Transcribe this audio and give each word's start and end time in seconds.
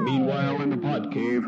Meanwhile, 0.00 0.62
in 0.62 0.70
the 0.70 0.78
pod 0.78 1.12
cave. 1.12 1.44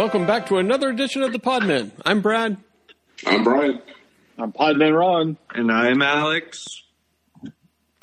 Welcome 0.00 0.26
back 0.26 0.46
to 0.46 0.56
another 0.56 0.88
edition 0.88 1.22
of 1.22 1.30
the 1.30 1.38
Podmen. 1.38 1.90
I'm 2.06 2.22
Brad. 2.22 2.56
I'm 3.26 3.44
Brian. 3.44 3.82
I'm 4.38 4.50
Podman 4.50 4.98
Ron. 4.98 5.36
And 5.54 5.70
I'm 5.70 6.00
Alex. 6.00 6.64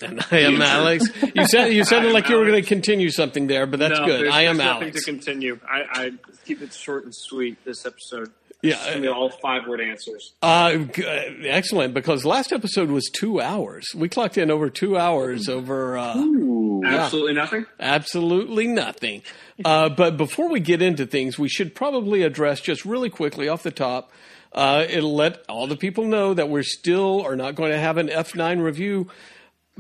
And 0.04 0.24
I 0.30 0.42
am 0.42 0.62
Alex. 0.62 1.10
You 1.34 1.48
said 1.48 1.74
you 1.74 1.84
sounded 1.84 2.06
I 2.06 2.10
am 2.10 2.14
like 2.14 2.30
you 2.30 2.36
were 2.36 2.46
going 2.46 2.62
to 2.62 2.68
continue 2.68 3.10
something 3.10 3.48
there, 3.48 3.66
but 3.66 3.80
that's 3.80 4.00
no, 4.00 4.06
good. 4.06 4.28
I 4.28 4.44
am 4.44 4.58
there's 4.58 4.68
nothing 4.68 4.84
Alex. 4.84 5.06
to 5.06 5.12
continue. 5.12 5.60
I, 5.68 5.86
I 5.92 6.12
keep 6.46 6.62
it 6.62 6.72
short 6.72 7.06
and 7.06 7.16
sweet 7.16 7.66
this 7.66 7.84
episode. 7.84 8.32
Yeah, 8.62 8.76
It's 8.86 8.96
gonna 8.96 9.12
all 9.12 9.30
five 9.30 9.68
word 9.68 9.82
answers. 9.82 10.34
Uh, 10.44 10.86
uh, 11.00 11.04
excellent, 11.46 11.96
because 11.96 12.26
last 12.26 12.52
episode 12.52 12.92
was 12.92 13.10
two 13.10 13.42
hours. 13.42 13.86
We 13.96 14.08
clocked 14.08 14.38
in 14.38 14.52
over 14.52 14.70
two 14.70 14.98
hours 14.98 15.50
over 15.50 15.98
uh, 15.98 16.14
Ooh. 16.84 16.86
Absolutely 16.86 17.34
nothing. 17.34 17.66
absolutely 17.80 18.68
nothing. 18.68 19.22
Uh, 19.64 19.90
but 19.90 20.18
before 20.18 20.50
we 20.50 20.60
get 20.60 20.82
into 20.82 21.06
things, 21.06 21.38
we 21.40 21.50
should 21.50 21.74
probably 21.76 22.24
address 22.24 22.62
just 22.62 22.86
really 22.86 23.10
quickly 23.10 23.48
off 23.48 23.64
the 23.64 23.72
top. 23.72 24.12
Uh, 24.54 24.86
it'll 24.90 25.16
let 25.16 25.44
all 25.50 25.68
the 25.68 25.76
people 25.76 26.06
know 26.06 26.34
that 26.34 26.50
we're 26.50 26.64
still 26.64 27.22
are 27.26 27.36
not 27.36 27.56
going 27.56 27.72
to 27.72 27.78
have 27.78 27.98
an 27.98 28.08
F9 28.08 28.62
review 28.62 29.08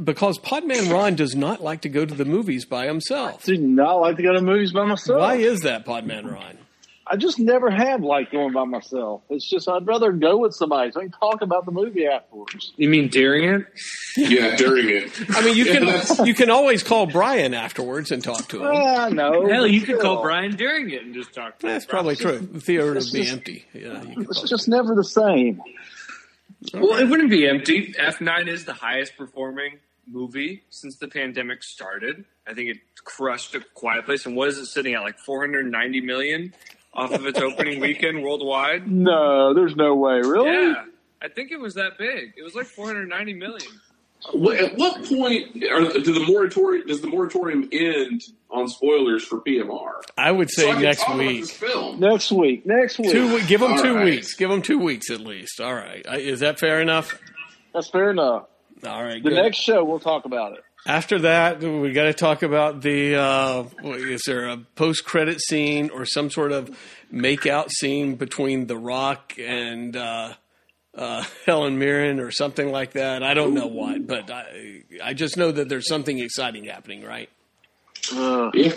because 0.01 0.37
Podman 0.39 0.91
Ron 0.91 1.15
does 1.15 1.35
not 1.35 1.63
like 1.63 1.81
to 1.81 1.89
go 1.89 2.05
to 2.05 2.13
the 2.13 2.25
movies 2.25 2.65
by 2.65 2.85
himself. 2.85 3.43
Do 3.43 3.57
not 3.57 3.99
like 3.99 4.17
to 4.17 4.23
go 4.23 4.33
to 4.33 4.41
movies 4.41 4.71
by 4.73 4.85
myself. 4.85 5.19
Why 5.19 5.35
is 5.35 5.61
that, 5.61 5.85
Podman 5.85 6.31
Ron? 6.31 6.57
I 7.09 7.15
just 7.15 7.39
never 7.39 7.69
have 7.69 8.01
liked 8.01 8.31
going 8.31 8.53
by 8.53 8.65
myself. 8.65 9.21
It's 9.29 9.49
just 9.49 9.67
I'd 9.69 9.87
rather 9.87 10.11
go 10.11 10.37
with 10.37 10.53
somebody 10.53 10.91
so 10.91 10.99
I 10.99 11.03
can 11.03 11.11
talk 11.11 11.41
about 11.41 11.65
the 11.65 11.71
movie 11.71 12.05
afterwards. 12.05 12.73
You 12.77 12.89
mean 12.89 13.07
during 13.07 13.43
it? 13.49 13.65
Yeah, 14.17 14.55
during 14.55 14.89
it. 14.89 15.11
I 15.29 15.43
mean, 15.43 15.55
you 15.55 15.65
can 15.65 16.25
you 16.27 16.33
can 16.33 16.49
always 16.49 16.83
call 16.83 17.05
Brian 17.05 17.53
afterwards 17.53 18.11
and 18.11 18.23
talk 18.23 18.47
to 18.49 18.57
him. 18.65 18.71
Ah, 18.73 19.09
no. 19.09 19.47
Hell, 19.47 19.67
you 19.67 19.81
could 19.81 19.99
call 19.99 20.21
Brian 20.21 20.55
during 20.55 20.89
it 20.89 21.03
and 21.03 21.13
just 21.13 21.33
talk. 21.33 21.59
To 21.59 21.67
That's 21.67 21.85
him. 21.85 21.89
probably 21.89 22.15
true. 22.15 22.39
The 22.39 22.59
theater 22.61 22.93
would 22.93 23.03
be 23.13 23.21
just- 23.21 23.31
empty. 23.31 23.65
Yeah, 23.73 24.03
you 24.03 24.21
It's 24.21 24.39
call- 24.39 24.45
just 24.47 24.67
never 24.67 24.95
the 24.95 25.03
same. 25.03 25.61
Well, 26.73 26.95
it 26.97 27.05
wouldn't 27.07 27.29
be 27.29 27.47
empty. 27.47 27.93
F9 27.93 28.47
is 28.47 28.65
the 28.65 28.73
highest 28.73 29.15
performing 29.15 29.77
movie 30.07 30.63
since 30.69 30.97
the 30.97 31.07
pandemic 31.07 31.63
started. 31.63 32.25
I 32.47 32.53
think 32.53 32.69
it 32.69 32.77
crushed 33.03 33.53
a 33.55 33.59
quiet 33.73 34.05
place. 34.05 34.25
And 34.25 34.35
what 34.35 34.47
is 34.49 34.57
it 34.57 34.65
sitting 34.65 34.93
at? 34.95 35.01
Like 35.01 35.19
490 35.19 36.01
million 36.01 36.53
off 36.97 37.11
of 37.13 37.25
its 37.25 37.39
opening 37.39 37.79
weekend 37.87 38.23
worldwide? 38.23 38.89
No, 38.91 39.53
there's 39.53 39.75
no 39.75 39.95
way. 39.95 40.15
Really? 40.15 40.49
Yeah. 40.71 40.85
I 41.21 41.27
think 41.29 41.51
it 41.51 41.59
was 41.59 41.75
that 41.75 41.97
big. 41.97 42.33
It 42.37 42.43
was 42.43 42.55
like 42.55 42.65
490 42.67 43.33
million. 43.33 43.71
What- 44.33 44.57
At 44.57 44.77
what 44.77 45.03
point 45.05 45.63
are, 45.71 45.81
do 45.99 46.13
the 46.13 46.25
moratorium 46.27 46.87
does 46.87 47.01
the 47.01 47.07
moratorium 47.07 47.69
end 47.71 48.23
on 48.49 48.67
spoilers 48.67 49.23
for 49.23 49.39
PMR? 49.41 50.01
I 50.17 50.31
would 50.31 50.49
So 50.49 50.63
say 50.63 50.71
I 50.71 50.81
next 50.81 51.09
week. 51.15 51.45
film. 51.45 51.99
Next 51.99 52.31
week. 52.31 52.65
Next 52.65 52.97
week. 52.99 53.11
Two, 53.11 53.43
give 53.45 53.61
them 53.61 53.73
All 53.73 53.81
two 53.81 53.95
right. 53.95 54.05
weeks. 54.05 54.33
Give 54.35 54.49
them 54.49 54.61
two 54.63 54.79
weeks 54.79 55.09
at 55.11 55.21
least. 55.21 55.61
All 55.61 55.73
right. 55.73 56.03
Is 56.05 56.39
that 56.41 56.59
fair 56.59 56.81
enough? 56.81 57.19
That's 57.73 57.89
fair 57.89 58.09
enough. 58.11 58.45
All 58.85 59.03
right. 59.03 59.21
The 59.23 59.29
good. 59.29 59.35
next 59.41 59.57
show 59.57 59.83
we'll 59.83 59.99
talk 59.99 60.25
about 60.25 60.53
it. 60.53 60.63
After 60.87 61.19
that, 61.19 61.59
we 61.61 61.91
got 61.91 62.03
to 62.03 62.13
talk 62.13 62.43
about 62.43 62.81
the. 62.81 63.15
Uh, 63.15 63.63
what- 63.81 63.99
is 63.99 64.21
there 64.25 64.47
a 64.47 64.57
post-credit 64.75 65.41
scene 65.41 65.89
or 65.89 66.05
some 66.05 66.29
sort 66.31 66.53
of 66.53 66.75
make-out 67.11 67.69
scene 67.71 68.15
between 68.15 68.67
The 68.67 68.77
Rock 68.77 69.33
and 69.37 69.97
uh, 69.97 70.35
uh, 70.95 71.25
Helen 71.45 71.77
Mirren 71.77 72.21
or 72.21 72.31
something 72.31 72.71
like 72.71 72.93
that? 72.93 73.21
I 73.21 73.33
don't 73.33 73.53
know 73.53 73.67
what, 73.67 74.07
but 74.07 74.31
I, 74.31 74.83
I 75.03 75.13
just 75.13 75.35
know 75.35 75.51
that 75.51 75.67
there's 75.67 75.89
something 75.89 76.19
exciting 76.19 76.63
happening, 76.63 77.03
right? 77.03 77.29
Uh, 78.13 78.49
Yeah, 78.53 78.71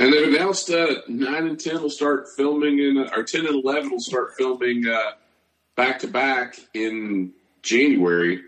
and 0.00 0.12
they've 0.12 0.26
announced 0.34 0.68
uh, 0.70 0.96
nine 1.06 1.46
and 1.46 1.60
ten 1.60 1.80
will 1.80 1.90
start 1.90 2.26
filming 2.36 2.80
in, 2.80 2.98
or 3.14 3.22
ten 3.22 3.46
and 3.46 3.62
eleven 3.64 3.92
will 3.92 4.00
start 4.00 4.32
filming 4.36 4.84
back 5.76 6.00
to 6.00 6.08
back 6.08 6.58
in 6.74 7.32
January. 7.62 8.40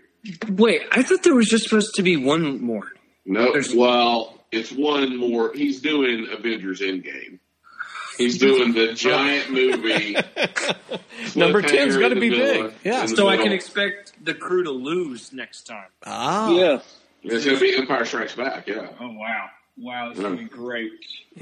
Wait, 0.49 0.81
I 0.91 1.01
thought 1.03 1.23
there 1.23 1.35
was 1.35 1.47
just 1.47 1.65
supposed 1.65 1.95
to 1.95 2.03
be 2.03 2.17
one 2.17 2.61
more. 2.61 2.87
No, 3.25 3.51
There's- 3.53 3.73
well, 3.73 4.39
it's 4.51 4.71
one 4.71 5.17
more. 5.17 5.53
He's 5.53 5.81
doing 5.81 6.27
Avengers 6.31 6.81
Endgame. 6.81 7.39
He's 8.17 8.37
doing 8.37 8.73
the 8.73 8.93
giant 8.93 9.49
movie. 9.51 10.13
Number 11.35 11.61
Cliffhanger 11.61 11.87
10's 11.87 11.97
gotta 11.97 12.15
be 12.19 12.29
middle- 12.29 12.63
big. 12.69 12.73
Yeah. 12.83 13.03
in 13.03 13.09
the 13.11 13.15
So 13.15 13.27
I 13.29 13.37
can 13.37 13.51
expect 13.53 14.13
the 14.23 14.33
crew 14.33 14.63
to 14.63 14.71
lose 14.71 15.31
next 15.31 15.63
time. 15.63 15.87
Ah, 16.05 16.51
Yeah. 16.51 16.79
It's 17.23 17.45
going 17.45 17.57
to 17.57 17.61
be 17.61 17.75
Empire 17.75 18.05
Strikes 18.05 18.35
Back. 18.35 18.67
Yeah, 18.67 18.87
Oh 18.99 19.11
wow, 19.11 19.49
wow, 19.77 20.09
this 20.09 20.17
is 20.19 20.23
gonna 20.23 20.37
be 20.37 20.45
great. 20.45 20.91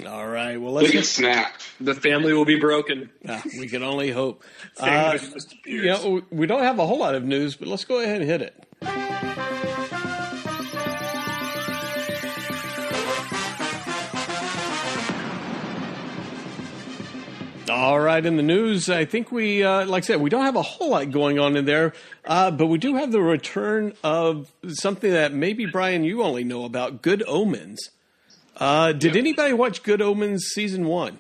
All 0.07 0.27
right. 0.27 0.57
Well, 0.57 0.73
they 0.73 0.81
let's 0.81 0.91
get 0.91 1.05
snapped. 1.05 1.67
The 1.79 1.93
family 1.93 2.33
will 2.33 2.45
be 2.45 2.59
broken. 2.59 3.11
Ah, 3.27 3.41
we 3.59 3.67
can 3.67 3.83
only 3.83 4.09
hope. 4.11 4.43
Family 4.75 5.17
Uh, 5.19 5.33
just 5.33 5.55
you 5.65 5.85
know, 5.85 6.21
we 6.31 6.47
don't 6.47 6.63
have 6.63 6.79
a 6.79 6.85
whole 6.87 6.97
lot 6.99 7.13
of 7.15 7.23
news, 7.23 7.55
but 7.55 7.67
let's 7.67 7.85
go 7.85 7.99
ahead 7.99 8.21
and 8.21 8.29
hit 8.29 8.41
it. 8.41 8.66
All 17.77 17.99
right, 17.99 18.25
in 18.25 18.37
the 18.37 18.43
news, 18.43 18.89
I 18.89 19.05
think 19.05 19.31
we, 19.31 19.63
uh, 19.63 19.85
like 19.85 20.03
I 20.03 20.07
said, 20.07 20.19
we 20.19 20.31
don't 20.31 20.45
have 20.45 20.55
a 20.55 20.63
whole 20.63 20.89
lot 20.89 21.11
going 21.11 21.37
on 21.37 21.55
in 21.55 21.65
there, 21.65 21.93
uh, 22.25 22.49
but 22.49 22.65
we 22.65 22.79
do 22.79 22.95
have 22.95 23.11
the 23.11 23.21
return 23.21 23.93
of 24.03 24.51
something 24.67 25.11
that 25.11 25.31
maybe 25.31 25.67
Brian 25.67 26.03
you 26.03 26.23
only 26.23 26.43
know 26.43 26.65
about: 26.65 27.03
Good 27.03 27.21
Omens. 27.27 27.91
Uh, 28.55 28.93
did 28.93 29.15
anybody 29.15 29.53
watch 29.53 29.83
Good 29.83 30.01
Omens 30.01 30.45
season 30.45 30.85
one? 30.87 31.19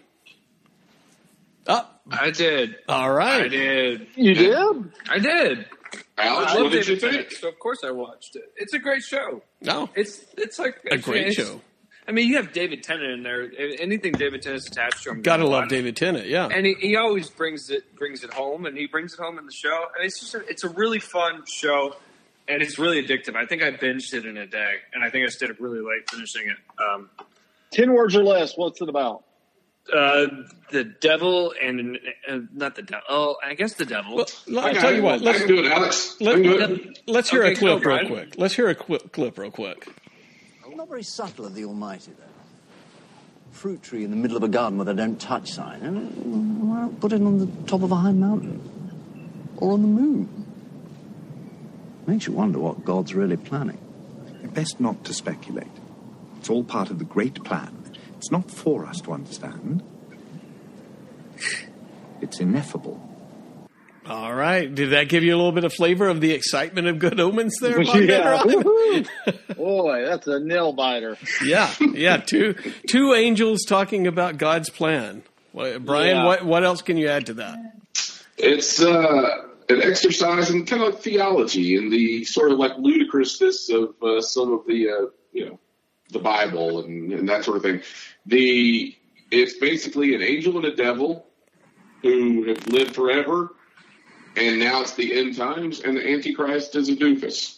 Oh, 1.67 1.87
I 2.09 2.31
did. 2.31 2.75
all 2.89 3.11
right. 3.11 3.43
I 3.43 3.47
did. 3.49 4.07
You 4.15 4.33
did? 4.33 4.91
I 5.09 5.19
did. 5.19 5.65
Alex, 6.17 6.51
I 6.51 6.55
what 6.55 6.63
love 6.63 6.71
did 6.71 6.87
you 6.87 6.95
think? 6.95 7.11
Tennant, 7.13 7.31
so 7.33 7.49
of 7.49 7.59
course 7.59 7.83
I 7.83 7.91
watched 7.91 8.35
it. 8.35 8.51
It's 8.55 8.73
a 8.73 8.79
great 8.79 9.03
show. 9.03 9.43
No, 9.61 9.91
It's 9.93 10.25
it's 10.35 10.57
like 10.57 10.79
a 10.89 10.97
great 10.97 11.27
it's- 11.27 11.35
show. 11.35 11.61
I 12.07 12.13
mean, 12.13 12.29
you 12.29 12.37
have 12.37 12.53
David 12.53 12.83
Tennant 12.83 13.11
in 13.11 13.23
there. 13.23 13.51
Anything 13.79 14.13
David 14.13 14.41
Tennant's 14.41 14.67
attached 14.67 15.03
to 15.03 15.09
him, 15.11 15.21
Gotta 15.21 15.45
love 15.45 15.63
on. 15.63 15.67
David 15.67 15.95
Tennant. 15.97 16.27
Yeah. 16.27 16.47
and 16.47 16.65
he, 16.65 16.75
he 16.79 16.95
always 16.95 17.29
brings 17.29 17.69
it 17.69 17.95
brings 17.95 18.23
it 18.23 18.33
home, 18.33 18.65
and 18.65 18.77
he 18.77 18.87
brings 18.87 19.13
it 19.13 19.19
home 19.19 19.37
in 19.37 19.45
the 19.45 19.51
show. 19.51 19.85
And 19.95 20.05
it's 20.05 20.19
just 20.19 20.33
a, 20.35 20.39
it's 20.47 20.63
a 20.63 20.69
really 20.69 20.99
fun 20.99 21.43
show, 21.47 21.95
and 22.47 22.61
it's 22.61 22.79
really 22.79 23.05
addictive. 23.05 23.35
I 23.35 23.45
think 23.45 23.61
I 23.61 23.71
binged 23.71 24.13
it 24.13 24.25
in 24.25 24.37
a 24.37 24.47
day, 24.47 24.75
and 24.93 25.03
I 25.03 25.09
think 25.09 25.25
I 25.25 25.29
stayed 25.29 25.51
up 25.51 25.57
really 25.59 25.81
late 25.81 26.09
finishing 26.09 26.43
it. 26.47 26.57
Um, 26.81 27.09
Ten 27.71 27.91
words 27.93 28.15
or 28.15 28.23
less. 28.23 28.57
What's 28.57 28.79
it 28.81 28.87
about? 28.89 29.23
uh, 29.93 30.27
the 30.71 30.83
devil 30.83 31.53
and 31.61 31.97
uh, 32.29 32.39
not 32.53 32.75
the 32.75 32.81
devil. 32.81 33.03
Oh, 33.09 33.35
I 33.41 33.53
guess 33.53 33.73
the 33.75 33.85
devil. 33.85 34.17
Well, 34.17 34.25
l- 34.51 34.59
I 34.59 34.69
I'll 34.69 34.75
tell 34.75 34.93
you 34.93 35.01
what. 35.01 35.21
Let's 35.21 35.45
do 35.45 35.59
it, 35.59 35.71
Alex. 35.71 36.17
I 36.19 36.23
let, 36.25 36.33
can 36.33 36.43
do 36.43 36.59
it. 37.07 37.15
us 37.15 37.29
hear 37.29 37.43
Okay, 37.43 37.53
a 37.53 37.55
clip 37.55 37.85
real 37.85 38.05
quick. 38.07 38.35
Let's 38.37 38.53
hear 38.53 38.67
a 38.67 38.75
qu- 38.75 38.99
clip 38.99 39.37
real 39.37 39.49
quick. 39.51 39.87
Not 40.77 40.89
very 40.89 41.01
subtle 41.01 41.47
of 41.47 41.55
the 41.55 41.65
Almighty, 41.65 42.11
though. 42.11 42.23
Fruit 43.51 43.81
tree 43.81 44.03
in 44.03 44.11
the 44.11 44.15
middle 44.15 44.37
of 44.37 44.43
a 44.43 44.47
garden 44.47 44.77
with 44.77 44.87
a 44.87 44.93
don't 44.93 45.19
touch 45.19 45.49
sign. 45.49 45.81
Uh, 45.83 45.89
Why 45.89 46.81
not 46.81 46.99
put 46.99 47.13
it 47.13 47.21
on 47.23 47.39
the 47.39 47.47
top 47.65 47.81
of 47.81 47.91
a 47.91 47.95
high 47.95 48.11
mountain? 48.11 48.61
Or 49.57 49.71
on 49.71 49.81
the 49.81 49.87
moon? 49.87 50.45
Makes 52.05 52.27
you 52.27 52.33
wonder 52.33 52.59
what 52.59 52.85
God's 52.85 53.15
really 53.15 53.37
planning. 53.37 53.79
Best 54.53 54.79
not 54.79 55.03
to 55.05 55.15
speculate. 55.15 55.65
It's 56.37 56.49
all 56.49 56.63
part 56.63 56.91
of 56.91 56.99
the 56.99 57.05
great 57.05 57.43
plan. 57.43 57.91
It's 58.17 58.29
not 58.29 58.51
for 58.51 58.85
us 58.85 59.01
to 59.01 59.13
understand. 59.13 59.81
It's 62.21 62.39
ineffable. 62.39 63.06
All 64.07 64.33
right. 64.33 64.73
Did 64.73 64.91
that 64.91 65.09
give 65.09 65.23
you 65.23 65.35
a 65.35 65.37
little 65.37 65.51
bit 65.51 65.63
of 65.63 65.73
flavor 65.73 66.07
of 66.07 66.21
the 66.21 66.31
excitement 66.31 66.87
of 66.87 66.99
Good 66.99 67.19
Omens 67.19 67.55
there? 67.59 67.81
Yeah. 68.07 68.41
Ron? 68.41 69.05
Boy, 69.55 70.05
that's 70.05 70.27
a 70.27 70.39
nail 70.39 70.71
biter. 70.73 71.17
yeah. 71.43 71.73
Yeah. 71.93 72.17
Two 72.17 72.55
two 72.87 73.13
angels 73.13 73.63
talking 73.67 74.07
about 74.07 74.37
God's 74.37 74.69
plan. 74.69 75.23
Brian, 75.53 75.79
Yeah. 76.17 76.25
what 76.25 76.45
what 76.45 76.63
else 76.63 76.81
can 76.81 76.97
you 76.97 77.07
add 77.09 77.25
to 77.27 77.33
that? 77.35 77.57
It's 78.37 78.81
uh, 78.81 79.43
an 79.69 79.81
exercise 79.81 80.51
in 80.51 80.65
kind 80.65 80.83
of 80.83 81.01
theology 81.01 81.75
and 81.75 81.91
the 81.91 82.23
sort 82.25 82.51
of 82.51 82.59
like 82.59 82.77
ludicrousness 82.77 83.69
of 83.69 83.95
uh, 84.03 84.21
some 84.21 84.53
of 84.53 84.65
the 84.67 84.89
uh, 84.89 85.05
you 85.33 85.45
know 85.47 85.59
the 86.11 86.19
Bible 86.19 86.83
and, 86.85 87.11
and 87.11 87.27
that 87.29 87.43
sort 87.43 87.57
of 87.57 87.63
thing. 87.63 87.81
The 88.27 88.95
it's 89.31 89.57
basically 89.57 90.15
an 90.15 90.21
angel 90.21 90.55
and 90.57 90.65
a 90.65 90.75
devil 90.75 91.25
who 92.03 92.43
have 92.49 92.67
lived 92.67 92.93
forever, 92.95 93.53
and 94.37 94.59
now 94.59 94.81
it's 94.81 94.93
the 94.93 95.17
end 95.17 95.35
times, 95.35 95.81
and 95.81 95.97
the 95.97 96.07
Antichrist 96.07 96.75
is 96.75 96.89
a 96.89 96.95
doofus. 96.95 97.57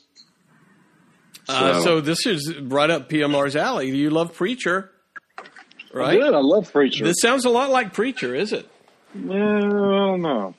Uh, 1.48 1.74
So- 1.74 1.82
so 1.84 2.02
this 2.02 2.26
is 2.26 2.56
right 2.62 2.90
up 2.90 3.10
PMR's 3.10 3.56
alley. 3.56 3.92
Do 3.92 3.98
you 3.98 4.10
love 4.12 4.34
Preacher, 4.34 4.92
right? 5.94 6.20
Good. 6.20 6.34
I 6.34 6.40
love 6.40 6.72
Preacher. 6.72 7.04
This 7.04 7.18
sounds 7.22 7.46
a 7.46 7.50
lot 7.50 7.70
like 7.72 7.94
Preacher, 7.94 8.36
is 8.36 8.54
it? 8.54 8.68
no, 9.16 10.16
no. 10.16 10.54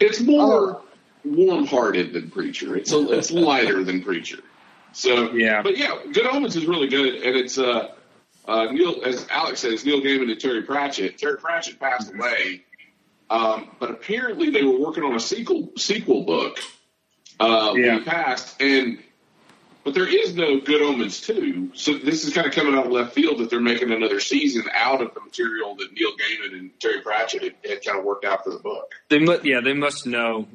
It's 0.00 0.20
more 0.20 0.82
warm-hearted 1.24 2.12
than 2.12 2.30
Preacher. 2.30 2.76
It's 2.76 2.92
a, 2.92 3.00
it's 3.12 3.30
lighter 3.50 3.84
than 3.84 4.02
Preacher. 4.02 4.38
So 4.92 5.32
Yeah. 5.32 5.62
but 5.62 5.78
yeah, 5.78 5.96
Good 6.12 6.26
Omens 6.26 6.56
is 6.56 6.66
really 6.66 6.88
good, 6.88 7.14
and 7.22 7.36
it's 7.36 7.56
uh, 7.58 7.88
uh, 8.46 8.64
Neil, 8.72 8.96
as 9.04 9.24
Alex 9.30 9.60
says, 9.60 9.84
Neil 9.84 10.00
Gaiman 10.00 10.30
and 10.30 10.40
Terry 10.40 10.62
Pratchett. 10.62 11.16
Terry 11.18 11.36
Pratchett 11.38 11.78
passed 11.78 12.12
away, 12.12 12.62
um, 13.32 13.70
but 13.80 13.90
apparently 13.90 14.50
they 14.50 14.62
were 14.62 14.78
working 14.78 15.02
on 15.04 15.14
a 15.14 15.20
sequel 15.20 15.72
sequel 15.76 16.24
book 16.24 16.58
uh, 17.40 17.70
when 17.72 17.82
Yeah. 17.84 17.98
he 17.98 18.04
passed, 18.04 18.60
and 18.60 18.98
but 19.84 19.94
there 19.94 20.06
is 20.06 20.36
no 20.36 20.60
Good 20.60 20.80
Omens 20.82 21.20
two. 21.20 21.70
So 21.74 21.98
this 21.98 22.24
is 22.24 22.32
kind 22.32 22.46
of 22.46 22.52
coming 22.52 22.74
out 22.74 22.86
of 22.86 22.92
left 22.92 23.14
field 23.14 23.38
that 23.38 23.50
they're 23.50 23.58
making 23.60 23.90
another 23.90 24.20
season 24.20 24.64
out 24.72 25.02
of 25.02 25.12
the 25.14 25.20
material 25.20 25.74
that 25.76 25.92
Neil 25.92 26.10
Gaiman 26.12 26.56
and 26.58 26.70
Terry 26.78 27.00
Pratchett 27.00 27.42
had, 27.42 27.54
had 27.68 27.84
kind 27.84 27.98
of 27.98 28.04
worked 28.04 28.24
out 28.24 28.44
for 28.44 28.50
the 28.50 28.60
book. 28.60 28.92
They 29.08 29.18
must, 29.18 29.44
yeah, 29.44 29.60
they 29.60 29.72
must 29.72 30.06
know 30.06 30.46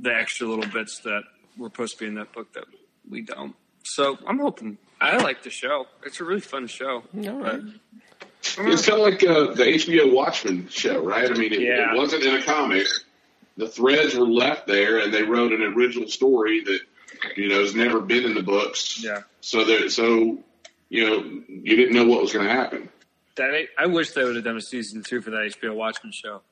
the 0.00 0.12
extra 0.12 0.48
little 0.48 0.66
bits 0.72 0.98
that 1.04 1.22
were 1.56 1.68
supposed 1.68 1.92
to 1.98 1.98
be 2.00 2.06
in 2.08 2.14
that 2.14 2.32
book 2.32 2.52
that 2.54 2.64
we 3.08 3.20
don't. 3.20 3.54
So 3.84 4.18
I'm 4.26 4.38
hoping. 4.40 4.78
I 5.00 5.16
like 5.18 5.42
the 5.44 5.50
show. 5.50 5.86
It's 6.04 6.20
a 6.20 6.24
really 6.24 6.40
fun 6.40 6.66
show. 6.66 7.04
All 7.16 7.40
right. 7.40 7.60
It's 8.42 8.86
kind 8.86 9.00
of 9.00 9.06
like 9.06 9.22
uh, 9.24 9.54
the 9.54 9.64
HBO 9.64 10.12
Watchmen 10.12 10.68
show, 10.68 11.02
right? 11.04 11.30
I 11.30 11.34
mean, 11.34 11.52
it, 11.52 11.60
Yeah. 11.60 11.92
it 11.92 11.96
wasn't 11.96 12.24
in 12.24 12.34
a 12.34 12.42
comic. 12.42 12.86
The 13.56 13.68
threads 13.68 14.14
were 14.14 14.26
left 14.26 14.66
there, 14.66 14.98
and 14.98 15.12
they 15.12 15.22
wrote 15.22 15.52
an 15.52 15.62
original 15.62 16.08
story 16.08 16.62
that 16.64 16.80
you 17.36 17.48
know 17.48 17.60
has 17.60 17.74
never 17.74 18.00
been 18.00 18.24
in 18.24 18.34
the 18.34 18.42
books. 18.42 19.02
Yeah. 19.02 19.22
So 19.40 19.64
there, 19.64 19.88
so 19.90 20.38
you 20.88 21.08
know, 21.08 21.22
you 21.48 21.76
didn't 21.76 21.94
know 21.94 22.06
what 22.06 22.20
was 22.22 22.32
going 22.32 22.46
to 22.46 22.52
happen. 22.52 22.88
That 23.36 23.66
I 23.78 23.86
wish 23.86 24.10
they 24.12 24.24
would 24.24 24.34
have 24.36 24.44
done 24.44 24.56
a 24.56 24.60
season 24.60 25.02
two 25.02 25.20
for 25.22 25.30
that 25.30 25.54
HBO 25.60 25.74
Watchmen 25.74 26.12
show. 26.12 26.42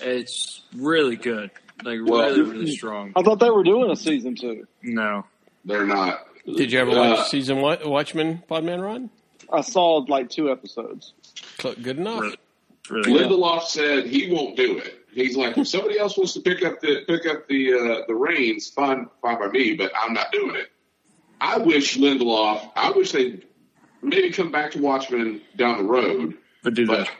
It's 0.00 0.62
really 0.76 1.16
good, 1.16 1.50
like 1.84 1.98
Well- 2.04 2.28
really, 2.30 2.42
really 2.42 2.70
strong. 2.76 3.12
I 3.16 3.22
thought 3.22 3.38
they 3.40 3.50
were 3.50 3.64
doing 3.64 3.90
a 3.90 3.96
season 3.96 4.34
two. 4.36 4.66
No, 4.82 5.24
They're 5.64 5.86
not. 5.86 6.26
Did 6.44 6.72
you 6.72 6.80
ever 6.80 6.90
watch 6.90 7.18
Uh, 7.20 7.24
season 7.24 7.60
one, 7.60 7.78
Watchmen, 7.88 8.42
Podman 8.50 8.82
Run? 8.82 9.10
I 9.52 9.60
saw 9.60 9.96
like 10.08 10.30
two 10.30 10.50
episodes. 10.50 11.12
Good 11.58 11.98
enough. 11.98 12.20
really, 12.20 12.36
it's 12.80 12.90
really 12.90 13.12
good. 13.12 13.30
Lindelof 13.30 13.62
said 13.64 14.06
he 14.06 14.32
won't 14.32 14.56
do 14.56 14.78
it. 14.78 14.98
He's 15.12 15.36
like, 15.36 15.58
if 15.58 15.68
somebody 15.68 15.98
else 15.98 16.16
wants 16.16 16.32
to 16.34 16.40
pick 16.40 16.64
up 16.64 16.80
the 16.80 17.04
pick 17.06 17.26
up 17.26 17.46
the 17.46 17.74
uh, 17.74 18.06
the 18.08 18.14
reins, 18.14 18.68
fine, 18.70 19.08
fine 19.20 19.38
by 19.38 19.48
me, 19.48 19.74
but 19.74 19.92
I'm 20.00 20.14
not 20.14 20.32
doing 20.32 20.56
it. 20.56 20.70
I 21.40 21.58
wish 21.58 21.98
Lindelof. 21.98 22.70
I 22.74 22.92
wish 22.92 23.12
they 23.12 23.40
maybe 24.00 24.30
come 24.30 24.50
back 24.50 24.70
to 24.72 24.80
Watchmen 24.80 25.42
down 25.56 25.78
the 25.78 25.84
road, 25.84 26.34
But 26.62 26.74
do 26.74 26.86
but 26.86 26.98
that. 27.00 27.10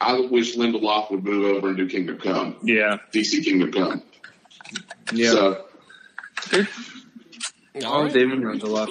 I 0.00 0.18
wish 0.18 0.56
Lindelof 0.56 1.10
would 1.10 1.22
move 1.24 1.44
over 1.56 1.68
and 1.68 1.76
do 1.76 1.86
Kingdom 1.88 2.18
Come, 2.18 2.56
Yeah, 2.64 2.96
DC 3.12 3.44
Kingdom 3.44 3.70
Come. 3.72 4.02
yeah. 5.12 5.30
So 5.30 5.64
All 7.84 8.02
Oh. 8.04 8.08
David 8.08 8.42
runs 8.42 8.62
a 8.62 8.66
lot. 8.66 8.88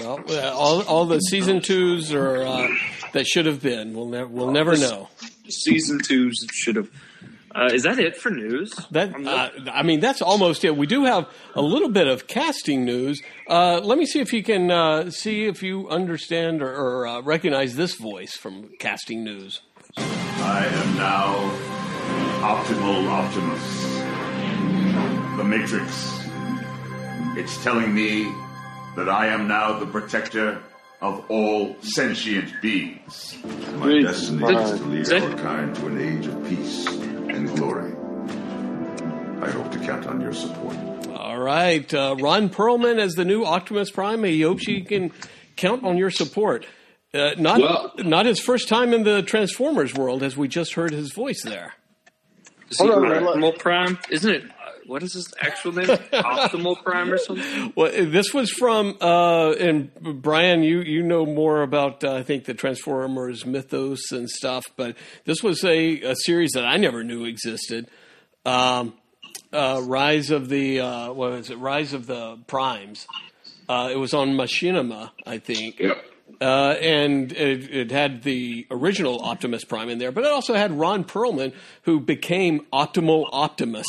Well, 0.00 0.24
uh, 0.28 0.52
all 0.54 0.82
all 0.82 1.06
the 1.06 1.20
season 1.20 1.60
twos 1.60 2.12
are 2.12 2.42
uh, 2.42 2.68
that 3.12 3.26
should 3.26 3.46
have 3.46 3.62
been. 3.62 3.94
We'll 3.94 4.06
never 4.06 4.28
we'll 4.28 4.50
never 4.50 4.76
know. 4.76 5.08
Season 5.48 5.98
two 5.98 6.30
should 6.52 6.76
have. 6.76 6.90
Uh, 7.54 7.70
is 7.72 7.82
that 7.82 7.98
it 7.98 8.16
for 8.16 8.30
news? 8.30 8.72
That 8.90 9.14
I'm 9.14 9.26
uh, 9.26 9.48
I 9.72 9.82
mean, 9.82 10.00
that's 10.00 10.20
almost 10.22 10.64
it. 10.64 10.76
We 10.76 10.86
do 10.86 11.04
have 11.04 11.28
a 11.54 11.62
little 11.62 11.88
bit 11.88 12.06
of 12.06 12.26
casting 12.26 12.84
news. 12.84 13.20
Uh, 13.48 13.80
let 13.82 13.98
me 13.98 14.06
see 14.06 14.20
if 14.20 14.32
you 14.32 14.42
can 14.42 14.70
uh, 14.70 15.10
see 15.10 15.46
if 15.46 15.62
you 15.62 15.88
understand 15.88 16.62
or, 16.62 16.70
or 16.72 17.06
uh, 17.06 17.20
recognize 17.22 17.74
this 17.74 17.94
voice 17.96 18.36
from 18.36 18.70
casting 18.78 19.24
news. 19.24 19.62
I 19.96 20.66
am 20.66 20.96
now 20.96 21.34
Optimal 22.42 23.08
Optimus. 23.08 23.94
The 25.38 25.44
Matrix. 25.44 26.20
It's 27.36 27.62
telling 27.62 27.94
me 27.94 28.32
that 28.98 29.08
I 29.08 29.28
am 29.28 29.46
now 29.46 29.78
the 29.78 29.86
protector 29.86 30.60
of 31.00 31.24
all 31.30 31.76
sentient 31.82 32.52
beings. 32.60 33.38
My 33.76 33.92
Jesus 33.92 34.30
destiny 34.30 34.54
is 34.56 34.80
to 34.80 34.86
lead 34.86 35.00
Is 35.02 35.08
that- 35.10 35.22
our 35.22 35.34
kind 35.38 35.74
to 35.76 35.86
an 35.86 36.00
age 36.00 36.26
of 36.26 36.48
peace 36.48 36.84
and 36.88 37.48
glory. 37.56 37.92
I 39.40 39.50
hope 39.52 39.70
to 39.70 39.78
count 39.78 40.06
on 40.08 40.20
your 40.20 40.32
support. 40.32 40.76
All 41.14 41.38
right, 41.38 41.94
uh, 41.94 42.16
Ron 42.18 42.48
Perlman 42.48 42.98
as 42.98 43.12
the 43.14 43.24
new 43.24 43.44
Optimus 43.44 43.92
Prime. 43.92 44.24
He 44.24 44.42
hopes 44.42 44.66
you 44.66 44.84
can 44.84 45.12
count 45.54 45.84
on 45.84 45.96
your 45.96 46.10
support. 46.10 46.66
Uh, 47.14 47.30
not 47.38 47.60
Well- 47.60 47.92
not 47.98 48.26
his 48.26 48.40
first 48.40 48.66
time 48.68 48.92
in 48.92 49.04
the 49.04 49.22
Transformers 49.22 49.94
world, 49.94 50.24
as 50.24 50.36
we 50.36 50.48
just 50.48 50.74
heard 50.74 50.90
his 50.90 51.12
voice 51.12 51.42
there. 51.44 51.74
Is 52.68 52.78
he 52.80 52.86
Hold 52.88 53.04
on, 53.04 53.12
hold 53.14 53.28
on. 53.28 53.40
Optimal 53.42 53.58
Prime? 53.60 53.98
Isn't 54.10 54.34
it? 54.34 54.42
What 54.88 55.02
is 55.02 55.12
his 55.12 55.32
actual 55.38 55.72
name? 55.72 55.86
Optimal 55.86 56.82
Prime 56.82 57.12
or 57.12 57.18
something? 57.18 57.74
Well, 57.76 57.92
this 57.92 58.32
was 58.32 58.50
from 58.50 58.96
uh, 59.00 59.52
and 59.52 59.94
Brian, 59.94 60.62
you 60.62 60.80
you 60.80 61.02
know 61.02 61.26
more 61.26 61.62
about 61.62 62.02
uh, 62.02 62.14
I 62.14 62.22
think 62.22 62.46
the 62.46 62.54
Transformers 62.54 63.44
mythos 63.44 64.10
and 64.12 64.30
stuff, 64.30 64.64
but 64.76 64.96
this 65.26 65.42
was 65.42 65.62
a, 65.62 66.00
a 66.00 66.16
series 66.16 66.52
that 66.52 66.64
I 66.64 66.78
never 66.78 67.04
knew 67.04 67.26
existed. 67.26 67.90
Um, 68.46 68.94
uh, 69.52 69.82
Rise 69.84 70.30
of 70.30 70.48
the 70.48 70.80
uh, 70.80 71.12
what 71.12 71.32
was 71.32 71.50
it? 71.50 71.58
Rise 71.58 71.92
of 71.92 72.06
the 72.06 72.38
Primes. 72.46 73.06
Uh, 73.68 73.90
it 73.92 73.96
was 73.96 74.14
on 74.14 74.30
Machinima, 74.30 75.10
I 75.26 75.36
think. 75.38 75.78
yep. 75.78 76.02
Uh, 76.40 76.76
and 76.80 77.32
it, 77.32 77.74
it 77.74 77.90
had 77.90 78.22
the 78.22 78.66
original 78.70 79.20
Optimus 79.20 79.64
Prime 79.64 79.88
in 79.88 79.98
there, 79.98 80.12
but 80.12 80.24
it 80.24 80.30
also 80.30 80.54
had 80.54 80.72
Ron 80.72 81.04
Perlman, 81.04 81.52
who 81.82 82.00
became 82.00 82.64
Optimal 82.72 83.28
Optimus 83.32 83.86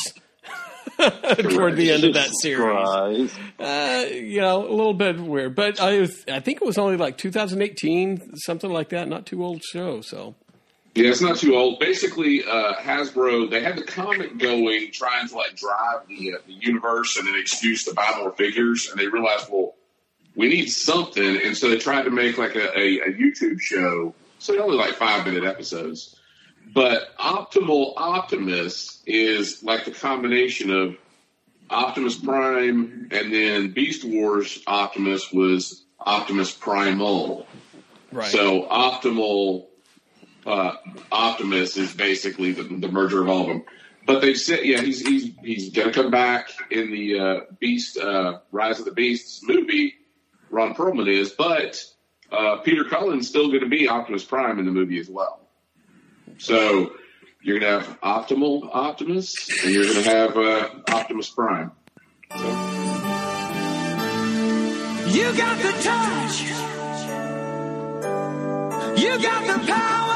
toward 1.50 1.76
the 1.78 1.92
end 1.92 2.04
of 2.04 2.14
that 2.16 2.30
series. 2.42 3.32
Christ. 3.34 3.40
Uh, 3.60 4.06
you 4.12 4.42
know, 4.42 4.68
a 4.68 4.72
little 4.74 4.94
bit 4.94 5.20
weird, 5.20 5.56
but 5.56 5.80
I, 5.80 6.02
was- 6.02 6.24
I 6.28 6.40
think 6.40 6.62
it 6.62 6.66
was 6.66 6.78
only 6.78 6.98
like 6.98 7.18
2018, 7.18 8.36
something 8.38 8.70
like 8.72 8.90
that. 8.90 9.08
Not 9.08 9.26
too 9.26 9.44
old 9.44 9.64
show, 9.64 10.02
so 10.02 10.36
Yeah, 10.96 11.10
it's 11.10 11.22
not 11.22 11.38
too 11.38 11.56
old. 11.56 11.80
Basically, 11.80 12.44
uh, 12.44 12.74
Hasbro 12.76 13.50
they 13.50 13.62
had 13.64 13.78
the 13.78 13.84
comic 13.84 14.38
going, 14.38 14.92
trying 14.92 15.28
to 15.30 15.36
like 15.36 15.56
drive 15.56 16.08
the, 16.08 16.34
uh, 16.34 16.38
the 16.48 16.54
universe 16.54 17.18
and 17.18 17.28
an 17.28 17.36
excuse 17.40 17.86
to 17.86 17.94
buy 17.94 18.12
more 18.18 18.32
figures, 18.34 18.90
and 18.92 19.00
they 19.00 19.08
realized, 19.08 19.48
well, 19.52 19.76
we 20.36 20.48
need 20.48 20.68
something, 20.68 21.40
and 21.44 21.56
so 21.58 21.70
they 21.70 21.78
tried 21.78 22.04
to 22.04 22.12
make 22.12 22.38
like 22.38 22.56
a, 22.56 22.78
a, 22.78 23.00
a 23.00 23.12
YouTube 23.14 23.60
show. 23.60 24.14
So 24.40 24.54
they're 24.54 24.64
only 24.64 24.78
like 24.78 24.94
five 24.96 25.26
minute 25.26 25.44
episodes, 25.44 26.16
but 26.74 27.16
Optimal 27.18 27.94
Optimus 27.98 29.02
is 29.06 29.64
like 29.64 29.86
the 29.86 29.92
combination 29.92 30.72
of 30.72 30.96
Optimus 31.70 32.18
Prime 32.18 33.10
and 33.12 33.34
then 33.34 33.72
Beast 33.72 34.04
Wars 34.04 34.62
Optimus 34.68 35.32
was 35.32 35.84
Optimus 36.00 36.52
Primal. 36.52 37.48
right. 38.12 38.32
So 38.32 38.64
optimal 38.68 39.68
uh, 40.46 40.74
Optimus 41.12 41.78
is 41.78 41.94
basically 41.94 42.54
the, 42.54 42.64
the 42.64 42.88
merger 42.88 43.22
of 43.22 43.30
all 43.30 43.42
of 43.42 43.48
them. 43.48 43.64
But 44.06 44.22
they 44.22 44.34
said, 44.34 44.62
yeah, 44.64 44.82
he's 44.82 45.06
he's 45.06 45.32
he's 45.44 45.70
gonna 45.70 45.94
come 45.94 46.10
back 46.10 46.50
in 46.72 46.92
the 46.92 47.20
uh, 47.20 47.40
Beast 47.60 47.98
uh, 47.98 48.40
Rise 48.52 48.80
of 48.80 48.86
the 48.86 48.92
Beasts 48.92 49.42
movie. 49.44 49.96
Ron 50.50 50.74
Perlman 50.74 51.08
is, 51.08 51.30
but 51.32 51.84
uh, 52.32 52.58
Peter 52.58 52.86
Cullen's 52.86 53.28
still 53.28 53.50
going 53.50 53.62
to 53.62 53.70
be 53.70 53.88
Optimus 53.88 54.24
Prime 54.24 54.58
in 54.58 54.66
the 54.66 54.72
movie 54.72 55.00
as 55.00 55.08
well. 55.08 55.39
So 56.40 56.94
you're 57.42 57.60
gonna 57.60 57.82
have 57.82 58.00
Optimal 58.02 58.70
Optimus, 58.74 59.36
and 59.64 59.74
you're 59.74 59.86
gonna 59.86 60.02
have 60.04 60.38
uh, 60.38 60.70
Optimus 60.90 61.30
Prime. 61.30 61.72
You 65.12 65.34
got 65.36 65.58
the 65.62 65.72
touch. 65.84 66.42
You 69.02 69.22
got 69.22 69.48
the 69.48 69.68
power. 69.68 70.16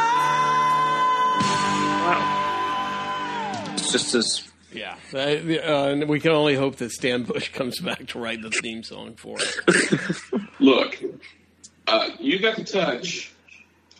Wow. 2.05 3.73
It's 3.73 3.91
just 3.91 4.13
this. 4.13 4.51
yeah, 4.71 4.95
uh, 5.13 5.17
uh, 5.17 5.89
and 5.89 6.07
we 6.07 6.19
can 6.21 6.31
only 6.31 6.55
hope 6.55 6.77
that 6.77 6.91
Stan 6.91 7.23
Bush 7.23 7.49
comes 7.53 7.79
back 7.79 8.07
to 8.07 8.19
write 8.19 8.41
the 8.41 8.49
theme 8.49 8.83
song 8.83 9.15
for 9.15 9.37
it. 9.39 10.21
Look, 10.59 11.03
uh, 11.87 12.09
you 12.19 12.39
got 12.39 12.55
the 12.55 12.63
touch, 12.63 13.32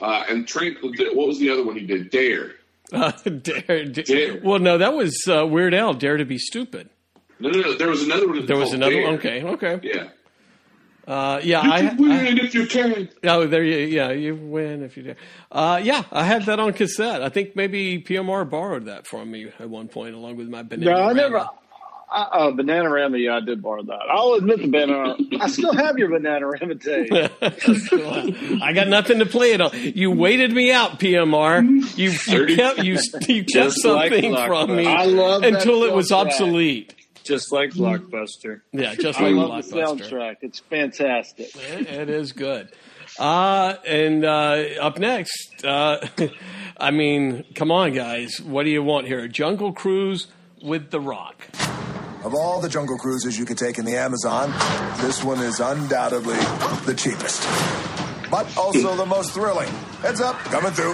uh, 0.04 0.26
and 0.30 0.48
train. 0.48 0.76
What 0.82 1.28
was 1.28 1.40
the 1.40 1.50
other 1.50 1.64
one 1.66 1.76
he 1.78 1.86
did? 1.86 2.10
Dare. 2.12 2.52
Uh, 2.92 3.12
dare, 3.24 3.86
dare- 3.86 3.88
Dare. 4.04 4.42
Well, 4.44 4.60
no, 4.60 4.78
that 4.78 4.94
was 4.94 5.20
uh, 5.28 5.48
Weird 5.48 5.74
Al. 5.74 5.96
Dare 5.96 6.18
to 6.18 6.26
be 6.26 6.38
stupid. 6.38 6.90
No, 7.40 7.50
no, 7.50 7.60
no. 7.62 7.74
There 7.76 7.90
was 7.90 8.04
another 8.04 8.28
one. 8.28 8.46
There 8.46 8.58
was 8.58 8.72
another 8.74 8.92
Dare. 8.94 9.06
one. 9.06 9.14
Okay, 9.16 9.44
okay. 9.44 9.80
Yeah. 9.82 10.10
Uh, 11.08 11.40
yeah, 11.44 11.64
You 11.66 11.72
I, 11.72 11.80
can 11.82 11.98
win 11.98 12.12
I- 12.12 12.42
if 12.46 12.54
you 12.54 12.68
can. 12.68 13.10
oh, 13.24 13.48
there 13.48 13.64
you, 13.64 13.78
yeah, 13.88 14.12
you 14.12 14.36
win 14.36 14.84
if 14.84 14.96
you 14.96 15.04
do. 15.04 15.16
Uh, 15.52 15.80
yeah, 15.84 16.04
I 16.12 16.24
had 16.24 16.44
that 16.46 16.60
on 16.60 16.72
cassette. 16.74 17.24
I 17.24 17.30
think 17.30 17.56
maybe 17.56 18.00
PMR 18.00 18.48
borrowed 18.50 18.86
that 18.86 19.08
from 19.08 19.32
me 19.32 19.52
at 19.60 19.70
one 19.70 19.88
point, 19.88 20.14
along 20.14 20.36
with 20.38 20.48
my 20.50 20.62
banana. 20.62 20.92
No, 20.92 21.04
I 21.10 21.14
never. 21.14 21.48
I, 22.14 22.22
uh, 22.22 22.52
Bananarama, 22.52 23.20
yeah, 23.20 23.38
I 23.38 23.40
did 23.40 23.62
borrow 23.62 23.82
that. 23.84 24.00
I'll 24.10 24.34
admit 24.36 24.60
the 24.62 24.68
banana. 24.68 25.16
I 25.42 25.48
still 25.48 25.74
have 25.74 25.98
your 25.98 26.10
Bananarama 26.10 26.80
tape. 26.80 28.62
I 28.62 28.72
got 28.74 28.88
nothing 28.88 29.18
to 29.20 29.26
play 29.26 29.54
it 29.54 29.62
on. 29.62 29.72
You 29.74 30.12
waited 30.12 30.52
me 30.52 30.72
out, 30.72 31.00
PMR. 31.00 31.64
You, 31.98 32.12
you 32.12 32.56
kept 32.56 32.84
you, 32.84 32.94
you 33.28 33.44
kept 33.44 33.50
Just 33.50 33.84
like 33.84 34.12
something 34.12 34.36
from 34.36 34.76
me 34.76 34.86
I 34.86 35.06
love 35.06 35.42
until 35.44 35.84
it 35.86 35.94
was 35.94 36.12
soundtrack. 36.12 36.26
obsolete. 36.28 36.96
Just 37.24 37.52
like 37.52 37.72
Blockbuster. 37.72 38.62
Yeah, 38.74 38.94
just 38.96 39.20
like 39.20 39.34
I 39.34 39.36
like 39.36 39.50
love 39.50 39.70
the 39.70 39.78
soundtrack. 39.78 40.36
It's 40.42 40.60
fantastic. 40.60 41.56
It, 41.56 41.88
it 41.88 42.10
is 42.10 42.32
good. 42.34 42.70
Uh, 43.18 43.76
and 43.88 44.26
uh, 44.26 44.64
up 44.82 45.00
next, 45.00 45.66
uh, 45.66 46.06
I 46.78 46.92
mean, 46.92 47.44
come 47.56 47.72
on, 47.72 47.94
guys. 47.94 48.40
What 48.42 48.64
do 48.64 48.70
you 48.70 48.84
want 48.84 49.08
here? 49.08 49.28
Jungle 49.28 49.74
Cruise 49.74 50.28
with 50.62 50.92
The 50.92 51.00
Rock. 51.00 51.48
Of 52.24 52.34
all 52.34 52.62
the 52.62 52.70
jungle 52.70 52.98
cruises 52.98 53.38
you 53.38 53.44
could 53.46 53.58
take 53.58 53.78
in 53.78 53.84
the 53.86 53.98
Amazon, 53.98 54.52
this 55.02 55.22
one 55.24 55.40
is 55.40 55.60
undoubtedly 55.60 56.38
the 56.86 56.94
cheapest. 56.98 57.42
But 58.32 58.48
also 58.58 58.96
the 58.96 59.06
most 59.06 59.34
thrilling. 59.34 59.70
Heads 60.02 60.22
up, 60.22 60.38
coming 60.46 60.72
through. 60.72 60.94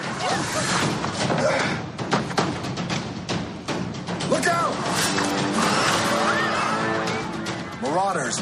Look 4.30 4.48
out! 4.48 4.74
Marauders. 7.84 8.38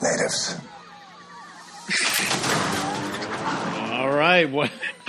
Natives. 0.00 0.56
All 3.92 4.10
right. 4.10 4.48
What? 4.50 4.70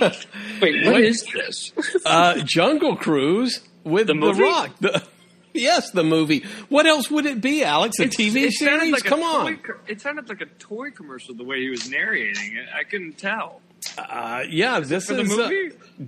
Wait, 0.60 0.86
what 0.86 1.00
is 1.00 1.24
this? 1.32 1.72
uh, 2.04 2.40
Jungle 2.44 2.96
Cruise 2.96 3.60
with 3.84 4.06
The 4.08 4.14
The. 4.14 4.34
Rock. 4.34 4.70
The, 4.80 5.02
yes, 5.54 5.90
the 5.90 6.04
movie. 6.04 6.44
What 6.68 6.86
else 6.86 7.10
would 7.10 7.26
it 7.26 7.40
be, 7.40 7.62
Alex? 7.64 7.98
A 7.98 8.04
It's- 8.04 8.16
TV 8.16 8.44
it 8.46 8.52
sounded 8.52 8.78
series? 8.80 8.92
like 8.92 9.04
a 9.04 9.08
Come 9.08 9.20
toy 9.20 9.26
on. 9.26 9.56
co- 9.58 9.74
It 9.86 10.00
sounded 10.00 10.28
like 10.28 10.40
a 10.40 10.46
toy 10.46 10.90
commercial 10.90 11.34
the 11.34 11.44
way 11.44 11.60
he 11.60 11.68
was 11.70 11.88
narrating 11.88 12.56
it. 12.56 12.66
I 12.74 12.84
couldn't 12.84 13.18
tell. 13.18 13.60
Uh, 13.98 14.44
yeah, 14.48 14.80
this 14.80 15.06
for 15.06 15.14
the 15.14 15.22
is 15.22 15.38
uh. 15.38 15.50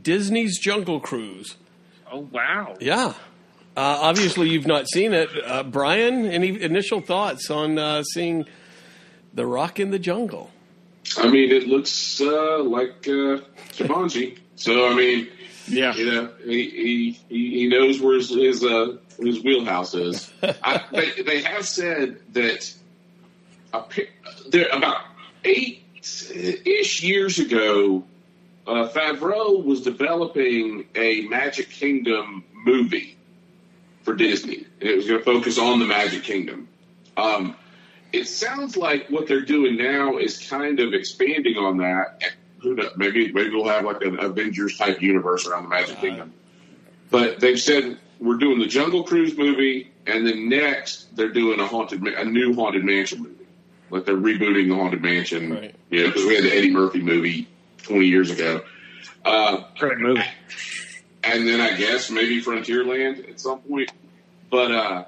Disney's 0.03 0.59
Jungle 0.59 1.01
Cruise. 1.01 1.57
Oh 2.11 2.29
wow! 2.31 2.77
Yeah. 2.81 3.15
Uh, 3.77 3.99
obviously, 4.03 4.49
you've 4.49 4.69
not 4.69 4.87
seen 4.89 5.13
it. 5.13 5.29
Uh, 5.45 5.65
Brian, 5.65 6.27
any 6.27 6.63
initial 6.63 7.01
thoughts 7.01 7.51
on 7.51 7.77
uh, 7.77 8.05
seeing 8.05 8.47
The 9.35 9.45
Rock 9.45 9.81
in 9.81 9.91
the 9.91 9.99
Jungle? 9.99 10.51
I 11.19 11.29
mean, 11.29 11.51
it 11.51 11.67
looks 11.67 12.21
uh, 12.21 12.63
like 12.63 13.09
uh, 13.09 13.43
Jumanji. 13.73 14.39
So 14.55 14.87
I 14.89 14.95
mean, 14.95 15.29
Yeah. 15.67 15.95
you 15.95 16.11
know, 16.11 16.31
he 16.45 17.17
he, 17.29 17.37
he 17.37 17.69
knows 17.69 18.01
where 18.01 18.17
his 18.17 18.29
his, 18.31 18.65
uh, 18.65 18.97
his 19.19 19.43
wheelhouse 19.43 19.95
is. 19.95 20.33
I, 20.43 20.83
they 20.93 21.23
they 21.23 21.43
have 21.43 21.67
said 21.67 22.19
that 22.35 22.73
appa- 23.73 24.09
there 24.49 24.69
about 24.69 25.03
eight 25.45 25.83
ish 26.03 27.03
years 27.03 27.39
ago, 27.39 28.05
uh, 28.67 28.89
Favreau 28.89 29.65
was 29.65 29.83
developing 29.83 30.87
a 30.95 31.23
Magic 31.23 31.71
Kingdom 31.71 32.45
movie 32.53 33.17
for 34.05 34.15
Disney, 34.15 34.67
it 34.81 34.97
was 34.97 35.07
going 35.07 35.19
to 35.19 35.25
focus 35.25 35.59
on 35.59 35.79
the 35.79 35.87
Magic 35.87 36.23
Kingdom. 36.23 36.69
Um, 37.17 37.57
it 38.13 38.29
sounds 38.29 38.77
like 38.77 39.09
what 39.09 39.27
they're 39.27 39.41
doing 39.41 39.77
now 39.77 40.19
is 40.19 40.47
kind 40.49 40.79
of 40.79 40.93
expanding 40.93 41.57
on 41.57 41.79
that. 41.79 42.23
Who 42.65 42.75
knows? 42.75 42.91
Maybe 42.97 43.31
maybe 43.33 43.51
we'll 43.51 43.69
have 43.69 43.85
like 43.85 44.03
an 44.03 44.19
Avengers 44.19 44.77
type 44.77 45.01
universe 45.01 45.47
around 45.47 45.63
the 45.65 45.69
Magic 45.69 45.99
Kingdom. 45.99 46.33
But 47.11 47.39
they've 47.39 47.61
said 47.61 47.99
we're 48.19 48.39
doing 48.39 48.59
the 48.59 48.67
Jungle 48.67 49.05
Cruise 49.05 49.37
movie, 49.39 49.93
and 50.07 50.27
then 50.27 50.49
next 50.49 51.15
they're 51.17 51.29
doing 51.33 51.61
a 51.61 51.67
haunted 51.67 52.03
Ma- 52.03 52.11
a 52.17 52.25
new 52.25 52.55
haunted 52.55 52.85
mansion 52.85 53.23
movie. 53.23 53.47
Like 53.91 54.05
they're 54.07 54.17
rebooting 54.17 54.69
the 54.69 54.75
haunted 54.75 55.03
mansion, 55.03 55.53
Right. 55.53 55.75
you 55.91 56.01
know, 56.03 56.09
because 56.09 56.25
we 56.25 56.35
had 56.35 56.45
the 56.45 56.53
Eddie 56.57 56.73
Murphy 56.73 57.01
movie 57.03 57.47
twenty 57.83 58.07
years 58.07 58.31
ago. 58.31 58.63
Uh, 59.25 59.65
Great 59.79 59.99
movie. 59.99 60.23
and 61.23 61.47
then 61.47 61.61
I 61.61 61.77
guess 61.77 62.11
maybe 62.11 62.43
Frontierland 62.43 63.29
at 63.29 63.39
some 63.41 63.61
point. 63.61 63.93
But 64.51 64.71
uh, 64.73 65.05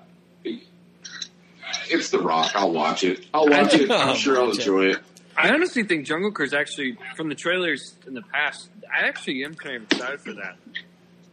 it's 1.88 2.10
The 2.10 2.18
Rock. 2.20 2.52
I'll 2.54 2.72
watch 2.72 3.04
it. 3.04 3.26
I'll 3.34 3.48
watch 3.48 3.74
it. 3.74 3.90
I'm 3.90 4.16
sure 4.16 4.40
I'll 4.40 4.50
enjoy 4.50 4.86
it. 4.90 4.98
I 5.36 5.50
honestly 5.50 5.82
think 5.84 6.06
Jungle 6.06 6.30
Cruise 6.32 6.54
actually, 6.54 6.96
from 7.16 7.28
the 7.28 7.34
trailers 7.34 7.94
in 8.06 8.14
the 8.14 8.22
past, 8.22 8.68
I 8.92 9.06
actually 9.06 9.44
am 9.44 9.54
kind 9.54 9.76
of 9.76 9.82
excited 9.84 10.20
for 10.20 10.32
that. 10.34 10.56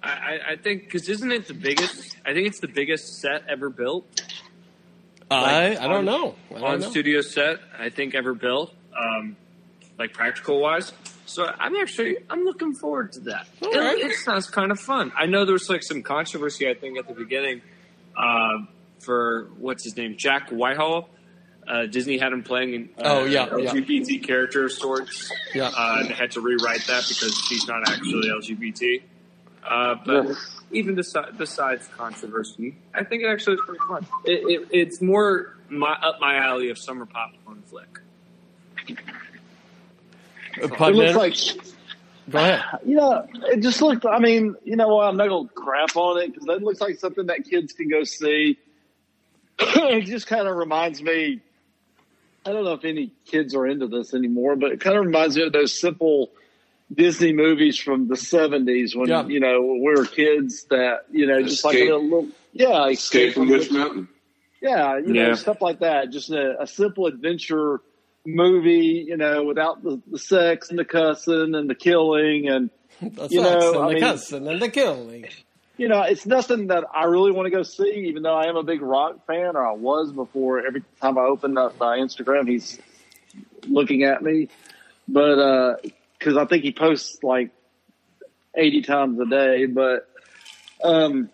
I, 0.01 0.09
I, 0.09 0.39
I 0.51 0.55
think 0.57 0.83
because 0.83 1.07
isn't 1.07 1.31
it 1.31 1.47
the 1.47 1.53
biggest? 1.53 2.17
I 2.25 2.33
think 2.33 2.47
it's 2.47 2.59
the 2.59 2.67
biggest 2.67 3.21
set 3.21 3.43
ever 3.47 3.69
built 3.69 4.21
I 5.31 5.77
I 5.77 5.87
don't 5.87 5.91
on- 5.91 6.05
know. 6.05 6.35
I 6.51 6.53
don't 6.55 6.63
on 6.63 6.79
know. 6.81 6.89
studio 6.89 7.21
set. 7.21 7.59
I 7.79 7.89
think 7.89 8.13
ever 8.15 8.33
built, 8.33 8.73
um, 8.97 9.35
like 9.97 10.13
practical 10.13 10.59
wise. 10.59 10.91
So 11.25 11.49
I'm 11.59 11.75
actually 11.77 12.17
I'm 12.29 12.43
looking 12.43 12.73
forward 12.75 13.13
to 13.13 13.19
that. 13.21 13.47
It, 13.61 13.75
right. 13.75 13.97
it 13.97 14.15
sounds 14.17 14.49
kind 14.49 14.71
of 14.71 14.79
fun. 14.79 15.11
I 15.17 15.25
know 15.25 15.45
there 15.45 15.53
was 15.53 15.69
like 15.69 15.83
some 15.83 16.03
controversy. 16.03 16.69
I 16.69 16.73
think 16.73 16.97
at 16.97 17.07
the 17.07 17.13
beginning 17.13 17.61
uh, 18.17 18.59
for 18.99 19.47
what's 19.57 19.83
his 19.83 19.95
name, 19.97 20.15
Jack 20.17 20.49
Whitehall. 20.49 21.09
Uh, 21.67 21.85
Disney 21.85 22.17
had 22.17 22.33
him 22.33 22.43
playing 22.43 22.75
an 22.75 22.89
uh, 22.97 23.01
Oh, 23.05 23.25
yeah, 23.25 23.45
yeah. 23.57 23.71
LGBT 23.71 24.23
character 24.23 24.65
of 24.65 24.71
sorts. 24.71 25.31
Yeah. 25.53 25.67
Uh, 25.75 25.97
and 25.99 26.09
they 26.09 26.13
had 26.13 26.31
to 26.31 26.41
rewrite 26.41 26.85
that 26.87 27.05
because 27.07 27.33
she's 27.47 27.67
not 27.67 27.87
actually 27.89 28.27
LGBT. 28.29 29.01
Uh, 29.65 29.95
but 30.05 30.25
Yeah. 30.27 30.33
even 30.71 30.95
besi- 30.95 31.37
besides 31.37 31.87
controversy, 31.95 32.75
I 32.93 33.03
think 33.05 33.23
it 33.23 33.27
actually 33.27 33.55
is 33.55 33.61
pretty 33.65 33.79
fun. 33.87 34.05
It, 34.25 34.41
it, 34.61 34.67
it's 34.71 35.01
more 35.01 35.55
my, 35.69 35.93
up 35.93 36.19
my 36.19 36.35
alley 36.35 36.69
of 36.69 36.77
summer 36.77 37.05
popcorn 37.05 37.63
flick. 37.65 37.99
Uh, 40.61 40.67
It 40.87 40.95
looks 40.95 41.15
like 41.15 41.35
go 42.29 42.37
ahead. 42.39 42.61
you 42.85 42.95
know, 42.95 43.25
it 43.45 43.61
just 43.61 43.81
looked. 43.81 44.05
I 44.05 44.19
mean, 44.19 44.55
you 44.63 44.75
know, 44.75 44.95
what, 44.95 45.07
I'm 45.07 45.17
not 45.17 45.29
gonna 45.29 45.49
crap 45.49 45.95
on 45.95 46.21
it 46.21 46.33
because 46.33 46.47
it 46.47 46.61
looks 46.63 46.81
like 46.81 46.97
something 46.99 47.25
that 47.27 47.45
kids 47.49 47.73
can 47.73 47.89
go 47.89 48.03
see. 48.03 48.59
it 49.59 50.01
just 50.05 50.27
kind 50.27 50.47
of 50.47 50.55
reminds 50.55 51.01
me. 51.01 51.41
I 52.45 52.51
don't 52.51 52.63
know 52.65 52.73
if 52.73 52.83
any 52.85 53.11
kids 53.25 53.55
are 53.55 53.65
into 53.65 53.87
this 53.87 54.13
anymore, 54.13 54.55
but 54.55 54.71
it 54.71 54.79
kind 54.81 54.97
of 54.97 55.05
reminds 55.05 55.35
me 55.37 55.43
of 55.43 55.53
those 55.53 55.77
simple 55.77 56.31
Disney 56.93 57.33
movies 57.33 57.77
from 57.77 58.07
the 58.07 58.15
'70s 58.15 58.95
when 58.95 59.09
Yeah. 59.09 59.25
you 59.25 59.39
know 59.39 59.61
we 59.61 59.79
were 59.95 60.05
kids. 60.05 60.65
That 60.65 61.05
you 61.11 61.25
know, 61.25 61.41
just 61.41 61.63
like 61.63 61.77
a 61.77 61.93
little, 61.93 62.27
yeah, 62.51 62.87
Escape 62.87 63.33
from 63.33 63.49
Witch 63.49 63.71
Mountain. 63.71 64.09
Yeah, 64.61 64.97
you 64.97 65.13
know, 65.13 65.33
stuff 65.35 65.61
like 65.61 65.79
that. 65.79 66.09
Just 66.11 66.29
a, 66.29 66.61
a 66.61 66.67
simple 66.67 67.07
adventure 67.07 67.81
movie, 68.25 69.03
you 69.07 69.17
know, 69.17 69.43
without 69.43 69.83
the, 69.83 70.01
the 70.09 70.17
sex 70.19 70.69
and 70.69 70.79
the 70.79 70.85
cussing 70.85 71.55
and 71.55 71.69
the 71.69 71.75
killing 71.75 72.47
and 72.47 72.69
The 73.01 73.27
You 73.29 73.41
sex 73.43 73.63
know, 73.63 73.69
and 73.73 73.77
I 73.83 73.87
the 73.87 73.93
mean- 73.95 73.99
cussing 74.03 74.47
and 74.47 74.61
the 74.61 74.69
killing. 74.69 75.25
You 75.77 75.87
know, 75.87 76.01
it's 76.01 76.25
nothing 76.25 76.67
that 76.67 76.83
I 76.93 77.05
really 77.05 77.31
want 77.31 77.47
to 77.47 77.49
go 77.49 77.63
see, 77.63 78.05
even 78.07 78.23
though 78.23 78.35
I 78.35 78.45
am 78.45 78.55
a 78.55 78.63
big 78.63 78.81
rock 78.81 79.25
fan, 79.25 79.55
or 79.55 79.65
I 79.65 79.73
was 79.73 80.11
before. 80.11 80.65
Every 80.65 80.83
time 81.01 81.17
I 81.17 81.21
open 81.21 81.57
up 81.57 81.79
my 81.79 81.97
Instagram, 81.97 82.47
he's 82.47 82.79
looking 83.67 84.03
at 84.03 84.21
me. 84.21 84.49
But, 85.07 85.81
because 86.19 86.37
I 86.37 86.45
think 86.45 86.63
he 86.63 86.71
posts 86.71 87.23
like 87.23 87.49
80 88.55 88.81
times 88.83 89.19
a 89.19 89.25
day. 89.25 89.65
But, 89.65 90.07
um, 90.83 91.29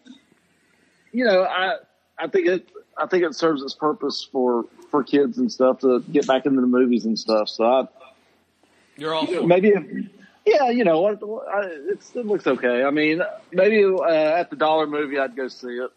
you 1.11 1.25
know, 1.25 1.43
I, 1.43 1.75
I 2.17 2.27
think 2.27 2.47
it, 2.47 2.69
I 2.97 3.07
think 3.07 3.23
it 3.23 3.35
serves 3.35 3.61
its 3.61 3.73
purpose 3.73 4.27
for, 4.31 4.65
for 4.89 5.03
kids 5.03 5.37
and 5.37 5.51
stuff 5.51 5.79
to 5.79 5.99
get 6.11 6.27
back 6.27 6.45
into 6.45 6.61
the 6.61 6.67
movies 6.67 7.05
and 7.05 7.19
stuff. 7.19 7.49
So 7.49 7.65
I, 7.65 7.87
You're 8.95 9.13
all 9.13 9.45
maybe 9.45 9.73
yeah 10.45 10.69
you 10.69 10.83
know 10.83 11.01
what 11.01 11.19
it's, 11.87 12.15
it 12.15 12.25
looks 12.25 12.47
okay 12.47 12.83
i 12.83 12.89
mean 12.89 13.21
maybe 13.51 13.83
uh, 13.83 14.05
at 14.07 14.49
the 14.49 14.55
dollar 14.55 14.87
movie 14.87 15.17
i'd 15.19 15.35
go 15.35 15.47
see 15.47 15.67
it 15.67 15.91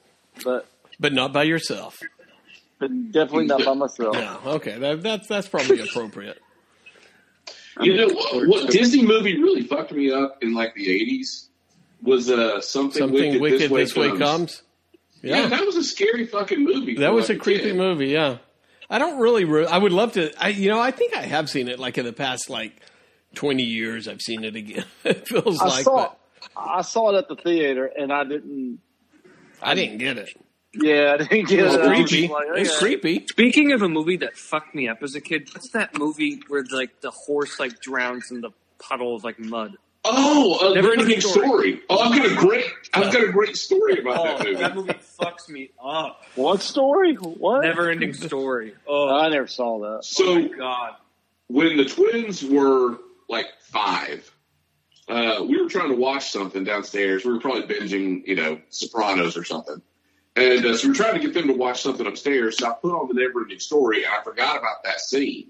but, 0.44 0.66
but 0.98 1.12
not 1.12 1.32
by 1.32 1.42
yourself. 1.42 2.00
but 2.78 3.12
definitely 3.12 3.46
not 3.46 3.64
by 3.64 3.74
myself 3.74 4.16
Yeah, 4.16 4.36
okay, 4.44 4.78
that, 4.78 5.02
that's 5.02 5.28
that's 5.28 5.48
probably 5.48 5.80
appropriate. 5.80 6.38
You 7.80 7.96
know 7.96 8.08
what, 8.08 8.48
what 8.48 8.70
Disney 8.70 9.02
movie 9.02 9.38
really 9.40 9.62
fucked 9.62 9.92
me 9.92 10.12
up 10.12 10.42
in 10.42 10.52
like 10.52 10.74
the 10.74 10.86
'80s 10.86 11.46
was 12.02 12.30
uh, 12.30 12.60
something, 12.60 12.98
Something 13.00 13.40
wicked, 13.40 13.70
wicked 13.70 13.70
this 13.70 13.96
way 13.96 14.16
comes. 14.18 14.62
Yeah. 15.22 15.42
Yeah, 15.42 15.46
that 15.48 15.64
was 15.64 15.76
a 15.76 15.84
scary 15.84 16.26
fucking 16.26 16.62
movie. 16.62 16.96
that 16.96 17.08
for, 17.08 17.14
was 17.14 17.30
a 17.30 17.36
creepy 17.36 17.64
kid. 17.70 17.76
movie. 17.76 18.08
Yeah, 18.08 18.38
I 18.90 18.98
don't 18.98 19.18
really. 19.18 19.44
Re- 19.44 19.66
I 19.66 19.78
would 19.78 19.92
love 19.92 20.12
to. 20.14 20.32
I 20.42 20.48
you 20.48 20.68
know 20.68 20.80
I 20.80 20.90
think 20.90 21.16
I 21.16 21.22
have 21.22 21.48
seen 21.48 21.68
it 21.68 21.78
like 21.78 21.96
in 21.96 22.04
the 22.04 22.12
past 22.12 22.50
like 22.50 22.78
twenty 23.34 23.64
years. 23.64 24.08
I've 24.08 24.20
seen 24.22 24.44
it 24.44 24.56
again. 24.56 24.84
it 25.04 25.26
feels 25.28 25.60
i 25.60 25.66
like, 25.66 25.84
saw 25.84 26.12
i 26.56 26.82
saw 26.82 27.10
it 27.14 27.18
at 27.18 27.28
the 27.28 27.36
theater 27.36 27.86
and 27.86 28.12
i 28.12 28.24
didn't 28.24 28.80
I 29.64 29.74
didn't 29.76 29.98
get 29.98 30.18
it. 30.18 30.28
Yeah, 30.74 31.12
I 31.14 31.16
didn't 31.18 31.46
get 31.48 31.60
It's 31.66 31.74
it. 31.74 31.80
I 31.82 32.00
was 32.00 32.10
creepy. 32.10 32.28
like, 32.28 32.46
It's 32.56 32.78
creepy. 32.78 33.26
Speaking 33.28 33.70
of 33.72 33.82
a 33.82 33.88
movie 33.88 34.16
that 34.16 34.36
fucked 34.36 34.74
me 34.74 34.88
up 34.88 35.02
as 35.04 35.14
a 35.14 35.20
kid, 35.20 35.48
what's 35.52 35.70
that 35.70 35.96
movie 35.96 36.40
where 36.48 36.64
like 36.72 37.00
the 37.00 37.12
horse 37.12 37.60
like 37.60 37.78
drowns 37.80 38.32
in 38.32 38.40
the 38.40 38.50
puddle 38.80 39.14
of 39.14 39.22
like 39.22 39.38
mud? 39.38 39.76
Oh, 40.04 40.70
uh, 40.70 40.74
Never 40.74 40.88
Never 40.96 41.00
Ending 41.02 41.20
story. 41.20 41.46
Story. 41.46 41.80
Oh, 41.88 41.98
I've 42.00 42.16
got 42.20 42.32
a 42.32 42.34
great, 42.34 42.64
I've 42.92 43.12
got 43.12 43.22
a 43.22 43.30
great 43.30 43.56
story 43.56 44.00
about 44.00 44.18
Oh, 44.18 44.24
that 44.24 44.44
movie. 44.46 44.54
that 44.56 44.74
movie 44.74 44.94
fucks 45.20 45.48
me 45.48 45.70
up. 45.80 46.22
What 46.34 46.60
story? 46.60 47.14
What? 47.14 47.60
Never 47.62 47.88
ending 47.88 48.14
story. 48.14 48.74
Oh, 48.84 49.14
I 49.14 49.28
never 49.28 49.46
saw 49.46 49.78
that. 49.78 50.04
So 50.04 50.24
oh 50.26 50.34
my 50.40 50.48
god. 50.58 50.94
when 51.46 51.76
the 51.76 51.84
twins 51.84 52.42
were 52.42 52.96
like 53.32 53.46
five, 53.62 54.30
uh, 55.08 55.44
we 55.48 55.60
were 55.60 55.68
trying 55.68 55.88
to 55.88 55.96
watch 55.96 56.30
something 56.30 56.62
downstairs. 56.62 57.24
We 57.24 57.32
were 57.32 57.40
probably 57.40 57.62
binging, 57.62 58.24
you 58.26 58.36
know, 58.36 58.60
Sopranos 58.68 59.36
or 59.36 59.42
something. 59.42 59.82
And 60.36 60.64
uh, 60.64 60.76
so 60.76 60.86
we 60.86 60.90
were 60.90 60.94
trying 60.94 61.14
to 61.14 61.20
get 61.20 61.34
them 61.34 61.48
to 61.48 61.54
watch 61.54 61.82
something 61.82 62.06
upstairs. 62.06 62.58
So 62.58 62.70
I 62.70 62.74
put 62.74 62.92
on 62.92 63.08
the 63.08 63.20
Never 63.20 63.40
Ending 63.40 63.58
Story, 63.58 64.04
and 64.04 64.14
I 64.14 64.22
forgot 64.22 64.56
about 64.58 64.84
that 64.84 65.00
scene, 65.00 65.48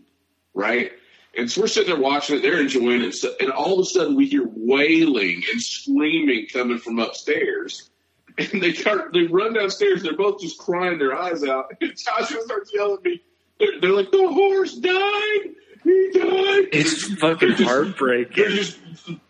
right? 0.55 0.93
And 1.37 1.51
so 1.51 1.61
we're 1.61 1.67
sitting 1.67 1.93
there 1.93 2.03
watching 2.03 2.37
it. 2.37 2.43
They're 2.43 2.61
enjoying 2.61 3.03
it, 3.03 3.17
and 3.41 3.51
all 3.51 3.75
of 3.75 3.81
a 3.81 3.85
sudden 3.85 4.17
we 4.17 4.27
hear 4.27 4.45
wailing 4.47 5.43
and 5.53 5.61
screaming 5.61 6.47
coming 6.53 6.79
from 6.79 6.99
upstairs. 6.99 7.91
And 8.39 8.63
they 8.63 8.73
start, 8.73 9.13
they 9.13 9.25
run 9.25 9.53
downstairs. 9.53 10.03
They're 10.03 10.17
both 10.17 10.41
just 10.41 10.59
crying 10.59 10.99
their 10.99 11.15
eyes 11.15 11.45
out. 11.45 11.73
And 11.81 11.93
Joshua 11.97 12.43
starts 12.43 12.73
yelling 12.73 12.97
at 12.97 13.05
me. 13.05 13.23
They're, 13.59 13.81
they're 13.81 13.93
like, 13.93 14.11
"The 14.11 14.27
horse 14.27 14.75
died! 14.77 15.55
He 15.85 16.11
died!" 16.13 16.69
It's 16.73 17.13
fucking 17.15 17.51
just- 17.57 17.63
heartbreaking. 17.63 18.35
They're 18.37 18.51
just 18.51 18.79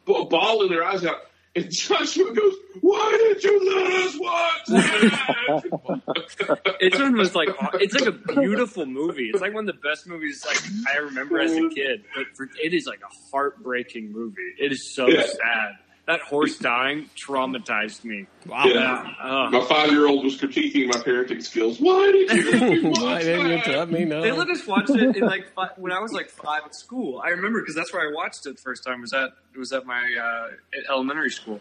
bawling 0.04 0.71
their 0.71 0.85
eyes 0.85 1.04
out. 1.04 1.16
And 1.54 1.71
Joshua 1.71 2.32
goes, 2.32 2.54
"Why 2.80 3.11
did 3.35 3.44
you 3.44 3.75
let 3.75 3.92
us 4.06 4.18
watch 4.18 4.66
that?" 4.68 6.66
It's 6.80 6.99
almost 6.99 7.35
like 7.35 7.50
it's 7.75 7.94
like 7.94 8.06
a 8.06 8.12
beautiful 8.40 8.87
movie. 8.87 9.28
It's 9.28 9.42
like 9.42 9.52
one 9.52 9.68
of 9.68 9.75
the 9.75 9.80
best 9.87 10.06
movies 10.06 10.42
like 10.47 10.59
I 10.94 10.99
remember 10.99 11.40
as 11.40 11.52
a 11.52 11.68
kid. 11.68 12.04
But 12.14 12.28
for, 12.35 12.49
it 12.62 12.73
is 12.73 12.87
like 12.87 13.00
a 13.00 13.14
heartbreaking 13.30 14.12
movie. 14.12 14.54
It 14.59 14.73
is 14.73 14.94
so 14.94 15.09
Yeah. 15.09 15.26
sad. 15.26 15.73
That 16.12 16.21
horse 16.21 16.59
dying 16.59 17.09
traumatized 17.16 18.04
me. 18.04 18.26
Wow. 18.45 18.64
Yeah. 18.66 19.14
Uh, 19.19 19.49
My 19.50 19.64
five-year-old 19.66 20.23
was 20.25 20.37
critiquing 20.38 20.88
my 20.88 21.00
parenting 21.00 21.42
skills. 21.42 21.81
Why 21.81 22.12
did 22.12 22.31
you 22.31 22.50
let 22.52 22.62
me 22.71 22.81
watch 22.90 23.00
Why 23.00 23.19
didn't 23.23 23.47
you 23.49 23.57
that? 23.57 23.64
tell 23.64 23.87
me 23.87 24.04
no? 24.04 24.21
They 24.21 24.31
let 24.33 24.50
us 24.50 24.66
watch 24.66 24.90
it 24.90 25.16
in 25.16 25.23
like 25.23 25.49
fi- 25.54 25.71
when 25.76 25.90
I 25.90 26.00
was 26.00 26.12
like 26.12 26.28
five 26.28 26.62
at 26.66 26.75
school. 26.75 27.23
I 27.25 27.31
remember 27.31 27.61
because 27.61 27.75
that's 27.75 27.95
where 27.95 28.07
I 28.07 28.12
watched 28.12 28.45
it 28.47 28.57
the 28.57 28.62
first 28.62 28.85
time. 28.85 29.00
Was 29.00 29.14
at 29.14 29.31
it 29.54 29.59
was 29.59 29.73
at 29.73 29.87
my 29.87 30.02
uh, 30.23 30.49
elementary 30.92 31.31
school. 31.31 31.61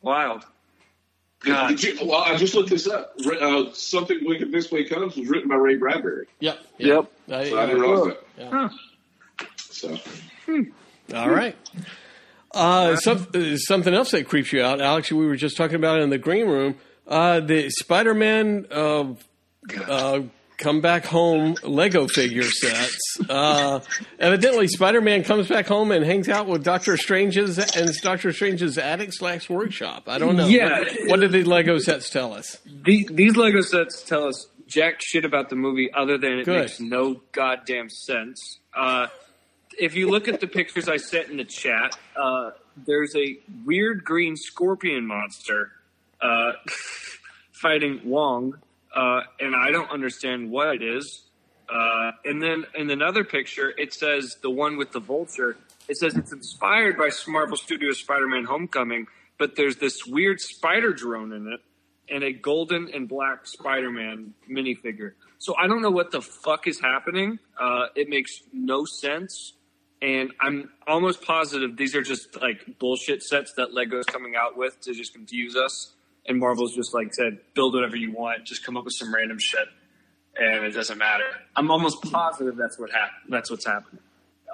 Wild. 0.00 0.44
God. 1.40 1.68
Did 1.70 1.82
you, 1.82 2.06
well, 2.06 2.20
I 2.20 2.36
just 2.36 2.54
looked 2.54 2.70
this 2.70 2.86
up. 2.86 3.14
Uh, 3.26 3.72
Something 3.72 4.18
Wicked 4.22 4.52
This 4.52 4.70
Way 4.70 4.84
Comes 4.84 5.16
was 5.16 5.26
written 5.28 5.48
by 5.48 5.56
Ray 5.56 5.74
Bradbury. 5.76 6.26
Yep. 6.38 6.58
Yep. 6.78 7.10
I- 7.32 7.48
So 7.48 7.58
I 7.58 7.66
didn't 7.66 7.80
realize 7.80 8.14
yeah. 8.38 8.68
that. 9.38 9.50
So 9.56 9.98
All 11.14 11.30
right. 11.30 11.56
Uh, 12.52 12.96
some, 12.96 13.26
uh, 13.34 13.56
something 13.56 13.94
else 13.94 14.10
that 14.10 14.26
creeps 14.28 14.52
you 14.52 14.62
out, 14.62 14.80
Alex. 14.80 15.12
We 15.12 15.26
were 15.26 15.36
just 15.36 15.56
talking 15.56 15.76
about 15.76 16.00
it 16.00 16.02
in 16.02 16.10
the 16.10 16.18
green 16.18 16.46
room. 16.46 16.76
Uh, 17.06 17.40
the 17.40 17.70
Spider-Man 17.70 18.66
uh, 18.70 19.14
uh, 19.86 20.20
come 20.58 20.80
back 20.80 21.06
home 21.06 21.56
Lego 21.62 22.06
figure 22.06 22.42
sets. 22.42 23.18
Uh, 23.28 23.80
evidently, 24.18 24.68
Spider-Man 24.68 25.24
comes 25.24 25.48
back 25.48 25.66
home 25.66 25.90
and 25.90 26.04
hangs 26.04 26.28
out 26.28 26.46
with 26.46 26.62
Doctor 26.62 26.96
Strange's 26.96 27.58
and 27.76 27.90
Doctor 28.02 28.32
Strange's 28.32 28.78
attic 28.78 29.12
slash 29.12 29.48
workshop. 29.48 30.04
I 30.08 30.18
don't 30.18 30.36
know. 30.36 30.46
Yeah. 30.46 30.80
What, 30.80 30.92
what 31.06 31.20
did 31.20 31.32
the 31.32 31.44
Lego 31.44 31.78
sets 31.78 32.10
tell 32.10 32.32
us? 32.32 32.58
The, 32.64 33.08
these 33.10 33.36
Lego 33.36 33.62
sets 33.62 34.02
tell 34.02 34.26
us 34.26 34.46
jack 34.66 35.00
shit 35.00 35.24
about 35.24 35.48
the 35.50 35.56
movie 35.56 35.90
other 35.92 36.16
than 36.18 36.38
it 36.38 36.44
Good. 36.44 36.60
makes 36.60 36.80
no 36.80 37.22
goddamn 37.32 37.88
sense. 37.90 38.58
If 39.78 39.94
you 39.94 40.10
look 40.10 40.28
at 40.28 40.40
the 40.40 40.46
pictures 40.46 40.88
I 40.88 40.96
sent 40.96 41.28
in 41.30 41.36
the 41.36 41.44
chat, 41.44 41.96
uh, 42.16 42.50
there's 42.86 43.14
a 43.16 43.38
weird 43.64 44.04
green 44.04 44.36
scorpion 44.36 45.06
monster 45.06 45.72
uh, 46.20 46.52
fighting 47.52 48.00
Wong, 48.04 48.58
uh, 48.94 49.20
and 49.38 49.54
I 49.54 49.70
don't 49.70 49.90
understand 49.90 50.50
what 50.50 50.74
it 50.74 50.82
is. 50.82 51.22
Uh, 51.68 52.12
and 52.24 52.42
then 52.42 52.66
in 52.74 52.90
another 52.90 53.22
picture, 53.22 53.72
it 53.78 53.94
says 53.94 54.36
the 54.42 54.50
one 54.50 54.76
with 54.76 54.90
the 54.90 55.00
vulture. 55.00 55.56
It 55.88 55.96
says 55.96 56.16
it's 56.16 56.32
inspired 56.32 56.98
by 56.98 57.10
Marvel 57.28 57.56
Studios 57.56 57.98
Spider-Man: 57.98 58.44
Homecoming, 58.44 59.06
but 59.38 59.56
there's 59.56 59.76
this 59.76 60.04
weird 60.04 60.40
spider 60.40 60.92
drone 60.92 61.32
in 61.32 61.52
it 61.52 61.60
and 62.10 62.24
a 62.24 62.32
golden 62.32 62.90
and 62.92 63.08
black 63.08 63.46
Spider-Man 63.46 64.34
minifigure. 64.50 65.12
So 65.38 65.56
I 65.56 65.68
don't 65.68 65.80
know 65.80 65.90
what 65.90 66.10
the 66.10 66.20
fuck 66.20 66.66
is 66.66 66.80
happening. 66.80 67.38
Uh, 67.58 67.86
it 67.94 68.08
makes 68.08 68.42
no 68.52 68.84
sense, 68.84 69.54
and 70.02 70.32
I'm 70.40 70.70
almost 70.86 71.22
positive 71.22 71.76
these 71.76 71.94
are 71.94 72.02
just 72.02 72.40
like 72.40 72.78
bullshit 72.78 73.22
sets 73.22 73.52
that 73.54 73.72
Lego's 73.74 74.06
coming 74.06 74.34
out 74.36 74.56
with 74.56 74.80
to 74.82 74.94
just 74.94 75.12
confuse 75.14 75.56
us. 75.56 75.92
And 76.26 76.38
Marvel's 76.38 76.74
just 76.74 76.92
like 76.94 77.14
said, 77.14 77.38
build 77.54 77.74
whatever 77.74 77.96
you 77.96 78.12
want, 78.12 78.44
just 78.44 78.64
come 78.64 78.76
up 78.76 78.84
with 78.84 78.92
some 78.94 79.12
random 79.12 79.38
shit, 79.38 79.66
and 80.36 80.64
it 80.64 80.72
doesn't 80.72 80.98
matter. 80.98 81.24
I'm 81.56 81.70
almost 81.70 82.02
positive 82.02 82.56
that's 82.56 82.78
what 82.78 82.90
happened. 82.90 83.30
That's 83.30 83.50
what's 83.50 83.64
happening. 83.66 84.02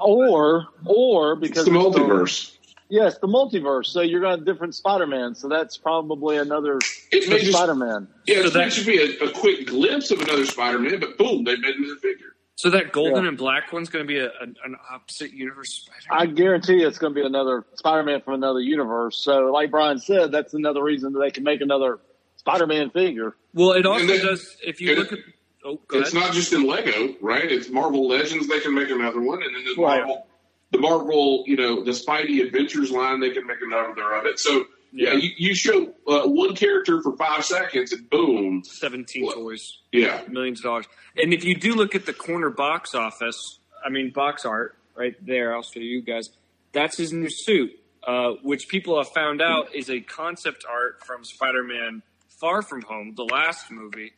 Or, 0.01 0.67
or 0.85 1.33
it's 1.33 1.41
because 1.41 1.65
the 1.65 1.73
multiverse. 1.73 2.57
yes, 2.89 3.19
the 3.19 3.27
multiverse. 3.27 3.87
So 3.87 4.01
you're 4.01 4.21
going 4.21 4.39
to 4.39 4.45
different 4.45 4.75
Spider-Man. 4.77 5.35
So 5.35 5.49
that's 5.49 5.77
probably 5.77 6.37
another 6.37 6.79
It 7.11 7.29
may 7.29 7.41
just, 7.41 7.53
Spider-Man. 7.53 8.07
yeah, 8.27 8.37
So 8.37 8.43
so 8.43 8.49
that 8.51 8.53
that- 8.65 8.73
should 8.73 8.87
be 8.87 8.99
a, 8.99 9.25
a 9.25 9.31
quick 9.33 9.67
glimpse 9.67 10.11
of 10.13 10.21
another 10.21 10.47
Spider-Man, 10.47 11.01
but 11.01 11.19
boom, 11.19 11.45
they 11.45 11.57
made 11.57 11.75
another 11.75 11.97
figure. 11.97 12.36
So 12.57 12.71
that 12.71 12.91
golden 12.91 13.23
Yeah. 13.25 13.29
and 13.29 13.39
black 13.39 13.71
one's 13.73 13.91
going 13.91 14.05
to 14.05 14.09
be 14.09 14.19
a, 14.19 14.31
an, 14.41 14.57
an 14.65 14.77
opposite 14.91 15.31
universe 15.33 15.87
Spider. 15.87 16.23
I 16.23 16.27
guarantee 16.27 16.83
it's 16.83 16.97
going 16.99 17.15
to 17.15 17.21
be 17.21 17.27
another 17.27 17.65
Spider-Man 17.75 18.23
from 18.23 18.35
another 18.35 18.61
universe. 18.61 19.19
So, 19.23 19.53
like 19.53 19.71
Brian 19.71 19.99
said, 19.99 20.33
that's 20.33 20.55
another 20.55 20.83
reason 20.83 21.13
that 21.13 21.19
they 21.21 21.31
can 21.31 21.45
make 21.45 21.61
another 21.61 22.01
Spider-Man 22.37 22.91
figure. 22.91 23.37
Well, 23.53 23.73
it 23.73 23.85
also 23.85 24.07
then- 24.07 24.25
does. 24.25 24.57
If 24.65 24.81
you 24.81 24.91
and 24.93 24.99
look 25.01 25.13
at, 25.13 25.19
oh, 25.67 25.79
go 25.87 25.99
It's 26.01 26.15
ahead. 26.15 26.29
not 26.29 26.35
just 26.35 26.53
in 26.55 26.67
Lego, 26.67 27.15
right? 27.21 27.45
It's 27.51 27.69
Marvel 27.69 28.09
Legends. 28.09 28.49
They 28.49 28.61
can 28.61 28.75
make 28.75 28.89
another 28.89 29.21
one, 29.21 29.43
and 29.43 29.55
then 29.55 29.63
the 29.65 29.83
Right. 29.83 29.99
Marvel, 29.99 30.27
the 30.73 30.79
Marvel, 30.79 31.45
you 31.47 31.57
know, 31.57 31.85
the 31.85 31.91
Spidey 31.91 32.43
Adventures 32.43 32.91
line. 32.91 33.21
They 33.21 33.31
can 33.31 33.47
make 33.47 33.59
another 33.61 34.15
of 34.15 34.25
it. 34.25 34.39
So 34.39 34.65
yeah, 34.97 35.13
you, 35.13 35.31
you 35.37 35.55
show 35.55 35.93
uh, 36.09 36.23
one 36.23 36.57
character 36.57 37.03
for 37.03 37.15
five 37.17 37.45
seconds, 37.45 37.93
and 37.93 38.09
boom, 38.09 38.63
17 38.65 39.33
toys, 39.33 39.79
yeah. 39.93 40.23
millions 40.29 40.61
of 40.61 40.65
dollars. 40.65 40.87
And 41.17 41.35
if 41.35 41.45
you 41.45 41.55
do 41.55 41.75
look 41.75 41.95
at 41.95 42.07
the 42.07 42.15
corner 42.15 42.49
box 42.49 42.95
office, 42.95 43.59
I 43.85 43.91
mean, 43.91 44.11
box 44.11 44.47
art 44.47 44.77
right 44.95 45.15
there, 45.25 45.55
I'll 45.55 45.63
show 45.63 45.81
you 45.81 46.01
guys. 46.01 46.31
That's 46.73 46.97
his 46.97 47.13
new 47.13 47.29
suit, 47.29 47.79
uh, 48.07 48.33
which 48.43 48.69
people 48.69 48.97
have 48.97 49.13
found 49.13 49.43
out 49.43 49.75
is 49.75 49.91
a 49.91 50.01
concept 50.01 50.65
art 50.69 51.05
from 51.05 51.25
Spider 51.25 51.63
Man 51.63 52.03
Far 52.29 52.63
From 52.63 52.81
Home, 52.83 53.13
the 53.15 53.25
last 53.25 53.71
movie. 53.71 54.15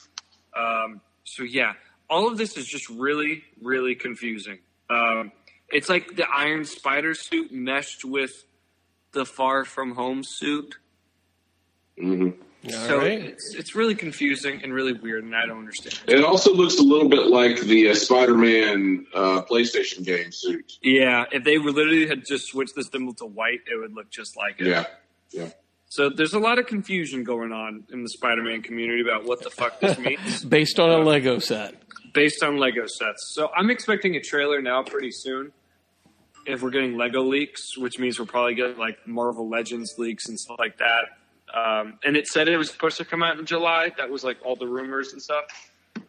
Um, 0.57 1.01
so, 1.25 1.43
yeah, 1.43 1.73
all 2.09 2.29
of 2.29 2.39
this 2.39 2.57
is 2.57 2.67
just 2.67 2.89
really, 2.89 3.43
really 3.61 3.97
confusing. 3.97 4.59
Um, 4.89 5.33
it's 5.71 5.89
like 5.89 6.15
the 6.15 6.27
Iron 6.29 6.65
Spider 6.65 7.15
suit 7.15 7.53
meshed 7.53 8.05
with 8.05 8.45
the 9.13 9.25
Far 9.25 9.65
From 9.65 9.95
Home 9.95 10.23
suit. 10.25 10.77
hmm 11.99 12.31
so 12.69 12.99
right. 12.99 13.21
it's, 13.21 13.55
it's 13.55 13.75
really 13.75 13.95
confusing 13.95 14.61
and 14.63 14.73
really 14.73 14.93
weird, 14.93 15.25
and 15.25 15.35
I 15.35 15.47
don't 15.47 15.59
understand. 15.59 16.01
It 16.09 16.25
also 16.25 16.53
looks 16.53 16.79
a 16.79 16.83
little 16.83 17.09
bit 17.09 17.27
like 17.27 17.61
the 17.61 17.91
uh, 17.91 17.95
Spider-Man 17.95 19.07
uh, 19.15 19.43
PlayStation 19.43 20.05
game 20.05 20.33
suit. 20.33 20.73
Yeah, 20.83 21.25
if 21.31 21.45
they 21.45 21.59
were 21.59 21.71
literally 21.71 22.09
had 22.09 22.25
just 22.27 22.49
switched 22.49 22.75
the 22.75 22.83
symbol 22.83 23.15
to 23.15 23.27
white, 23.27 23.61
it 23.71 23.79
would 23.79 23.95
look 23.95 24.11
just 24.11 24.37
like 24.37 24.61
it. 24.61 24.67
Yeah, 24.67 24.85
yeah. 25.31 25.51
So 25.89 26.11
there's 26.11 26.35
a 26.35 26.39
lot 26.39 26.59
of 26.59 26.67
confusion 26.67 27.25
going 27.25 27.53
on 27.53 27.85
in 27.93 28.03
the 28.03 28.11
Spider-Man 28.11 28.63
community 28.63 29.01
about 29.01 29.25
what 29.25 29.43
the 29.43 29.51
fuck 29.51 29.81
this 29.81 29.99
means 29.99 30.45
Based 30.49 30.79
on 30.79 30.91
a 30.91 30.99
Lego 30.99 31.39
set. 31.39 31.75
based 32.13 32.43
on 32.43 32.59
Lego 32.59 32.87
sets. 32.87 33.33
So 33.35 33.51
I'm 33.57 33.71
expecting 33.71 34.17
a 34.17 34.21
trailer 34.21 34.61
now 34.61 34.83
pretty 34.83 35.13
soon. 35.13 35.53
If 36.49 36.63
we're 36.63 36.71
getting 36.71 36.97
Lego 36.97 37.23
leaks, 37.23 37.77
which 37.77 37.99
means 37.99 38.19
we're 38.19 38.27
probably 38.27 38.55
getting 38.55 38.79
like 38.79 39.07
Marvel 39.07 39.49
Legends 39.49 39.95
leaks 39.99 40.29
and 40.29 40.39
stuff 40.39 40.59
like 40.59 40.79
that. 40.79 41.05
Um, 41.55 41.99
and 42.05 42.17
it 42.17 42.27
said 42.27 42.49
it 42.49 42.57
was 42.57 42.71
supposed 42.71 42.97
to 42.99 43.05
come 43.05 43.23
out 43.23 43.39
in 43.39 43.47
July. 43.47 43.93
That 43.99 44.11
was 44.11 44.25
like 44.25 44.39
all 44.45 44.57
the 44.57 44.67
rumors 44.67 45.13
and 45.13 45.21
stuff. 45.23 45.45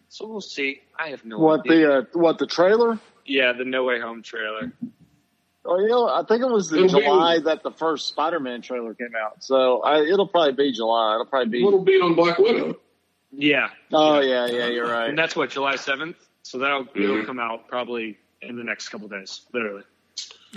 So 0.09 0.27
we'll 0.27 0.41
see. 0.41 0.81
I 0.97 1.09
have 1.09 1.23
no 1.25 1.37
What 1.39 1.61
idea. 1.69 1.87
the 1.87 1.97
uh, 1.97 2.03
what 2.13 2.37
the 2.39 2.47
trailer? 2.47 2.99
yeah, 3.25 3.53
the 3.53 3.63
No 3.65 3.83
Way 3.83 3.99
Home 3.99 4.23
trailer. 4.23 4.71
Oh, 5.65 5.79
you 5.79 5.87
know, 5.89 6.07
I 6.07 6.23
think 6.27 6.41
it 6.41 6.49
was 6.49 6.71
in 6.71 6.85
It'll 6.85 6.99
be- 6.99 7.05
July 7.05 7.39
that 7.39 7.61
the 7.63 7.71
first 7.71 8.07
Spider-Man 8.07 8.61
trailer 8.61 8.93
came 8.95 9.13
out. 9.15 9.43
So 9.43 9.81
I, 9.81 10.01
it'll 10.01 10.27
probably 10.27 10.53
be 10.53 10.71
July. 10.71 11.13
It'll 11.15 11.25
probably 11.25 11.49
be. 11.49 11.63
Little 11.63 11.83
beat 11.83 12.01
on 12.01 12.15
Black 12.15 12.39
Widow. 12.39 12.77
Yeah, 13.31 13.69
Oh 13.93 14.19
yeah, 14.21 14.47
yeah, 14.47 14.67
you're 14.67 14.89
right. 14.89 15.09
and 15.09 15.17
that's 15.17 15.35
what 15.35 15.51
July 15.51 15.75
seventh. 15.75 16.15
So 16.41 16.57
that'll 16.57 16.87
it'll 16.95 17.17
Mhm. 17.17 17.25
come 17.27 17.39
out 17.39 17.67
probably 17.67 18.17
in 18.41 18.55
the 18.55 18.63
next 18.63 18.89
couple 18.89 19.07
days, 19.09 19.41
literally. 19.53 19.83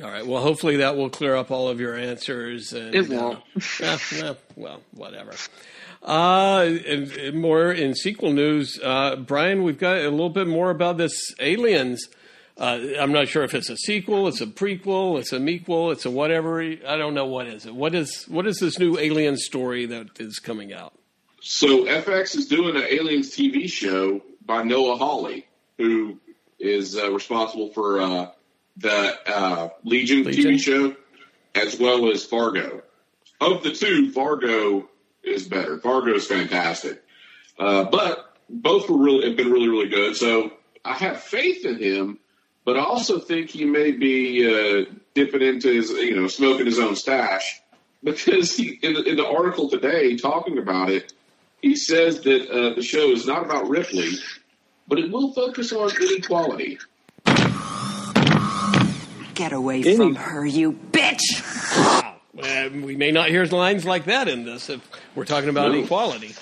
All 0.03 0.11
right. 0.11 0.27
Well, 0.27 0.43
hopefully 0.43 0.77
that 0.77 0.97
will 0.97 1.11
clear 1.11 1.37
up 1.37 1.51
all 1.51 1.69
of 1.69 1.81
your 1.81 1.95
answers. 1.95 2.73
And, 2.73 2.95
It 2.95 3.09
won't. 3.09 3.39
Uh, 3.57 3.61
yeah, 3.81 3.99
yeah, 4.17 4.35
well, 4.57 4.81
whatever. 4.93 5.35
Uh, 6.03 6.79
and, 6.87 7.13
and 7.13 7.41
more 7.41 7.71
in 7.73 7.95
sequel 7.95 8.33
news, 8.33 8.79
uh, 8.83 9.17
Brian, 9.17 9.63
we've 9.63 9.79
got 9.79 9.99
a 9.99 10.11
little 10.11 10.31
bit 10.31 10.49
more 10.49 10.71
about 10.71 10.97
this 10.97 11.35
Aliens. 11.39 12.09
Uh, 12.57 12.79
I'm 12.99 13.13
not 13.13 13.29
sure 13.29 13.45
if 13.45 13.55
it's 13.55 13.71
a 13.71 13.77
sequel, 13.77 14.29
it's 14.29 14.41
a 14.41 14.47
prequel, 14.47 15.19
it's 15.19 15.33
a 15.33 15.39
mequel, 15.39 15.93
it's 15.93 16.05
a 16.05 16.11
whatever. 16.11 16.61
I 16.61 16.97
don't 16.97 17.15
know 17.15 17.27
what 17.27 17.47
is 17.47 17.67
it. 17.67 17.75
What 17.75 17.95
is 17.95 18.25
what 18.29 18.47
is 18.47 18.59
this 18.59 18.79
new 18.79 18.99
Alien 18.99 19.37
story 19.37 19.87
that 19.87 20.21
is 20.21 20.39
coming 20.39 20.73
out? 20.73 20.93
So 21.41 21.87
FX 21.87 22.37
is 22.37 22.47
doing 22.47 22.77
an 22.77 22.83
Aliens 22.83 23.31
TV 23.31 23.71
show 23.71 24.21
by 24.45 24.63
Noah 24.63 24.97
Hawley, 24.97 25.47
who 25.79 26.21
is 26.61 26.97
uh, 26.97 27.11
responsible 27.11 27.73
for 27.73 28.01
uh, 28.01 28.31
the 28.77 29.17
uh, 29.27 29.69
Legion, 29.85 30.25
Legion. 30.25 30.53
TV 30.53 30.61
show 30.61 30.97
as 31.55 31.79
well 31.79 32.11
as 32.11 32.25
Fargo. 32.25 32.83
Of 33.41 33.63
the 33.63 33.73
two, 33.73 34.11
Fargo 34.13 34.89
is 35.23 35.49
better. 35.49 35.79
Fargo 35.79 36.15
is 36.15 36.27
fantastic, 36.27 37.03
uh, 37.59 37.85
but 37.85 38.37
both 38.49 38.89
were 38.89 38.99
really 38.99 39.29
have 39.29 39.37
been 39.37 39.51
really 39.51 39.69
really 39.69 39.89
good. 39.89 40.17
So 40.17 40.53
I 40.85 40.95
have 40.95 41.21
faith 41.21 41.65
in 41.65 41.79
him, 41.79 42.19
but 42.65 42.77
I 42.77 42.85
also 42.85 43.19
think 43.19 43.51
he 43.51 43.65
may 43.65 43.93
be 43.93 44.47
uh, 44.47 44.85
dipping 45.15 45.43
into 45.43 45.73
his 45.73 45.91
you 45.91 46.17
know 46.17 46.29
smoking 46.29 46.67
his 46.67 46.79
own 46.79 46.97
stash 46.97 47.61
because 48.03 48.57
he 48.57 48.79
in 48.83 48.95
the, 48.95 49.03
in 49.03 49.17
the 49.17 49.27
article 49.27 49.69
today 49.69 50.17
talking 50.17 50.59
about 50.59 50.91
it, 50.91 51.13
he 51.61 51.77
says 51.77 52.21
that 52.23 52.49
uh, 52.49 52.75
the 52.75 52.83
show 52.83 53.11
is 53.11 53.27
not 53.27 53.45
about 53.45 53.69
Ripley, 53.69 54.13
but 54.89 54.99
it 54.99 55.11
will 55.11 55.33
focus 55.33 55.73
on 55.73 55.91
inequality. 56.01 56.79
Get 59.35 59.53
away 59.53 59.97
from 59.97 60.15
her, 60.15 60.45
you 60.45 60.73
bitch! 60.73 61.21
Uh, 62.39 62.69
we 62.85 62.97
may 62.97 63.11
not 63.11 63.29
hear 63.29 63.45
lines 63.47 63.85
like 63.85 64.07
that 64.07 64.29
in 64.29 64.45
this 64.45 64.69
if 64.71 64.87
we're 65.15 65.25
talking 65.25 65.49
about 65.51 65.73
No. 65.73 65.79
equality. 65.83 66.35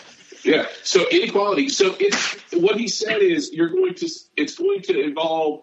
Yeah. 0.42 0.66
So 0.82 1.06
inequality. 1.08 1.68
So 1.68 1.94
it's 2.00 2.36
what 2.52 2.76
he 2.76 2.88
said 2.88 3.20
is 3.22 3.52
you're 3.52 3.68
going 3.68 3.94
to 3.94 4.08
it's 4.36 4.56
going 4.56 4.82
to 4.82 5.00
involve 5.00 5.62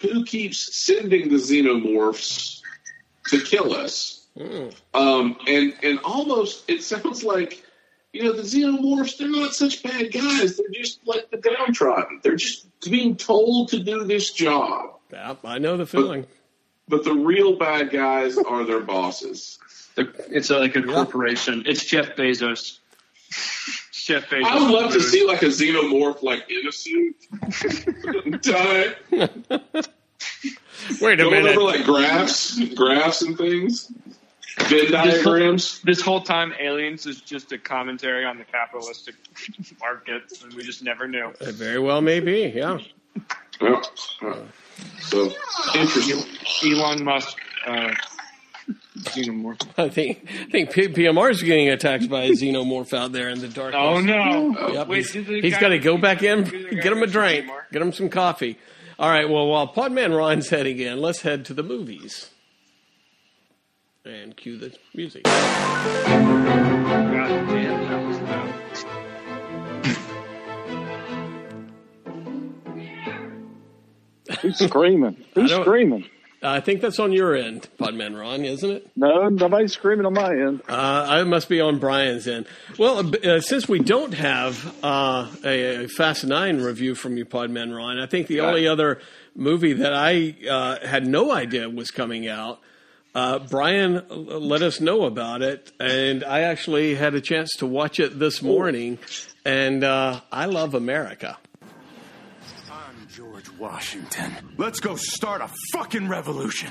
who 0.00 0.24
keeps 0.24 0.74
sending 0.76 1.28
the 1.28 1.36
xenomorphs 1.36 2.60
to 3.28 3.40
kill 3.40 3.74
us. 3.74 4.26
Um, 4.94 5.36
and 5.46 5.74
and 5.82 5.98
almost 6.04 6.64
it 6.70 6.82
sounds 6.82 7.24
like 7.24 7.62
you 8.12 8.22
know 8.24 8.32
the 8.32 8.42
xenomorphs 8.42 9.18
they're 9.18 9.28
not 9.28 9.54
such 9.54 9.82
bad 9.82 10.12
guys. 10.12 10.56
They're 10.56 10.68
just 10.72 11.00
like 11.06 11.30
the 11.30 11.38
downtrodden. 11.38 12.20
They're 12.22 12.36
just 12.36 12.66
being 12.88 13.16
told 13.16 13.70
to 13.70 13.78
do 13.80 14.04
this 14.04 14.30
job. 14.32 14.99
Yeah, 15.12 15.34
I 15.44 15.58
know 15.58 15.76
the 15.76 15.86
feeling. 15.86 16.26
But 16.88 17.04
the 17.04 17.14
real 17.14 17.56
bad 17.56 17.90
guys 17.90 18.36
are 18.38 18.64
their 18.64 18.80
bosses. 18.80 19.58
It's 19.96 20.50
like 20.50 20.76
a 20.76 20.82
corporation. 20.82 21.62
It's 21.66 21.84
Jeff 21.84 22.16
Bezos. 22.16 22.78
Jeff 23.92 24.28
Bezos. 24.28 24.44
I 24.44 24.54
would 24.58 24.70
love 24.70 24.92
to 24.92 25.00
see 25.00 25.26
like 25.26 25.42
a 25.42 25.46
xenomorph 25.46 26.22
like 26.22 26.50
in 26.50 26.66
a 26.66 26.72
suit 26.72 27.16
die. 28.42 28.94
Wait 31.00 31.20
a 31.20 31.24
Going 31.24 31.30
minute. 31.44 31.56
over 31.56 31.62
like 31.62 31.84
graphs, 31.84 32.58
graphs 32.74 33.22
and 33.22 33.36
things, 33.36 33.92
Venn 34.62 34.68
This 34.68 34.90
whole, 34.90 35.04
diagrams. 35.34 35.80
this 35.82 36.00
whole 36.00 36.20
time, 36.22 36.54
Aliens 36.58 37.06
is 37.06 37.20
just 37.20 37.52
a 37.52 37.58
commentary 37.58 38.24
on 38.24 38.38
the 38.38 38.44
capitalistic 38.44 39.14
market, 39.80 40.22
and 40.42 40.52
we 40.54 40.62
just 40.62 40.82
never 40.82 41.06
knew. 41.06 41.32
It 41.40 41.54
very 41.54 41.78
well 41.78 42.00
may 42.00 42.20
be. 42.20 42.50
Yeah. 42.54 42.78
Yeah. 43.60 43.82
So 45.00 45.32
interesting. 45.74 46.22
Elon 46.72 47.02
Musk, 47.04 47.36
uh, 47.66 47.92
xenomorph. 48.98 49.60
I 49.78 49.88
think 49.88 50.24
I 50.28 50.44
think 50.50 50.70
P- 50.72 50.88
PMR 50.88 51.30
is 51.30 51.42
getting 51.42 51.68
attacked 51.68 52.08
by 52.08 52.22
a 52.24 52.30
xenomorph 52.30 52.92
out 52.96 53.12
there 53.12 53.28
in 53.28 53.40
the 53.40 53.48
dark. 53.48 53.74
Oh 53.74 54.00
no! 54.00 54.56
Yep, 54.72 54.88
Wait, 54.88 54.96
he's, 54.98 55.12
did 55.12 55.26
the 55.26 55.40
he's 55.40 55.54
guy- 55.54 55.60
got 55.60 55.68
to 55.70 55.78
go 55.78 55.96
back 55.98 56.22
in, 56.22 56.44
did 56.44 56.70
the 56.70 56.76
guy 56.76 56.82
get 56.82 56.92
him 56.92 57.02
a 57.02 57.06
drink, 57.06 57.40
Seymour? 57.42 57.66
get 57.72 57.82
him 57.82 57.92
some 57.92 58.08
coffee. 58.08 58.58
All 58.98 59.08
right. 59.08 59.28
Well, 59.28 59.46
while 59.46 59.66
Podman 59.72 60.16
Ron's 60.16 60.50
heading 60.50 60.78
in, 60.78 61.00
let's 61.00 61.22
head 61.22 61.44
to 61.46 61.54
the 61.54 61.62
movies 61.62 62.30
and 64.04 64.36
cue 64.36 64.58
the 64.58 64.74
music. 64.94 65.22
God 65.24 65.40
Who's 74.42 74.58
screaming? 74.58 75.16
Who's 75.34 75.52
screaming? 75.52 76.06
I 76.42 76.60
think 76.60 76.80
that's 76.80 76.98
on 76.98 77.12
your 77.12 77.34
end, 77.34 77.68
Podman 77.78 78.18
Ron, 78.18 78.46
isn't 78.46 78.70
it? 78.70 78.90
No, 78.96 79.28
nobody's 79.28 79.74
screaming 79.74 80.06
on 80.06 80.14
my 80.14 80.30
end. 80.30 80.62
Uh, 80.66 81.06
I 81.08 81.22
must 81.24 81.50
be 81.50 81.60
on 81.60 81.78
Brian's 81.78 82.26
end. 82.26 82.46
Well, 82.78 83.12
uh, 83.22 83.40
since 83.40 83.68
we 83.68 83.78
don't 83.80 84.14
have 84.14 84.74
uh, 84.82 85.30
a, 85.44 85.84
a 85.84 85.88
Fast 85.88 86.24
Nine 86.24 86.62
review 86.62 86.94
from 86.94 87.18
you, 87.18 87.26
Podman 87.26 87.76
Ron, 87.76 87.98
I 87.98 88.06
think 88.06 88.26
the 88.26 88.40
only 88.40 88.66
other 88.66 89.00
movie 89.34 89.74
that 89.74 89.92
I 89.92 90.34
uh, 90.48 90.86
had 90.86 91.06
no 91.06 91.30
idea 91.30 91.68
was 91.68 91.90
coming 91.90 92.26
out. 92.26 92.60
Uh, 93.14 93.40
Brian 93.40 93.98
uh, 93.98 94.14
let 94.14 94.62
us 94.62 94.80
know 94.80 95.04
about 95.04 95.42
it, 95.42 95.72
and 95.78 96.24
I 96.24 96.42
actually 96.42 96.94
had 96.94 97.14
a 97.14 97.20
chance 97.20 97.50
to 97.58 97.66
watch 97.66 98.00
it 98.00 98.18
this 98.18 98.40
morning. 98.40 98.98
And 99.44 99.84
uh, 99.84 100.20
I 100.32 100.46
love 100.46 100.74
America. 100.74 101.36
I'm 103.60 103.66
George 103.66 103.72
Washington. 103.72 104.32
Let's 104.56 104.80
go 104.80 104.96
start 104.96 105.42
a 105.42 105.50
fucking 105.72 106.08
revolution. 106.08 106.70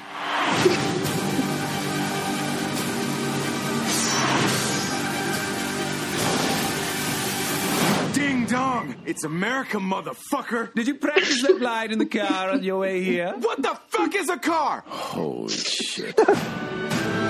Ding 8.13 8.45
dong! 8.45 8.95
It's 9.06 9.23
America, 9.23 9.78
motherfucker! 9.78 10.73
Did 10.73 10.88
you 10.88 10.95
practice 10.95 11.41
that 11.43 11.62
line 11.62 11.91
in 11.91 11.99
the 11.99 12.06
car 12.06 12.49
on 12.52 12.63
your 12.63 12.80
way 12.80 13.04
here? 13.04 13.34
What 13.38 13.62
the 13.62 13.78
fuck 13.89 14.15
is 14.15 14.30
a 14.30 14.38
car? 14.38 14.84
Holy 14.88 15.49
shit. 15.49 16.19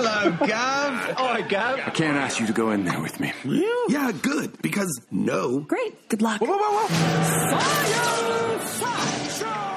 Hello, 0.00 0.30
Gav. 0.46 0.92
Hi, 1.18 1.40
Gav. 1.40 1.80
I 1.80 1.90
can't 1.90 2.16
ask 2.16 2.38
you 2.38 2.46
to 2.46 2.52
go 2.52 2.70
in 2.70 2.84
there 2.84 3.00
with 3.00 3.18
me. 3.18 3.32
Yeah, 3.88 4.12
good, 4.22 4.62
because 4.62 5.00
no. 5.10 5.58
Great. 5.58 6.08
Good 6.08 6.22
luck. 6.22 6.40
Whoa, 6.40 6.56
whoa, 6.56 6.86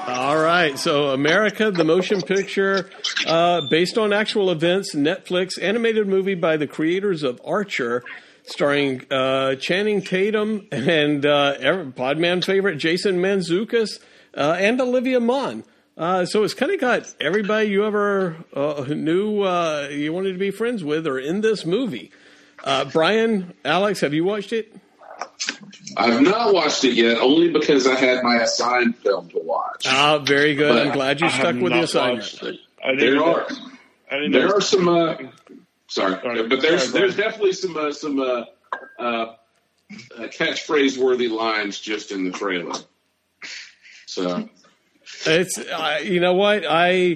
whoa, 0.06 0.12
All 0.14 0.38
right, 0.38 0.78
so 0.78 1.08
America, 1.10 1.72
the 1.72 1.82
motion 1.82 2.22
picture, 2.22 2.88
uh, 3.26 3.62
based 3.68 3.98
on 3.98 4.12
actual 4.12 4.50
events, 4.52 4.94
Netflix 4.94 5.60
animated 5.60 6.06
movie 6.06 6.36
by 6.36 6.56
the 6.56 6.68
creators 6.68 7.24
of 7.24 7.40
Archer, 7.44 8.04
starring 8.44 9.04
uh, 9.10 9.56
Channing 9.56 10.02
Tatum 10.02 10.68
and 10.70 11.26
uh, 11.26 11.56
Podman 11.96 12.44
favorite 12.44 12.76
Jason 12.76 13.16
Mantzoukas 13.16 13.98
uh, 14.36 14.54
and 14.56 14.80
Olivia 14.80 15.18
Munn. 15.18 15.64
Uh, 15.96 16.24
so 16.24 16.42
it's 16.42 16.54
kind 16.54 16.72
of 16.72 16.80
got 16.80 17.14
everybody 17.20 17.68
you 17.68 17.84
ever 17.84 18.36
uh, 18.54 18.84
knew 18.88 19.42
uh, 19.42 19.88
you 19.90 20.12
wanted 20.12 20.32
to 20.32 20.38
be 20.38 20.50
friends 20.50 20.82
with 20.82 21.06
are 21.06 21.18
in 21.18 21.40
this 21.42 21.66
movie. 21.66 22.10
Uh, 22.64 22.84
Brian, 22.86 23.52
Alex, 23.64 24.00
have 24.00 24.14
you 24.14 24.24
watched 24.24 24.52
it? 24.52 24.74
I've 25.96 26.22
not 26.22 26.54
watched 26.54 26.84
it 26.84 26.94
yet, 26.94 27.18
only 27.18 27.50
because 27.50 27.86
I 27.86 27.94
had 27.94 28.22
my 28.24 28.36
assigned 28.36 28.96
film 28.96 29.28
to 29.30 29.38
watch. 29.40 29.86
Ah, 29.86 30.18
very 30.18 30.54
good. 30.54 30.72
But 30.72 30.86
I'm 30.86 30.92
glad 30.92 31.20
you 31.20 31.26
I 31.26 31.30
stuck 31.30 31.54
with 31.56 31.64
the 31.64 31.68
not 31.70 31.84
assignment. 31.84 32.18
watched 32.20 32.42
it. 32.42 32.60
There 32.98 33.22
are 33.22 33.46
I 34.10 34.14
didn't 34.16 34.32
there 34.32 34.48
know. 34.48 34.54
are 34.56 34.60
some. 34.60 34.88
Uh, 34.88 35.14
sorry, 35.88 36.14
Sorry. 36.22 36.48
but 36.48 36.60
there's 36.62 36.88
Sorry, 36.90 36.92
there's 37.00 37.16
definitely 37.16 37.52
some 37.52 37.76
uh, 37.76 37.92
some 37.92 38.18
uh, 38.20 38.44
uh, 38.98 39.02
uh, 39.02 39.34
catchphrase 40.28 40.96
worthy 40.96 41.28
lines 41.28 41.78
just 41.78 42.10
in 42.12 42.24
the 42.24 42.30
trailer. 42.32 42.74
So 44.06 44.48
It's 45.26 45.58
uh, 45.58 46.00
you 46.02 46.20
know 46.20 46.34
what 46.34 46.64
I, 46.68 47.14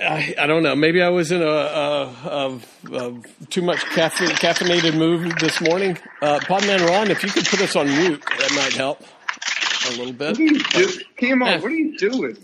I 0.00 0.34
I 0.38 0.46
don't 0.46 0.62
know. 0.62 0.74
Maybe 0.74 1.02
I 1.02 1.08
was 1.08 1.30
in 1.30 1.42
a, 1.42 1.46
a, 1.46 2.04
a, 2.24 2.60
a 2.92 3.22
too 3.50 3.62
much 3.62 3.80
caffeine, 3.86 4.30
caffeinated 4.30 4.96
mood 4.96 5.38
this 5.38 5.60
morning. 5.60 5.98
Uh, 6.22 6.38
Podman 6.40 6.86
Ron, 6.88 7.10
if 7.10 7.22
you 7.22 7.30
could 7.30 7.44
put 7.46 7.60
us 7.60 7.76
on 7.76 7.86
mute, 7.86 8.22
that 8.38 8.52
might 8.56 8.72
help 8.72 9.02
a 9.88 9.90
little 9.98 10.12
bit. 10.12 10.36
Come 11.18 11.42
Eh. 11.42 11.54
on, 11.54 11.62
what 11.62 11.70
are 11.70 11.74
you 11.74 11.96
doing? 11.96 12.36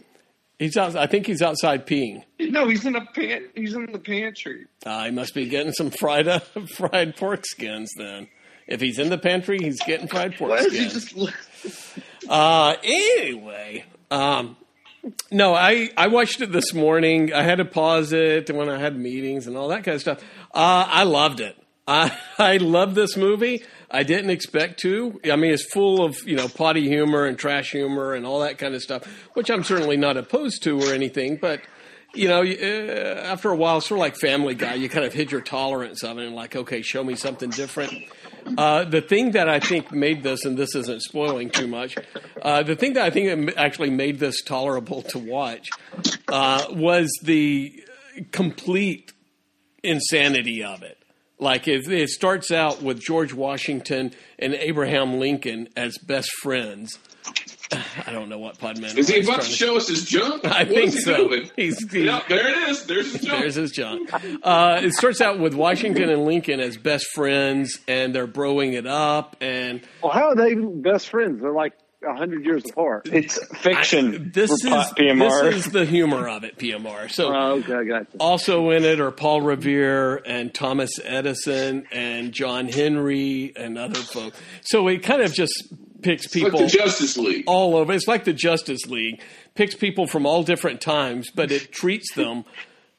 He's 0.58 0.76
out. 0.76 0.96
I 0.96 1.06
think 1.06 1.26
he's 1.26 1.42
outside 1.42 1.86
peeing. 1.86 2.22
No, 2.40 2.66
he's 2.68 2.86
in 2.86 2.96
a 2.96 3.04
pan. 3.04 3.48
He's 3.54 3.74
in 3.74 3.90
the 3.92 3.98
pantry. 3.98 4.66
Uh, 4.86 5.04
he 5.04 5.10
must 5.10 5.34
be 5.34 5.48
getting 5.48 5.72
some 5.72 5.90
fried 5.90 6.28
uh, 6.28 6.38
fried 6.76 7.16
pork 7.16 7.44
skins. 7.46 7.90
Then, 7.96 8.28
if 8.66 8.80
he's 8.80 8.98
in 8.98 9.10
the 9.10 9.18
pantry, 9.18 9.58
he's 9.60 9.80
getting 9.82 10.08
fried 10.08 10.36
pork 10.36 10.50
Why 10.52 10.56
is 10.58 10.72
he 10.72 10.88
skins. 10.88 11.12
just? 11.12 11.98
Uh, 12.28 12.74
anyway, 12.82 13.84
um, 14.10 14.56
no, 15.30 15.54
I, 15.54 15.90
I 15.96 16.08
watched 16.08 16.40
it 16.40 16.52
this 16.52 16.74
morning. 16.74 17.32
I 17.32 17.42
had 17.42 17.58
to 17.58 17.64
pause 17.64 18.12
it 18.12 18.50
when 18.50 18.68
I 18.68 18.78
had 18.78 18.98
meetings 18.98 19.46
and 19.46 19.56
all 19.56 19.68
that 19.68 19.84
kind 19.84 19.94
of 19.94 20.00
stuff. 20.00 20.22
Uh, 20.54 20.86
I 20.88 21.04
loved 21.04 21.40
it. 21.40 21.56
I 21.86 22.16
I 22.38 22.56
love 22.56 22.94
this 22.94 23.16
movie. 23.16 23.62
I 23.90 24.02
didn't 24.02 24.30
expect 24.30 24.80
to. 24.80 25.20
I 25.30 25.36
mean, 25.36 25.52
it's 25.52 25.64
full 25.72 26.04
of 26.04 26.16
you 26.26 26.36
know 26.36 26.48
potty 26.48 26.88
humor 26.88 27.24
and 27.24 27.38
trash 27.38 27.70
humor 27.70 28.14
and 28.14 28.26
all 28.26 28.40
that 28.40 28.58
kind 28.58 28.74
of 28.74 28.82
stuff, 28.82 29.06
which 29.34 29.50
I'm 29.50 29.62
certainly 29.62 29.96
not 29.96 30.16
opposed 30.16 30.62
to 30.64 30.80
or 30.80 30.92
anything. 30.92 31.36
But 31.36 31.60
you 32.14 32.28
know, 32.28 32.42
uh, 32.42 33.20
after 33.24 33.50
a 33.50 33.56
while, 33.56 33.80
sort 33.80 33.98
of 33.98 34.02
like 34.02 34.16
Family 34.16 34.54
Guy, 34.54 34.74
you 34.74 34.88
kind 34.88 35.04
of 35.04 35.12
hit 35.12 35.30
your 35.30 35.42
tolerance 35.42 36.02
of 36.02 36.18
it 36.18 36.26
and 36.26 36.34
like, 36.34 36.56
okay, 36.56 36.82
show 36.82 37.04
me 37.04 37.14
something 37.14 37.50
different. 37.50 37.92
Uh, 38.56 38.84
the 38.84 39.00
thing 39.00 39.32
that 39.32 39.48
I 39.48 39.60
think 39.60 39.92
made 39.92 40.22
this, 40.22 40.44
and 40.44 40.56
this 40.56 40.74
isn't 40.74 41.02
spoiling 41.02 41.50
too 41.50 41.66
much, 41.66 41.96
uh, 42.42 42.62
the 42.62 42.76
thing 42.76 42.94
that 42.94 43.04
I 43.04 43.10
think 43.10 43.52
actually 43.56 43.90
made 43.90 44.18
this 44.18 44.42
tolerable 44.42 45.02
to 45.02 45.18
watch 45.18 45.68
uh, 46.28 46.66
was 46.70 47.10
the 47.22 47.82
complete 48.32 49.12
insanity 49.82 50.62
of 50.62 50.82
it. 50.82 50.98
Like 51.38 51.68
it, 51.68 51.86
it 51.90 52.08
starts 52.08 52.50
out 52.50 52.82
with 52.82 53.00
George 53.00 53.34
Washington 53.34 54.12
and 54.38 54.54
Abraham 54.54 55.18
Lincoln 55.18 55.68
as 55.76 55.98
best 55.98 56.30
friends. 56.42 56.98
I 57.72 58.12
don't 58.12 58.28
know 58.28 58.38
what 58.38 58.58
Podman 58.58 58.96
is. 58.96 59.08
He 59.08 59.20
about 59.20 59.42
to 59.42 59.50
show 59.50 59.76
us 59.76 59.88
his 59.88 60.04
junk? 60.04 60.44
I 60.44 60.64
what 60.64 60.68
think 60.68 60.92
he 60.92 61.00
so. 61.00 61.28
Doing? 61.28 61.50
He's, 61.56 61.78
he's, 61.90 62.04
yeah, 62.04 62.22
there 62.28 62.48
it 62.48 62.68
is. 62.68 62.84
There's 62.86 63.12
his 63.12 63.22
junk. 63.22 63.40
There's 63.40 63.54
his 63.56 63.72
junk. 63.72 64.10
Uh, 64.42 64.80
it 64.82 64.92
starts 64.92 65.20
out 65.20 65.40
with 65.40 65.54
Washington 65.54 66.08
and 66.08 66.24
Lincoln 66.24 66.60
as 66.60 66.76
best 66.76 67.06
friends, 67.12 67.78
and 67.88 68.14
they're 68.14 68.28
broing 68.28 68.74
it 68.74 68.86
up. 68.86 69.36
And 69.40 69.80
well, 70.02 70.12
how 70.12 70.28
are 70.28 70.36
they 70.36 70.54
best 70.54 71.08
friends? 71.08 71.40
They're 71.40 71.52
like 71.52 71.72
a 72.06 72.14
hundred 72.14 72.44
years 72.44 72.62
apart. 72.70 73.08
It's 73.12 73.38
fiction. 73.58 74.14
I, 74.14 74.30
this 74.32 74.50
is 74.50 74.62
PMR. 74.62 75.50
this 75.50 75.66
is 75.66 75.72
the 75.72 75.84
humor 75.84 76.28
of 76.28 76.44
it, 76.44 76.58
PMR. 76.58 77.10
So 77.10 77.34
oh, 77.34 77.52
okay, 77.58 77.88
gotcha. 77.88 78.06
also 78.20 78.70
in 78.70 78.84
it 78.84 79.00
are 79.00 79.10
Paul 79.10 79.40
Revere 79.40 80.16
and 80.16 80.54
Thomas 80.54 81.00
Edison 81.02 81.86
and 81.90 82.32
John 82.32 82.68
Henry 82.68 83.52
and 83.56 83.76
other 83.76 83.98
folks. 83.98 84.38
So 84.62 84.86
it 84.88 85.02
kind 85.02 85.22
of 85.22 85.32
just 85.32 85.72
picks 86.02 86.26
people 86.28 86.60
like 86.60 86.70
the 86.70 86.78
Justice 86.78 87.16
League 87.16 87.44
all 87.46 87.76
over. 87.76 87.92
It's 87.92 88.08
like 88.08 88.24
the 88.24 88.32
Justice 88.32 88.86
League 88.86 89.20
picks 89.54 89.74
people 89.74 90.06
from 90.06 90.26
all 90.26 90.42
different 90.42 90.80
times, 90.80 91.30
but 91.34 91.50
it 91.50 91.72
treats 91.72 92.14
them. 92.14 92.44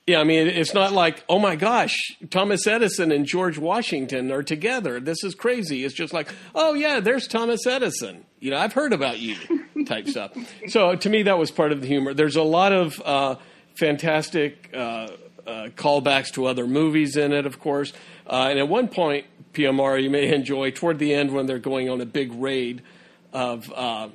Yeah, 0.09 0.21
I 0.21 0.23
mean, 0.23 0.47
it's 0.47 0.73
not 0.73 0.93
like, 0.93 1.25
oh 1.27 1.37
my 1.37 1.57
gosh, 1.57 1.93
Thomas 2.29 2.65
Edison 2.65 3.11
and 3.11 3.25
George 3.25 3.57
Washington 3.57 4.31
are 4.31 4.41
together. 4.41 5.01
This 5.01 5.21
is 5.21 5.35
crazy. 5.35 5.83
It's 5.83 5.93
just 5.93 6.13
like, 6.13 6.33
oh 6.55 6.73
yeah, 6.75 7.01
there's 7.01 7.27
Thomas 7.27 7.67
Edison. 7.67 8.23
You 8.39 8.51
know, 8.51 8.57
I've 8.57 8.71
heard 8.71 8.93
about 8.93 9.19
you 9.19 9.35
type 9.85 10.07
stuff. 10.07 10.31
So 10.69 10.95
to 10.95 11.09
me, 11.09 11.23
that 11.23 11.37
was 11.37 11.51
part 11.51 11.73
of 11.73 11.81
the 11.81 11.87
humor. 11.87 12.13
There's 12.13 12.37
a 12.37 12.41
lot 12.41 12.71
of 12.71 13.01
uh, 13.03 13.35
fantastic 13.77 14.69
uh, 14.73 14.77
uh, 15.45 15.67
callbacks 15.75 16.31
to 16.35 16.45
other 16.45 16.67
movies 16.67 17.17
in 17.17 17.33
it, 17.33 17.45
of 17.45 17.59
course. 17.59 17.91
Uh, 18.27 18.47
and 18.49 18.59
at 18.59 18.67
one 18.67 18.87
point, 18.87 19.25
PMR, 19.53 20.01
you 20.01 20.09
may 20.09 20.33
enjoy 20.33 20.71
toward 20.71 20.99
the 20.99 21.13
end 21.13 21.33
when 21.33 21.45
they're 21.45 21.59
going 21.59 21.89
on 21.89 22.01
a 22.01 22.05
big 22.05 22.33
raid 22.33 22.81
of 23.33 23.71
uh, 23.73 24.09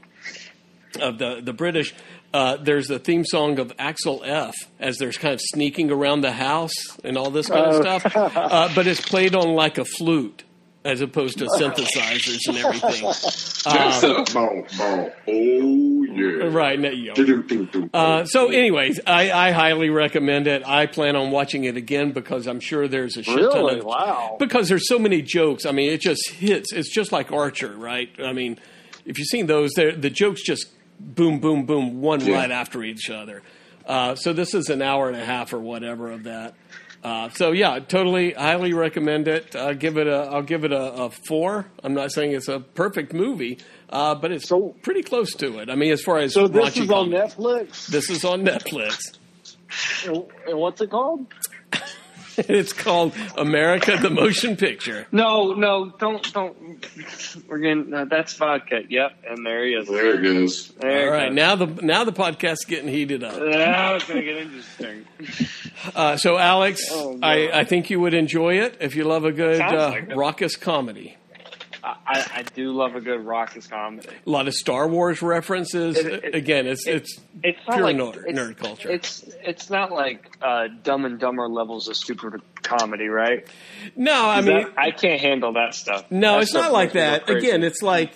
of 1.00 1.18
the 1.18 1.40
the 1.42 1.52
British. 1.52 1.94
Uh, 2.34 2.56
there's 2.56 2.88
the 2.88 2.98
theme 2.98 3.24
song 3.26 3.58
of 3.58 3.72
Axel 3.78 4.22
F 4.24 4.54
as 4.80 4.96
there's 4.96 5.18
kind 5.18 5.34
of 5.34 5.40
sneaking 5.42 5.90
around 5.90 6.22
the 6.22 6.32
house 6.32 6.72
and 7.04 7.18
all 7.18 7.30
this 7.30 7.46
kind 7.48 7.66
of 7.66 7.82
stuff, 7.82 8.16
uh, 8.16 8.70
but 8.74 8.86
it's 8.86 9.02
played 9.02 9.34
on 9.34 9.54
like 9.54 9.76
a 9.76 9.84
flute 9.84 10.42
as 10.84 11.00
opposed 11.00 11.38
to 11.38 11.46
synthesizers 11.46 12.48
and 12.48 12.58
everything. 12.58 13.02
Ball, 14.32 14.66
ball. 14.76 15.12
Oh 15.28 16.02
yeah, 16.02 16.48
right. 16.50 16.78
You 16.78 17.14
know. 17.14 17.88
uh, 17.94 18.24
so, 18.24 18.48
anyways, 18.48 18.98
I, 19.06 19.30
I, 19.30 19.50
highly 19.52 19.88
recommend 19.88 20.48
it. 20.48 20.66
I 20.66 20.86
plan 20.86 21.14
on 21.14 21.30
watching 21.30 21.62
it 21.64 21.76
again 21.76 22.10
because 22.10 22.48
I'm 22.48 22.58
sure 22.58 22.88
there's 22.88 23.16
a 23.16 23.22
shit 23.22 23.36
really? 23.36 23.52
ton 23.52 23.78
of 23.78 23.84
wow. 23.84 24.36
because 24.38 24.68
there's 24.68 24.88
so 24.88 24.98
many 24.98 25.22
jokes. 25.22 25.64
I 25.64 25.70
mean, 25.70 25.92
it 25.92 26.00
just 26.00 26.28
hits. 26.30 26.72
It's 26.72 26.92
just 26.92 27.12
like 27.12 27.30
Archer, 27.30 27.72
right? 27.76 28.10
I 28.18 28.32
mean, 28.32 28.58
if 29.06 29.18
you've 29.18 29.28
seen 29.28 29.46
those, 29.46 29.70
the 29.74 30.10
jokes 30.10 30.42
just 30.42 30.66
boom, 30.98 31.38
boom, 31.38 31.66
boom, 31.66 32.00
one 32.00 32.20
yeah. 32.20 32.34
right 32.34 32.50
after 32.50 32.82
each 32.82 33.08
other. 33.10 33.42
Uh, 33.86 34.14
so 34.14 34.32
this 34.32 34.54
is 34.54 34.70
an 34.70 34.82
hour 34.82 35.08
and 35.08 35.16
a 35.16 35.24
half 35.24 35.52
or 35.52 35.58
whatever 35.58 36.10
of 36.10 36.24
that. 36.24 36.54
Uh, 37.02 37.28
so 37.30 37.50
yeah, 37.50 37.80
totally, 37.80 38.32
highly 38.32 38.72
recommend 38.72 39.26
it. 39.26 39.56
Uh, 39.56 39.72
give 39.72 39.96
it 39.96 40.06
a, 40.06 40.28
I'll 40.30 40.42
give 40.42 40.64
it 40.64 40.72
a, 40.72 40.92
a, 40.92 41.10
four. 41.10 41.66
I'm 41.82 41.94
not 41.94 42.12
saying 42.12 42.32
it's 42.32 42.46
a 42.46 42.60
perfect 42.60 43.12
movie, 43.12 43.58
uh, 43.90 44.14
but 44.14 44.30
it's 44.30 44.48
so, 44.48 44.76
pretty 44.82 45.02
close 45.02 45.34
to 45.34 45.58
it. 45.58 45.68
I 45.68 45.74
mean, 45.74 45.90
as 45.92 46.02
far 46.02 46.18
as 46.18 46.32
so 46.32 46.46
this 46.46 46.76
is 46.76 46.90
on. 46.90 47.10
Netflix. 47.10 47.86
This 47.86 48.08
is 48.08 48.24
on 48.24 48.44
Netflix. 48.44 49.18
and 50.06 50.58
what's 50.58 50.80
it 50.80 50.90
called? 50.90 51.26
it's 52.48 52.72
called 52.72 53.12
America 53.36 53.96
the 54.00 54.10
Motion 54.10 54.56
Picture. 54.56 55.06
No, 55.12 55.52
no, 55.54 55.90
don't, 55.98 56.32
don't. 56.32 56.86
We're 57.48 57.58
getting 57.58 57.92
uh, 57.92 58.04
that's 58.06 58.34
vodka. 58.34 58.82
Yep, 58.88 59.12
and 59.28 59.44
there 59.46 59.64
he 59.66 59.72
is. 59.74 59.88
There 59.88 60.14
it 60.14 60.22
goes. 60.22 60.68
There 60.80 61.06
All 61.06 61.12
right, 61.12 61.28
goes. 61.28 61.36
now 61.36 61.56
the 61.56 61.66
now 61.66 62.04
the 62.04 62.12
podcast's 62.12 62.64
getting 62.64 62.88
heated 62.88 63.22
up. 63.24 63.40
Now 63.40 63.94
it's 63.94 64.06
gonna 64.06 64.22
get 64.22 64.36
interesting. 64.36 65.04
Uh, 65.96 66.16
so, 66.16 66.38
Alex, 66.38 66.80
Oh, 66.92 67.18
I, 67.22 67.50
I 67.60 67.64
think 67.64 67.90
you 67.90 67.98
would 67.98 68.14
enjoy 68.14 68.58
it 68.60 68.76
if 68.80 68.94
you 68.94 69.02
love 69.02 69.24
a 69.24 69.32
good 69.32 69.60
uh, 69.60 69.88
like 69.90 70.14
raucous 70.14 70.54
comedy. 70.54 71.16
I, 71.84 72.24
I 72.36 72.42
do 72.54 72.70
love 72.72 72.94
a 72.94 73.00
good 73.00 73.24
raucous 73.26 73.66
comedy. 73.66 74.08
A 74.26 74.30
lot 74.30 74.46
of 74.46 74.54
Star 74.54 74.86
Wars 74.86 75.20
references. 75.20 75.96
It- 75.98 76.24
it- 76.24 76.34
Again, 76.34 76.66
it's 76.66 76.86
it- 76.86 76.94
it's 76.96 77.20
It's 77.42 77.58
not 77.66 77.74
pure 77.76 77.84
like 77.86 77.96
nerd, 77.96 78.22
it's, 78.26 78.38
nerd 78.38 78.56
culture. 78.56 78.90
It's 78.90 79.24
it's 79.42 79.68
not 79.70 79.90
like 79.90 80.30
uh, 80.40 80.68
Dumb 80.84 81.04
and 81.04 81.18
Dumber 81.18 81.48
levels 81.48 81.88
of 81.88 81.96
stupid 81.96 82.40
comedy, 82.62 83.08
right? 83.08 83.46
no, 83.96 84.28
I 84.28 84.40
mean, 84.42 84.62
that- 84.62 84.72
I 84.76 84.90
can't 84.92 85.20
handle 85.20 85.54
that 85.54 85.74
stuff. 85.74 86.10
no, 86.10 86.34
That 86.34 86.42
it's 86.42 86.50
stuff 86.52 86.62
not 86.64 86.72
like 86.72 86.94
makes 86.94 86.94
me 86.94 87.00
go 87.00 87.34
that. 87.34 87.36
Again, 87.38 87.62
it's 87.64 87.82
like 87.82 88.12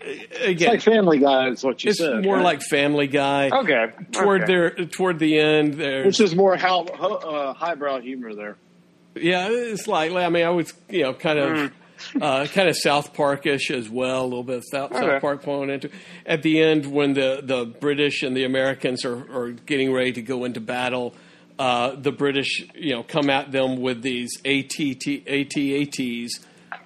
It's 0.00 0.44
again, 0.46 0.68
like 0.68 0.82
Family 0.82 1.18
Guy. 1.18 1.48
Is 1.48 1.64
what 1.64 1.82
you 1.84 1.90
it's 1.90 1.98
said. 1.98 2.16
It's 2.18 2.26
more 2.26 2.36
right? 2.36 2.44
like 2.44 2.60
Family 2.62 3.06
Guy. 3.06 3.48
okay. 3.50 3.86
Toward 4.12 4.42
okay. 4.42 4.52
their 4.52 4.70
toward 4.86 5.18
the 5.18 5.38
end, 5.38 5.74
there, 5.74 6.04
which 6.04 6.20
is 6.20 6.34
more 6.36 6.56
how, 6.56 6.82
uh, 6.84 7.54
highbrow 7.54 8.00
humor 8.00 8.34
there. 8.34 8.56
Yeah, 9.14 9.48
it's. 9.50 9.88
I 9.88 10.08
mean, 10.28 10.44
I 10.44 10.50
was, 10.50 10.74
you 10.90 11.02
know, 11.04 11.14
kind 11.14 11.38
of, 11.38 11.58
Hmm. 11.58 11.66
Uh, 12.20 12.46
kind 12.46 12.68
of 12.68 12.76
South 12.76 13.14
Parkish 13.14 13.70
as 13.70 13.88
well. 13.88 14.22
A 14.22 14.24
little 14.24 14.42
bit 14.44 14.58
of 14.58 14.64
South, 14.70 14.92
Okay. 14.92 15.00
South 15.00 15.20
Park 15.20 15.42
pulling 15.42 15.70
into. 15.70 15.90
At 16.24 16.42
the 16.42 16.60
end, 16.62 16.86
when 16.86 17.14
the 17.14 17.40
the 17.42 17.64
British 17.66 18.22
and 18.22 18.36
the 18.36 18.44
Americans 18.44 19.04
are, 19.04 19.16
are 19.34 19.50
getting 19.52 19.92
ready 19.92 20.12
to 20.12 20.22
go 20.22 20.44
into 20.44 20.60
battle, 20.60 21.14
uh, 21.58 21.94
the 21.96 22.12
British, 22.12 22.64
you 22.74 22.94
know, 22.94 23.02
come 23.02 23.30
at 23.30 23.52
them 23.52 23.80
with 23.80 24.02
these 24.02 24.30
ATT 24.44 25.24
ATATs, 25.26 26.30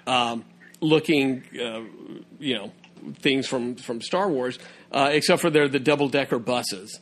um, 0.07 0.45
looking, 0.81 1.43
uh, 1.61 1.81
you 2.39 2.55
know, 2.57 2.73
things 3.21 3.47
from 3.47 3.77
from 3.77 4.01
Star 4.01 4.29
Wars, 4.29 4.59
uh, 4.93 5.11
except 5.13 5.41
for 5.43 5.51
they're 5.51 5.69
the 5.69 5.81
double 5.81 6.09
decker 6.09 6.39
buses. 6.39 7.01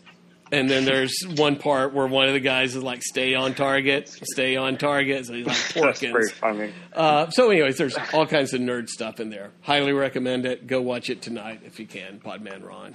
And 0.51 0.69
then 0.71 0.85
there's 0.85 1.15
one 1.37 1.57
part 1.57 1.93
where 1.93 2.07
one 2.07 2.27
of 2.29 2.33
the 2.35 2.41
guys 2.41 2.75
is 2.75 2.83
like, 2.83 3.03
"Stay 3.03 3.35
on 3.35 3.55
target, 3.55 4.09
stay 4.09 4.57
on 4.57 4.79
target." 4.79 5.27
So 5.27 5.35
he's 5.35 5.47
like 5.47 5.57
That's 5.75 6.01
Porkins. 6.01 6.13
pretty 6.13 6.33
funny. 6.33 6.73
Uh, 6.93 7.29
so, 7.31 7.51
anyways, 7.51 7.77
there's 7.77 7.97
all 8.15 8.27
kinds 8.27 8.55
of 8.55 8.61
nerd 8.61 8.89
stuff 8.89 9.21
in 9.21 9.29
there. 9.31 9.51
Highly 9.63 9.93
recommend 9.93 10.47
it. 10.47 10.67
Go 10.67 10.81
watch 10.81 11.11
it 11.11 11.21
tonight 11.23 11.61
if 11.65 11.79
you 11.79 11.87
can. 11.87 12.19
Podman 12.21 12.67
Ron. 12.67 12.95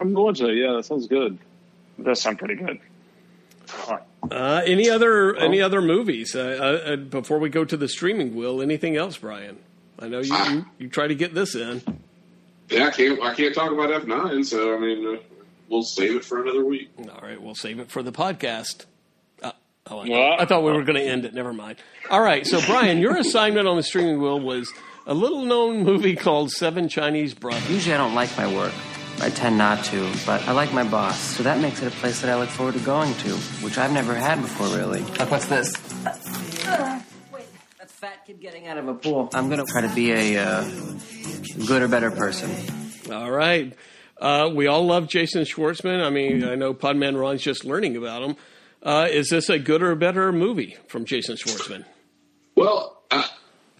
I'm 0.00 0.12
going 0.12 0.34
to. 0.36 0.52
Yeah, 0.52 0.72
that 0.74 0.84
sounds 0.84 1.06
good. 1.06 1.38
That 1.98 2.04
does 2.06 2.20
sound 2.20 2.38
pretty 2.38 2.56
good. 2.56 2.80
Uh, 4.30 4.62
any 4.64 4.88
other 4.90 5.34
any 5.36 5.60
other 5.60 5.80
movies 5.80 6.34
uh, 6.34 6.40
uh, 6.86 6.90
uh, 6.92 6.96
before 6.96 7.38
we 7.38 7.48
go 7.48 7.64
to 7.64 7.76
the 7.76 7.88
streaming 7.88 8.34
wheel? 8.34 8.60
Anything 8.60 8.96
else, 8.96 9.16
Brian? 9.18 9.58
I 9.98 10.08
know 10.08 10.20
you 10.20 10.34
you, 10.50 10.66
you 10.78 10.88
try 10.88 11.06
to 11.06 11.14
get 11.14 11.34
this 11.34 11.54
in. 11.54 11.82
Yeah, 12.68 12.86
I 12.86 12.90
can't. 12.90 13.20
I 13.22 13.34
can't 13.34 13.54
talk 13.54 13.72
about 13.72 13.90
F 13.92 14.04
nine. 14.04 14.44
So 14.44 14.74
I 14.76 14.78
mean, 14.78 15.16
uh, 15.16 15.18
we'll 15.68 15.82
save 15.82 16.16
it 16.16 16.24
for 16.24 16.42
another 16.42 16.64
week. 16.64 16.90
All 16.98 17.20
right, 17.22 17.40
we'll 17.40 17.54
save 17.54 17.78
it 17.78 17.90
for 17.90 18.02
the 18.02 18.12
podcast. 18.12 18.84
Uh, 19.42 19.52
oh, 19.88 19.98
I, 20.00 20.04
Yeah. 20.06 20.36
I 20.38 20.44
thought 20.44 20.62
we 20.62 20.72
were 20.72 20.84
going 20.84 20.98
to 20.98 21.04
end 21.04 21.24
it. 21.24 21.34
Never 21.34 21.52
mind. 21.52 21.78
All 22.10 22.20
right, 22.20 22.46
so 22.46 22.60
Brian, 22.66 22.98
your 22.98 23.16
assignment 23.16 23.66
on 23.68 23.76
the 23.76 23.82
streaming 23.82 24.20
wheel 24.20 24.40
was 24.40 24.72
a 25.06 25.14
little 25.14 25.44
known 25.44 25.84
movie 25.84 26.16
called 26.16 26.50
Seven 26.50 26.88
Chinese 26.88 27.34
Brothers. 27.34 27.68
Usually 27.70 27.94
I 27.94 27.98
don't 27.98 28.14
like 28.14 28.36
my 28.36 28.52
work. 28.52 28.72
I 29.18 29.30
tend 29.30 29.56
not 29.56 29.82
to, 29.86 30.12
but 30.26 30.46
I 30.46 30.52
like 30.52 30.74
my 30.74 30.84
boss, 30.84 31.18
so 31.18 31.42
that 31.44 31.58
makes 31.60 31.80
it 31.80 31.88
a 31.88 31.90
place 31.96 32.20
that 32.20 32.30
I 32.30 32.38
look 32.38 32.50
forward 32.50 32.74
to 32.74 32.80
going 32.80 33.14
to, 33.14 33.30
which 33.64 33.78
I've 33.78 33.92
never 33.92 34.14
had 34.14 34.42
before, 34.42 34.66
really. 34.76 35.00
Like, 35.02 35.30
what's 35.30 35.46
this? 35.46 35.72
Wait, 36.04 37.44
that 37.78 37.90
fat 37.90 38.26
kid 38.26 38.40
getting 38.40 38.66
out 38.66 38.76
of 38.76 38.88
a 38.88 38.94
pool. 38.94 39.30
I'm 39.32 39.48
gonna 39.48 39.64
try 39.64 39.80
to 39.82 39.94
be 39.94 40.12
a 40.12 40.42
uh, 40.42 40.64
good 41.66 41.80
or 41.80 41.88
better 41.88 42.10
person. 42.10 42.50
All 43.10 43.30
right. 43.30 43.72
Uh, 44.18 44.50
we 44.52 44.66
all 44.66 44.84
love 44.86 45.08
Jason 45.08 45.42
Schwartzman. 45.44 46.02
I 46.04 46.10
mean, 46.10 46.42
I 46.44 46.54
know 46.54 46.72
Podman 46.72 47.18
Ron's 47.20 47.42
just 47.42 47.64
learning 47.64 47.96
about 47.96 48.22
him. 48.22 48.36
Uh, 48.82 49.08
is 49.10 49.28
this 49.30 49.48
a 49.48 49.58
good 49.58 49.82
or 49.82 49.90
a 49.90 49.96
better 49.96 50.32
movie 50.32 50.76
from 50.88 51.04
Jason 51.04 51.36
Schwartzman? 51.36 51.84
Well, 52.54 53.02
I, 53.10 53.28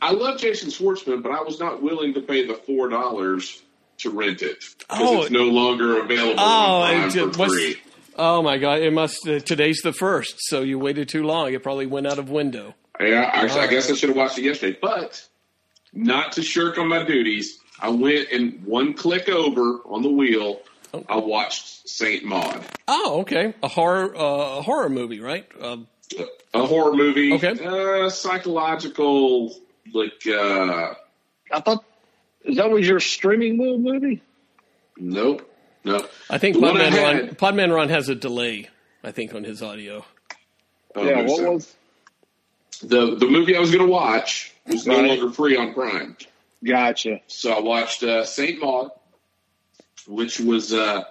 I 0.03 0.13
love 0.13 0.39
Jason 0.39 0.69
Schwartzman, 0.71 1.23
but 1.23 1.33
I 1.33 1.43
was 1.43 1.59
not 1.59 1.83
willing 1.83 2.15
to 2.15 2.21
pay 2.21 2.47
the 2.47 2.55
four 2.55 2.89
dollars 2.89 3.63
to 3.99 4.11
rent 4.11 4.43
it 4.43 4.59
because 4.79 5.01
Oh. 5.01 5.23
it's 5.23 5.31
no 5.31 5.45
longer 5.45 6.01
available 6.03 6.35
Oh, 6.39 7.11
for 7.33 7.49
free. 7.49 7.77
Oh 8.19 8.43
my 8.43 8.57
God! 8.59 8.81
It 8.81 8.93
must. 8.93 9.27
Uh, 9.29 9.41
today's 9.41 9.81
the 9.83 9.93
first, 9.93 10.37
so 10.39 10.61
you 10.63 10.79
waited 10.79 11.09
too 11.09 11.23
long. 11.25 11.53
It 11.53 11.63
probably 11.63 11.87
went 11.87 12.07
out 12.07 12.19
of 12.19 12.31
window. 12.31 12.75
Yeah, 12.99 13.31
I, 13.33 13.43
I 13.43 13.67
guess 13.67 13.91
I 13.91 13.95
should 13.95 14.09
have 14.09 14.17
watched 14.17 14.39
it 14.39 14.45
yesterday, 14.45 14.79
but 14.81 15.23
not 15.93 16.33
to 16.33 16.43
shirk 16.43 16.79
on 16.79 16.89
my 16.89 17.05
duties. 17.05 17.59
I 17.81 17.89
went 17.91 18.31
and 18.33 18.65
one 18.65 18.95
click 18.95 19.29
over 19.29 19.81
on 19.87 20.03
the 20.03 20.11
wheel. 20.11 20.61
I 21.09 21.17
watched 21.17 21.89
Saint 21.89 22.25
Maud, 22.25 22.65
Oh, 22.89 23.21
okay. 23.21 23.53
A 23.63 23.69
horror 23.69 24.17
uh, 24.17 24.59
a 24.59 24.63
horror 24.63 24.89
movie, 24.89 25.21
right? 25.21 25.47
Um, 25.61 25.87
a 26.55 26.65
horror 26.67 26.95
movie, 26.95 27.35
Okay. 27.35 27.53
uh, 27.63 28.09
psychological, 28.09 29.55
like 29.93 30.27
uh, 30.27 30.95
I 31.53 31.61
thought 31.61 31.85
is 32.45 32.57
that 32.57 32.71
was 32.71 32.87
your 32.89 33.01
streaming 33.01 33.57
movie? 33.59 34.23
nope, 34.97 35.51
no. 35.85 36.07
I 36.31 36.39
think 36.39 36.55
The 36.55 36.63
one 36.63 36.81
I 36.81 36.89
Podman 36.91 37.03
Ron, 37.03 37.15
had- 37.17 37.39
Podman 37.39 37.75
Ron 37.75 37.89
has 37.91 38.09
a 38.09 38.15
delay. 38.15 38.71
I 39.05 39.11
think 39.13 39.35
on 39.35 39.45
his 39.45 39.63
audio. 39.63 40.05
Oh, 40.95 41.05
yeah, 41.05 41.23
what 41.23 41.37
so. 41.37 41.53
was? 41.53 41.75
the 42.83 43.17
the 43.17 43.27
movie 43.27 43.55
I 43.57 43.61
was 43.61 43.71
going 43.71 43.85
to 43.87 43.93
watch 43.93 44.53
was 44.67 44.87
no 44.87 45.01
longer 45.01 45.31
free 45.31 45.57
on 45.57 45.75
Prime. 45.75 46.17
Gotcha. 46.67 47.21
So 47.29 47.53
I 47.53 47.61
watched 47.61 48.03
uh, 48.03 48.25
Saint 48.25 48.61
Maud, 48.61 48.91
which 50.09 50.41
was 50.41 50.73
uh, 50.73 51.05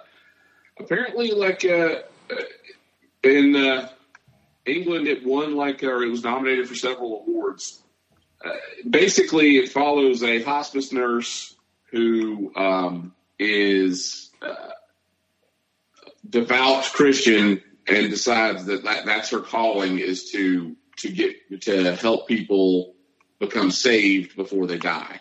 apparently 0.78 1.30
like 1.30 1.64
uh, 1.64 2.02
uh, 2.30 2.34
in 3.22 3.56
uh, 3.56 3.88
England. 4.66 5.08
It 5.08 5.24
won 5.24 5.56
like 5.56 5.82
or 5.82 6.02
it 6.02 6.10
was 6.10 6.22
nominated 6.22 6.68
for 6.68 6.74
several 6.74 7.22
awards. 7.26 7.80
Uh, 8.44 8.50
basically, 8.88 9.56
it 9.56 9.70
follows 9.70 10.22
a 10.22 10.42
hospice 10.42 10.92
nurse 10.92 11.54
who 11.90 12.54
um, 12.54 13.14
is 13.38 14.30
devout 16.28 16.84
Christian 16.84 17.62
and 17.86 18.10
decides 18.10 18.66
that, 18.66 18.84
that 18.84 19.06
that's 19.06 19.30
her 19.30 19.40
calling 19.40 20.00
is 20.00 20.30
to 20.32 20.76
to 20.98 21.10
get 21.10 21.62
to 21.62 21.94
help 21.96 22.28
people 22.28 22.94
become 23.38 23.70
saved 23.70 24.36
before 24.36 24.66
they 24.66 24.78
die. 24.78 25.20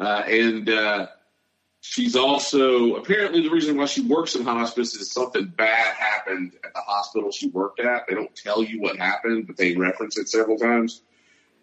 Uh, 0.00 0.22
and 0.26 0.68
uh, 0.70 1.06
she's 1.82 2.16
also 2.16 2.94
apparently 2.96 3.42
the 3.42 3.50
reason 3.50 3.76
why 3.76 3.84
she 3.84 4.00
works 4.00 4.34
in 4.34 4.42
hospice 4.44 4.94
is 4.94 5.12
something 5.12 5.46
bad 5.46 5.94
happened 5.94 6.52
at 6.64 6.72
the 6.74 6.80
hospital 6.80 7.30
she 7.30 7.48
worked 7.50 7.80
at. 7.80 8.06
They 8.08 8.14
don't 8.14 8.34
tell 8.34 8.64
you 8.64 8.80
what 8.80 8.96
happened, 8.96 9.46
but 9.46 9.58
they 9.58 9.76
reference 9.76 10.16
it 10.18 10.28
several 10.30 10.56
times. 10.58 11.02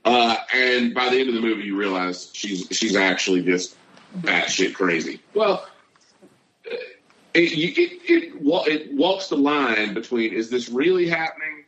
Uh, 0.05 0.37
and 0.53 0.93
by 0.93 1.09
the 1.09 1.19
end 1.19 1.29
of 1.29 1.35
the 1.35 1.41
movie, 1.41 1.63
you 1.63 1.75
realize 1.75 2.29
she's 2.33 2.67
she's 2.71 2.95
actually 2.95 3.41
just 3.41 3.75
batshit 4.19 4.73
crazy. 4.75 5.19
Well, 5.33 5.65
uh, 6.71 6.75
it, 7.33 7.51
you- 7.55 7.73
it, 7.75 7.91
it, 8.09 8.71
it 8.71 8.93
walks 8.93 9.27
the 9.29 9.35
line 9.37 9.93
between 9.95 10.31
is 10.33 10.49
this 10.51 10.69
really 10.69 11.09
happening? 11.09 11.65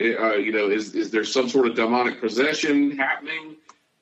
Uh, 0.00 0.34
you 0.34 0.52
know, 0.52 0.68
is 0.70 0.94
is 0.94 1.10
there 1.10 1.24
some 1.24 1.48
sort 1.48 1.66
of 1.66 1.74
demonic 1.76 2.20
possession 2.20 2.90
happening, 2.96 3.56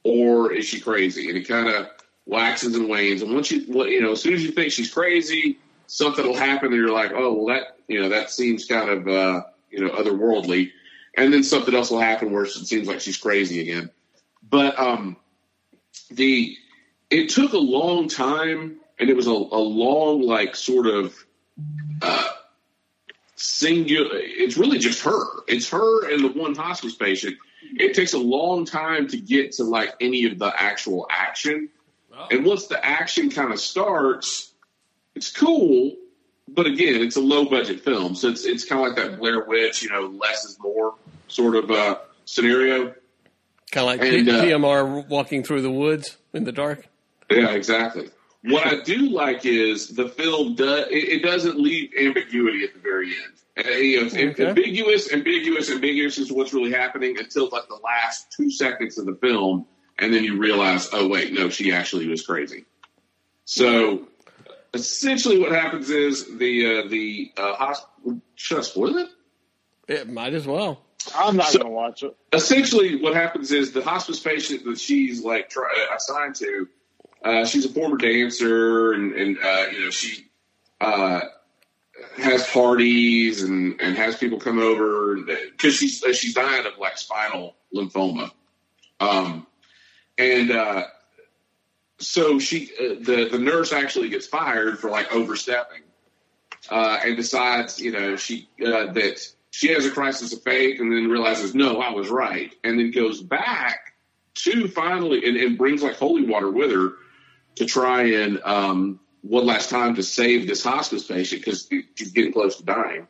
or 0.05 0.53
is 0.53 0.67
she 0.67 0.81
crazy? 0.81 1.29
And 1.29 1.39
it 1.39 1.49
kind 1.49 1.69
of 1.69 1.89
waxes 2.27 2.75
and 2.75 2.89
wanes. 2.89 3.23
And 3.23 3.35
once 3.35 3.51
you, 3.51 3.61
you 3.61 4.01
know, 4.01 4.13
as 4.13 4.23
soon 4.23 4.35
as 4.35 4.43
you 4.43 4.51
think 4.51 4.73
she's 4.73 4.93
crazy, 4.93 5.59
something 5.87 6.27
will 6.27 6.37
happen, 6.37 6.69
and 6.69 6.77
you're 6.77 6.93
like, 6.93 7.13
oh, 7.15 7.33
well, 7.35 7.55
that 7.55 7.79
you 7.89 8.01
know, 8.01 8.09
that 8.09 8.31
seems 8.31 8.67
kind 8.67 8.91
of 8.91 9.09
uh, 9.09 9.43
you 9.71 9.85
know 9.85 9.91
otherworldly. 9.91 10.71
And 11.15 11.33
then 11.33 11.43
something 11.43 11.75
else 11.75 11.91
will 11.91 12.01
happen 12.01 12.33
where 12.33 12.45
it 12.45 12.51
seems 12.51 12.89
like 12.89 13.01
she's 13.01 13.19
crazy 13.19 13.61
again. 13.61 13.91
But 14.49 14.79
um, 14.79 15.17
the 16.11 16.57
it 17.13 17.29
took 17.29 17.53
a 17.53 17.59
long 17.59 18.09
time, 18.09 18.77
and 18.99 19.11
it 19.11 19.15
was 19.15 19.27
a, 19.27 19.31
a 19.31 19.33
long, 19.33 20.23
like, 20.23 20.57
sort 20.57 20.87
of 20.87 21.15
uh, 22.01 22.29
singular. 23.37 24.11
It's 24.15 24.57
really 24.57 24.79
just 24.79 25.03
her. 25.03 25.25
It's 25.47 25.69
her 25.69 26.11
and 26.11 26.25
the 26.25 26.29
one 26.29 26.55
hospice 26.55 26.95
patient. 26.95 27.37
It 27.75 27.95
takes 27.95 28.13
a 28.13 28.19
long 28.19 28.65
time 28.65 29.09
to 29.09 29.19
get 29.19 29.53
to 29.53 29.65
like 29.65 29.95
any 30.01 30.27
of 30.27 30.39
the 30.39 30.53
actual 30.57 31.07
action, 31.11 31.69
and 32.31 32.45
once 32.45 32.67
the 32.67 32.85
action 32.85 33.31
kind 33.31 33.53
of 33.53 33.61
starts, 33.61 34.53
it's 35.15 35.31
cool. 35.31 35.97
But 36.49 36.67
again, 36.67 37.01
it's 37.01 37.17
a 37.17 37.21
low 37.21 37.47
budget 37.47 37.81
film, 37.81 38.15
so 38.15 38.29
it's 38.29 38.45
it's 38.45 38.65
kind 38.65 38.81
of 38.81 38.89
like 38.89 38.97
that 38.97 39.19
Blair 39.19 39.45
Witch, 39.45 39.83
you 39.83 39.89
know, 39.91 40.03
less 40.03 40.45
is 40.45 40.59
more 40.61 40.95
sort 41.29 41.57
of 41.57 41.71
uh, 41.71 41.99
scenario. 42.25 42.95
Kind 43.71 43.77
of 43.77 43.85
like 43.85 44.01
And, 44.03 44.27
P- 44.27 44.31
uh, 44.31 44.45
PMR 44.59 45.09
walking 45.09 45.43
through 45.45 45.63
the 45.63 45.71
woods 45.71 46.19
in 46.35 46.45
the 46.45 46.53
dark. 46.53 46.87
Yeah, 47.31 47.51
exactly. 47.53 48.11
What 48.45 48.67
I 48.67 48.81
do 48.83 49.09
like 49.11 49.47
is 49.47 49.89
the 49.89 50.09
film 50.09 50.55
does 50.57 50.87
it, 50.91 50.95
it 50.95 51.23
doesn't 51.23 51.59
leave 51.61 51.91
ambiguity 51.99 52.65
at 52.65 52.75
the 52.75 52.81
very 52.81 53.09
end. 53.09 53.67
Uh, 53.67 53.71
you 53.71 54.01
know, 54.01 54.07
it's 54.07 54.15
Okay. 54.17 54.47
ambiguous, 54.47 55.13
ambiguous, 55.13 55.71
ambiguous 55.71 56.19
is 56.19 56.33
what's 56.33 56.53
really 56.53 56.73
happening 56.73 57.19
until 57.19 57.49
like 57.51 57.69
the 57.69 57.79
last 57.85 58.33
two 58.33 58.51
seconds 58.51 58.99
of 58.99 59.07
the 59.07 59.15
film, 59.17 59.67
and 59.99 60.13
then 60.13 60.25
you 60.25 60.39
realize, 60.39 60.89
oh 60.93 61.07
wait, 61.07 61.33
no, 61.33 61.49
she 61.51 61.73
actually 61.73 62.09
was 62.09 62.25
crazy. 62.27 62.65
So 63.45 64.09
essentially, 64.75 65.39
what 65.39 65.53
happens 65.53 65.91
is 65.91 66.39
the 66.39 66.79
uh, 66.85 66.89
the 66.89 67.33
uh, 67.37 67.55
hospital. 67.55 68.21
Should 68.35 68.59
I 68.59 68.63
spoil 68.63 68.97
it? 68.99 69.09
It 69.89 70.09
might 70.09 70.33
as 70.35 70.47
well. 70.47 70.81
I'm 71.17 71.37
not 71.37 71.49
So- 71.49 71.59
going 71.59 71.71
to 71.71 71.75
watch 71.75 72.03
it. 72.05 72.17
essentially 72.33 72.97
what 73.03 73.15
happens 73.15 73.51
is 73.53 73.73
the 73.73 73.83
hospice 73.83 74.21
patient 74.21 74.65
that 74.65 74.79
she's 74.81 75.23
like 75.23 75.51
try, 75.51 75.69
assigned 75.95 76.37
to 76.37 76.69
uh, 77.25 77.45
she's 77.45 77.65
a 77.65 77.69
former 77.69 77.97
dancer 77.97 78.93
and, 78.93 79.15
and 79.15 79.39
uh, 79.43 79.67
you 79.73 79.85
know 79.85 79.91
she 79.91 80.27
uh, 80.81 81.21
has 82.17 82.47
parties 82.49 83.43
and, 83.43 83.81
and 83.81 83.97
has 83.97 84.17
people 84.17 84.41
come 84.41 84.59
over 84.59 85.17
because 85.17 85.75
she's 85.75 86.03
uh, 86.03 86.13
she's 86.13 86.35
dying 86.35 86.67
of 86.67 86.79
like 86.79 86.99
spinal 86.99 87.55
lymphoma. 87.75 88.31
Um, 89.01 89.47
and 90.19 90.51
uh, 90.51 90.85
so 91.99 92.39
she 92.39 92.71
uh, 92.81 92.95
the 93.01 93.29
the 93.31 93.39
nurse 93.39 93.73
actually 93.73 94.09
gets 94.09 94.27
fired 94.27 94.79
for 94.79 94.91
like 94.91 95.13
overstepping 95.13 95.83
and 96.71 97.17
decides, 97.17 97.81
you 97.81 97.93
know, 97.93 98.17
she 98.17 98.49
that 98.59 99.27
she 99.51 99.69
has 99.69 99.85
a 99.85 99.91
crisis 99.91 100.33
of 100.33 100.43
faith, 100.43 100.81
and 100.81 100.91
then 100.91 101.11
realizes, 101.11 101.55
no, 101.55 101.81
I 101.81 101.91
was 101.91 102.09
right, 102.09 102.55
and 102.65 102.79
then 102.79 102.91
goes 102.91 103.21
back 103.21 103.95
to 104.35 104.67
finally 104.69 105.27
and, 105.27 105.37
and 105.37 105.59
brings 105.59 105.83
like 105.83 105.97
holy 105.97 106.25
water 106.25 106.51
with 106.51 106.73
her 106.73 106.93
to 107.57 107.67
try 107.67 108.03
and 108.03 108.41
um, 108.43 109.01
one 109.23 109.47
last 109.47 109.71
time 109.71 109.95
to 109.97 110.03
save 110.03 110.47
this 110.47 110.63
hospice 110.63 111.05
patient 111.05 111.45
because 111.45 111.69
she's 111.95 112.13
getting 112.13 112.33
close 112.33 112.57
to 112.57 112.65
dying. 112.65 113.07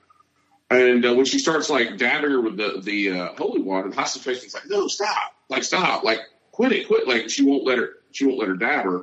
And 0.70 1.05
uh, 1.05 1.14
when 1.14 1.26
she 1.26 1.38
starts 1.38 1.68
like 1.68 1.98
dabbing 1.98 2.31
her 2.31 2.40
with 2.40 2.57
the 2.57 2.81
the 2.83 3.11
uh, 3.11 3.35
holy 3.37 3.61
water, 3.61 3.90
the 3.90 3.94
hospice 3.96 4.24
patient's 4.24 4.55
like, 4.55 4.68
no, 4.68 4.88
stop, 4.88 5.35
like 5.48 5.64
stop, 5.64 6.02
like 6.02 6.20
quit 6.50 6.72
it, 6.72 6.87
quit. 6.87 7.07
Like 7.07 7.28
she 7.28 7.44
won't 7.44 7.64
let 7.64 7.78
her, 7.78 7.90
she 8.11 8.24
won't 8.26 8.38
let 8.38 8.48
her 8.48 8.57
dab 8.57 8.85
her. 8.85 9.02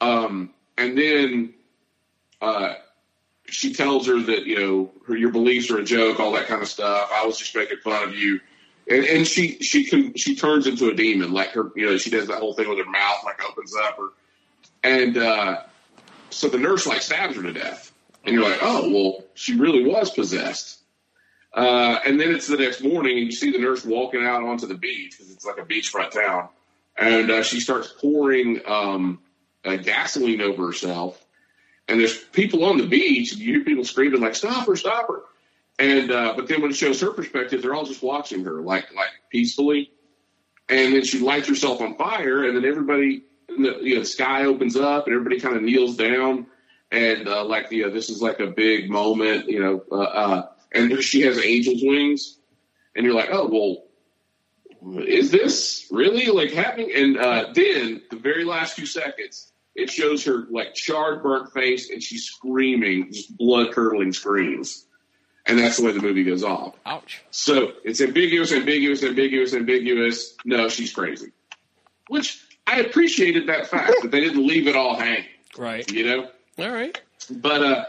Um, 0.00 0.50
and 0.78 0.96
then 0.96 1.54
uh, 2.40 2.74
she 3.46 3.72
tells 3.72 4.06
her 4.06 4.20
that 4.20 4.46
you 4.46 4.56
know 4.56 4.92
her, 5.06 5.16
your 5.16 5.30
beliefs 5.30 5.70
are 5.70 5.78
a 5.78 5.84
joke, 5.84 6.20
all 6.20 6.32
that 6.32 6.46
kind 6.46 6.62
of 6.62 6.68
stuff. 6.68 7.10
I 7.12 7.26
was 7.26 7.38
just 7.38 7.54
making 7.56 7.78
fun 7.78 8.08
of 8.08 8.14
you, 8.14 8.40
and, 8.88 9.04
and 9.04 9.26
she 9.26 9.58
she 9.60 9.84
can 9.84 10.14
she 10.14 10.36
turns 10.36 10.66
into 10.66 10.88
a 10.90 10.94
demon. 10.94 11.32
Like 11.32 11.50
her, 11.50 11.72
you 11.74 11.86
know, 11.86 11.96
she 11.96 12.10
does 12.10 12.28
that 12.28 12.38
whole 12.38 12.54
thing 12.54 12.68
with 12.68 12.78
her 12.78 12.90
mouth 12.90 13.18
like 13.24 13.42
opens 13.48 13.74
up, 13.74 13.98
or 13.98 14.10
and 14.84 15.18
uh, 15.18 15.62
so 16.30 16.48
the 16.48 16.58
nurse 16.58 16.86
like 16.86 17.02
stabs 17.02 17.36
her 17.36 17.42
to 17.42 17.52
death, 17.52 17.92
and 18.24 18.34
you're 18.34 18.48
like, 18.48 18.60
oh 18.62 18.90
well, 18.90 19.24
she 19.34 19.56
really 19.58 19.84
was 19.84 20.10
possessed. 20.10 20.78
Uh, 21.52 21.98
and 22.04 22.20
then 22.20 22.34
it's 22.34 22.48
the 22.48 22.56
next 22.56 22.82
morning, 22.82 23.18
and 23.18 23.26
you 23.26 23.32
see 23.32 23.50
the 23.50 23.58
nurse 23.58 23.84
walking 23.84 24.24
out 24.24 24.42
onto 24.42 24.66
the 24.66 24.74
beach 24.74 25.12
because 25.16 25.32
it's 25.32 25.44
like 25.44 25.58
a 25.58 25.62
beachfront 25.62 26.10
town, 26.10 26.48
and 26.96 27.30
uh, 27.30 27.42
she 27.42 27.60
starts 27.60 27.92
pouring 28.00 28.60
um, 28.66 29.20
uh, 29.64 29.76
gasoline 29.76 30.40
over 30.40 30.66
herself 30.66 31.24
and 31.88 32.00
there's 32.00 32.16
people 32.16 32.64
on 32.64 32.78
the 32.78 32.86
beach, 32.86 33.32
and 33.32 33.40
you 33.40 33.54
hear 33.54 33.64
people 33.64 33.84
screaming 33.84 34.20
like 34.20 34.34
"Stop 34.34 34.66
her! 34.66 34.76
Stop 34.76 35.08
her!" 35.08 35.22
And 35.78 36.10
uh, 36.10 36.34
but 36.36 36.48
then 36.48 36.62
when 36.62 36.70
it 36.70 36.76
shows 36.76 37.00
her 37.00 37.10
perspective, 37.10 37.62
they're 37.62 37.74
all 37.74 37.84
just 37.84 38.02
watching 38.02 38.44
her 38.44 38.60
like 38.62 38.94
like 38.94 39.10
peacefully, 39.30 39.90
and 40.68 40.94
then 40.94 41.04
she 41.04 41.20
lights 41.20 41.48
herself 41.48 41.80
on 41.80 41.96
fire, 41.96 42.44
and 42.44 42.56
then 42.56 42.64
everybody, 42.64 43.22
you 43.56 43.94
know, 43.94 44.00
the 44.00 44.04
sky 44.04 44.44
opens 44.44 44.76
up, 44.76 45.06
and 45.06 45.14
everybody 45.14 45.40
kind 45.40 45.56
of 45.56 45.62
kneels 45.62 45.96
down, 45.96 46.46
and 46.90 47.28
uh, 47.28 47.44
like 47.44 47.70
you 47.70 47.84
know, 47.84 47.90
this 47.90 48.10
is 48.10 48.22
like 48.22 48.40
a 48.40 48.46
big 48.46 48.90
moment, 48.90 49.48
you 49.48 49.60
know, 49.60 49.82
uh, 49.90 50.02
uh, 50.02 50.48
and 50.72 51.02
she 51.02 51.22
has 51.22 51.38
angel's 51.38 51.82
wings, 51.82 52.38
and 52.94 53.04
you're 53.04 53.14
like, 53.14 53.30
oh 53.32 53.48
well, 54.82 55.06
is 55.06 55.30
this 55.30 55.86
really 55.90 56.26
like 56.26 56.52
happening? 56.52 56.90
And 56.94 57.18
uh, 57.18 57.52
then 57.54 58.02
the 58.10 58.16
very 58.16 58.44
last 58.44 58.74
few 58.74 58.86
seconds, 58.86 59.52
it 59.74 59.90
shows 59.90 60.24
her 60.24 60.46
like 60.50 60.74
charred, 60.74 61.22
burnt 61.22 61.52
face, 61.52 61.90
and 61.90 62.02
she's 62.02 62.24
screaming, 62.24 63.12
just 63.12 63.36
blood 63.36 63.72
curdling 63.72 64.12
screams, 64.12 64.86
and 65.46 65.58
that's 65.58 65.78
the 65.78 65.84
way 65.84 65.92
the 65.92 66.02
movie 66.02 66.24
goes 66.24 66.44
off. 66.44 66.74
Ouch. 66.86 67.22
So 67.30 67.72
it's 67.84 68.00
ambiguous, 68.00 68.52
ambiguous, 68.52 69.02
ambiguous, 69.02 69.54
ambiguous. 69.54 70.36
No, 70.44 70.68
she's 70.68 70.92
crazy. 70.92 71.32
Which 72.08 72.43
I 72.66 72.80
appreciated 72.80 73.46
that 73.48 73.66
fact 73.66 73.92
that 74.02 74.10
they 74.10 74.20
didn't 74.20 74.46
leave 74.46 74.66
it 74.66 74.76
all 74.76 74.96
hanging. 74.96 75.24
Right. 75.56 75.90
You 75.90 76.04
know. 76.04 76.28
All 76.58 76.70
right. 76.72 76.98
But 77.30 77.62
uh, 77.62 77.84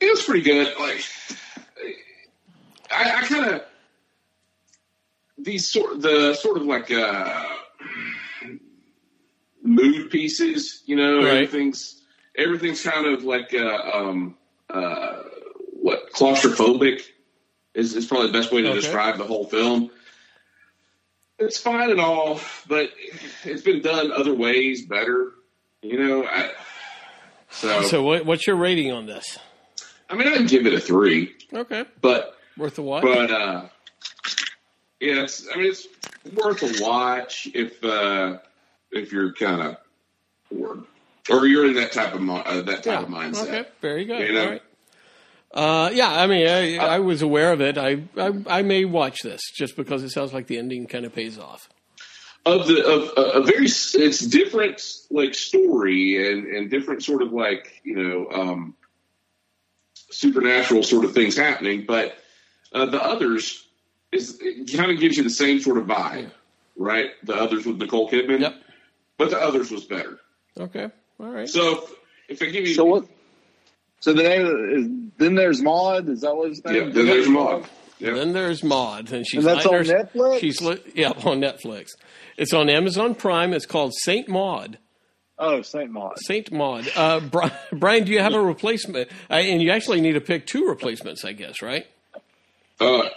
it 0.00 0.10
was 0.10 0.22
pretty 0.22 0.42
good. 0.42 0.72
Like 0.78 1.04
I, 2.90 3.18
I 3.18 3.22
kind 3.26 3.54
of 3.54 3.62
these 5.38 5.66
sort 5.68 6.00
the 6.00 6.34
sort 6.34 6.56
of 6.56 6.64
like 6.64 6.90
uh, 6.90 7.44
mood 9.62 10.10
pieces. 10.10 10.82
You 10.86 10.96
know, 10.96 11.18
Right. 11.18 11.32
everything's 11.34 12.02
everything's 12.36 12.82
kind 12.82 13.06
of 13.06 13.24
like 13.24 13.54
uh, 13.54 13.90
um, 13.92 14.36
uh, 14.70 15.22
what 15.72 16.12
claustrophobic 16.12 17.02
is, 17.74 17.94
is 17.94 18.06
probably 18.06 18.28
the 18.28 18.32
best 18.32 18.52
way 18.52 18.62
to 18.62 18.68
Okay. 18.70 18.80
describe 18.80 19.18
the 19.18 19.24
whole 19.24 19.46
film. 19.46 19.90
It's 21.38 21.58
fine 21.58 21.90
and 21.90 22.00
all, 22.00 22.40
but 22.68 22.90
it's 23.44 23.62
been 23.62 23.82
done 23.82 24.12
other 24.12 24.34
ways 24.34 24.86
better. 24.86 25.32
You 25.82 25.98
know, 25.98 26.24
I, 26.24 26.50
so, 27.50 27.82
So 27.82 28.02
what, 28.02 28.24
what's 28.24 28.46
your 28.46 28.56
rating 28.56 28.92
on 28.92 29.06
this? 29.06 29.38
I 30.08 30.14
mean, 30.14 30.28
I'd 30.28 30.48
give 30.48 30.66
it 30.66 30.74
a 30.74 30.80
three, 30.80 31.34
Okay, 31.52 31.84
but 32.00 32.36
worth 32.56 32.78
a 32.78 32.82
watch. 32.82 33.02
but 33.02 33.30
uh, 33.30 33.66
yeah, 35.00 35.22
it's 35.22 35.48
I 35.52 35.56
mean 35.56 35.66
it's 35.66 35.86
worth 36.34 36.62
a 36.62 36.82
watch 36.84 37.48
if 37.54 37.82
uh, 37.82 38.38
if 38.92 39.12
you're 39.12 39.32
kind 39.32 39.62
of 39.62 39.76
bored 40.52 40.84
or 41.30 41.46
you're 41.46 41.66
in 41.66 41.74
that 41.74 41.92
type 41.92 42.14
of 42.14 42.28
uh, 42.28 42.62
that 42.62 42.82
type 42.84 43.02
of 43.02 43.08
mindset. 43.08 43.42
Okay, 43.48 43.68
very 43.80 44.04
good. 44.04 44.26
You 44.28 44.32
know? 44.34 44.44
All 44.44 44.50
right. 44.50 44.62
Uh, 45.54 45.88
yeah, 45.94 46.10
I 46.10 46.26
mean, 46.26 46.46
I, 46.48 46.76
I 46.78 46.98
was 46.98 47.22
aware 47.22 47.52
of 47.52 47.60
it. 47.60 47.78
I, 47.78 48.02
I 48.18 48.32
I 48.48 48.62
may 48.62 48.84
watch 48.84 49.22
this 49.22 49.40
just 49.52 49.76
because 49.76 50.02
it 50.02 50.10
sounds 50.10 50.32
like 50.32 50.48
the 50.48 50.58
ending 50.58 50.86
kind 50.88 51.04
of 51.04 51.14
pays 51.14 51.38
off. 51.38 51.68
Of 52.44 52.66
the 52.66 52.84
of 52.84 53.02
a, 53.16 53.38
a 53.38 53.42
very 53.42 53.66
it's 53.66 54.18
different 54.26 54.82
like 55.10 55.32
story 55.34 56.28
and 56.30 56.46
and 56.48 56.68
different 56.70 57.04
sort 57.04 57.22
of 57.22 57.32
like 57.32 57.80
you 57.84 57.94
know 57.94 58.28
um, 58.32 58.74
supernatural 60.10 60.82
sort 60.82 61.04
of 61.04 61.12
things 61.14 61.36
happening, 61.36 61.84
but 61.86 62.16
uh, 62.72 62.86
the 62.86 63.02
others 63.02 63.66
is 64.12 64.40
kind 64.76 64.90
of 64.90 64.98
gives 64.98 65.16
you 65.16 65.22
the 65.22 65.30
same 65.30 65.60
sort 65.60 65.78
of 65.78 65.86
vibe, 65.86 66.30
right? 66.76 67.10
The 67.22 67.34
others 67.34 67.64
with 67.64 67.78
Nicole 67.78 68.10
Kidman, 68.10 68.40
Yep. 68.40 68.56
but 69.18 69.30
the 69.30 69.38
others 69.38 69.70
was 69.70 69.84
better. 69.84 70.18
Okay, 70.58 70.88
all 71.20 71.30
right. 71.30 71.48
So 71.48 71.88
if 72.28 72.42
I 72.42 72.46
give 72.46 72.66
you 72.66 72.74
So 72.74 72.84
what? 72.84 73.06
So 74.04 74.12
the 74.12 74.22
name 74.22 74.46
is 74.70 75.10
then 75.16 75.34
there's 75.34 75.62
Maud. 75.62 76.10
Is 76.10 76.20
that 76.20 76.36
what 76.36 76.50
his 76.50 76.62
name? 76.62 76.74
Yeah, 76.74 76.90
then 76.90 77.06
there's 77.06 77.26
Maud. 77.26 77.64
Then 77.98 78.32
there's 78.34 78.62
Maud, 78.62 79.10
and 79.12 79.26
she's 79.26 79.38
And 79.46 79.56
that's 79.56 79.64
on 79.64 79.72
her- 79.72 79.82
Netflix? 79.82 80.40
She's 80.40 80.60
yeah 80.94 81.08
on 81.08 81.40
Netflix. 81.40 81.92
It's 82.36 82.52
on 82.52 82.68
Amazon 82.68 83.14
Prime. 83.14 83.54
It's 83.54 83.64
called 83.64 83.94
Saint 84.02 84.28
Maud. 84.28 84.76
Oh, 85.38 85.62
Saint 85.62 85.90
Maud. 85.90 86.18
Saint 86.18 86.52
Maud. 86.52 86.86
Uh, 86.94 87.20
Bri- 87.20 87.50
Brian, 87.72 88.04
do 88.04 88.12
you 88.12 88.18
have 88.20 88.34
a 88.34 88.42
replacement? 88.42 89.08
Uh, 89.30 89.36
and 89.36 89.62
you 89.62 89.70
actually 89.70 90.02
need 90.02 90.12
to 90.12 90.20
pick 90.20 90.46
two 90.46 90.68
replacements, 90.68 91.24
I 91.24 91.32
guess, 91.32 91.62
right? 91.62 91.86
Uh, 92.78 93.08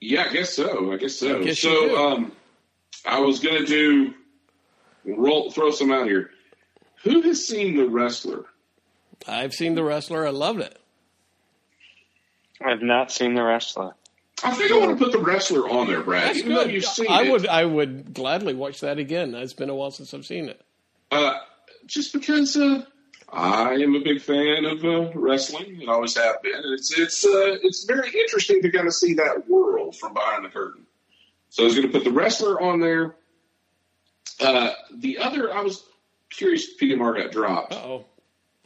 yeah, 0.00 0.24
I 0.26 0.32
guess 0.32 0.54
so. 0.54 0.90
I 0.90 0.96
guess 0.96 1.16
so. 1.16 1.38
I 1.38 1.44
guess 1.44 1.58
so, 1.60 2.12
um, 2.12 2.32
I 3.04 3.20
was 3.20 3.40
gonna 3.40 3.66
do 3.66 4.14
roll 5.04 5.50
throw 5.50 5.70
some 5.70 5.92
out 5.92 6.06
here. 6.06 6.30
Who 7.02 7.20
has 7.20 7.46
seen 7.46 7.76
the 7.76 7.86
wrestler? 7.86 8.46
I've 9.28 9.52
seen 9.52 9.74
the 9.74 9.84
wrestler. 9.84 10.26
I 10.26 10.30
loved 10.30 10.60
it. 10.60 10.78
I've 12.64 12.82
not 12.82 13.10
seen 13.10 13.34
the 13.34 13.42
wrestler. 13.42 13.94
I 14.42 14.52
think 14.52 14.72
I 14.72 14.78
want 14.78 14.98
to 14.98 15.04
put 15.04 15.12
the 15.12 15.18
wrestler 15.18 15.68
on 15.68 15.86
there, 15.86 16.02
Brad. 16.02 16.28
That's 16.28 16.38
even 16.38 16.54
though 16.54 16.64
good. 16.64 16.72
you've 16.72 16.84
seen 16.84 17.08
I 17.10 17.24
it. 17.24 17.30
would. 17.30 17.46
I 17.46 17.64
would 17.64 18.14
gladly 18.14 18.54
watch 18.54 18.80
that 18.80 18.98
again. 18.98 19.34
It's 19.34 19.52
been 19.52 19.68
a 19.70 19.74
while 19.74 19.90
since 19.90 20.14
I've 20.14 20.24
seen 20.26 20.48
it. 20.48 20.60
Uh, 21.10 21.34
just 21.86 22.12
because 22.12 22.56
uh, 22.56 22.84
I 23.30 23.74
am 23.74 23.94
a 23.94 24.00
big 24.00 24.22
fan 24.22 24.64
of 24.64 24.84
uh, 24.84 25.10
wrestling 25.14 25.78
and 25.80 25.88
always 25.90 26.16
have 26.16 26.40
been, 26.42 26.62
it's 26.72 26.98
it's 26.98 27.24
uh, 27.24 27.58
it's 27.62 27.84
very 27.84 28.08
interesting 28.08 28.62
to 28.62 28.70
kind 28.70 28.86
of 28.86 28.94
see 28.94 29.14
that 29.14 29.48
world 29.48 29.96
from 29.96 30.14
behind 30.14 30.44
the 30.44 30.48
curtain. 30.48 30.86
So 31.50 31.62
I 31.62 31.66
was 31.66 31.74
going 31.74 31.86
to 31.86 31.92
put 31.92 32.04
the 32.04 32.12
wrestler 32.12 32.60
on 32.60 32.80
there. 32.80 33.16
Uh, 34.40 34.70
the 34.94 35.18
other, 35.18 35.52
I 35.52 35.60
was 35.62 35.84
curious 36.30 36.66
if 36.68 36.78
PMR 36.78 37.16
got 37.22 37.32
dropped. 37.32 37.74
Oh, 37.74 38.06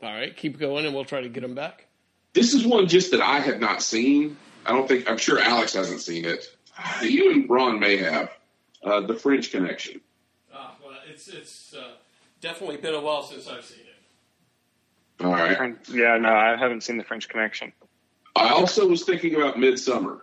all 0.05 0.12
right. 0.14 0.36
Keep 0.36 0.59
going, 0.59 0.86
and 0.86 0.94
we'll 0.94 1.05
try 1.05 1.20
to 1.20 1.28
get 1.28 1.42
him 1.42 1.55
back. 1.55 1.86
This 2.32 2.55
is 2.55 2.66
one 2.66 2.88
just 2.88 3.12
that 3.12 3.20
I 3.20 3.40
have 3.40 3.61
not 3.61 3.82
seen. 3.82 4.36
I 4.66 4.72
don't 4.72 4.88
think 4.88 5.09
I'm 5.09 5.18
sure 5.18 5.38
Alex 5.38 5.74
hasn't 5.74 6.00
seen 6.00 6.24
it. 6.24 6.46
You 7.02 7.32
and 7.32 7.48
Ron 7.48 7.78
may 7.78 7.96
have. 7.98 8.30
Uh, 8.82 9.00
the 9.00 9.14
French 9.14 9.50
Connection. 9.50 10.00
Ah, 10.52 10.74
well, 10.84 10.94
it's 11.09 11.28
it's 11.28 11.74
uh, 11.74 11.92
definitely 12.40 12.76
been 12.76 12.94
a 12.94 13.00
while 13.00 13.22
since 13.22 13.48
I've 13.48 13.64
seen 13.64 13.78
it. 13.80 15.24
All 15.24 15.32
right. 15.32 15.76
Yeah, 15.90 16.18
no, 16.18 16.28
I 16.28 16.57
haven't 16.57 16.82
seen 16.82 16.98
the 16.98 17.05
French 17.05 17.28
Connection. 17.28 17.72
I 18.36 18.48
also 18.48 18.86
was 18.86 19.05
thinking 19.05 19.36
about 19.36 19.57
Midsommar. 19.57 20.20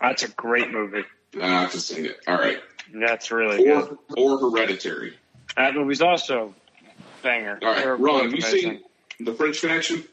That's 0.00 0.22
a 0.22 0.28
great 0.28 0.70
movie. 0.70 1.04
I've 1.40 1.72
just 1.72 1.88
seen 1.88 2.06
it. 2.06 2.20
All 2.26 2.38
right. 2.38 2.60
That's 2.94 3.30
really 3.30 3.64
good. 3.64 3.98
Or, 4.16 4.38
or 4.38 4.50
Hereditary. 4.50 5.18
That 5.56 5.74
movie's 5.74 6.00
also 6.00 6.54
banger. 7.22 7.58
All 7.62 7.72
right, 7.72 7.86
Ron, 7.86 8.22
have 8.22 8.32
you 8.32 8.38
amazing. 8.38 8.60
seen 8.60 8.82
The 9.20 9.32
French 9.34 9.60
Connection? 9.60 10.04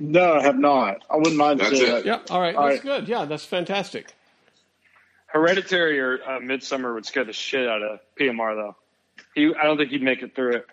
No, 0.00 0.34
I 0.34 0.42
have 0.42 0.58
not. 0.58 1.04
I 1.10 1.16
wouldn't 1.16 1.36
mind 1.36 1.60
That's 1.60 1.70
seeing 1.70 1.88
it. 1.90 1.98
it. 1.98 2.06
Yeah. 2.06 2.18
All 2.30 2.40
right. 2.40 2.54
All 2.56 2.68
that's 2.68 2.84
right. 2.84 3.00
good. 3.00 3.08
Yeah, 3.08 3.24
that's 3.24 3.44
fantastic. 3.44 4.12
Hereditary 5.26 6.00
or 6.00 6.14
uh, 6.22 6.40
Midsommar 6.40 6.94
would 6.94 7.06
scare 7.06 7.24
the 7.24 7.32
shit 7.32 7.68
out 7.68 7.82
of 7.82 8.00
PMR 8.20 8.54
though. 8.56 8.76
He, 9.34 9.52
I 9.54 9.64
don't 9.64 9.76
think 9.76 9.90
he'd 9.90 10.02
make 10.02 10.22
it 10.22 10.34
through 10.34 10.56
it. 10.56 10.66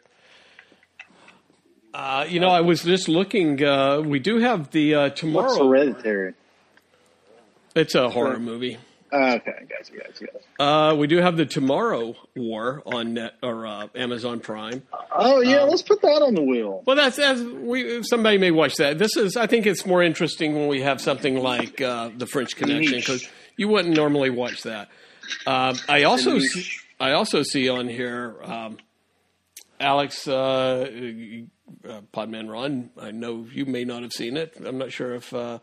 Uh, 1.93 2.25
you 2.27 2.39
know, 2.39 2.49
I 2.49 2.61
was 2.61 2.83
just 2.83 3.07
looking. 3.07 3.63
Uh, 3.63 4.01
we 4.01 4.19
do 4.19 4.39
have 4.39 4.71
the 4.71 4.95
uh, 4.95 5.01
What's 5.03 5.19
tomorrow. 5.21 5.67
Hereditary? 5.67 6.33
It's 7.75 7.95
a 7.95 8.09
horror 8.09 8.39
movie. 8.39 8.77
Okay, 9.11 9.51
guys, 9.69 9.89
guys, 9.89 10.19
guys. 10.19 10.41
Uh, 10.59 10.95
we 10.95 11.07
do 11.07 11.17
have 11.17 11.35
the 11.37 11.45
Tomorrow 11.45 12.15
War 12.35 12.83
on 12.85 13.15
net 13.15 13.33
or 13.41 13.65
uh, 13.65 13.87
Amazon 13.95 14.39
Prime. 14.39 14.83
Oh 15.11 15.41
yeah, 15.41 15.57
Um, 15.61 15.69
let's 15.69 15.81
put 15.81 16.01
that 16.01 16.21
on 16.21 16.35
the 16.35 16.43
wheel. 16.43 16.83
Well, 16.85 16.95
that's 16.95 17.17
as 17.17 17.41
we 17.43 18.03
somebody 18.03 18.37
may 18.37 18.51
watch 18.51 18.75
that. 18.75 18.99
This 18.99 19.17
is, 19.17 19.35
I 19.35 19.47
think, 19.47 19.65
it's 19.65 19.85
more 19.85 20.03
interesting 20.03 20.55
when 20.55 20.67
we 20.67 20.81
have 20.81 21.01
something 21.01 21.39
like 21.41 21.81
uh, 21.81 22.11
the 22.15 22.27
French 22.27 22.55
Connection 22.55 22.99
because 22.99 23.27
you 23.57 23.67
wouldn't 23.67 23.95
normally 23.95 24.29
watch 24.29 24.63
that. 24.63 24.89
Um, 25.47 25.77
I 25.87 26.03
also, 26.03 26.37
see, 26.39 26.65
I 26.99 27.11
also 27.13 27.41
see 27.43 27.69
on 27.69 27.87
here, 27.87 28.35
um, 28.43 28.77
Alex 29.79 30.27
uh, 30.27 30.89
uh, 31.87 32.01
Podman 32.13 32.49
Ron. 32.51 32.89
I 32.99 33.11
know 33.11 33.47
you 33.51 33.65
may 33.65 33.85
not 33.85 34.01
have 34.03 34.11
seen 34.13 34.37
it. 34.37 34.55
I'm 34.63 34.77
not 34.77 34.91
sure 34.91 35.15
if 35.15 35.33
uh, 35.33 35.59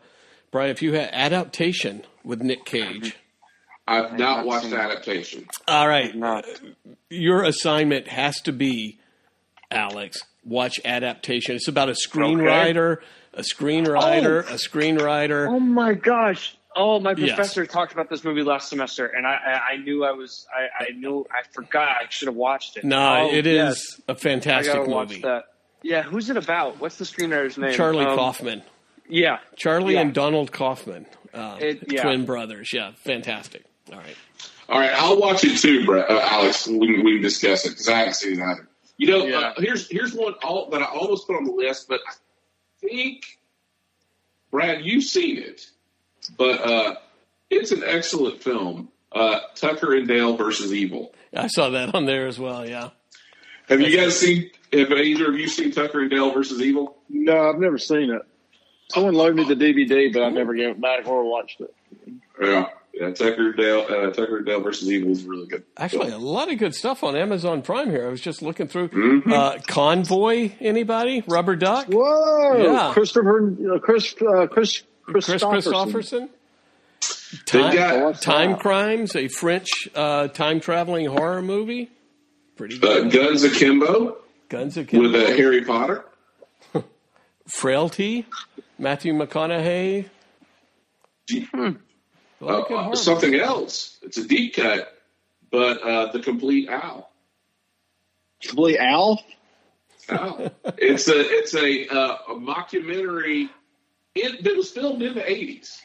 Brian, 0.51 0.71
if 0.71 0.81
you 0.81 0.93
had 0.93 1.09
adaptation 1.13 2.03
with 2.23 2.41
Nick 2.41 2.65
Cage. 2.65 3.15
I've 3.87 4.17
not 4.19 4.45
watched 4.45 4.69
the 4.69 4.77
adaptation. 4.79 5.47
All 5.67 5.87
right. 5.87 6.13
Not. 6.15 6.45
Your 7.09 7.43
assignment 7.43 8.07
has 8.07 8.41
to 8.41 8.51
be, 8.51 8.99
Alex, 9.71 10.21
watch 10.43 10.79
adaptation. 10.83 11.55
It's 11.55 11.67
about 11.67 11.89
a 11.89 11.93
screenwriter, 11.93 12.97
a 13.33 13.41
screenwriter, 13.41 14.39
a 14.49 14.55
screenwriter. 14.55 15.47
Oh 15.47 15.59
my 15.59 15.93
gosh! 15.93 16.57
Oh, 16.75 16.99
my 16.99 17.11
Yes. 17.17 17.29
professor 17.35 17.65
talked 17.65 17.91
about 17.93 18.09
this 18.09 18.23
movie 18.23 18.43
last 18.43 18.69
semester, 18.69 19.07
and 19.07 19.25
I, 19.25 19.31
I, 19.33 19.73
I 19.73 19.77
knew 19.77 20.03
I 20.05 20.11
was, 20.11 20.45
I, 20.55 20.83
I 20.85 20.89
knew, 20.91 21.25
I 21.31 21.41
forgot. 21.51 21.89
I 21.89 22.05
should 22.09 22.27
have 22.27 22.35
watched 22.35 22.77
it. 22.77 22.83
No, 22.83 23.29
Oh, 23.29 23.33
it 23.33 23.47
is 23.47 23.55
yes. 23.97 24.01
a 24.07 24.15
fantastic 24.15 24.73
I 24.73 24.77
gotta 24.79 24.89
watch 24.91 25.09
movie. 25.09 25.21
that. 25.21 25.45
Yeah, 25.81 26.03
who's 26.03 26.29
it 26.29 26.37
about? 26.37 26.79
What's 26.79 26.97
the 26.97 27.05
screenwriter's 27.05 27.57
name? 27.57 27.73
Charlie 27.73 28.05
Um, 28.05 28.15
Kaufman. 28.17 28.61
Yeah, 29.09 29.39
Charlie 29.55 29.93
yeah. 29.95 30.01
and 30.01 30.13
Donald 30.13 30.51
Kaufman. 30.51 31.05
Uh, 31.33 31.57
It- 31.59 31.83
yeah. 31.91 32.03
Twin 32.03 32.25
brothers. 32.25 32.69
Yeah, 32.73 32.91
fantastic. 33.05 33.63
All 33.91 33.97
right. 33.99 34.15
All 34.69 34.79
right, 34.79 34.91
I'll 34.93 35.17
watch 35.19 35.43
it 35.45 35.57
too, 35.59 35.85
Brett, 35.85 36.09
uh, 36.09 36.19
Alex. 36.21 36.67
We 36.67 36.79
can, 36.93 37.05
we 37.05 37.13
can 37.13 37.21
discuss 37.21 37.65
it 37.65 37.69
because 37.69 37.87
I 37.87 37.99
haven't 37.99 38.15
seen 38.15 38.39
it 38.39 38.43
either. 38.43 38.67
You 38.97 39.07
know, 39.07 39.25
Yeah. 39.25 39.37
uh, 39.39 39.53
here's 39.57 39.89
here's 39.89 40.13
one 40.13 40.33
all, 40.43 40.69
that 40.71 40.81
I 40.81 40.85
almost 40.85 41.25
put 41.27 41.37
on 41.37 41.45
the 41.45 41.51
list, 41.53 41.87
but 41.87 42.01
I 42.07 42.11
think 42.81 43.23
Brad, 44.51 44.83
you've 44.83 45.03
seen 45.03 45.37
it, 45.37 45.67
but 46.37 46.59
uh, 46.61 46.95
it's 47.49 47.71
an 47.71 47.83
excellent 47.85 48.41
film. 48.43 48.89
Uh, 49.11 49.39
Tucker 49.55 49.95
and 49.95 50.05
Dale 50.07 50.35
versus 50.35 50.73
Evil. 50.73 51.13
I 51.35 51.47
saw 51.47 51.69
that 51.69 51.95
on 51.95 52.05
there 52.05 52.27
as 52.27 52.37
well. 52.37 52.67
Yeah. 52.67 52.89
Have 53.69 53.79
you 53.81 53.95
guys 53.95 54.19
seen? 54.19 54.49
Have 54.73 54.91
either 54.91 55.29
of 55.29 55.35
you 55.39 55.47
seen 55.47 55.71
Tucker 55.71 56.01
and 56.01 56.09
Dale 56.09 56.31
versus 56.33 56.61
Evil? 56.61 56.97
No, 57.09 57.49
I've 57.49 57.59
never 57.59 57.77
seen 57.77 58.09
it. 58.11 58.21
Someone 58.91 59.13
loaned 59.13 59.35
me 59.37 59.43
the 59.45 59.55
DVD, 59.55 60.11
but 60.13 60.23
I 60.23 60.29
never 60.29 60.53
gave 60.53 60.69
it 60.69 60.81
back 60.81 61.07
or 61.07 61.23
watched 61.29 61.61
it. 61.61 61.73
Yeah, 62.41 62.67
yeah. 62.99 63.11
Tucker 63.11 63.47
and 63.47 63.57
Dale, 63.57 63.85
uh, 63.89 64.09
Tucker 64.11 64.37
and 64.37 64.45
Dale 64.45 64.61
versus 64.61 64.89
Evil 64.91 65.11
is 65.11 65.23
really 65.23 65.47
good. 65.47 65.63
Actually, 65.77 66.11
a 66.11 66.17
lot 66.17 66.51
of 66.51 66.57
good 66.57 66.73
stuff 66.75 67.03
on 67.03 67.15
Amazon 67.15 67.61
Prime 67.61 67.89
here. 67.89 68.07
I 68.07 68.09
was 68.09 68.21
just 68.21 68.41
looking 68.41 68.67
through. 68.67 68.89
Mhm. 68.89 69.31
Uh, 69.31 69.57
Convoy, 69.67 70.51
anybody? 70.59 71.23
Rubber 71.27 71.55
Duck? 71.55 71.87
Whoa, 71.87 72.57
Yeah. 72.57 72.91
Christopher, 72.93 73.53
uh, 73.73 73.79
Chris, 73.79 74.15
uh, 74.21 74.47
Chris, 74.47 74.83
Chris 75.03 75.27
Kristofferson. 75.27 76.29
Kristofferson? 77.01 77.45
Time, 77.45 77.75
got- 77.75 78.21
Time 78.21 78.55
Crimes, 78.57 79.15
a 79.15 79.27
French 79.27 79.67
uh, 79.95 80.27
time 80.29 80.59
traveling 80.59 81.05
horror 81.07 81.41
movie. 81.41 81.89
Pretty 82.55 82.75
Uh, 82.77 82.79
good. 83.01 83.11
Guns 83.11 83.43
Akimbo 83.43 84.17
Guns 84.49 84.77
Akimbo 84.77 85.03
with 85.03 85.13
Kimbo. 85.13 85.33
uh, 85.33 85.37
Harry 85.37 85.63
Potter. 85.63 86.05
Frailty, 87.47 88.25
Matthew 88.79 89.13
McConaughey. 89.13 90.05
Like 91.29 91.47
it 91.53 91.77
uh, 92.41 92.95
something 92.95 93.35
else. 93.35 93.97
It's 94.01 94.17
a 94.17 94.27
deep 94.27 94.55
cut, 94.55 94.95
but 95.51 95.81
uh, 95.81 96.11
the 96.11 96.19
complete 96.19 96.69
owl. 96.69 97.11
Complete 98.41 98.77
Alf. 98.77 99.21
Owl. 100.09 100.51
it's 100.77 101.07
a 101.07 101.19
it's 101.19 101.55
a, 101.55 101.87
uh, 101.87 102.17
a 102.29 102.35
mockumentary. 102.35 103.49
It, 104.15 104.45
it 104.45 104.57
was 104.57 104.71
filmed 104.71 105.01
in 105.01 105.15
the 105.15 105.29
eighties. 105.29 105.81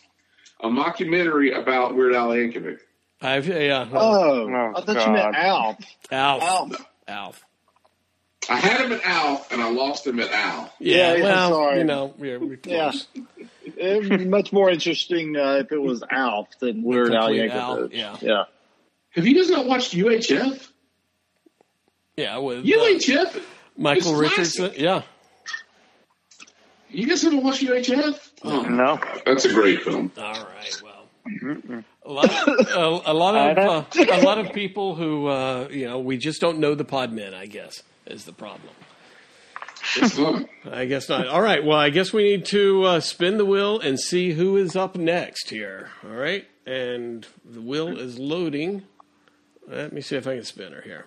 A 0.61 0.69
mockumentary 0.69 1.57
about 1.59 1.97
Weird 1.97 2.15
Al 2.15 2.29
Yankovic. 2.29 2.79
I've 3.21 3.47
yeah. 3.47 3.89
Oh, 3.93 4.49
Oh, 4.49 4.73
I 4.77 4.81
thought 4.83 5.07
you 5.07 5.13
meant 5.13 5.35
Alf. 5.35 5.77
Alf. 6.11 6.43
Alf. 6.43 6.87
Alf. 7.09 7.45
I 8.49 8.57
had 8.57 8.81
him 8.81 8.93
at 8.93 9.05
Al, 9.05 9.47
and 9.51 9.63
I 9.63 9.71
lost 9.71 10.07
him 10.07 10.19
at 10.21 10.31
Al. 10.33 10.73
Yeah, 10.81 10.97
Yeah, 10.97 11.15
yeah, 11.15 11.23
well, 11.23 11.51
sorry. 11.51 11.79
you 11.79 11.85
know, 11.85 12.15
we're, 12.19 12.41
we're 12.41 12.59
Yeah. 12.65 12.91
It 13.65 14.11
would 14.11 14.19
be 14.19 14.25
much 14.27 14.53
more 14.53 14.69
interesting 14.69 15.37
uh, 15.37 15.59
if 15.65 15.71
it 15.73 15.79
was 15.81 16.03
Alf 16.11 16.49
than 16.59 16.83
Weird 16.83 17.15
Al 17.15 17.29
Complete 17.29 17.51
Al, 17.53 17.77
Yankovic. 17.79 17.89
yeah. 17.93 18.17
yeah. 18.21 18.45
Have 19.11 19.27
you 19.27 19.37
guys 19.37 19.49
not 19.51 19.67
watched 19.67 19.93
UHF? 19.95 20.69
Yeah, 22.17 22.39
with 22.39 22.59
uh, 22.59 22.63
UHF. 22.63 23.43
Michael 23.77 24.13
It's 24.21 24.31
Richardson. 24.31 24.65
classic. 24.67 24.81
Yeah. 24.83 25.03
You 26.91 27.07
guys 27.07 27.23
haven't 27.23 27.43
watched 27.43 27.63
UHF? 27.63 28.31
Oh, 28.45 28.63
No. 28.63 28.99
that's 29.25 29.45
a 29.45 29.53
great 29.53 29.83
film. 29.83 30.11
All 30.19 30.25
right. 30.25 30.83
Well, 30.83 31.85
a 32.05 32.11
lot, 32.13 32.31
a, 32.49 33.13
a 33.13 33.15
lot 33.15 33.57
of 33.59 33.59
uh, 33.97 34.05
a 34.13 34.23
lot 34.23 34.39
of 34.39 34.53
people 34.53 34.97
who 34.97 35.29
uh, 35.29 35.69
you 35.71 35.87
know 35.87 36.01
we 36.01 36.17
just 36.19 36.41
don't 36.41 36.59
know 36.59 36.75
the 36.75 36.85
pod 36.85 37.13
men. 37.13 37.33
I 37.33 37.47
guess 37.47 37.81
is 38.07 38.25
the 38.25 38.33
problem. 38.33 38.75
I 40.71 40.87
guess 40.87 41.09
not. 41.09 41.27
All 41.27 41.43
right. 41.43 41.65
Well, 41.65 41.79
I 41.79 41.91
guess 41.91 42.13
we 42.13 42.23
need 42.23 42.45
to 42.47 42.85
uh, 42.85 43.01
spin 43.01 43.37
the 43.37 43.45
wheel 43.45 43.81
and 43.81 43.99
see 43.99 44.33
who 44.33 44.57
is 44.57 44.77
up 44.77 44.97
next 44.97 45.51
here. 45.51 45.91
All 46.05 46.11
right. 46.11 46.47
And 46.65 47.27
the 47.45 47.61
wheel 47.61 47.99
is 47.99 48.19
loading. 48.19 48.85
Let 49.67 49.93
me 49.93 50.01
see 50.01 50.17
if 50.17 50.27
I 50.27 50.37
can 50.37 50.45
spin 50.45 50.73
her 50.73 50.83
here. 50.83 51.07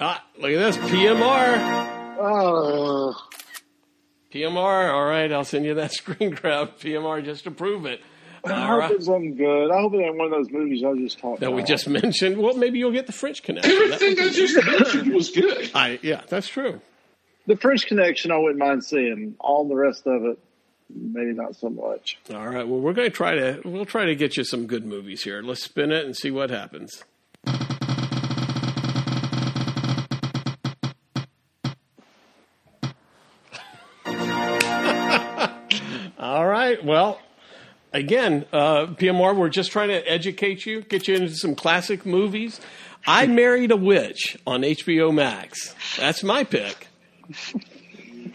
Ah, 0.00 0.24
look 0.38 0.52
at 0.52 0.58
this 0.58 0.76
PMR. 0.76 2.16
Oh, 2.20 3.14
PMR. 4.32 4.92
All 4.92 5.04
right. 5.04 5.30
I'll 5.32 5.44
send 5.44 5.64
you 5.64 5.74
that 5.74 5.92
screen 5.92 6.30
grab. 6.30 6.78
PMR 6.78 7.24
just 7.24 7.44
to 7.44 7.50
prove 7.50 7.84
it. 7.84 8.00
I 8.50 8.80
hope 8.80 8.90
it's 8.92 9.06
something 9.06 9.36
good. 9.36 9.70
I 9.70 9.80
hope 9.80 9.94
it 9.94 9.98
ain't 9.98 10.16
one 10.16 10.26
of 10.26 10.32
those 10.32 10.50
movies 10.50 10.82
I 10.84 10.94
just 10.94 11.18
talked 11.18 11.40
That 11.40 11.52
we 11.52 11.62
just 11.62 11.88
mentioned. 11.88 12.36
Well, 12.38 12.54
maybe 12.54 12.78
you'll 12.78 12.92
get 12.92 13.06
the 13.06 13.12
French 13.12 13.42
connection. 13.42 13.70
Everything 13.70 14.18
I 14.18 14.28
just 14.30 14.56
mentioned 14.66 15.14
was 15.14 15.30
good. 15.30 15.70
I 15.74 15.98
yeah, 16.02 16.22
that's 16.28 16.48
true. 16.48 16.80
The 17.46 17.56
French 17.56 17.86
Connection, 17.86 18.30
I 18.30 18.36
wouldn't 18.36 18.58
mind 18.58 18.84
seeing. 18.84 19.34
All 19.40 19.66
the 19.66 19.74
rest 19.74 20.06
of 20.06 20.22
it, 20.26 20.38
maybe 20.94 21.32
not 21.32 21.56
so 21.56 21.70
much. 21.70 22.18
All 22.30 22.46
right. 22.46 22.68
Well, 22.68 22.78
we're 22.78 22.92
going 22.92 23.10
to 23.10 23.16
try 23.16 23.34
to 23.34 23.62
we'll 23.64 23.86
try 23.86 24.04
to 24.04 24.14
get 24.14 24.36
you 24.36 24.44
some 24.44 24.66
good 24.66 24.84
movies 24.84 25.24
here. 25.24 25.40
Let's 25.40 25.62
spin 25.64 25.90
it 25.90 26.04
and 26.04 26.14
see 26.14 26.30
what 26.30 26.50
happens. 26.50 27.04
All 36.18 36.46
right. 36.46 36.84
Well, 36.84 37.18
again, 37.92 38.44
uh, 38.52 38.86
PMR, 38.86 39.36
we're 39.36 39.48
just 39.48 39.70
trying 39.72 39.88
to 39.88 40.00
educate 40.10 40.66
you, 40.66 40.82
get 40.82 41.08
you 41.08 41.14
into 41.16 41.34
some 41.34 41.54
classic 41.54 42.04
movies. 42.06 42.60
I 43.06 43.26
Married 43.26 43.70
a 43.70 43.76
Witch 43.76 44.36
on 44.46 44.62
HBO 44.62 45.12
Max. 45.14 45.74
That's 45.98 46.22
my 46.22 46.44
pick. 46.44 46.88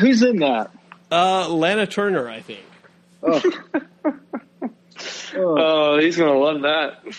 Who's 0.00 0.22
in 0.22 0.36
that? 0.40 0.70
Uh, 1.10 1.48
Lana 1.48 1.86
Turner, 1.86 2.28
I 2.28 2.40
think. 2.40 2.64
Oh, 3.22 3.42
Oh, 5.34 5.98
he's 5.98 6.16
gonna 6.16 6.38
love 6.38 6.62
that. 6.62 7.02
Uh, 7.06 7.10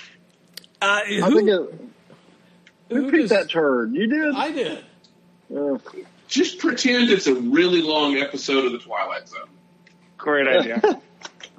I 0.82 1.22
who, 1.26 1.38
think 1.38 1.50
it, 1.50 1.82
who 2.90 2.96
who 2.96 3.04
picked 3.12 3.22
does- 3.22 3.30
that 3.30 3.50
turd? 3.50 3.94
You 3.96 4.08
did. 4.08 4.36
I 4.36 4.52
did. 4.52 4.84
Uh, 5.56 5.78
Just 6.28 6.60
pretend 6.60 7.10
it's 7.10 7.28
a 7.28 7.36
really 7.36 7.82
long 7.82 8.18
episode 8.18 8.66
of 8.66 8.72
The 8.74 8.80
Twilight 8.80 9.28
Zone. 9.30 9.48
Great 10.18 10.48
idea. 10.48 10.82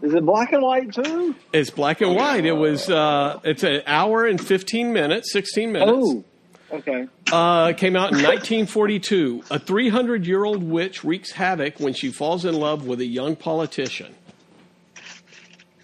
is 0.02 0.14
it 0.14 0.24
black 0.26 0.52
and 0.52 0.62
white 0.62 0.92
too? 0.92 1.34
It's 1.52 1.70
black 1.70 2.00
and 2.00 2.14
white. 2.14 2.44
It 2.44 2.52
was. 2.52 2.90
Uh, 2.90 3.40
it's 3.44 3.62
an 3.62 3.82
hour 3.86 4.26
and 4.26 4.40
fifteen 4.44 4.92
minutes, 4.92 5.32
sixteen 5.32 5.72
minutes. 5.72 5.92
Oh, 5.94 6.24
okay. 6.72 7.06
Uh, 7.30 7.72
came 7.72 7.96
out 7.96 8.10
in 8.12 8.18
1942. 8.18 9.44
A 9.50 9.58
300 9.58 10.26
year 10.26 10.44
old 10.44 10.62
witch 10.62 11.02
wreaks 11.04 11.32
havoc 11.32 11.78
when 11.80 11.94
she 11.94 12.10
falls 12.10 12.44
in 12.44 12.54
love 12.54 12.86
with 12.86 13.00
a 13.00 13.06
young 13.06 13.36
politician. 13.36 14.14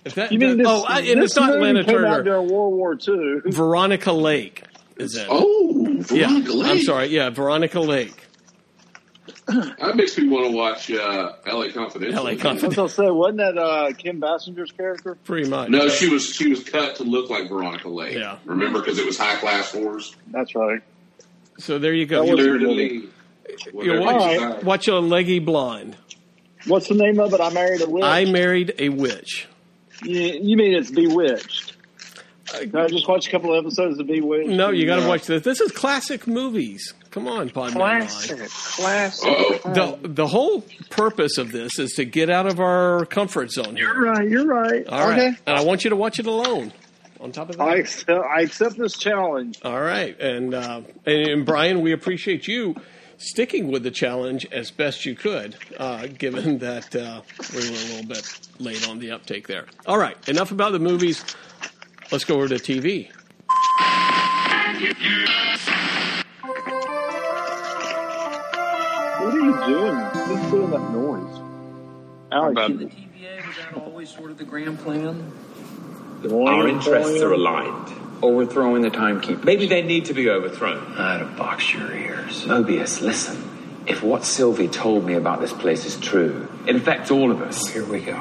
If 0.04 0.14
that, 0.14 0.32
You 0.32 0.38
mean 0.38 0.58
this? 0.58 0.66
oh, 0.68 0.84
I, 0.86 1.00
and 1.00 1.22
this 1.22 1.32
it's 1.32 1.36
not 1.36 1.50
movie 1.50 1.60
Lana 1.62 1.84
came 1.84 2.04
out 2.04 2.24
during 2.24 2.50
World 2.50 2.74
War 2.74 2.94
II. 2.94 3.50
Veronica 3.50 4.12
Lake 4.12 4.62
is 4.96 5.16
it? 5.16 5.26
Oh, 5.30 5.86
yeah. 6.10 6.28
Veronica 6.28 6.52
Lake. 6.52 6.70
I'm 6.70 6.80
sorry. 6.82 7.06
Yeah, 7.06 7.30
Veronica 7.30 7.80
Lake. 7.80 8.24
That 9.78 9.96
makes 9.96 10.18
me 10.18 10.28
want 10.28 10.46
to 10.46 10.52
watch 10.56 10.90
uh, 10.90 11.32
LA 11.46 11.70
Confidential. 11.72 12.22
LA 12.22 12.30
I 12.30 12.32
was 12.34 12.42
Confidential. 12.42 12.70
gonna 12.84 12.88
say, 12.88 13.10
wasn't 13.10 13.38
that 13.38 13.58
uh, 13.58 13.92
Kim 13.96 14.20
Basinger's 14.20 14.72
character? 14.72 15.14
Pretty 15.24 15.48
much. 15.48 15.70
No, 15.70 15.88
she 15.88 16.08
was 16.08 16.26
she 16.28 16.48
was 16.50 16.62
cut 16.62 16.96
to 16.96 17.04
look 17.04 17.30
like 17.30 17.48
Veronica 17.48 17.88
Lake. 17.88 18.14
Yeah. 18.16 18.38
Remember, 18.44 18.80
because 18.80 18.98
it 18.98 19.06
was 19.06 19.16
high 19.18 19.36
class 19.36 19.72
whores. 19.72 20.14
That's 20.28 20.54
right. 20.54 20.80
So 21.58 21.78
there 21.78 21.94
you 21.94 22.06
go. 22.06 22.24
That 22.26 22.32
was- 22.36 22.44
Fleur 22.44 22.58
de 22.58 22.68
lis. 22.70 23.04
You 23.72 23.72
watch, 23.72 23.86
you 23.86 23.92
Alright. 24.02 24.30
decide. 24.50 24.62
watch 24.64 24.88
a 24.88 24.98
leggy 24.98 25.38
blonde. 25.38 25.96
What's 26.66 26.88
the 26.88 26.94
name 26.94 27.18
of 27.18 27.32
it? 27.32 27.40
I 27.40 27.50
married 27.50 27.80
a 27.80 27.88
witch. 27.88 28.04
I 28.04 28.24
married 28.26 28.74
a 28.78 28.88
witch. 28.90 29.48
You, 30.02 30.20
you 30.20 30.56
mean 30.56 30.74
it's 30.74 30.90
Bewitched? 30.90 31.74
Can 32.46 32.76
I 32.76 32.86
just 32.88 33.08
watch 33.08 33.26
a 33.28 33.30
couple 33.30 33.52
of 33.54 33.64
episodes 33.64 33.98
of 33.98 34.06
Bewitched? 34.06 34.48
No, 34.50 34.70
you 34.70 34.86
got 34.86 34.96
to 34.96 35.02
Yeah. 35.02 35.08
watch 35.08 35.24
this. 35.26 35.42
This 35.42 35.60
is 35.60 35.72
classic 35.72 36.26
movies. 36.26 36.92
Come 37.10 37.26
on, 37.26 37.48
Podman. 37.50 37.72
Classic. 37.72 38.48
Classic. 38.50 39.26
Uh-oh. 39.28 39.98
The 40.00 40.08
the 40.08 40.26
whole 40.26 40.62
purpose 40.90 41.38
of 41.38 41.52
this 41.52 41.78
is 41.78 41.92
to 41.92 42.04
get 42.04 42.28
out 42.30 42.46
of 42.46 42.60
our 42.60 43.06
comfort 43.06 43.50
zone 43.50 43.76
You're 43.76 43.94
here. 43.94 44.12
right. 44.12 44.28
You're 44.28 44.46
right. 44.46 44.86
All 44.86 45.08
right, 45.08 45.18
okay. 45.18 45.36
and 45.46 45.56
I 45.56 45.64
want 45.64 45.84
you 45.84 45.90
to 45.90 45.96
watch 45.96 46.18
it 46.18 46.26
alone. 46.26 46.72
On 47.20 47.32
top 47.32 47.50
of 47.50 47.56
that, 47.56 47.64
I 47.64 47.76
accept, 47.76 48.10
I 48.10 48.42
accept 48.42 48.76
this 48.78 48.96
challenge. 48.96 49.58
all 49.64 49.80
right, 49.80 50.18
and, 50.20 50.54
uh, 50.54 50.82
and 51.04 51.28
and 51.28 51.46
Brian, 51.46 51.80
we 51.80 51.92
appreciate 51.92 52.46
you 52.46 52.76
sticking 53.16 53.72
with 53.72 53.82
the 53.82 53.90
challenge 53.90 54.46
as 54.52 54.70
best 54.70 55.04
you 55.04 55.16
could, 55.16 55.56
uh, 55.78 56.06
given 56.06 56.58
that 56.58 56.94
uh, 56.94 57.22
we 57.52 57.58
were 57.58 57.64
a 57.66 57.70
little 57.70 58.06
bit 58.06 58.38
late 58.60 58.88
on 58.88 59.00
the 59.00 59.10
uptake 59.10 59.48
there. 59.48 59.66
All 59.86 59.98
right, 59.98 60.16
enough 60.28 60.52
about 60.52 60.70
the 60.70 60.78
movies. 60.78 61.24
Let's 62.12 62.24
go 62.24 62.36
over 62.36 62.46
to 62.48 62.54
TV. 62.56 63.10
Doing? 69.68 69.94
Who's 69.96 70.50
doing 70.50 70.70
that 70.70 70.90
noise? 70.92 71.40
Alex, 72.32 72.52
About- 72.52 72.70
you- 72.70 72.76
TVA, 72.88 73.46
was 73.46 73.56
that 73.56 73.82
always 73.82 74.08
sort 74.08 74.30
of 74.30 74.38
the 74.38 74.44
grand 74.44 74.78
plan? 74.80 75.32
Going 76.22 76.48
Our 76.48 76.68
interests 76.68 77.20
for 77.20 77.28
are 77.28 77.32
aligned. 77.32 77.92
Overthrowing 78.22 78.82
the 78.82 78.90
timekeeper. 78.90 79.44
Maybe 79.44 79.66
they 79.66 79.82
need 79.82 80.06
to 80.06 80.14
be 80.14 80.28
overthrown. 80.28 80.94
I'd 80.98 81.36
box 81.36 81.72
your 81.72 81.92
ears. 81.92 82.44
Mobius, 82.46 83.00
listen. 83.00 83.44
If 83.86 84.02
what 84.02 84.24
Sylvie 84.24 84.66
told 84.68 85.06
me 85.06 85.14
about 85.14 85.40
this 85.40 85.52
place 85.52 85.84
is 85.86 85.96
true, 85.96 86.48
it 86.66 86.74
affects 86.76 87.10
all 87.12 87.30
of 87.30 87.40
us. 87.40 87.68
Here 87.68 87.84
we 87.84 88.00
go. 88.00 88.20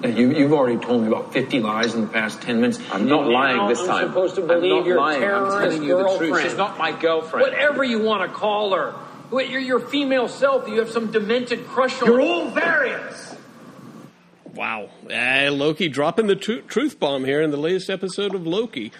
Now, 0.00 0.08
you, 0.08 0.30
you've 0.32 0.52
already 0.52 0.78
told 0.78 1.02
me 1.02 1.08
about 1.08 1.32
50 1.32 1.60
lies 1.60 1.94
in 1.94 2.00
the 2.02 2.06
past 2.06 2.40
10 2.42 2.60
minutes. 2.60 2.78
I'm 2.92 3.06
not 3.08 3.24
And 3.24 3.32
lying 3.32 3.56
now 3.56 3.68
this 3.68 3.80
I'm 3.80 3.86
time. 3.88 4.08
supposed 4.08 4.34
to 4.36 4.42
I'm 4.42 4.48
believe 4.48 4.70
not 4.70 4.86
your 4.86 4.96
lying. 4.98 5.16
I'm 5.16 5.28
terrorist 5.28 5.58
telling 5.58 5.82
you 5.82 5.96
the 5.96 6.02
truth. 6.04 6.18
girlfriend. 6.20 6.48
She's 6.48 6.56
not 6.58 6.78
my 6.78 6.92
girlfriend. 6.92 7.42
Whatever 7.42 7.84
you 7.84 7.98
want 8.00 8.22
to 8.30 8.36
call 8.36 8.74
her. 8.74 8.94
What, 9.32 9.48
You're 9.48 9.60
your 9.60 9.80
female 9.80 10.28
self. 10.28 10.68
You 10.68 10.78
have 10.80 10.90
some 10.90 11.10
demented 11.10 11.66
crush 11.66 12.00
on 12.02 12.08
You're 12.08 12.20
all 12.20 12.50
variants. 12.50 13.34
Wow. 14.54 14.90
Eh, 15.08 15.48
Loki 15.50 15.88
dropping 15.88 16.26
the 16.26 16.36
tru- 16.36 16.60
truth 16.62 17.00
bomb 17.00 17.24
here 17.24 17.40
in 17.40 17.50
the 17.50 17.56
latest 17.56 17.88
episode 17.88 18.34
of 18.34 18.46
Loki. 18.46 18.92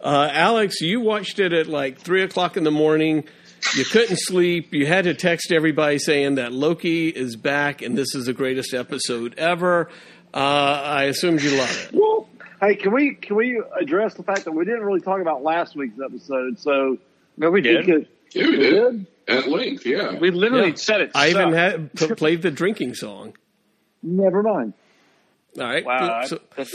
Uh, 0.00 0.28
Alex, 0.32 0.80
you 0.80 1.00
watched 1.00 1.38
it 1.38 1.52
at 1.52 1.68
like 1.68 1.98
3 2.00 2.22
o'clock 2.22 2.56
in 2.56 2.64
the 2.64 2.70
morning. 2.72 3.24
You 3.76 3.84
couldn't 3.84 4.18
sleep. 4.18 4.74
You 4.74 4.86
had 4.86 5.04
to 5.04 5.14
text 5.14 5.52
everybody 5.52 5.98
saying 5.98 6.34
that 6.34 6.52
Loki 6.52 7.08
is 7.08 7.36
back 7.36 7.80
and 7.80 7.96
this 7.96 8.14
is 8.14 8.26
the 8.26 8.32
greatest 8.32 8.74
episode 8.74 9.34
ever. 9.38 9.88
Uh, 10.34 10.38
I 10.38 11.04
assumed 11.04 11.42
you 11.42 11.56
love 11.56 11.70
it. 11.88 11.96
Well, 11.96 12.28
hey, 12.60 12.74
can 12.74 12.92
we 12.92 13.14
can 13.14 13.36
we 13.36 13.62
address 13.80 14.14
the 14.14 14.22
fact 14.24 14.44
that 14.44 14.52
we 14.52 14.64
didn't 14.64 14.82
really 14.82 15.00
talk 15.00 15.20
about 15.20 15.42
last 15.44 15.76
week's 15.76 15.98
episode? 16.04 16.58
So 16.58 16.98
No, 17.36 17.50
we 17.50 17.60
did. 17.60 17.86
could- 17.86 18.08
Yeah, 18.32 18.46
we 18.48 18.56
did. 18.56 19.06
At 19.28 19.48
length, 19.48 19.84
yeah. 19.86 20.16
We 20.18 20.30
literally 20.30 20.68
Yeah. 20.70 20.74
said 20.76 21.00
it. 21.00 21.10
I 21.14 21.30
even 21.30 21.52
had 21.52 21.92
p- 21.94 22.14
played 22.14 22.42
the 22.42 22.50
drinking 22.50 22.94
song. 22.94 23.36
Never 24.02 24.42
mind. 24.42 24.72
All 25.58 25.64
right. 25.64 25.84
Wow. 25.84 26.24
So- 26.26 26.40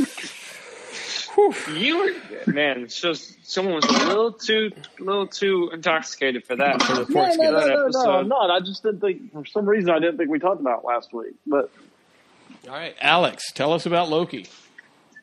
You 1.73 1.97
were 1.97 2.51
man. 2.51 2.81
It's 2.83 2.99
just 2.99 3.49
someone 3.49 3.75
was 3.75 3.85
a 3.85 4.07
little 4.07 4.33
too, 4.33 4.71
little 4.99 5.27
too 5.27 5.69
intoxicated 5.73 6.45
for 6.45 6.57
that. 6.57 6.81
For 6.83 7.05
the 7.05 7.05
No, 7.13 7.21
no, 7.21 7.27
no, 7.29 7.59
that 7.61 7.67
no, 7.69 7.75
no, 7.75 7.83
episode. 7.85 8.09
I'm 8.09 8.27
not. 8.27 8.51
I 8.51 8.59
just 8.59 8.83
didn't 8.83 8.99
think, 8.99 9.31
for 9.31 9.45
some 9.45 9.65
reason, 9.67 9.91
I 9.91 9.99
didn't 9.99 10.17
think 10.17 10.29
we 10.29 10.39
talked 10.39 10.59
about 10.59 10.79
it 10.79 10.85
last 10.85 11.13
week. 11.13 11.35
But 11.47 11.71
All 12.67 12.73
right, 12.75 12.95
Alex, 12.99 13.45
tell 13.53 13.71
us 13.71 13.85
about 13.85 14.09
Loki. 14.09 14.45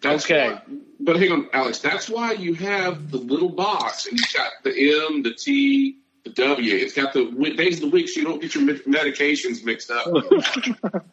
That's 0.00 0.24
Okay. 0.24 0.48
why- 0.52 0.62
but 0.98 1.16
hang 1.16 1.30
on, 1.32 1.48
Alex. 1.52 1.78
That's 1.80 2.08
why 2.08 2.32
you 2.32 2.54
have 2.54 3.10
the 3.10 3.18
little 3.18 3.50
box, 3.50 4.06
and 4.06 4.18
you've 4.18 4.32
got 4.34 4.50
the 4.64 4.70
M, 5.10 5.22
the 5.22 5.34
T, 5.34 5.92
the 5.92 5.98
W. 6.34 6.74
It's 6.74 6.94
got 6.94 7.12
the 7.12 7.24
wi- 7.24 7.56
days 7.56 7.76
of 7.76 7.90
the 7.90 7.96
week, 7.96 8.08
so 8.08 8.20
you 8.20 8.26
don't 8.26 8.40
get 8.40 8.54
your 8.54 8.64
medications 8.64 9.64
mixed 9.64 9.90
up. 9.90 10.06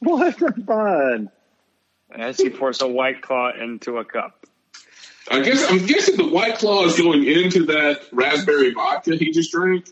what? 0.00 0.38
fun! 0.66 1.30
As 2.10 2.38
he 2.38 2.50
pours 2.50 2.82
a 2.82 2.88
white 2.88 3.22
claw 3.22 3.52
into 3.52 3.98
a 3.98 4.04
cup. 4.04 4.46
I 5.30 5.40
guess 5.40 5.70
I'm 5.70 5.86
guessing 5.86 6.16
the 6.16 6.28
White 6.28 6.58
Claw 6.58 6.84
is 6.84 6.96
going 6.98 7.24
into 7.24 7.66
that 7.66 8.02
raspberry 8.10 8.72
vodka 8.72 9.16
he 9.16 9.30
just 9.30 9.52
drank. 9.52 9.86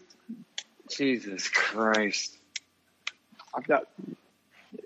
Jesus 0.90 1.48
Christ. 1.48 2.36
I've 3.55 3.66
got. 3.66 3.84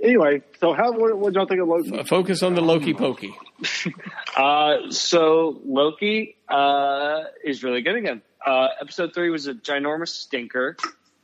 Anyway, 0.03 0.43
so 0.61 0.73
how 0.75 0.93
what, 0.93 1.17
what 1.17 1.33
y'all 1.35 1.47
think 1.47 1.61
of 1.61 1.69
Loki? 1.69 2.03
Focus 2.05 2.43
on 2.43 2.55
the 2.55 2.61
Loki 2.61 2.95
pokey. 2.95 3.35
Uh, 4.37 4.91
so 4.91 5.61
Loki 5.65 6.35
uh, 6.49 7.21
is 7.45 7.63
really 7.63 7.83
good 7.83 7.95
again. 7.95 8.21
Uh, 8.45 8.69
episode 8.81 9.15
three 9.15 9.31
was 9.31 9.47
a 9.47 9.55
ginormous 9.55 10.09
stinker. 10.09 10.77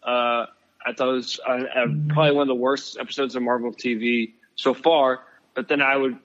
Uh, 0.02 0.46
I 0.84 0.92
thought 0.96 1.10
it 1.10 1.12
was 1.12 1.40
uh, 1.46 1.52
uh, 1.52 1.86
probably 2.08 2.32
one 2.32 2.42
of 2.42 2.48
the 2.48 2.54
worst 2.54 2.96
episodes 2.98 3.36
of 3.36 3.42
Marvel 3.42 3.72
TV 3.72 4.32
so 4.56 4.72
far. 4.74 5.20
But 5.54 5.68
then 5.68 5.82
I 5.82 5.96
would 5.96 6.18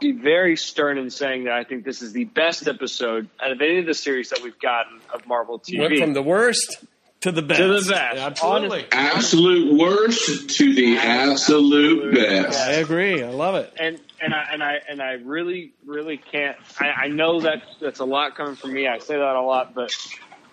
be 0.00 0.12
very 0.12 0.56
stern 0.56 0.98
in 0.98 1.08
saying 1.10 1.44
that 1.44 1.54
I 1.54 1.64
think 1.64 1.84
this 1.84 2.02
is 2.02 2.12
the 2.12 2.24
best 2.24 2.68
episode 2.68 3.28
out 3.42 3.52
of 3.52 3.60
any 3.60 3.78
of 3.78 3.86
the 3.86 3.94
series 3.94 4.30
that 4.30 4.42
we've 4.42 4.58
gotten 4.58 5.00
of 5.12 5.26
Marvel 5.26 5.58
TV. 5.58 5.80
Went 5.80 5.98
from 5.98 6.12
the 6.12 6.22
worst 6.22 6.84
to 7.22 7.32
the 7.32 7.42
best. 7.42 7.60
To 7.60 7.68
the 7.68 7.90
best. 7.90 8.18
Absolutely. 8.18 8.86
Absolute 8.92 9.78
worst 9.78 10.50
to 10.50 10.74
the 10.74 10.98
absolute 10.98 12.14
best. 12.14 12.58
I 12.58 12.72
agree. 12.72 13.22
I 13.22 13.30
love 13.30 13.54
it. 13.54 13.72
and 13.78 13.98
and 14.20 14.34
I 14.34 14.46
and 14.52 14.62
I 14.62 14.80
and 14.88 15.02
I 15.02 15.12
really 15.12 15.72
really 15.84 16.18
can't. 16.18 16.56
I, 16.78 16.88
I 16.88 17.08
know 17.08 17.40
that 17.40 17.62
that's 17.80 18.00
a 18.00 18.04
lot 18.04 18.36
coming 18.36 18.56
from 18.56 18.72
me. 18.72 18.86
I 18.86 18.98
say 18.98 19.14
that 19.16 19.36
a 19.36 19.42
lot, 19.42 19.74
but 19.74 19.90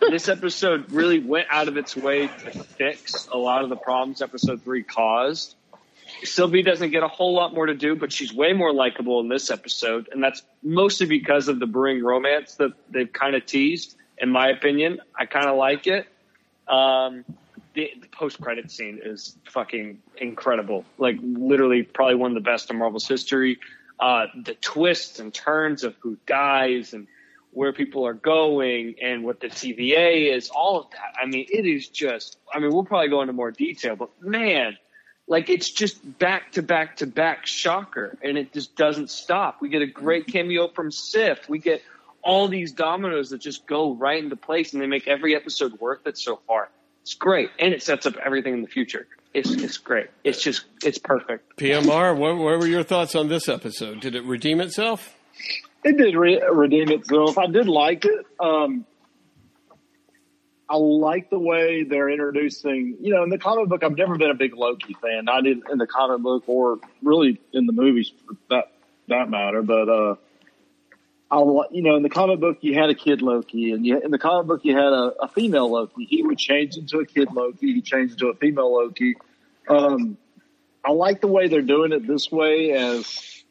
this 0.09 0.29
episode 0.29 0.91
really 0.91 1.19
went 1.19 1.47
out 1.49 1.67
of 1.67 1.77
its 1.77 1.95
way 1.95 2.27
to 2.27 2.63
fix 2.63 3.27
a 3.31 3.37
lot 3.37 3.63
of 3.63 3.69
the 3.69 3.75
problems 3.75 4.21
episode 4.21 4.61
three 4.63 4.83
caused. 4.83 5.55
Sylvie 6.23 6.63
doesn't 6.63 6.91
get 6.91 7.03
a 7.03 7.07
whole 7.07 7.33
lot 7.33 7.53
more 7.53 7.65
to 7.65 7.73
do, 7.73 7.95
but 7.95 8.11
she's 8.11 8.33
way 8.33 8.53
more 8.53 8.73
likable 8.73 9.19
in 9.19 9.27
this 9.27 9.51
episode, 9.51 10.09
and 10.11 10.23
that's 10.23 10.41
mostly 10.61 11.05
because 11.05 11.47
of 11.47 11.59
the 11.59 11.65
brewing 11.65 12.03
romance 12.03 12.55
that 12.55 12.71
they've 12.89 13.11
kind 13.11 13.35
of 13.35 13.45
teased. 13.45 13.95
In 14.17 14.29
my 14.29 14.49
opinion, 14.49 14.99
I 15.17 15.25
kind 15.25 15.47
of 15.47 15.57
like 15.57 15.87
it. 15.87 16.07
Um, 16.67 17.25
the, 17.73 17.91
the 17.99 18.07
post 18.07 18.39
credit 18.39 18.71
scene 18.71 18.99
is 19.03 19.35
fucking 19.49 19.99
incredible. 20.17 20.85
Like 20.97 21.17
literally, 21.21 21.83
probably 21.83 22.15
one 22.15 22.31
of 22.31 22.35
the 22.35 22.49
best 22.49 22.69
in 22.69 22.77
Marvel's 22.77 23.07
history. 23.07 23.59
Uh, 23.99 24.27
the 24.43 24.53
twists 24.55 25.19
and 25.19 25.33
turns 25.33 25.83
of 25.83 25.95
who 25.99 26.17
dies 26.25 26.93
and 26.93 27.07
where 27.53 27.73
people 27.73 28.05
are 28.05 28.13
going 28.13 28.95
and 29.01 29.23
what 29.23 29.39
the 29.39 29.47
TVA 29.47 30.35
is, 30.35 30.49
all 30.49 30.79
of 30.79 30.91
that. 30.91 31.13
I 31.21 31.25
mean, 31.25 31.45
it 31.49 31.65
is 31.65 31.87
just. 31.87 32.37
I 32.53 32.59
mean, 32.59 32.71
we'll 32.73 32.85
probably 32.85 33.09
go 33.09 33.21
into 33.21 33.33
more 33.33 33.51
detail, 33.51 33.95
but 33.95 34.09
man, 34.21 34.77
like 35.27 35.49
it's 35.49 35.69
just 35.69 36.19
back 36.19 36.51
to 36.53 36.61
back 36.61 36.97
to 36.97 37.07
back 37.07 37.45
shocker, 37.45 38.17
and 38.21 38.37
it 38.37 38.53
just 38.53 38.75
doesn't 38.75 39.09
stop. 39.09 39.61
We 39.61 39.69
get 39.69 39.81
a 39.81 39.87
great 39.87 40.27
cameo 40.27 40.67
from 40.67 40.91
Sif. 40.91 41.47
We 41.47 41.59
get 41.59 41.81
all 42.21 42.47
these 42.47 42.71
dominoes 42.71 43.29
that 43.29 43.39
just 43.39 43.65
go 43.65 43.93
right 43.93 44.23
into 44.23 44.35
place, 44.35 44.73
and 44.73 44.81
they 44.81 44.87
make 44.87 45.07
every 45.07 45.35
episode 45.35 45.79
worth 45.79 46.05
it 46.07 46.17
so 46.17 46.39
far. 46.47 46.69
It's 47.01 47.13
great, 47.15 47.49
and 47.59 47.73
it 47.73 47.83
sets 47.83 48.05
up 48.05 48.15
everything 48.17 48.53
in 48.53 48.61
the 48.61 48.67
future. 48.67 49.07
It's 49.33 49.51
it's 49.51 49.77
great. 49.77 50.07
It's 50.23 50.41
just 50.41 50.65
it's 50.83 50.99
perfect. 50.99 51.57
PMR, 51.57 52.15
what, 52.15 52.37
what 52.37 52.59
were 52.59 52.67
your 52.67 52.83
thoughts 52.83 53.15
on 53.15 53.29
this 53.29 53.49
episode? 53.49 53.99
Did 53.99 54.15
it 54.15 54.23
redeem 54.23 54.61
itself? 54.61 55.15
It 55.83 55.97
did 55.97 56.15
re- 56.15 56.41
redeem 56.51 56.89
itself. 56.89 57.37
I 57.37 57.47
did 57.47 57.67
like 57.67 58.05
it. 58.05 58.25
Um, 58.39 58.85
I 60.69 60.77
like 60.77 61.29
the 61.29 61.39
way 61.39 61.83
they're 61.83 62.09
introducing. 62.09 62.97
You 63.01 63.13
know, 63.13 63.23
in 63.23 63.29
the 63.29 63.37
comic 63.37 63.69
book, 63.69 63.83
I've 63.83 63.97
never 63.97 64.17
been 64.17 64.31
a 64.31 64.35
big 64.35 64.55
Loki 64.55 64.95
fan. 65.01 65.27
I 65.29 65.41
did 65.41 65.61
in 65.69 65.77
the 65.77 65.87
comic 65.87 66.21
book, 66.21 66.43
or 66.47 66.79
really 67.01 67.39
in 67.51 67.65
the 67.67 67.73
movies 67.73 68.11
for 68.25 68.35
that 68.49 68.71
that 69.09 69.29
matter. 69.29 69.61
But 69.61 69.89
uh, 69.89 70.15
I, 71.29 71.39
you 71.71 71.81
know, 71.83 71.95
in 71.95 72.03
the 72.03 72.09
comic 72.09 72.39
book, 72.39 72.59
you 72.61 72.75
had 72.75 72.89
a 72.89 72.95
kid 72.95 73.21
Loki, 73.21 73.71
and 73.71 73.85
you, 73.85 73.99
in 73.99 74.11
the 74.11 74.17
comic 74.17 74.47
book, 74.47 74.61
you 74.63 74.75
had 74.75 74.93
a, 74.93 75.13
a 75.21 75.27
female 75.27 75.69
Loki. 75.69 76.05
He 76.05 76.23
would 76.23 76.37
change 76.37 76.77
into 76.77 76.99
a 76.99 77.05
kid 77.05 77.31
Loki. 77.33 77.73
He 77.73 77.81
changed 77.81 78.13
into 78.13 78.27
a 78.27 78.35
female 78.35 78.73
Loki. 78.73 79.15
Um, 79.67 80.17
I 80.85 80.91
like 80.91 81.21
the 81.21 81.27
way 81.27 81.47
they're 81.47 81.61
doing 81.61 81.91
it 81.91 82.07
this 82.07 82.31
way, 82.31 82.71
as 82.71 83.42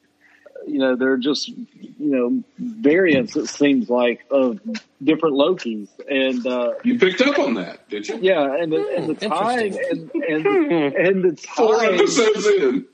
you 0.67 0.79
know, 0.79 0.97
they're 0.97 1.17
just 1.17 1.49
you 1.49 1.65
know 1.99 2.43
variants. 2.59 3.37
It 3.37 3.47
seems 3.49 3.89
like 3.91 4.25
of 4.31 4.61
different 5.03 5.35
Lokis, 5.37 5.89
and 6.09 6.47
uh, 6.47 6.73
You 6.85 6.99
picked 6.99 7.21
up 7.21 7.39
on 7.39 7.55
that, 7.55 7.89
did 7.89 8.09
you? 8.09 8.19
yeah, 8.21 8.55
and 8.57 8.73
the, 8.73 8.95
and 8.97 9.09
the 9.17 9.29
time 9.29 9.75
and 9.91 10.11
and 10.15 10.47
and 10.95 11.25
the 11.25 11.37
Four 11.57 11.77
time. 11.79 11.95
episodes 11.95 12.47
in. 12.47 12.87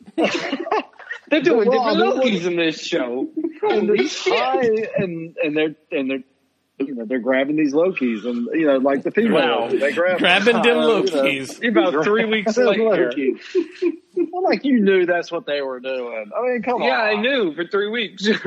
They're 1.30 1.42
doing 1.42 1.68
Well, 1.68 1.94
different 1.94 2.24
Lokis 2.24 2.46
in 2.46 2.56
this 2.56 2.80
show. 2.80 3.28
and 3.36 3.60
Holy 3.88 3.98
the 3.98 4.08
shit. 4.08 4.34
time 4.38 4.86
and 4.96 5.36
and 5.42 5.56
they're 5.56 5.74
and 5.92 6.10
they're 6.10 6.22
you 6.78 6.94
know 6.94 7.04
they're 7.04 7.18
grabbing 7.18 7.56
these 7.56 7.74
Lokis 7.74 8.24
and 8.24 8.46
you 8.52 8.66
know 8.66 8.76
like 8.78 9.02
the 9.02 9.10
female 9.10 9.62
Wow. 9.62 9.68
they 9.68 9.92
grab 9.92 10.18
Grabbing 10.20 10.62
them 10.62 10.78
uh, 10.78 10.96
you 10.98 11.02
know, 11.02 11.02
Lokis. 11.02 11.62
You're 11.62 11.70
about 11.78 12.04
three 12.04 12.24
weeks 12.24 12.54
Them 12.56 12.66
late 12.66 12.76
here. 12.78 13.10
Lokis. 13.10 13.92
well, 14.32 14.44
like 14.44 14.64
you 14.64 14.80
knew 14.80 15.04
that's 15.06 15.30
what 15.32 15.46
they 15.46 15.60
were 15.62 15.80
doing. 15.80 16.30
I 16.36 16.42
mean, 16.42 16.62
come 16.62 16.82
Yeah, 16.82 16.88
on. 16.90 17.08
Yeah, 17.12 17.18
I 17.18 17.20
knew 17.20 17.54
for 17.54 17.64
three 17.66 17.88
weeks. 17.90 18.26
You 18.26 18.38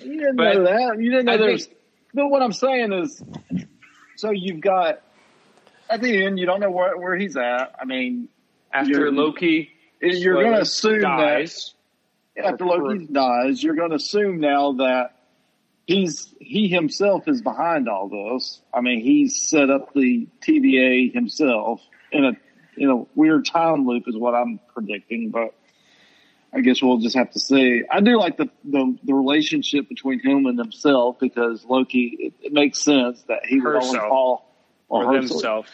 didn't 0.00 0.36
But 0.36 0.54
know 0.54 0.64
that. 0.64 0.96
You 1.00 1.10
didn't 1.10 1.26
know 1.26 1.32
I 1.32 1.36
there's. 1.36 1.66
think- 1.66 1.78
But 2.14 2.28
what 2.28 2.42
I'm 2.42 2.52
saying 2.52 2.92
is, 2.92 3.22
so 4.16 4.30
you've 4.30 4.60
got 4.60 5.00
at 5.90 6.00
the 6.00 6.24
end, 6.24 6.38
you 6.38 6.46
don't 6.46 6.60
know 6.60 6.70
where 6.70 6.96
where 6.96 7.16
he's 7.16 7.36
at. 7.36 7.74
I 7.80 7.84
mean, 7.84 8.28
After 8.72 8.90
You're- 8.92 9.10
Loki, 9.10 9.70
you're 10.00 10.34
going 10.42 10.54
to 10.54 10.60
assume 10.60 11.00
dies. 11.02 11.74
that 12.36 12.46
after 12.46 12.64
Loki 12.66 13.06
dies, 13.06 13.62
you're 13.62 13.74
going 13.74 13.90
to 13.90 13.96
assume 13.96 14.38
now 14.40 14.72
that 14.74 15.16
he's 15.88 16.32
he 16.38 16.68
himself 16.68 17.26
is 17.26 17.42
behind 17.42 17.88
all 17.88 18.08
this. 18.08 18.60
I 18.72 18.80
mean, 18.82 19.00
he's 19.00 19.48
set 19.48 19.70
up 19.70 19.92
the 19.94 20.28
TVA 20.46 21.12
himself 21.12 21.80
in 22.12 22.24
a 22.24 22.32
in 22.76 22.90
a 22.90 23.04
weird 23.16 23.44
time 23.46 23.86
loop, 23.88 24.04
is 24.06 24.16
what 24.16 24.34
I'm 24.34 24.60
predicting. 24.72 25.30
But 25.30 25.54
I 26.52 26.60
guess 26.60 26.80
we'll 26.80 26.98
just 26.98 27.16
have 27.16 27.32
to 27.32 27.40
see. 27.40 27.82
I 27.90 28.00
do 28.00 28.16
like 28.18 28.36
the 28.36 28.48
the, 28.64 28.96
the 29.02 29.14
relationship 29.14 29.88
between 29.88 30.20
him 30.20 30.46
and 30.46 30.58
himself 30.58 31.18
because 31.18 31.64
Loki. 31.64 32.16
It, 32.20 32.34
it 32.42 32.52
makes 32.52 32.80
sense 32.84 33.22
that 33.28 33.46
he 33.46 33.58
would 33.60 33.74
only 33.74 33.86
Herself. 33.88 34.08
fall 34.08 34.54
or 34.88 35.14
herself. 35.14 35.32
themselves. 35.32 35.70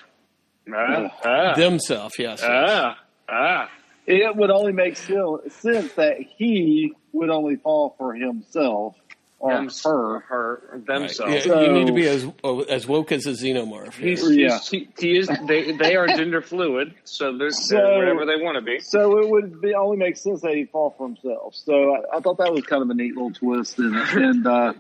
Ah, 0.73 1.11
ah, 1.25 1.55
Themself, 1.55 2.19
yes. 2.19 2.41
ah, 2.43 2.97
ah. 3.29 3.71
It 4.07 4.35
would 4.37 4.51
only 4.51 4.73
make 4.73 4.97
sense 4.97 5.93
that 5.95 6.17
he 6.37 6.93
would 7.13 7.31
only 7.31 7.57
fall 7.57 7.95
for 7.99 8.15
himself 8.15 8.97
or 9.45 9.53
Them- 9.53 9.69
her. 9.85 10.19
her, 10.21 10.63
Right. 10.73 10.87
themselves. 10.87 11.45
Yeah, 11.47 11.61
you 11.61 11.73
need 11.73 11.87
to 11.89 11.93
be 11.93 12.09
as 12.09 12.27
as 12.71 12.87
woke 12.87 13.13
as 13.13 13.27
a 13.27 13.31
xenomorph. 13.33 13.93
He's, 13.95 14.23
Yeah. 14.35 14.59
he's, 14.59 14.69
he, 14.69 14.89
he 14.99 15.19
is. 15.19 15.29
They, 15.47 15.73
they 15.73 15.97
are 15.97 16.07
gender 16.17 16.41
fluid, 16.41 16.95
so 17.05 17.37
they're, 17.37 17.51
So- 17.51 17.77
they're 17.77 17.99
whatever 17.99 18.25
they 18.25 18.43
want 18.43 18.57
to 18.57 18.63
be. 18.63 18.81
So 18.81 19.19
it 19.19 19.29
would 19.29 19.61
be 19.61 19.75
only 19.75 19.99
make 19.99 20.17
sense 20.17 20.41
that 20.41 20.55
he'd 20.55 20.71
fall 20.71 20.95
for 20.97 21.09
himself. 21.09 21.55
So 21.57 21.95
I, 21.95 22.17
I 22.17 22.21
thought 22.21 22.39
that 22.39 22.53
was 22.53 22.65
kind 22.65 22.83
of 22.83 22.89
a 22.89 22.95
neat 22.95 23.15
little 23.15 23.33
twist 23.33 23.79
in 23.79 23.95
it. 23.95 24.13
And, 24.15 24.47
uh, 24.47 24.73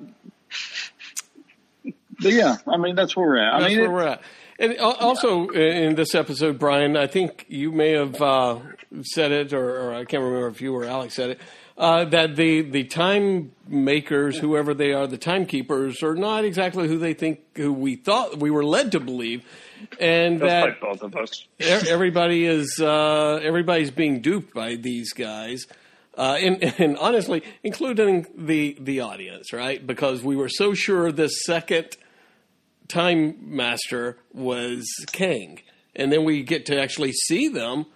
but 2.21 2.33
yeah, 2.33 2.57
I 2.67 2.77
mean, 2.77 2.95
that's 2.95 3.15
where 3.17 3.27
we're 3.27 3.39
at. 3.39 3.55
I 3.55 3.61
That's 3.61 3.71
mean, 3.75 3.79
where 3.81 3.87
it- 3.89 3.93
we're 3.93 4.09
at. 4.13 4.23
And 4.57 4.79
also 4.79 5.49
in 5.49 5.97
this 5.97 6.15
episode, 6.15 6.61
Brian, 6.61 6.97
I 6.97 7.09
think 7.09 7.45
you 7.49 7.73
may 7.73 7.91
have 7.91 8.23
uh, 8.23 8.61
said 9.03 9.33
it, 9.33 9.53
or, 9.53 9.89
or 9.89 9.95
I 9.95 10.05
can't 10.05 10.23
remember 10.23 10.47
if 10.47 10.61
you 10.63 10.73
or 10.77 10.85
Alex 10.85 11.15
said 11.15 11.31
it, 11.31 11.41
uh, 11.77 12.05
that 12.07 12.37
the 12.37 12.63
the 12.63 12.85
time 12.85 13.53
makers, 13.67 14.39
whoever 14.39 14.75
they 14.75 14.93
are, 14.93 15.07
the 15.07 15.19
timekeepers, 15.19 16.03
are 16.03 16.15
not 16.15 16.45
exactly 16.45 16.87
who 16.89 16.99
they 16.99 17.15
think, 17.15 17.41
who 17.57 17.73
we 17.73 17.97
thought 17.97 18.39
we 18.39 18.51
were 18.51 18.65
led 18.65 18.93
to 18.93 19.01
believe, 19.01 19.45
and 19.99 20.41
That's 20.41 20.51
that 20.51 20.63
like 20.65 20.81
both 20.81 21.03
of 21.03 21.17
us. 21.17 21.47
everybody 21.59 22.47
is 22.47 22.79
uh, 22.81 23.41
everybody's 23.43 23.91
being 23.91 24.21
duped 24.21 24.55
by 24.55 24.77
these 24.77 25.13
guys. 25.13 25.67
Uh, 26.17 26.37
and, 26.41 26.63
and 26.79 26.97
honestly, 26.99 27.43
including 27.65 28.27
the 28.37 28.77
the 28.79 29.01
audience, 29.01 29.53
right? 29.53 29.85
Because 29.85 30.23
we 30.23 30.37
were 30.37 30.49
so 30.49 30.75
sure 30.75 31.11
this 31.11 31.45
second 31.45 31.97
time 32.87 33.37
master 33.41 34.19
was 34.33 34.87
Kang, 35.13 35.61
and 35.97 36.13
then 36.13 36.25
we 36.25 36.43
get 36.45 36.67
to 36.67 36.81
actually 36.81 37.13
see 37.13 37.49
them, 37.49 37.87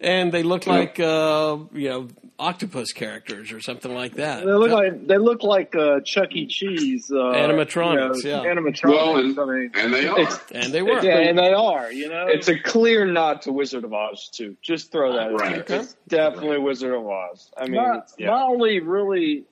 and 0.00 0.32
they 0.32 0.42
look 0.42 0.66
like 0.66 0.98
uh, 1.00 1.58
you 1.72 1.88
know 1.88 2.08
octopus 2.38 2.92
characters 2.92 3.50
or 3.50 3.60
something 3.60 3.92
like 3.92 4.14
that. 4.14 4.44
They 4.44 4.52
look 4.52 4.70
like 4.70 5.06
they 5.06 5.18
look 5.18 5.42
like 5.42 5.74
uh, 5.74 6.00
Chuck 6.04 6.28
E. 6.32 6.46
Cheese 6.46 7.10
uh, 7.10 7.16
Animatronics, 7.16 8.22
you 8.24 8.30
know, 8.30 8.44
yeah. 8.44 8.54
Animatronics. 8.54 8.84
Well, 8.84 9.16
and- 9.18 9.38
I 9.38 9.44
mean, 9.44 9.70
and 9.74 9.92
they 9.94 10.06
are. 10.06 10.20
It's- 10.20 10.40
and 10.52 10.72
they 10.72 10.82
were. 10.82 11.02
yeah, 11.02 11.18
and 11.18 11.36
they 11.38 11.52
are. 11.52 11.90
You 11.92 12.08
know, 12.08 12.26
It's 12.28 12.48
a 12.48 12.58
clear 12.58 13.04
nod 13.06 13.42
to 13.42 13.52
Wizard 13.52 13.84
of 13.84 13.92
Oz 13.92 14.28
too. 14.32 14.56
Just 14.62 14.92
throw 14.92 15.12
that. 15.14 15.30
in 15.30 15.36
Right. 15.36 15.66
there. 15.66 15.80
It's 15.80 15.96
definitely 16.06 16.58
Wizard 16.58 16.94
of 16.94 17.06
Oz. 17.06 17.50
I 17.56 17.64
mean, 17.64 17.74
my, 17.82 18.00
yeah. 18.18 18.30
my 18.30 18.42
only 18.42 18.80
really 18.80 19.44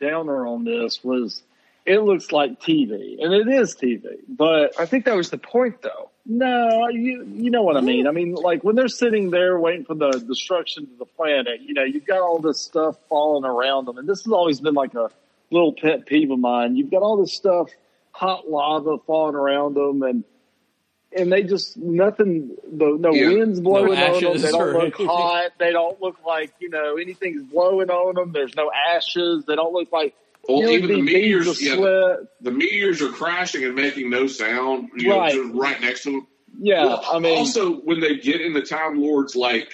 downer 0.00 0.46
on 0.46 0.64
this 0.64 1.02
was 1.02 1.42
it 1.86 2.00
looks 2.00 2.32
like 2.32 2.60
TV, 2.60 3.22
and 3.22 3.32
it 3.32 3.48
is 3.48 3.74
TV. 3.74 4.18
But 4.28 4.78
I 4.78 4.86
think 4.86 5.04
that 5.06 5.16
was 5.16 5.30
the 5.30 5.38
point, 5.38 5.82
though. 5.82 6.10
No, 6.30 6.88
you 6.88 7.26
you 7.34 7.50
know 7.50 7.62
what 7.62 7.78
I 7.78 7.80
mean. 7.80 8.04
Mm. 8.04 8.08
I 8.08 8.12
mean, 8.12 8.34
like 8.34 8.62
when 8.62 8.76
they're 8.76 8.88
sitting 8.88 9.30
there 9.30 9.58
waiting 9.58 9.84
for 9.86 9.94
the 9.94 10.10
destruction 10.10 10.84
of 10.92 10.98
the 10.98 11.06
planet, 11.06 11.62
you 11.62 11.72
know, 11.72 11.84
you've 11.84 12.06
got 12.06 12.20
all 12.20 12.38
this 12.38 12.60
stuff 12.60 12.96
falling 13.08 13.44
around 13.44 13.86
them, 13.86 13.96
and 13.96 14.06
this 14.06 14.24
has 14.24 14.32
always 14.32 14.60
been 14.60 14.74
like 14.74 14.94
a 14.94 15.10
little 15.50 15.72
pet 15.72 16.04
peeve 16.06 16.30
of 16.30 16.38
mine. 16.38 16.76
You've 16.76 16.90
got 16.90 17.00
all 17.02 17.16
this 17.16 17.32
stuff, 17.32 17.70
hot 18.12 18.48
lava 18.48 18.98
falling 19.06 19.34
around 19.36 19.74
them, 19.74 20.02
and 20.02 20.22
and 21.16 21.32
they 21.32 21.42
just 21.44 21.78
nothing. 21.78 22.54
The, 22.70 22.96
no 23.00 23.14
Yeah. 23.14 23.28
winds 23.28 23.60
blowing 23.60 23.98
on 23.98 24.22
them. 24.22 24.42
They 24.42 24.50
don't 24.50 24.72
look 24.74 24.82
anything. 24.82 25.06
hot. 25.06 25.52
They 25.58 25.72
don't 25.72 25.98
look 26.02 26.16
like 26.26 26.52
you 26.60 26.68
know 26.68 26.96
anything's 26.96 27.42
blowing 27.44 27.88
on 27.88 28.16
them. 28.16 28.32
There's 28.32 28.54
no 28.54 28.70
ashes. 28.94 29.46
They 29.46 29.56
don't 29.56 29.72
look 29.72 29.90
like 29.92 30.14
Well, 30.48 30.60
you 30.60 30.66
know, 30.66 30.72
even 30.72 30.90
the 30.92 31.02
meteors, 31.02 31.60
yeah, 31.62 31.74
sweat. 31.76 32.18
the 32.40 32.50
meteors 32.50 33.02
are 33.02 33.10
crashing 33.10 33.64
and 33.64 33.74
making 33.74 34.08
no 34.10 34.26
sound. 34.26 34.88
You 34.96 35.12
Right. 35.14 35.34
know, 35.34 35.52
right 35.60 35.78
next 35.80 36.04
to 36.04 36.12
them. 36.12 36.26
Yeah, 36.60 36.84
Well, 36.86 37.04
I 37.12 37.18
mean, 37.18 37.36
also 37.38 37.74
when 37.74 38.00
they 38.00 38.16
get 38.16 38.40
in 38.40 38.54
the 38.54 38.62
Time 38.62 39.00
Lords, 39.00 39.36
like 39.36 39.70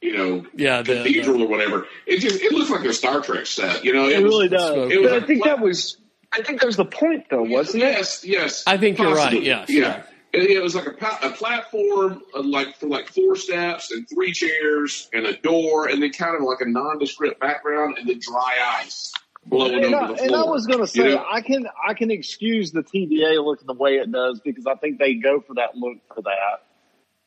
you 0.00 0.16
know, 0.16 0.44
Yeah, 0.56 0.82
the- 0.82 0.94
cathedral 0.96 1.42
or 1.42 1.46
whatever, 1.48 1.86
it 2.06 2.18
just 2.18 2.40
it 2.42 2.52
looks 2.52 2.70
like 2.70 2.84
a 2.84 2.92
Star 2.92 3.20
Trek 3.20 3.46
set. 3.46 3.84
You 3.84 3.92
know, 3.92 4.08
it 4.08 4.22
was- 4.22 4.32
really 4.32 4.48
does. 4.48 4.90
It 4.92 5.00
was 5.00 5.10
But 5.10 5.22
I 5.22 5.26
think 5.26 5.42
flat- 5.44 5.56
that 5.58 5.64
was. 5.64 5.96
I 6.32 6.42
think 6.42 6.60
that 6.60 6.66
was 6.66 6.76
the 6.76 6.84
point, 6.86 7.26
though, 7.28 7.42
wasn't 7.42 7.82
it? 7.82 7.86
Yes, 7.86 8.24
yes. 8.24 8.64
I 8.66 8.78
think 8.78 8.98
you're 8.98 9.14
right, 9.14 9.42
yes, 9.42 9.68
yeah. 9.68 9.80
yeah. 9.80 10.02
It, 10.32 10.50
it 10.50 10.62
was 10.62 10.74
like 10.74 10.86
a, 10.86 11.26
a 11.26 11.30
platform, 11.32 12.22
uh, 12.34 12.42
like 12.42 12.78
for 12.78 12.86
like 12.86 13.08
four 13.08 13.36
steps 13.36 13.90
and 13.92 14.08
three 14.08 14.32
chairs 14.32 15.08
and 15.12 15.26
a 15.26 15.36
door, 15.36 15.88
and 15.88 16.02
then 16.02 16.10
kind 16.10 16.34
of 16.34 16.42
like 16.42 16.62
a 16.62 16.64
nondescript 16.68 17.38
background, 17.38 17.98
and 17.98 18.08
then 18.08 18.18
dry 18.18 18.56
ice 18.80 19.12
blowing 19.46 19.84
And 19.84 19.94
over 19.94 20.04
I, 20.04 20.06
the 20.16 20.22
and. 20.22 20.34
I 20.36 20.42
was 20.44 20.66
going 20.66 20.80
to 20.80 20.86
say, 20.86 21.10
You 21.10 21.14
know? 21.16 21.26
I 21.30 21.40
can 21.40 21.66
I 21.88 21.94
can 21.94 22.10
excuse 22.10 22.72
the 22.72 22.82
TVA 22.82 23.44
looking 23.44 23.66
the 23.66 23.74
way 23.74 23.96
it 23.96 24.10
does 24.10 24.40
because 24.40 24.66
I 24.66 24.74
think 24.74 24.98
they 24.98 25.14
go 25.14 25.40
for 25.40 25.54
that 25.54 25.76
look 25.76 25.98
for 26.14 26.22
that. 26.22 26.62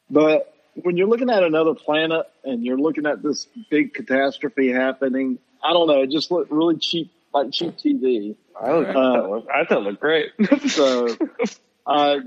But 0.10 0.54
when 0.76 0.98
you're 0.98 1.08
looking 1.08 1.30
at 1.30 1.44
another 1.44 1.74
planet 1.74 2.26
and 2.44 2.64
you're 2.64 2.78
looking 2.78 3.06
at 3.06 3.24
this 3.24 3.48
big 3.70 3.94
catastrophe 3.94 4.72
happening, 4.72 5.40
I 5.64 5.74
don't 5.74 5.88
know. 5.88 6.02
It 6.02 6.12
just 6.12 6.32
looked 6.32 6.52
really 6.52 6.78
cheap, 6.78 7.12
like 7.34 7.52
cheap 7.52 7.78
TV. 7.78 8.36
I, 8.60 8.72
look, 8.72 8.88
Uh, 8.88 9.52
I 9.54 9.66
thought 9.66 9.80
it 9.80 9.82
looked 9.82 10.02
great. 10.02 10.32
So, 10.70 11.08
uh, 11.88 12.20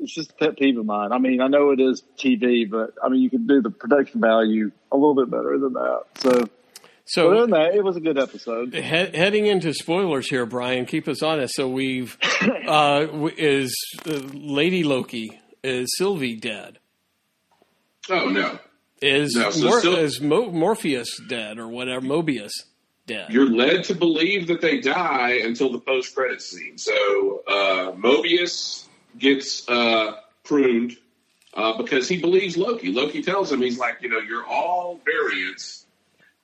it's 0.00 0.14
just 0.14 0.30
a 0.32 0.34
pet 0.34 0.58
peeve 0.58 0.78
of 0.78 0.84
mine. 0.86 1.12
I 1.12 1.18
mean, 1.18 1.40
I 1.40 1.48
know 1.48 1.70
it 1.70 1.80
is 1.80 2.02
TV, 2.18 2.68
but 2.70 2.94
I 3.02 3.08
mean, 3.08 3.20
you 3.22 3.30
can 3.30 3.46
do 3.46 3.62
the 3.62 3.70
production 3.70 4.20
value 4.20 4.70
a 4.92 4.96
little 4.96 5.14
bit 5.14 5.30
better 5.30 5.58
than 5.58 5.72
that. 5.72 6.02
So, 6.18 6.48
So 7.08 7.30
other 7.30 7.42
than 7.42 7.50
that, 7.50 7.74
it 7.74 7.84
was 7.84 7.96
a 7.96 8.00
good 8.00 8.18
episode. 8.18 8.74
He- 8.74 8.80
heading 8.80 9.46
into 9.46 9.72
spoilers 9.72 10.28
here, 10.28 10.44
Brian. 10.44 10.86
Keep 10.86 11.06
us 11.08 11.22
honest. 11.22 11.54
So 11.54 11.68
we've 11.68 12.16
uh, 12.68 13.06
is 13.36 13.74
uh, 14.06 14.12
Lady 14.34 14.82
Loki 14.82 15.40
is 15.62 15.88
Sylvie 15.96 16.36
dead? 16.36 16.78
Oh 18.08 18.28
no, 18.28 18.58
Is 19.02 19.34
No, 19.34 19.50
so 19.50 19.64
Mor- 19.68 19.80
Syl- 19.80 19.96
is 19.96 20.20
Mo- 20.20 20.50
Morpheus 20.52 21.20
dead 21.28 21.58
or 21.58 21.68
whatever? 21.68 22.04
Mobius 22.06 22.52
dead? 23.06 23.30
you're 23.30 23.50
led 23.50 23.84
to 23.84 23.94
believe 23.94 24.48
that 24.48 24.60
they 24.60 24.80
die 24.80 25.40
until 25.44 25.70
the 25.72 25.78
post 25.78 26.14
credit 26.14 26.42
scene. 26.42 26.76
So 26.78 27.42
uh, 27.48 27.92
Mobius 27.92 28.86
gets 29.18 29.68
uh, 29.68 30.16
pruned 30.44 30.96
uh, 31.54 31.76
because 31.78 32.08
he 32.08 32.20
believes 32.20 32.56
Loki. 32.56 32.92
Loki 32.92 33.22
tells 33.22 33.50
him 33.50 33.60
he's 33.62 33.78
like, 33.78 33.98
you 34.02 34.08
know, 34.08 34.18
you're 34.18 34.44
all 34.46 35.00
variants, 35.04 35.85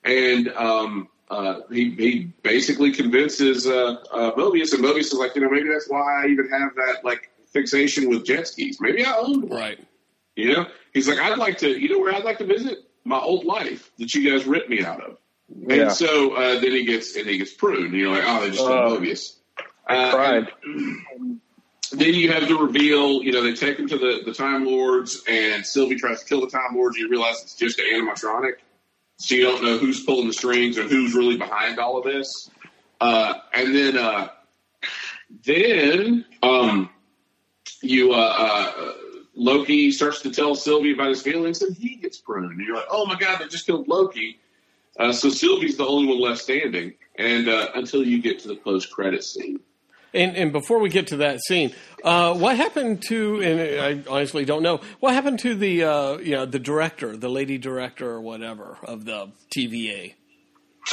and 0.05 0.49
um, 0.49 1.09
uh, 1.31 1.61
he 1.71 1.91
he 1.91 2.33
basically 2.43 2.93
convinces 2.93 3.67
uh, 3.67 3.97
uh, 4.13 4.33
Mobius, 4.33 4.73
and 4.75 4.85
Mobius 4.85 5.13
is 5.13 5.15
like, 5.15 5.35
you 5.35 5.43
know, 5.43 5.51
maybe 5.51 5.69
that's 5.69 5.89
why 5.89 6.25
I 6.25 6.29
even 6.29 6.49
have 6.51 6.75
that 6.77 7.05
like 7.05 7.31
fixation 7.53 8.09
with 8.09 8.25
jet 8.25 8.49
skis. 8.49 8.81
Maybe 8.81 9.05
I 9.05 9.17
owned 9.17 9.49
one. 9.49 9.59
Right. 9.59 9.79
You 10.37 10.55
know, 10.55 10.67
he's 10.95 11.09
like, 11.09 11.19
I'd 11.19 11.39
like 11.39 11.59
to, 11.59 11.69
you 11.69 11.91
know, 11.91 11.99
where 11.99 12.15
I'd 12.15 12.25
like 12.25 12.39
to 12.39 12.47
visit 12.47 12.79
my 13.05 13.19
old 13.19 13.45
life 13.45 13.91
that 13.99 14.15
you 14.15 14.31
guys 14.31 14.47
ripped 14.47 14.71
me 14.71 14.83
out 14.83 15.03
of. 15.03 15.19
Yeah. 15.55 15.75
And 15.75 15.93
so 15.93 16.35
uh, 16.35 16.61
then 16.61 16.73
he 16.73 16.85
gets 16.85 17.17
and 17.17 17.27
he 17.27 17.39
gets 17.39 17.53
pruned. 17.53 17.93
You 17.93 18.07
know, 18.07 18.13
like 18.13 18.25
oh, 18.27 18.41
they 18.41 18.51
just 18.51 18.61
told 18.61 19.03
Mobius. 19.03 19.37
I 19.87 19.97
Uh, 19.97 20.15
cried. 20.15 20.49
Then 21.93 22.15
you 22.15 22.33
have 22.33 22.49
the 22.49 22.55
reveal. 22.55 23.23
You 23.23 23.33
know, 23.33 23.43
they 23.43 23.53
take 23.53 23.79
him 23.79 23.89
to 23.89 23.99
the 23.99 24.23
the 24.25 24.33
Time 24.33 24.65
Lords, 24.65 25.23
and 25.29 25.67
Sylvie 25.67 25.97
tries 25.97 26.23
to 26.23 26.27
kill 26.27 26.41
the 26.41 26.47
Time 26.47 26.75
Lords. 26.75 26.97
You 26.97 27.11
realize 27.11 27.43
it's 27.43 27.55
just 27.55 27.79
an 27.79 27.85
animatronic, 27.93 28.55
so 29.23 29.37
you 29.37 29.43
don't 29.43 29.63
know 29.63 29.79
who's 29.79 30.03
pulling 30.03 30.27
the 30.27 30.33
strings 30.33 30.77
or 30.77 30.83
who's 30.83 31.15
really 31.15 31.37
behind 31.37 31.79
all 31.79 31.97
of 31.97 32.05
this. 32.05 32.51
Uh, 33.01 33.35
and 33.55 33.75
then, 33.75 33.97
uh, 33.97 34.29
then 35.45 36.25
um, 36.43 36.91
you 37.83 38.13
uh, 38.13 38.35
uh, 38.37 38.93
Loki 39.37 39.93
starts 39.93 40.23
to 40.23 40.33
tell 40.33 40.57
Sylvie 40.57 40.93
about 40.93 41.11
his 41.11 41.23
feelings, 41.23 41.63
and 41.63 41.77
he 41.77 41.97
gets 41.97 42.19
pruned. 42.19 42.51
And 42.51 42.61
you're 42.61 42.75
like, 42.75 42.87
oh 42.91 43.07
my 43.07 43.17
god, 43.17 43.41
they 43.41 43.47
just 43.47 43.65
killed 43.65 43.87
Loki. 43.87 44.41
Uh, 44.99 45.13
so 45.13 45.31
Sylvie's 45.31 45.77
the 45.77 45.87
only 45.87 46.09
one 46.09 46.21
left 46.21 46.41
standing, 46.41 46.95
and 47.17 47.49
uh, 47.49 47.69
until 47.77 48.05
you 48.05 48.21
get 48.21 48.41
to 48.41 48.49
the 48.49 48.57
post 48.57 48.91
credit 48.91 49.23
scene. 49.23 49.61
And, 50.15 50.37
and 50.37 50.53
before 50.53 50.79
we 50.79 50.91
get 50.91 51.07
to 51.09 51.17
that 51.19 51.41
scene, 51.43 51.75
uh, 52.05 52.35
what 52.35 52.57
happened 52.57 53.03
to? 53.09 53.41
And 53.43 54.07
I 54.07 54.11
honestly 54.11 54.45
don't 54.45 54.63
know 54.63 54.81
what 55.01 55.15
happened 55.15 55.39
to 55.41 55.55
the 55.55 55.85
uh, 55.85 56.19
you 56.19 56.33
know 56.33 56.45
the 56.47 56.59
director, 56.59 57.17
the 57.17 57.29
lady 57.31 57.57
director 57.59 58.11
or 58.11 58.21
whatever 58.21 58.77
of 58.85 59.05
the 59.05 59.31
TVA. 59.57 60.15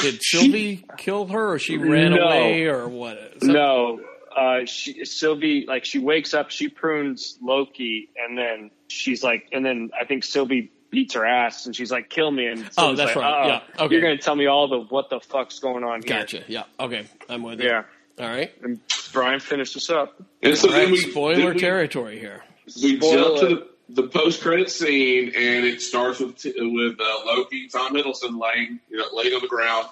Did 0.00 0.22
Sylvie 0.22 0.84
kill 0.96 1.26
her, 1.26 1.52
or 1.54 1.58
she 1.58 1.76
ran 1.76 2.12
No. 2.12 2.22
away, 2.22 2.64
or 2.66 2.88
what? 2.88 3.42
No, 3.42 4.00
uh, 4.34 4.64
she 4.64 5.04
Sylvie 5.04 5.64
like 5.66 5.84
she 5.84 5.98
wakes 5.98 6.32
up, 6.32 6.50
she 6.50 6.68
prunes 6.68 7.36
Loki, 7.42 8.08
and 8.16 8.38
then 8.38 8.70
she's 8.88 9.22
like, 9.22 9.48
and 9.52 9.64
then 9.66 9.90
I 10.00 10.04
think 10.06 10.24
Sylvie 10.24 10.70
beats 10.90 11.14
her 11.14 11.26
ass, 11.26 11.66
and 11.66 11.74
she's 11.76 11.90
like, 11.92 12.08
"Kill 12.08 12.30
me!" 12.30 12.46
And 12.46 12.68
Oh, 12.78 12.94
that's 12.94 13.14
like, 13.14 13.16
right. 13.16 13.42
"Oh, 13.44 13.48
Yeah. 13.48 13.84
Okay. 13.84 13.94
You're 13.94 14.02
gonna 14.02 14.16
tell 14.18 14.34
me 14.36 14.46
all 14.46 14.68
the 14.68 14.78
what 14.80 15.10
the 15.10 15.20
fuck's 15.20 15.58
going 15.58 15.84
on 15.84 16.02
here? 16.02 16.18
Gotcha. 16.20 16.44
Yeah. 16.48 16.64
Okay. 16.78 17.06
I'm 17.28 17.42
with 17.42 17.60
you. 17.60 17.66
Yeah. 17.68 17.82
All 18.20 18.28
right. 18.28 18.52
And 18.62 18.80
Brian, 19.12 19.40
finish 19.40 19.72
this 19.74 19.90
up. 19.90 20.20
And 20.42 20.56
so 20.56 20.68
All 20.68 20.74
then 20.74 20.84
right, 20.84 20.92
we 20.92 20.98
spoiler 20.98 21.36
then 21.36 21.54
we- 21.54 21.60
territory 21.60 22.18
here. 22.18 22.42
we 22.82 22.96
Spoiler. 22.96 23.16
jump 23.16 23.40
to 23.40 23.46
the, 23.88 24.02
the 24.02 24.08
post 24.08 24.40
credit 24.42 24.70
scene, 24.70 25.32
and 25.34 25.64
it 25.64 25.80
starts 25.82 26.20
with 26.20 26.44
with 26.44 27.00
uh, 27.00 27.26
Loki, 27.26 27.68
Tom 27.68 27.94
Hiddleston 27.94 28.40
laying 28.40 28.78
you 28.90 28.98
know 28.98 29.06
laying 29.12 29.34
on 29.34 29.40
the 29.40 29.48
ground, 29.48 29.86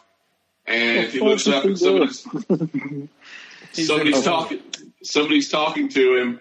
and 0.66 1.08
he 1.10 1.18
looks 1.20 1.48
up 1.48 1.64
and 1.64 1.76
somebody's 1.78 2.24
somebody's 3.72 4.22
talking 4.22 4.60
somebody's 5.02 5.48
talking 5.48 5.88
to 5.88 6.16
him, 6.16 6.40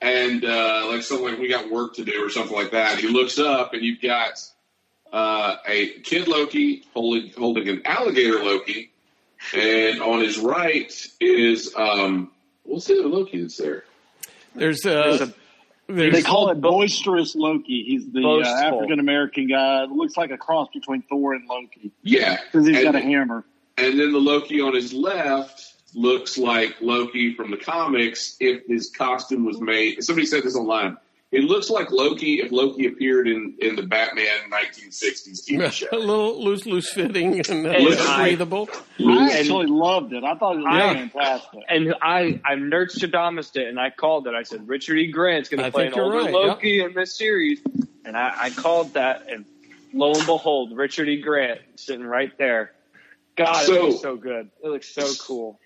and 0.00 0.44
uh, 0.44 0.86
like 0.88 1.02
something 1.02 1.26
like 1.26 1.38
we 1.38 1.48
got 1.48 1.70
work 1.70 1.94
to 1.94 2.04
do 2.04 2.24
or 2.24 2.30
something 2.30 2.56
like 2.56 2.70
that. 2.70 2.98
He 3.00 3.08
looks 3.08 3.38
up, 3.38 3.72
and 3.74 3.82
you've 3.82 4.00
got 4.00 4.40
uh, 5.12 5.56
a 5.66 5.88
kid 6.00 6.28
Loki 6.28 6.84
holding 6.94 7.32
holding 7.36 7.68
an 7.68 7.82
alligator 7.84 8.44
Loki, 8.44 8.91
and 9.54 10.00
on 10.00 10.20
his 10.20 10.38
right 10.38 10.92
is 11.20 11.74
um, 11.76 12.30
what's 12.64 12.86
the 12.86 12.98
other 12.98 13.08
Loki 13.08 13.42
that's 13.42 13.56
there? 13.56 13.84
There's 14.54 14.84
uh, 14.84 15.28
there's 15.88 16.12
They 16.12 16.22
call 16.22 16.50
it 16.50 16.60
boisterous 16.60 17.34
Loki. 17.34 17.84
He's 17.86 18.10
the 18.10 18.22
uh, 18.22 18.46
African 18.46 19.00
American 19.00 19.48
guy. 19.48 19.84
It 19.84 19.90
looks 19.90 20.16
like 20.16 20.30
a 20.30 20.38
cross 20.38 20.68
between 20.72 21.02
Thor 21.02 21.34
and 21.34 21.46
Loki 21.48 21.90
Yeah, 22.02 22.38
because 22.44 22.66
he's 22.66 22.76
And- 22.76 22.84
got 22.84 22.94
a 22.94 23.00
hammer. 23.00 23.44
And 23.78 23.98
then 23.98 24.12
the 24.12 24.18
Loki 24.18 24.60
on 24.60 24.74
his 24.74 24.92
left 24.92 25.72
looks 25.94 26.36
like 26.36 26.76
Loki 26.82 27.34
from 27.34 27.50
the 27.50 27.56
comics 27.56 28.36
if 28.38 28.66
his 28.66 28.90
costume 28.90 29.44
was 29.46 29.60
made. 29.60 30.04
Somebody 30.04 30.26
said 30.26 30.42
this 30.42 30.54
online. 30.56 30.98
It 31.32 31.44
looks 31.44 31.70
like 31.70 31.90
Loki 31.90 32.40
if 32.40 32.52
Loki 32.52 32.86
appeared 32.86 33.26
in, 33.26 33.54
in 33.58 33.74
the 33.74 33.82
Batman 33.82 34.50
1960s 34.50 35.48
TV 35.48 35.72
show. 35.72 35.86
a 35.90 35.96
little 35.96 36.44
loose, 36.44 36.66
loose 36.66 36.92
fitting 36.92 37.40
and 37.48 37.66
uh, 37.66 37.70
And 37.70 37.84
less 37.86 38.00
I- 38.06 38.22
breathable. 38.22 38.68
I 39.00 39.30
actually 39.38 39.66
loved 39.66 40.12
it. 40.12 40.24
I 40.24 40.34
thought 40.36 40.56
it 40.56 40.58
was 40.58 40.66
Yeah. 40.70 40.92
fantastic. 40.92 41.60
And 41.68 41.94
I, 42.02 42.38
I 42.44 42.54
nerd 42.56 42.94
Stradamus 42.94 43.56
it, 43.56 43.66
and 43.66 43.80
I 43.80 43.88
called 43.90 44.26
it. 44.26 44.34
I 44.34 44.42
said 44.42 44.68
Richard 44.68 44.96
E. 44.98 45.10
Grant's 45.10 45.48
going 45.48 45.60
I 45.62 45.70
to 45.70 45.72
play 45.72 45.86
an 45.86 45.94
older 45.98 46.18
right, 46.18 46.30
Loki 46.32 46.82
in 46.82 46.92
this 46.92 47.16
series, 47.16 47.60
and 48.04 48.14
I, 48.16 48.34
I 48.38 48.50
called 48.50 48.92
that, 48.94 49.26
and 49.30 49.46
lo 49.94 50.12
and 50.12 50.26
behold, 50.26 50.76
Richard 50.76 51.08
E. 51.08 51.22
Grant 51.22 51.60
sitting 51.76 52.04
right 52.06 52.36
there. 52.36 52.72
God, 53.36 53.64
So- 53.64 53.74
it 53.74 53.82
looks 53.84 54.02
so 54.02 54.16
good. 54.16 54.50
It 54.62 54.68
looks 54.68 54.88
so 54.94 55.08
cool. 55.24 55.58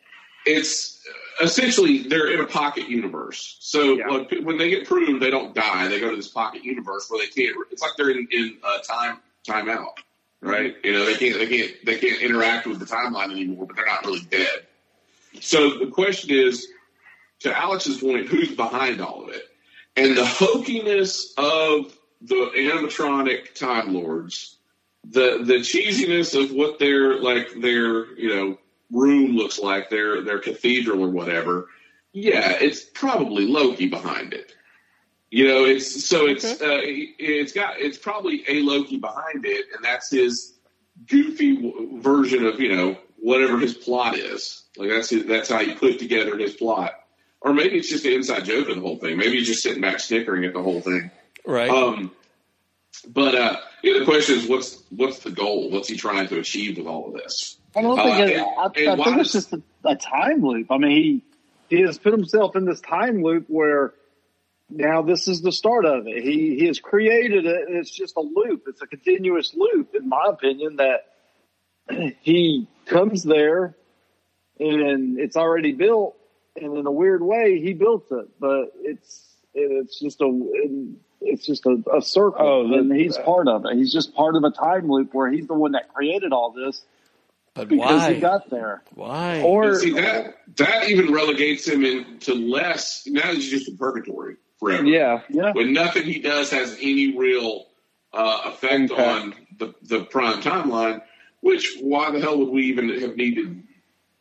It's 0.47 1.05
essentially 1.40 2.05
they're 2.05 2.32
in 2.32 2.40
a 2.40 2.47
pocket 2.47 2.88
universe. 2.88 3.57
So 3.61 3.94
like, 3.94 4.32
when 4.42 4.59
they 4.59 4.70
get 4.70 4.86
pruned, 4.86 5.20
they 5.20 5.30
don't 5.30 5.55
die. 5.55 5.88
They 5.88 6.01
go 6.01 6.11
to 6.11 6.16
this 6.16 6.28
pocket 6.28 6.64
universe 6.64 7.11
where 7.11 7.20
they 7.20 7.26
can't. 7.26 7.57
It's 7.70 7.82
like 7.82 7.92
they're 7.97 8.11
in, 8.11 8.26
in 8.30 8.57
uh, 8.62 8.78
time 8.78 9.18
timeout, 9.47 9.99
right? 10.40 10.74
You 10.82 10.92
know, 10.92 11.05
they 11.05 11.16
can't 11.16 11.38
they 11.38 11.47
can't 11.47 11.72
they 11.84 11.99
can't 11.99 12.22
interact 12.22 12.66
with 12.66 12.78
the 12.78 12.86
timeline 12.86 13.30
anymore, 13.30 13.66
but 13.66 13.76
they're 13.76 13.86
not 13.86 14.05
really 14.05 14.26
dead. 14.30 14.66
So 15.40 15.78
the 15.78 15.88
question 15.88 16.30
is, 16.30 16.66
to 17.40 17.57
Alex's 17.57 17.99
point, 17.99 18.28
who's 18.28 18.55
behind 18.55 19.01
all 19.01 19.24
of 19.24 19.30
it? 19.30 19.47
And 19.97 20.16
the 20.16 20.22
hokiness 20.22 21.32
of 21.36 21.97
the 22.22 22.51
animatronic 22.55 23.55
Time 23.55 23.94
Lords, 23.94 24.57
the 25.05 25.42
the 25.42 25.59
cheesiness 25.59 26.34
of 26.40 26.53
what 26.53 26.78
their 26.78 27.18
like 27.20 27.49
their 27.61 28.14
you 28.18 28.28
know 28.28 28.59
room 28.91 29.37
looks 29.37 29.59
like, 29.59 29.91
their 29.91 30.22
their 30.22 30.39
cathedral 30.39 31.03
or 31.03 31.11
whatever. 31.11 31.68
Yeah, 32.12 32.53
it's 32.61 32.82
probably 32.82 33.47
Loki 33.47 33.89
behind 33.89 34.32
it. 34.32 34.53
You 35.30 35.49
know, 35.49 35.64
it's 35.64 36.05
so 36.05 36.26
it's 36.26 36.45
uh, 36.45 36.80
it's 36.82 37.53
got 37.53 37.78
it's 37.78 37.99
probably 37.99 38.45
a 38.49 38.62
Loki 38.62 38.97
behind 38.97 39.45
it, 39.45 39.66
and 39.74 39.84
that's 39.84 40.11
his 40.11 40.55
goofy 41.09 41.57
w- 41.57 42.01
version 42.01 42.47
of 42.47 42.61
you 42.61 42.74
know 42.74 42.97
whatever 43.16 43.59
his 43.59 43.74
plot 43.74 44.16
is. 44.16 44.64
Like 44.76 44.91
that's 44.91 45.11
his, 45.11 45.26
that's 45.26 45.49
how 45.49 45.59
he 45.59 45.74
put 45.74 45.99
together 45.99 46.39
his 46.39 46.55
plot, 46.55 46.93
or 47.41 47.53
maybe 47.53 47.76
it's 47.76 47.89
just 47.89 48.05
an 48.05 48.12
inside 48.12 48.45
joke 48.45 48.68
of 48.68 48.76
the 48.76 48.80
whole 48.80 48.97
thing. 48.97 49.18
Maybe 49.18 49.39
he's 49.39 49.49
just 49.49 49.62
sitting 49.62 49.82
back 49.82 50.01
snickering 50.01 50.45
at 50.45 50.55
the 50.55 50.62
whole 50.62 50.80
thing. 50.80 51.11
Right. 51.45 51.68
Um, 51.68 52.12
but 53.09 53.34
uh, 53.34 53.57
you 53.82 53.93
know, 53.93 53.99
the 54.01 54.05
question 54.05 54.39
is, 54.39 54.49
what's 54.49 54.82
what's 54.91 55.18
the 55.18 55.30
goal? 55.30 55.70
What's 55.70 55.89
he 55.89 55.97
trying 55.97 56.28
to 56.28 56.39
achieve 56.39 56.78
with 56.78 56.87
all 56.87 57.09
of 57.09 57.14
this? 57.14 57.59
I 57.76 57.82
don't 57.82 57.98
Uh, 57.98 58.02
think 58.04 58.30
it, 58.30 58.38
I, 58.40 58.64
I 58.64 58.68
think 58.96 59.18
it's 59.18 59.32
just 59.32 59.52
a, 59.52 59.62
a 59.84 59.96
time 59.96 60.42
loop. 60.42 60.70
I 60.70 60.78
mean, 60.78 60.90
he 60.90 61.76
he 61.76 61.82
has 61.82 61.98
put 61.98 62.12
himself 62.12 62.56
in 62.56 62.64
this 62.64 62.80
time 62.80 63.22
loop 63.22 63.44
where 63.48 63.92
now 64.70 65.02
this 65.02 65.28
is 65.28 65.42
the 65.42 65.52
start 65.52 65.84
of 65.84 66.06
it. 66.06 66.22
He 66.22 66.56
he 66.58 66.66
has 66.66 66.80
created 66.80 67.44
it. 67.46 67.68
And 67.68 67.76
it's 67.76 67.90
just 67.90 68.16
a 68.16 68.20
loop. 68.20 68.64
It's 68.66 68.82
a 68.82 68.86
continuous 68.86 69.54
loop, 69.54 69.94
in 69.94 70.08
my 70.08 70.26
opinion. 70.28 70.76
That 70.76 71.04
he 72.22 72.68
comes 72.86 73.22
there 73.22 73.76
and 74.58 75.18
it's 75.18 75.36
already 75.36 75.72
built, 75.72 76.16
and 76.56 76.78
in 76.78 76.86
a 76.86 76.90
weird 76.90 77.22
way, 77.22 77.60
he 77.60 77.74
built 77.74 78.06
it, 78.10 78.28
but 78.40 78.72
it's 78.80 79.22
it's 79.52 80.00
just 80.00 80.20
a 80.20 80.48
it's 81.20 81.44
just 81.44 81.66
a, 81.66 81.82
a 81.94 82.00
circle, 82.02 82.46
Oh, 82.46 82.74
and 82.78 82.94
he's 82.94 83.16
part 83.18 83.48
of 83.48 83.64
it. 83.66 83.74
He's 83.76 83.92
just 83.92 84.14
part 84.14 84.36
of 84.36 84.44
a 84.44 84.50
time 84.50 84.88
loop 84.90 85.12
where 85.14 85.30
he's 85.30 85.46
the 85.46 85.54
one 85.54 85.72
that 85.72 85.92
created 85.92 86.32
all 86.32 86.52
this. 86.52 86.82
But 87.57 87.68
because 87.68 88.02
why? 88.02 88.14
he 88.14 88.20
got 88.20 88.50
there. 88.50 88.82
Why? 88.94 89.42
But 89.42 89.76
see 89.76 89.92
that 89.94 90.34
that 90.57 90.90
even 90.90 91.12
relegates 91.12 91.66
him 91.66 91.84
into 91.84 92.34
less. 92.34 93.07
Now 93.07 93.32
he's 93.32 93.48
just 93.48 93.68
in 93.68 93.78
purgatory 93.78 94.36
forever. 94.61 94.84
Yeah, 94.84 95.22
yeah. 95.30 95.52
When 95.52 95.72
nothing 95.72 96.04
he 96.04 96.18
does 96.20 96.50
has 96.50 96.76
any 96.80 97.16
real 97.16 97.66
uh, 98.12 98.42
effect 98.46 98.90
on 98.92 99.34
the 99.59 99.74
the 99.82 100.04
prime 100.04 100.42
timeline. 100.42 101.02
Which 101.40 101.76
why 101.80 102.11
the 102.11 102.20
hell 102.20 102.38
would 102.38 102.48
we 102.48 102.64
even 102.64 102.88
have 103.00 103.16
needed 103.16 103.62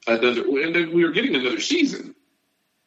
another? 0.08 0.42
And 0.42 0.76
then 0.76 0.94
we 0.94 1.04
were 1.04 1.12
getting 1.12 1.36
another 1.36 1.60
season. 1.60 2.14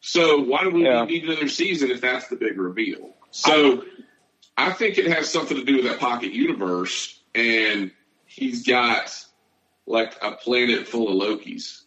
So 0.00 0.40
why 0.40 0.62
do 0.62 0.70
we 0.70 0.84
Yeah. 0.84 1.04
need 1.04 1.24
another 1.24 1.48
season 1.48 1.90
if 1.90 2.00
that's 2.00 2.28
the 2.28 2.36
big 2.36 2.56
reveal? 2.58 3.14
So 3.32 3.84
I 4.56 4.72
think 4.72 4.96
it 4.96 5.06
has 5.08 5.28
something 5.28 5.56
to 5.56 5.64
do 5.64 5.76
with 5.76 5.84
that 5.86 5.98
pocket 5.98 6.32
universe, 6.32 7.20
and 7.34 7.90
he's 8.26 8.64
got 8.66 9.12
like 9.88 10.16
a 10.22 10.32
planet 10.32 10.86
full 10.86 11.08
of 11.08 11.28
Lokis. 11.28 11.82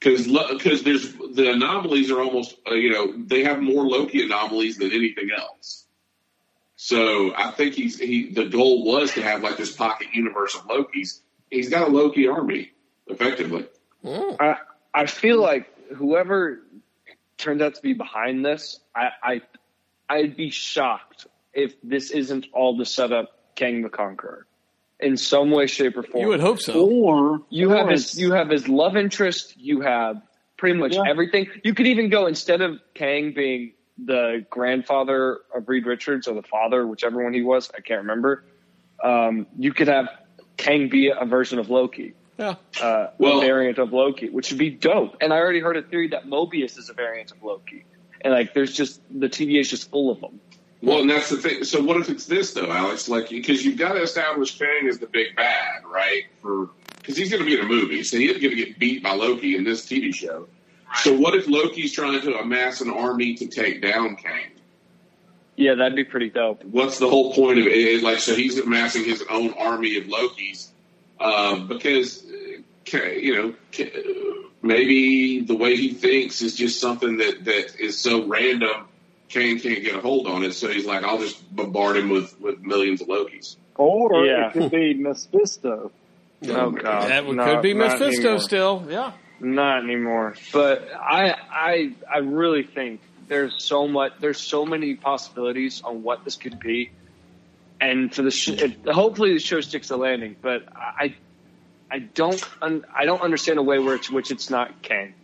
Because 0.00 0.26
because 0.26 0.82
there's 0.82 1.12
the 1.12 1.52
anomalies 1.52 2.10
are 2.10 2.20
almost 2.20 2.56
uh, 2.68 2.74
you 2.74 2.90
know 2.90 3.14
they 3.16 3.44
have 3.44 3.60
more 3.60 3.86
Loki 3.86 4.22
anomalies 4.24 4.76
than 4.76 4.90
anything 4.90 5.28
else. 5.36 5.86
So 6.74 7.32
I 7.36 7.52
think 7.52 7.74
he's 7.74 8.00
he 8.00 8.30
the 8.30 8.46
goal 8.46 8.84
was 8.84 9.12
to 9.12 9.22
have 9.22 9.42
like 9.42 9.56
this 9.56 9.70
pocket 9.70 10.08
universe 10.12 10.56
of 10.56 10.62
Lokis. 10.62 11.20
He's 11.50 11.70
got 11.70 11.88
a 11.88 11.90
Loki 11.90 12.26
army 12.26 12.72
effectively. 13.06 13.66
I 14.04 14.56
I 14.92 15.06
feel 15.06 15.40
like 15.40 15.72
whoever 15.94 16.62
turns 17.38 17.62
out 17.62 17.76
to 17.76 17.82
be 17.82 17.92
behind 17.92 18.44
this, 18.44 18.80
I, 18.96 19.10
I 19.22 19.40
I'd 20.08 20.36
be 20.36 20.50
shocked 20.50 21.28
if 21.52 21.80
this 21.82 22.10
isn't 22.10 22.46
all 22.52 22.78
to 22.78 22.84
set 22.84 23.12
up 23.12 23.28
Kang 23.54 23.82
the 23.82 23.88
Conqueror 23.88 24.46
in 25.02 25.16
some 25.16 25.50
way, 25.50 25.66
shape, 25.66 25.96
or 25.96 26.02
form. 26.02 26.22
You 26.22 26.28
would 26.28 26.40
hope 26.40 26.60
so. 26.60 26.86
Or 26.86 27.42
You 27.50 27.72
or 27.72 27.76
have 27.76 27.88
his 27.88 28.18
you 28.18 28.32
have 28.32 28.48
his 28.50 28.68
love 28.68 28.96
interest. 28.96 29.54
You 29.58 29.80
have 29.80 30.22
pretty 30.56 30.78
much 30.78 30.94
Yeah. 30.94 31.02
everything. 31.08 31.48
You 31.64 31.74
could 31.74 31.86
even 31.86 32.08
go 32.08 32.26
instead 32.26 32.60
of 32.60 32.78
Kang 32.94 33.32
being 33.32 33.72
the 34.02 34.44
grandfather 34.50 35.40
of 35.54 35.68
Reed 35.68 35.86
Richards 35.86 36.26
or 36.28 36.34
the 36.34 36.42
father, 36.42 36.86
whichever 36.86 37.22
one 37.22 37.34
he 37.34 37.42
was, 37.42 37.70
I 37.76 37.80
can't 37.80 38.00
remember. 38.02 38.44
Um, 39.02 39.46
you 39.58 39.72
could 39.72 39.88
have 39.88 40.08
Kang 40.56 40.88
be 40.88 41.08
a 41.08 41.24
version 41.24 41.58
of 41.58 41.68
Loki. 41.70 42.14
Yeah. 42.38 42.54
Uh, 42.80 43.08
Well- 43.18 43.38
a 43.38 43.44
variant 43.44 43.78
of 43.78 43.92
Loki, 43.92 44.28
which 44.30 44.50
would 44.50 44.58
be 44.58 44.70
dope. 44.70 45.16
And 45.20 45.32
I 45.32 45.36
already 45.38 45.60
heard 45.60 45.76
a 45.76 45.82
theory 45.82 46.08
that 46.08 46.26
Mobius 46.26 46.78
is 46.78 46.88
a 46.88 46.94
variant 46.94 47.30
of 47.32 47.42
Loki. 47.42 47.84
And 48.22 48.32
like, 48.32 48.54
there's 48.54 48.72
just 48.72 49.00
the 49.10 49.28
TVA 49.28 49.60
is 49.60 49.68
just 49.70 49.90
full 49.90 50.10
of 50.10 50.20
them. 50.20 50.40
Well, 50.82 51.00
and 51.00 51.10
that's 51.10 51.30
the 51.30 51.36
thing. 51.36 51.64
So 51.64 51.80
what 51.80 51.96
if 51.98 52.10
it's 52.10 52.26
this 52.26 52.52
though, 52.54 52.70
Alex? 52.70 53.08
Like 53.08 53.30
because 53.30 53.64
you've 53.64 53.78
got 53.78 53.92
to 53.92 54.02
establish 54.02 54.58
Kang 54.58 54.88
as 54.88 54.98
the 54.98 55.06
big 55.06 55.36
bad, 55.36 55.84
right? 55.84 56.24
For 56.40 56.70
because 56.96 57.16
he's 57.16 57.30
going 57.30 57.42
to 57.42 57.46
be 57.46 57.58
in 57.58 57.64
a 57.64 57.68
movie, 57.68 58.02
so 58.02 58.16
he's 58.16 58.38
going 58.38 58.56
to 58.56 58.56
get 58.56 58.78
beat 58.78 59.02
by 59.02 59.12
Loki 59.12 59.56
in 59.56 59.64
this 59.64 59.86
TV 59.86 60.14
show. 60.14 60.46
So 60.96 61.16
what 61.16 61.34
if 61.34 61.48
Loki's 61.48 61.92
trying 61.92 62.20
to 62.20 62.38
amass 62.38 62.80
an 62.80 62.90
army 62.90 63.34
to 63.34 63.46
take 63.46 63.80
down 63.80 64.16
Kang? 64.16 64.50
Yeah, 65.56 65.74
that'd 65.74 65.96
be 65.96 66.04
pretty 66.04 66.30
dope. 66.30 66.64
what's 66.64 66.98
the 66.98 67.08
whole 67.08 67.32
point 67.34 67.58
of 67.58 67.66
it? 67.66 68.02
Like, 68.02 68.18
so 68.18 68.34
he's 68.34 68.58
amassing 68.58 69.04
his 69.04 69.22
own 69.28 69.52
army 69.54 69.96
of 69.98 70.04
Lokis 70.04 70.68
um, 71.20 71.68
because, 71.68 72.24
uh, 72.24 72.96
you 72.98 73.34
know, 73.36 73.54
maybe 74.62 75.40
the 75.40 75.54
way 75.54 75.76
he 75.76 75.92
thinks 75.92 76.40
is 76.40 76.56
just 76.56 76.80
something 76.80 77.18
that, 77.18 77.44
that 77.44 77.80
is 77.80 77.98
so 77.98 78.26
random, 78.26 78.86
Kang 79.32 79.58
can't 79.58 79.82
get 79.82 79.94
a 79.96 80.00
hold 80.00 80.26
on 80.26 80.44
it. 80.44 80.52
So 80.52 80.68
he's 80.68 80.84
like, 80.86 81.02
I'll 81.04 81.18
just 81.18 81.54
bombard 81.54 81.96
him 81.96 82.08
with, 82.10 82.38
with 82.40 82.60
millions 82.60 83.00
of 83.00 83.08
Lokis. 83.08 83.56
or 83.76 84.24
Yeah. 84.26 84.48
it 84.48 84.52
could 84.52 84.70
be 84.70 84.94
Mephisto. 84.94 85.90
Oh 86.48 86.70
god, 86.70 87.08
That 87.10 87.26
would- 87.26 87.36
No, 87.36 87.44
could 87.44 87.62
be 87.62 87.72
Mephisto 87.74 88.06
anymore. 88.24 88.38
still. 88.40 88.86
Yeah. 88.88 89.12
Not 89.40 89.82
anymore. 89.84 90.34
But 90.52 90.88
I 90.94 91.34
I 91.50 91.92
I 92.12 92.18
really 92.18 92.62
think 92.64 93.00
there's 93.28 93.54
so 93.64 93.88
much 93.88 94.12
there's 94.20 94.40
so 94.40 94.64
many 94.66 94.94
possibilities 94.94 95.82
on 95.84 96.02
what 96.02 96.24
this 96.24 96.36
could 96.36 96.60
be. 96.60 96.90
And 97.80 98.14
for 98.14 98.22
the 98.22 98.30
sh- 98.30 98.48
it, 98.50 98.76
hopefully 98.86 99.32
the 99.34 99.40
show 99.40 99.60
sticks 99.60 99.88
the 99.88 99.96
landing, 99.96 100.36
but 100.40 100.64
I 100.76 101.14
I 101.90 101.98
don't 102.00 102.42
un- 102.60 102.84
I 102.94 103.04
don't 103.04 103.20
understand 103.22 103.58
a 103.58 103.62
way 103.62 103.78
where 103.80 103.94
it's, 103.96 104.08
which 104.10 104.30
it's 104.30 104.48
not 104.50 104.82
Kang. 104.82 105.14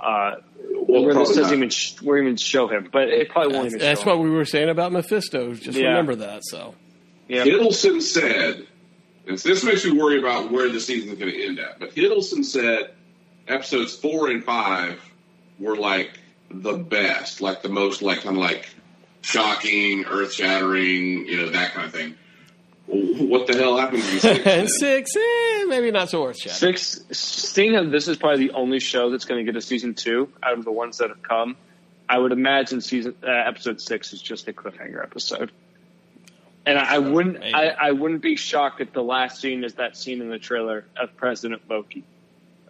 Uh, 0.00 0.36
Well, 0.74 1.04
where 1.04 1.14
this 1.14 1.28
probably 1.28 1.34
doesn't 1.34 1.42
not. 1.42 1.52
even 1.54 1.70
sh- 1.70 2.00
where 2.02 2.18
even 2.18 2.36
show 2.36 2.68
him, 2.68 2.88
but 2.92 3.08
it 3.08 3.28
probably 3.30 3.52
won't 3.54 3.64
That's, 3.64 3.74
even. 3.76 3.86
that's 3.86 4.02
show 4.02 4.06
what 4.16 4.18
we 4.20 4.30
were 4.30 4.44
saying 4.44 4.68
about 4.68 4.92
Mephisto. 4.92 5.54
Just 5.54 5.78
Yeah. 5.78 5.88
remember 5.88 6.14
that. 6.16 6.42
So. 6.44 6.74
Yeah. 7.28 7.44
Hiddleston 7.44 8.00
said, 8.00 8.66
and 9.26 9.38
this 9.38 9.62
makes 9.64 9.84
me 9.84 9.92
worry 9.92 10.18
about 10.18 10.50
where 10.50 10.68
the 10.70 10.80
season's 10.80 11.18
going 11.18 11.32
to 11.32 11.44
end 11.44 11.58
at, 11.58 11.78
but 11.78 11.94
Hiddleston 11.94 12.44
said 12.44 12.90
episodes 13.48 13.94
four 13.96 14.28
and 14.30 14.42
five 14.44 15.00
were 15.58 15.76
like 15.76 16.12
the 16.50 16.74
best, 16.74 17.40
like 17.42 17.60
the 17.62 17.68
most, 17.68 18.00
like 18.00 18.22
kind 18.22 18.36
of 18.36 18.42
like 18.42 18.68
shocking, 19.22 20.04
earth 20.06 20.32
shattering, 20.32 21.26
you 21.26 21.36
know, 21.36 21.50
that 21.50 21.72
kind 21.74 21.86
of 21.86 21.92
thing. 21.92 22.14
What 22.90 23.46
the 23.46 23.56
hell 23.58 23.76
happened 23.76 24.02
to 24.02 24.12
you? 24.12 24.18
six 24.18 24.44
then? 24.44 24.60
and 24.60 24.70
six, 24.70 25.10
eh, 25.14 25.64
maybe 25.66 25.90
not 25.90 26.08
so 26.08 26.22
worth 26.22 26.38
chatting. 26.38 26.56
Six, 26.56 27.00
seeing 27.12 27.72
that 27.74 27.90
this 27.90 28.08
is 28.08 28.16
probably 28.16 28.46
the 28.48 28.54
only 28.54 28.80
show 28.80 29.10
that's 29.10 29.26
going 29.26 29.44
to 29.44 29.52
get 29.52 29.56
a 29.58 29.60
season 29.62 29.94
two 29.94 30.32
out 30.42 30.56
of 30.58 30.64
the 30.64 30.72
ones 30.72 30.98
that 30.98 31.10
have 31.10 31.22
come, 31.22 31.56
I 32.08 32.18
would 32.18 32.32
imagine 32.32 32.80
season 32.80 33.14
uh, 33.22 33.26
episode 33.30 33.80
six 33.82 34.12
is 34.14 34.22
just 34.22 34.48
a 34.48 34.52
cliffhanger 34.54 35.02
episode. 35.02 35.52
And 36.64 36.78
I, 36.78 36.94
I 36.96 36.98
wouldn't, 36.98 37.42
I, 37.42 37.68
I 37.68 37.92
wouldn't 37.92 38.22
be 38.22 38.36
shocked 38.36 38.80
if 38.80 38.92
the 38.92 39.02
last 39.02 39.40
scene 39.40 39.64
is 39.64 39.74
that 39.74 39.96
scene 39.96 40.20
in 40.22 40.28
the 40.30 40.38
trailer 40.38 40.84
of 41.00 41.14
President 41.16 41.62
Loki 41.68 42.04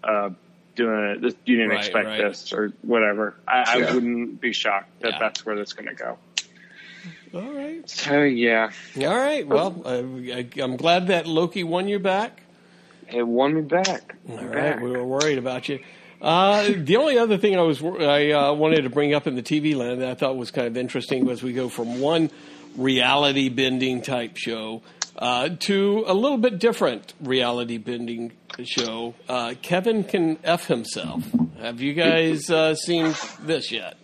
uh, 0.04 0.30
doing 0.76 1.04
it. 1.10 1.20
This, 1.20 1.34
you 1.44 1.56
didn't 1.56 1.70
Right, 1.70 1.78
expect 1.78 2.06
right. 2.06 2.22
this 2.22 2.52
or 2.52 2.72
whatever. 2.82 3.34
I, 3.46 3.78
Yeah. 3.78 3.86
I 3.88 3.94
wouldn't 3.94 4.40
be 4.40 4.52
shocked 4.52 5.00
that 5.00 5.12
Yeah. 5.12 5.18
that's 5.20 5.44
where 5.46 5.56
that's 5.56 5.72
going 5.72 5.88
to 5.88 5.94
go. 5.94 6.18
All 7.34 7.52
right. 7.52 7.88
So 7.88 8.22
yeah, 8.22 8.70
All 8.96 9.16
right. 9.16 9.46
Well, 9.46 9.82
I, 9.84 10.46
I'm 10.60 10.76
glad 10.76 11.08
that 11.08 11.26
Loki 11.26 11.64
won 11.64 11.88
you 11.88 11.98
back. 11.98 12.42
it 13.10 13.26
won 13.26 13.54
me 13.54 13.62
back. 13.62 14.16
All 14.28 14.44
right, 14.44 14.80
we 14.80 14.90
were 14.90 15.04
worried 15.04 15.38
about 15.38 15.68
you. 15.68 15.80
Uh, 16.20 16.72
the 16.76 16.96
only 16.96 17.16
other 17.18 17.38
thing 17.38 17.56
I 17.56 17.62
was 17.62 17.82
I 17.82 18.30
uh, 18.32 18.52
wanted 18.52 18.82
to 18.82 18.90
bring 18.90 19.14
up 19.14 19.26
in 19.26 19.36
the 19.36 19.42
TV 19.42 19.76
land 19.76 20.00
that 20.00 20.08
I 20.08 20.14
thought 20.14 20.36
was 20.36 20.50
kind 20.50 20.66
of 20.66 20.76
interesting 20.76 21.24
was 21.24 21.42
we 21.42 21.52
go 21.52 21.68
from 21.68 22.00
one 22.00 22.30
reality 22.76 23.48
bending 23.48 24.02
type 24.02 24.36
show 24.36 24.82
Uh, 25.16 25.48
to 25.58 26.04
a 26.06 26.14
little 26.14 26.38
bit 26.38 26.58
different 26.60 27.12
reality 27.20 27.76
bending 27.78 28.30
show. 28.64 29.14
Uh, 29.28 29.54
Kevin 29.62 30.04
can 30.04 30.38
f 30.44 30.66
himself. 30.68 31.24
Have 31.60 31.80
you 31.80 31.92
guys 31.92 32.48
uh, 32.50 32.74
seen 32.76 33.14
this 33.42 33.72
yet 33.72 33.96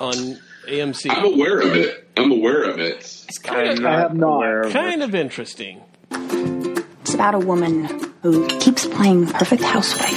on 0.00 0.38
AMC? 0.68 1.10
I'm 1.10 1.24
aware 1.34 1.60
of 1.60 1.74
it. 1.74 2.08
I'm 2.16 2.30
aware 2.32 2.64
of 2.64 2.78
it. 2.78 2.96
It's 3.28 3.38
kind 3.38 3.78
of, 3.78 3.84
I 3.84 4.00
have 4.00 4.14
not. 4.14 4.70
kind 4.70 5.02
of 5.02 5.14
interesting. 5.14 5.80
It's 6.10 7.14
about 7.14 7.34
a 7.34 7.38
woman 7.38 7.84
who 8.22 8.46
keeps 8.58 8.86
playing 8.86 9.26
perfect 9.26 9.62
housewife. 9.62 10.10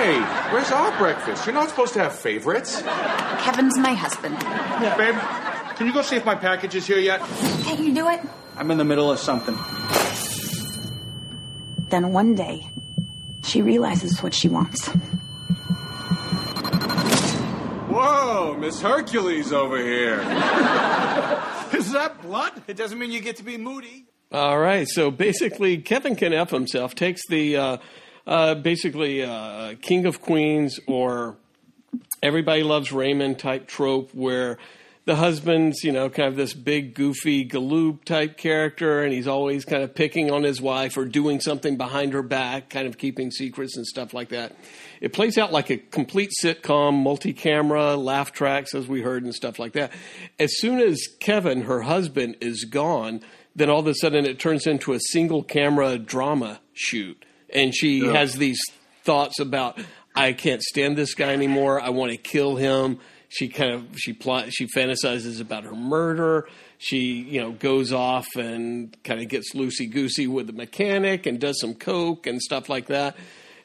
Hey, 0.00 0.18
where's 0.52 0.70
our 0.70 0.96
breakfast? 0.98 1.46
You're 1.46 1.54
not 1.54 1.68
supposed 1.68 1.92
to 1.94 2.00
have 2.00 2.14
favorites. 2.14 2.82
Kevin's 2.82 3.78
my 3.78 3.92
husband. 3.94 4.34
Yeah, 4.40 4.96
babe. 4.96 5.76
Can 5.76 5.86
you 5.86 5.92
go 5.92 6.02
see 6.02 6.16
if 6.16 6.24
my 6.24 6.34
package 6.34 6.74
is 6.74 6.86
here 6.86 6.98
yet? 6.98 7.20
Can't 7.64 7.80
you 7.80 7.94
do 7.94 8.08
it? 8.08 8.20
I'm 8.56 8.70
in 8.70 8.78
the 8.78 8.84
middle 8.84 9.10
of 9.10 9.18
something. 9.18 9.56
Then 11.88 12.12
one 12.12 12.34
day, 12.34 12.66
she 13.42 13.62
realizes 13.62 14.22
what 14.22 14.32
she 14.34 14.48
wants. 14.48 14.90
Whoa, 18.00 18.56
Miss 18.58 18.80
Hercules 18.80 19.52
over 19.52 19.76
here. 19.76 20.20
is 21.74 21.92
that 21.92 22.16
blood? 22.22 22.62
It 22.66 22.78
doesn't 22.78 22.98
mean 22.98 23.10
you 23.10 23.20
get 23.20 23.36
to 23.36 23.44
be 23.44 23.58
moody. 23.58 24.06
All 24.32 24.58
right. 24.58 24.88
So 24.88 25.10
basically, 25.10 25.76
Kevin 25.76 26.16
can 26.16 26.32
F 26.32 26.48
himself 26.48 26.94
takes 26.94 27.26
the 27.28 27.58
uh, 27.58 27.76
uh, 28.26 28.54
basically 28.54 29.22
uh, 29.22 29.74
King 29.82 30.06
of 30.06 30.22
Queens 30.22 30.80
or 30.86 31.36
Everybody 32.22 32.62
Loves 32.62 32.90
Raymond 32.90 33.38
type 33.38 33.66
trope 33.66 34.14
where 34.14 34.56
the 35.04 35.16
husband's, 35.16 35.84
you 35.84 35.92
know, 35.92 36.08
kind 36.08 36.28
of 36.28 36.36
this 36.36 36.54
big, 36.54 36.94
goofy, 36.94 37.46
galoob 37.46 38.04
type 38.04 38.38
character, 38.38 39.02
and 39.02 39.12
he's 39.12 39.28
always 39.28 39.66
kind 39.66 39.82
of 39.82 39.94
picking 39.94 40.30
on 40.30 40.42
his 40.42 40.58
wife 40.58 40.96
or 40.96 41.04
doing 41.04 41.38
something 41.38 41.76
behind 41.76 42.14
her 42.14 42.22
back, 42.22 42.70
kind 42.70 42.86
of 42.86 42.96
keeping 42.96 43.30
secrets 43.30 43.76
and 43.76 43.86
stuff 43.86 44.14
like 44.14 44.30
that. 44.30 44.54
It 45.00 45.12
plays 45.12 45.38
out 45.38 45.50
like 45.52 45.70
a 45.70 45.78
complete 45.78 46.30
sitcom, 46.42 47.02
multi 47.02 47.32
camera, 47.32 47.96
laugh 47.96 48.32
tracks, 48.32 48.74
as 48.74 48.86
we 48.86 49.00
heard, 49.00 49.24
and 49.24 49.34
stuff 49.34 49.58
like 49.58 49.72
that. 49.72 49.92
As 50.38 50.58
soon 50.58 50.78
as 50.80 51.00
Kevin, 51.20 51.62
her 51.62 51.82
husband, 51.82 52.36
is 52.40 52.64
gone, 52.64 53.22
then 53.56 53.70
all 53.70 53.80
of 53.80 53.86
a 53.86 53.94
sudden 53.94 54.26
it 54.26 54.38
turns 54.38 54.66
into 54.66 54.92
a 54.92 55.00
single 55.00 55.42
camera 55.42 55.98
drama 55.98 56.60
shoot. 56.74 57.24
And 57.52 57.74
she 57.74 57.98
Yeah. 58.04 58.12
has 58.12 58.34
these 58.34 58.60
thoughts 59.04 59.40
about, 59.40 59.78
I 60.14 60.32
can't 60.34 60.62
stand 60.62 60.96
this 60.98 61.14
guy 61.14 61.32
anymore. 61.32 61.80
I 61.80 61.88
want 61.90 62.12
to 62.12 62.18
kill 62.18 62.56
him. 62.56 62.98
She 63.28 63.48
kind 63.48 63.72
of 63.72 63.86
she 63.96 64.12
plot 64.12 64.52
she 64.52 64.66
fantasizes 64.66 65.40
about 65.40 65.62
her 65.64 65.74
murder. 65.76 66.48
She 66.78 66.98
you 67.28 67.40
know 67.40 67.52
goes 67.52 67.92
off 67.92 68.26
and 68.36 68.96
kind 69.04 69.20
of 69.20 69.28
gets 69.28 69.54
loosey 69.54 69.88
goosey 69.88 70.26
with 70.26 70.48
the 70.48 70.52
mechanic 70.52 71.26
and 71.26 71.38
does 71.38 71.60
some 71.60 71.74
coke 71.74 72.26
and 72.26 72.42
stuff 72.42 72.68
like 72.68 72.86
that. 72.86 73.16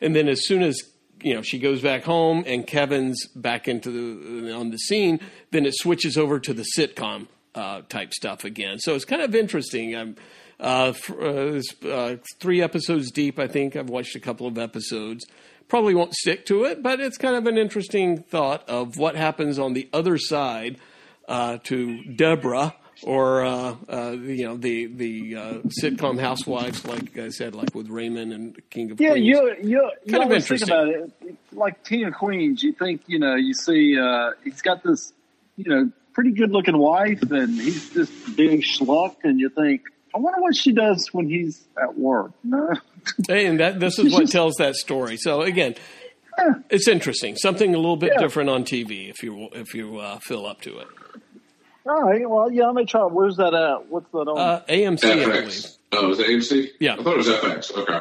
And 0.02 0.16
then 0.16 0.28
as 0.28 0.46
soon 0.46 0.62
as 0.62 0.80
you 1.22 1.34
know 1.34 1.42
she 1.42 1.60
goes 1.60 1.82
back 1.82 2.04
home 2.04 2.44
and 2.48 2.66
Kevin's 2.66 3.28
back 3.36 3.68
into 3.68 3.92
the 3.92 4.54
on 4.54 4.72
the 4.72 4.78
scene, 4.78 5.20
then 5.52 5.66
it 5.66 5.76
switches 5.76 6.18
over 6.18 6.40
to 6.40 6.54
the 6.54 6.66
sitcom 6.78 7.28
uh, 7.54 7.82
type 7.90 8.14
stuff 8.14 8.44
again. 8.44 8.80
So 8.80 8.96
it's 8.96 9.06
kind 9.06 9.22
of 9.22 9.34
interesting. 9.36 9.96
I'm 9.96 10.16
uh, 10.60 10.94
uh, 11.10 11.62
uh, 11.88 12.16
three 12.40 12.62
episodes 12.62 13.12
deep. 13.12 13.40
I 13.40 13.48
think 13.48 13.76
I've 13.76 13.90
watched 13.90 14.16
a 14.16 14.20
couple 14.20 14.48
of 14.48 14.58
episodes. 14.58 15.26
Probably 15.68 15.96
won't 15.96 16.14
stick 16.14 16.46
to 16.48 16.64
it, 16.66 16.84
but 16.84 17.00
it's 17.00 17.18
kind 17.18 17.36
of 17.36 17.48
an 17.48 17.58
interesting 17.58 18.22
thought 18.22 18.68
of 18.70 18.98
what 18.98 19.16
happens 19.16 19.58
on 19.58 19.74
the 19.74 19.90
other 19.92 20.18
side 20.18 20.78
uh, 21.28 21.58
to 21.64 22.04
Deborah 22.04 22.76
or 23.04 23.44
uh, 23.46 23.76
uh, 23.90 24.12
you 24.12 24.46
know 24.46 24.58
the 24.58 24.86
the 24.88 25.36
uh, 25.36 25.54
sitcom 25.82 26.20
housewives, 26.20 26.86
like 26.86 27.18
I 27.18 27.30
said, 27.30 27.56
like 27.56 27.74
with 27.76 27.90
Raymond 27.90 28.34
and 28.34 28.70
King 28.70 28.92
of 28.92 29.00
Yeah, 29.02 29.12
Queens. 29.12 29.26
you 29.28 29.56
you 29.62 29.92
you 30.06 30.12
Kind 30.12 30.16
of 30.16 30.22
always 30.30 30.48
think 30.48 30.62
interesting. 30.62 30.70
about 30.70 30.88
it. 31.28 31.36
Like 31.52 31.84
King 31.84 32.06
of 32.06 32.14
Queens, 32.14 32.64
you 32.64 32.74
think 32.74 33.02
you 33.08 33.20
know 33.20 33.36
you 33.36 33.54
see 33.54 33.98
uh, 34.00 34.32
he's 34.44 34.62
got 34.62 34.84
this 34.84 35.14
you 35.58 35.66
know 35.70 35.92
pretty 36.14 36.32
good 36.32 36.52
looking 36.52 36.78
wife, 36.78 37.22
and 37.32 37.60
he's 37.60 37.90
this 37.92 38.10
big 38.36 38.62
schluck, 38.62 39.16
and 39.24 39.40
you 39.40 39.50
think 39.50 39.82
I 40.14 40.18
wonder 40.20 40.42
what 40.42 40.56
she 40.56 40.72
does 40.72 41.10
when 41.14 41.28
he's 41.28 41.64
at 41.82 41.98
work. 41.98 42.32
Hey, 43.28 43.46
and 43.46 43.60
that 43.60 43.80
this 43.80 44.00
is 44.00 44.12
what 44.12 44.30
tells 44.32 44.56
that 44.56 44.76
story. 44.76 45.18
So 45.18 45.42
again, 45.44 45.76
it's 46.72 46.88
interesting. 46.88 47.36
Something 47.36 47.76
a 47.76 47.78
little 47.78 47.98
bit 47.98 48.14
Yeah. 48.14 48.20
different 48.22 48.50
on 48.50 48.64
TV 48.64 49.10
if 49.12 49.22
you 49.22 49.48
if 49.54 49.76
you 49.76 50.00
uh, 50.00 50.18
feel 50.24 50.46
up 50.48 50.62
to 50.62 50.80
it. 50.80 50.88
All 51.86 52.02
right. 52.04 52.30
Well, 52.30 52.52
yeah, 52.52 52.70
I 52.70 52.72
may 52.72 52.86
try. 52.86 53.04
Where's 53.06 53.38
that 53.38 53.54
at? 53.54 53.88
What's 53.90 54.10
that 54.12 54.18
on? 54.28 54.38
Uh, 54.38 54.62
AMC, 54.70 55.04
I 55.06 55.16
believe. 55.42 55.66
Oh, 55.92 56.12
is 56.12 56.20
it 56.20 56.28
AMC? 56.28 56.70
Yeah. 56.80 56.94
I 56.94 57.04
thought 57.04 57.14
it 57.14 57.18
was 57.18 57.28
FX. 57.28 57.78
Okay. 57.78 58.00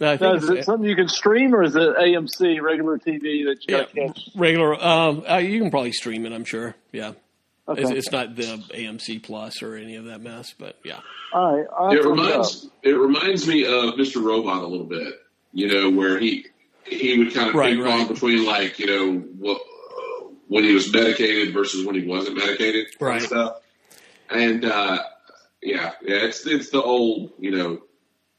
I 0.00 0.16
Now, 0.20 0.34
is 0.34 0.48
it 0.48 0.64
something 0.64 0.88
you 0.88 0.94
can 0.96 1.08
stream, 1.08 1.54
or 1.54 1.62
is 1.62 1.74
it 1.74 1.96
AMC 1.96 2.60
regular 2.62 2.98
TV 2.98 3.44
that 3.46 3.56
you 3.62 3.76
got 3.76 3.90
to 3.90 4.06
catch? 4.08 4.28
regular. 4.36 4.74
Um, 4.82 5.24
uh, 5.28 5.36
you 5.38 5.60
can 5.60 5.70
probably 5.70 5.92
stream 5.92 6.24
it. 6.24 6.32
I'm 6.32 6.44
sure. 6.44 6.74
Yeah. 6.92 7.12
Okay. 7.68 7.82
It's, 7.82 7.90
it's 7.90 8.12
not 8.12 8.34
the 8.34 8.44
AMC 8.74 9.22
Plus 9.22 9.62
or 9.62 9.74
any 9.76 9.96
of 9.96 10.06
that 10.06 10.20
mess, 10.22 10.54
but 10.58 10.76
yeah. 10.84 11.00
All 11.34 11.56
right. 11.58 11.66
I'll 11.78 11.90
It 11.90 11.94
have 11.96 12.02
to 12.04 12.08
look 12.10 12.18
it 12.18 12.30
up. 12.30 12.30
reminds 12.32 12.70
it 12.82 12.90
reminds 12.92 13.46
me 13.48 13.64
of 13.64 13.94
Mr. 13.94 14.24
Robot 14.24 14.62
a 14.62 14.66
little 14.66 14.86
bit. 14.86 15.12
You 15.52 15.68
know, 15.68 15.90
where 15.90 16.18
he 16.18 16.46
he 16.84 17.18
would 17.18 17.34
kind 17.34 17.48
of 17.50 17.54
Right, 17.54 17.74
ping 17.74 17.82
right. 17.82 17.90
pong 17.98 18.08
between 18.08 18.46
like 18.46 18.78
you 18.78 18.86
know 18.86 19.18
what, 19.38 19.60
when 20.48 20.64
he 20.64 20.72
was 20.72 20.92
medicated 20.92 21.54
versus 21.54 21.86
when 21.86 21.94
he 21.94 22.06
wasn't 22.06 22.36
medicated, 22.36 22.88
Right. 23.00 23.22
Stuff. 23.22 23.60
And 24.30 24.64
uh, 24.64 25.02
yeah, 25.62 25.92
yeah, 26.02 26.24
it's 26.24 26.46
it's 26.46 26.70
the 26.70 26.82
old 26.82 27.32
you 27.38 27.50
know 27.50 27.82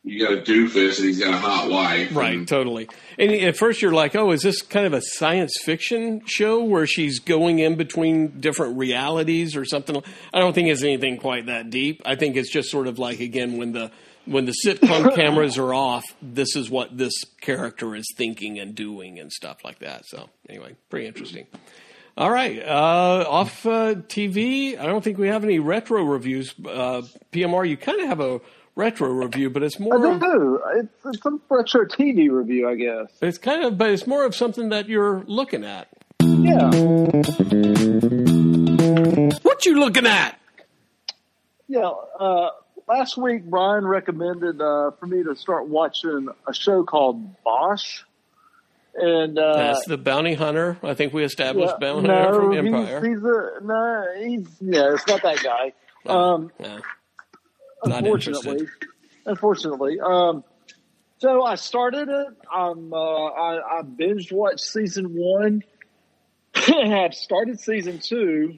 you 0.03 0.25
got 0.25 0.37
a 0.37 0.41
doofus 0.41 0.97
and 0.97 1.07
he's 1.07 1.19
got 1.19 1.33
a 1.33 1.37
hot 1.37 1.69
wife, 1.69 2.15
Right, 2.15 2.47
totally. 2.47 2.87
And 3.17 3.31
at 3.31 3.57
first 3.57 3.81
you're 3.81 3.91
like, 3.91 4.15
oh, 4.15 4.31
is 4.31 4.41
this 4.41 4.61
kind 4.61 4.85
of 4.85 4.93
a 4.93 5.01
science 5.01 5.53
fiction 5.61 6.21
show 6.25 6.63
where 6.63 6.87
she's 6.87 7.19
going 7.19 7.59
in 7.59 7.75
between 7.75 8.39
different 8.39 8.77
realities 8.77 9.57
or 9.57 9.65
something? 9.65 10.01
I 10.33 10.39
don't 10.39 10.53
think 10.53 10.69
it's 10.69 10.83
anything 10.83 11.17
quite 11.17 11.47
that 11.47 11.69
deep. 11.69 12.01
I 12.05 12.15
think 12.15 12.37
it's 12.37 12.49
just 12.49 12.71
sort 12.71 12.87
of 12.87 12.97
like 12.97 13.19
again 13.19 13.57
when 13.57 13.73
the 13.73 13.91
when 14.25 14.45
the 14.45 14.53
sitcom 14.65 15.13
cameras 15.15 15.57
are 15.57 15.73
off, 15.73 16.05
this 16.21 16.55
is 16.55 16.69
what 16.69 16.97
this 16.97 17.13
character 17.41 17.95
is 17.95 18.05
thinking 18.15 18.59
and 18.59 18.75
doing 18.75 19.19
and 19.19 19.31
stuff 19.33 19.65
like 19.65 19.79
that. 19.79 20.05
So 20.05 20.29
anyway, 20.47 20.75
pretty 20.89 21.07
interesting. 21.07 21.47
All 22.19 22.29
right, 22.29 22.61
uh, 22.61 23.25
off 23.29 23.65
uh, 23.65 23.95
TV. 23.95 24.77
I 24.77 24.87
don't 24.87 25.01
think 25.01 25.17
we 25.17 25.29
have 25.29 25.45
any 25.45 25.59
retro 25.59 26.03
reviews. 26.03 26.53
Uh, 26.59 27.03
PMR, 27.31 27.65
you 27.65 27.77
kind 27.77 28.01
of 28.01 28.07
have 28.09 28.19
a 28.19 28.41
retro 28.75 29.07
review, 29.09 29.49
but 29.49 29.63
it's 29.63 29.79
more. 29.79 30.05
I 30.05 30.15
of- 30.15 30.19
do. 30.19 30.61
It's, 30.75 30.93
it's 31.05 31.25
a 31.25 31.39
retro 31.49 31.85
TV 31.85 32.29
review, 32.29 32.67
I 32.67 32.75
guess. 32.75 33.07
It's 33.21 33.37
kind 33.37 33.63
of, 33.63 33.77
but 33.77 33.91
it's 33.91 34.05
more 34.05 34.25
of 34.25 34.35
something 34.35 34.67
that 34.67 34.89
you're 34.89 35.23
looking 35.27 35.63
at. 35.63 35.87
Yeah. 36.21 36.69
What 39.41 39.65
you 39.65 39.79
looking 39.79 40.05
at? 40.05 40.37
Yeah. 41.69 41.89
Uh, 42.19 42.49
last 42.85 43.15
week, 43.15 43.45
Brian 43.45 43.87
recommended 43.87 44.59
uh, 44.59 44.91
for 44.99 45.07
me 45.07 45.23
to 45.23 45.37
start 45.37 45.69
watching 45.69 46.27
a 46.45 46.53
show 46.53 46.83
called 46.83 47.41
Bosch. 47.45 48.01
And 48.95 49.37
uh, 49.37 49.53
That's 49.55 49.85
the 49.85 49.97
bounty 49.97 50.33
hunter. 50.33 50.77
I 50.83 50.93
think 50.93 51.13
we 51.13 51.23
established 51.23 51.75
yeah, 51.79 51.87
bounty 51.87 52.09
hunter 52.09 52.33
from 52.33 52.53
Empire. 52.53 53.05
he's 53.05 53.17
a 53.17 53.63
no, 53.63 54.07
he's 54.17 54.47
yeah, 54.59 54.93
it's 54.93 55.07
not 55.07 55.21
that 55.23 55.43
guy. 55.43 55.73
Um, 56.05 56.51
No, 56.59 56.79
unfortunately, 57.83 58.67
unfortunately. 59.25 59.99
Um, 59.99 60.43
so 61.19 61.43
I 61.43 61.55
started 61.55 62.09
it. 62.09 62.27
Um, 62.53 62.93
uh, 62.93 63.25
I, 63.25 63.79
I 63.79 63.81
binged 63.83 64.31
watched 64.31 64.61
season 64.61 65.13
one. 65.13 65.63
I've 66.55 67.13
started 67.13 67.59
season 67.59 67.99
two, 67.99 68.57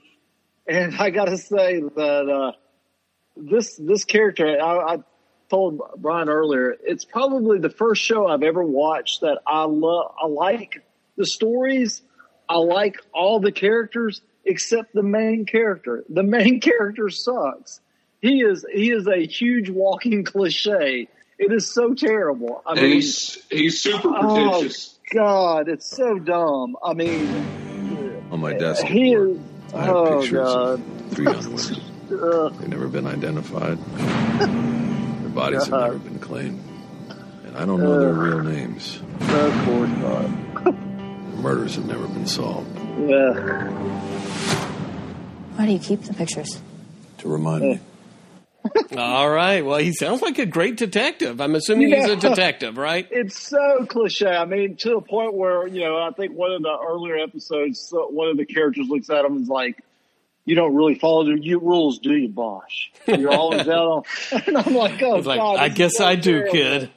and 0.68 0.96
I 0.96 1.10
got 1.10 1.26
to 1.26 1.38
say 1.38 1.82
that 1.82 2.30
uh, 2.30 2.52
this 3.36 3.76
this 3.78 4.06
character, 4.06 4.60
I, 4.62 4.94
I 4.94 4.98
told 5.52 5.82
Brian 5.98 6.30
earlier, 6.30 6.76
it's 6.84 7.06
probably 7.06 7.60
the 7.60 7.70
first 7.70 8.02
show 8.02 8.26
I've 8.28 8.42
ever 8.42 8.64
watched 8.64 9.22
that 9.22 9.40
I 9.46 9.66
love. 9.66 10.16
I 10.20 10.26
like 10.26 10.84
the 11.18 11.26
stories. 11.28 12.02
I 12.50 12.56
like 12.58 12.98
all 13.14 13.40
the 13.40 13.52
characters 13.52 14.22
except 14.46 14.94
the 14.94 15.04
main 15.04 15.46
character. 15.46 16.04
The 16.10 16.24
main 16.24 16.60
character 16.70 17.10
sucks. 17.10 17.80
He 18.22 18.42
is 18.42 18.66
he 18.74 18.92
is 18.92 19.06
a 19.08 19.26
huge 19.28 19.70
walking 19.70 20.24
cliche. 20.32 21.08
It 21.38 21.52
is 21.52 21.74
so 21.74 21.94
terrible. 21.94 22.62
I 22.66 22.72
and 22.74 22.82
mean, 22.82 22.92
he's 22.94 23.38
he's 23.52 23.82
super 23.82 24.10
oh. 24.12 24.68
God, 25.14 25.68
it's 25.68 25.86
so 25.90 26.18
dumb. 26.20 26.78
I 26.84 26.94
mean, 26.94 27.28
On 28.32 28.40
my 28.40 28.54
desk, 28.54 28.84
he 28.86 29.14
is. 29.14 29.38
I 29.74 29.84
have 29.86 29.96
Oh 29.96 30.20
pictures 30.22 30.32
God. 30.32 30.80
of 30.80 31.12
three 31.12 31.26
young 31.26 31.54
women. 31.54 31.82
They've 32.60 32.68
never 32.70 32.88
been 32.88 33.08
identified. 33.08 33.78
Their 35.34 35.44
bodies 35.44 35.68
have 35.68 35.80
never 35.80 35.98
been 36.00 36.20
claimed. 36.20 36.62
And 37.46 37.58
I 37.58 37.66
don't 37.66 37.80
know 37.80 38.00
their 38.00 38.10
Uh. 38.14 38.14
real 38.14 38.44
names. 38.44 39.00
of 39.22 39.66
course 39.66 39.90
not. 39.90 40.64
Their 40.66 41.42
murders 41.42 41.76
have 41.76 41.86
never 41.86 42.08
been 42.08 42.26
solved. 42.28 42.68
Yeah. 43.08 43.70
Why 45.56 45.66
do 45.66 45.72
you 45.72 45.80
keep 45.80 46.02
the 46.04 46.14
pictures? 46.14 46.60
to 47.20 47.28
remind 47.30 47.62
me. 47.64 47.80
All 48.98 49.30
right. 49.30 49.64
Well, 49.64 49.78
he 49.78 49.94
sounds 49.94 50.24
like 50.24 50.40
a 50.40 50.46
great 50.48 50.76
detective. 50.76 51.40
I'm 51.40 51.54
assuming 51.54 51.90
You 51.90 51.98
he's 51.98 52.10
a 52.10 52.16
detective, 52.16 52.78
right? 52.80 53.08
It's 53.12 53.40
so 53.40 53.86
cliche. 53.88 54.26
I 54.28 54.46
mean, 54.46 54.76
to 54.78 54.90
the 54.90 55.02
point 55.02 55.36
where 55.36 55.68
you 55.68 55.82
know, 55.82 55.98
I 55.98 56.10
think 56.18 56.34
one 56.34 56.52
of 56.52 56.64
the 56.64 56.76
earlier 56.88 57.18
episodes, 57.20 57.90
one 57.94 58.28
of 58.30 58.38
the 58.38 58.46
characters 58.46 58.88
looks 58.90 59.10
at 59.12 59.24
him 59.24 59.34
and 59.34 59.42
is 59.44 59.50
like, 59.50 59.84
"You 60.46 60.56
don't 60.56 60.76
really 60.76 60.96
follow 60.96 61.26
the 61.26 61.56
rules, 61.56 62.00
do 62.00 62.14
you, 62.14 62.30
Bosch? 62.30 62.90
You're 63.08 63.34
always 63.34 63.68
out 63.68 64.06
on." 64.32 64.42
And 64.48 64.58
I'm 64.58 64.74
like, 64.74 65.02
"Oh 65.02 65.18
like, 65.18 65.40
God, 65.40 65.60
I 65.60 65.70
guess 65.70 65.98
so 65.98 66.06
I 66.06 66.16
do, 66.16 66.32
terrible." 66.32 66.52
kid. 66.52 66.90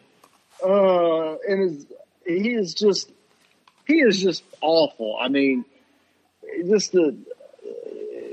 Uh, 0.64 1.36
and 1.48 1.86
he 2.26 2.54
is 2.54 2.74
just 2.74 3.10
he 3.86 4.00
is 4.00 4.20
just 4.20 4.42
awful. 4.60 5.16
I 5.20 5.28
mean, 5.28 5.64
just 6.66 6.92
the 6.92 7.16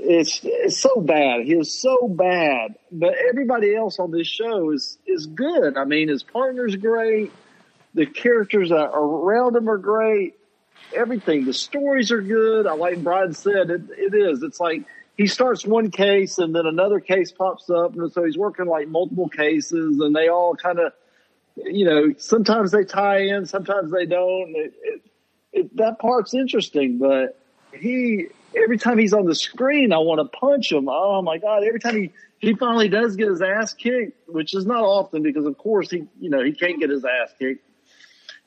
it's 0.04 0.40
it's 0.42 0.78
so 0.78 1.00
bad. 1.00 1.44
He 1.44 1.54
is 1.54 1.80
so 1.80 2.08
bad, 2.08 2.76
but 2.90 3.14
everybody 3.28 3.74
else 3.74 3.98
on 3.98 4.10
this 4.10 4.26
show 4.26 4.70
is 4.72 4.98
is 5.06 5.26
good. 5.26 5.76
I 5.76 5.84
mean, 5.84 6.08
his 6.08 6.22
partner's 6.22 6.76
great. 6.76 7.32
The 7.94 8.06
characters 8.06 8.70
that 8.70 8.90
are 8.90 9.04
around 9.04 9.54
him 9.56 9.68
are 9.68 9.78
great. 9.78 10.34
Everything. 10.94 11.44
The 11.44 11.52
stories 11.52 12.10
are 12.10 12.20
good. 12.20 12.66
I 12.66 12.74
like 12.74 13.02
Brian 13.02 13.34
said 13.34 13.70
it. 13.70 13.82
It 13.90 14.14
is. 14.14 14.42
It's 14.42 14.58
like 14.58 14.84
he 15.16 15.26
starts 15.26 15.66
one 15.66 15.90
case 15.90 16.38
and 16.38 16.54
then 16.54 16.66
another 16.66 17.00
case 17.00 17.32
pops 17.32 17.68
up, 17.70 17.94
and 17.94 18.10
so 18.12 18.24
he's 18.24 18.38
working 18.38 18.66
like 18.66 18.88
multiple 18.88 19.28
cases, 19.28 20.00
and 20.00 20.14
they 20.14 20.28
all 20.28 20.54
kind 20.56 20.78
of, 20.78 20.92
you 21.56 21.84
know, 21.84 22.14
sometimes 22.18 22.70
they 22.70 22.84
tie 22.84 23.20
in, 23.20 23.46
sometimes 23.46 23.92
they 23.92 24.06
don't. 24.06 24.54
It, 24.56 24.72
it, 24.82 25.02
it, 25.52 25.76
that 25.76 25.98
part's 25.98 26.32
interesting, 26.32 26.98
but 26.98 27.38
he 27.74 28.28
every 28.56 28.78
time 28.78 28.98
he's 28.98 29.12
on 29.12 29.26
the 29.26 29.34
screen, 29.34 29.92
I 29.92 29.98
want 29.98 30.20
to 30.20 30.38
punch 30.38 30.72
him. 30.72 30.88
Oh 30.88 31.20
my 31.22 31.38
god! 31.38 31.62
Every 31.64 31.80
time 31.80 31.96
he 31.96 32.10
he 32.38 32.54
finally 32.54 32.88
does 32.88 33.16
get 33.16 33.28
his 33.28 33.42
ass 33.42 33.74
kicked, 33.74 34.28
which 34.28 34.54
is 34.54 34.66
not 34.66 34.82
often 34.82 35.22
because 35.22 35.44
of 35.44 35.58
course 35.58 35.90
he 35.90 36.04
you 36.20 36.30
know 36.30 36.42
he 36.42 36.52
can't 36.52 36.80
get 36.80 36.90
his 36.90 37.04
ass 37.04 37.32
kicked 37.38 37.64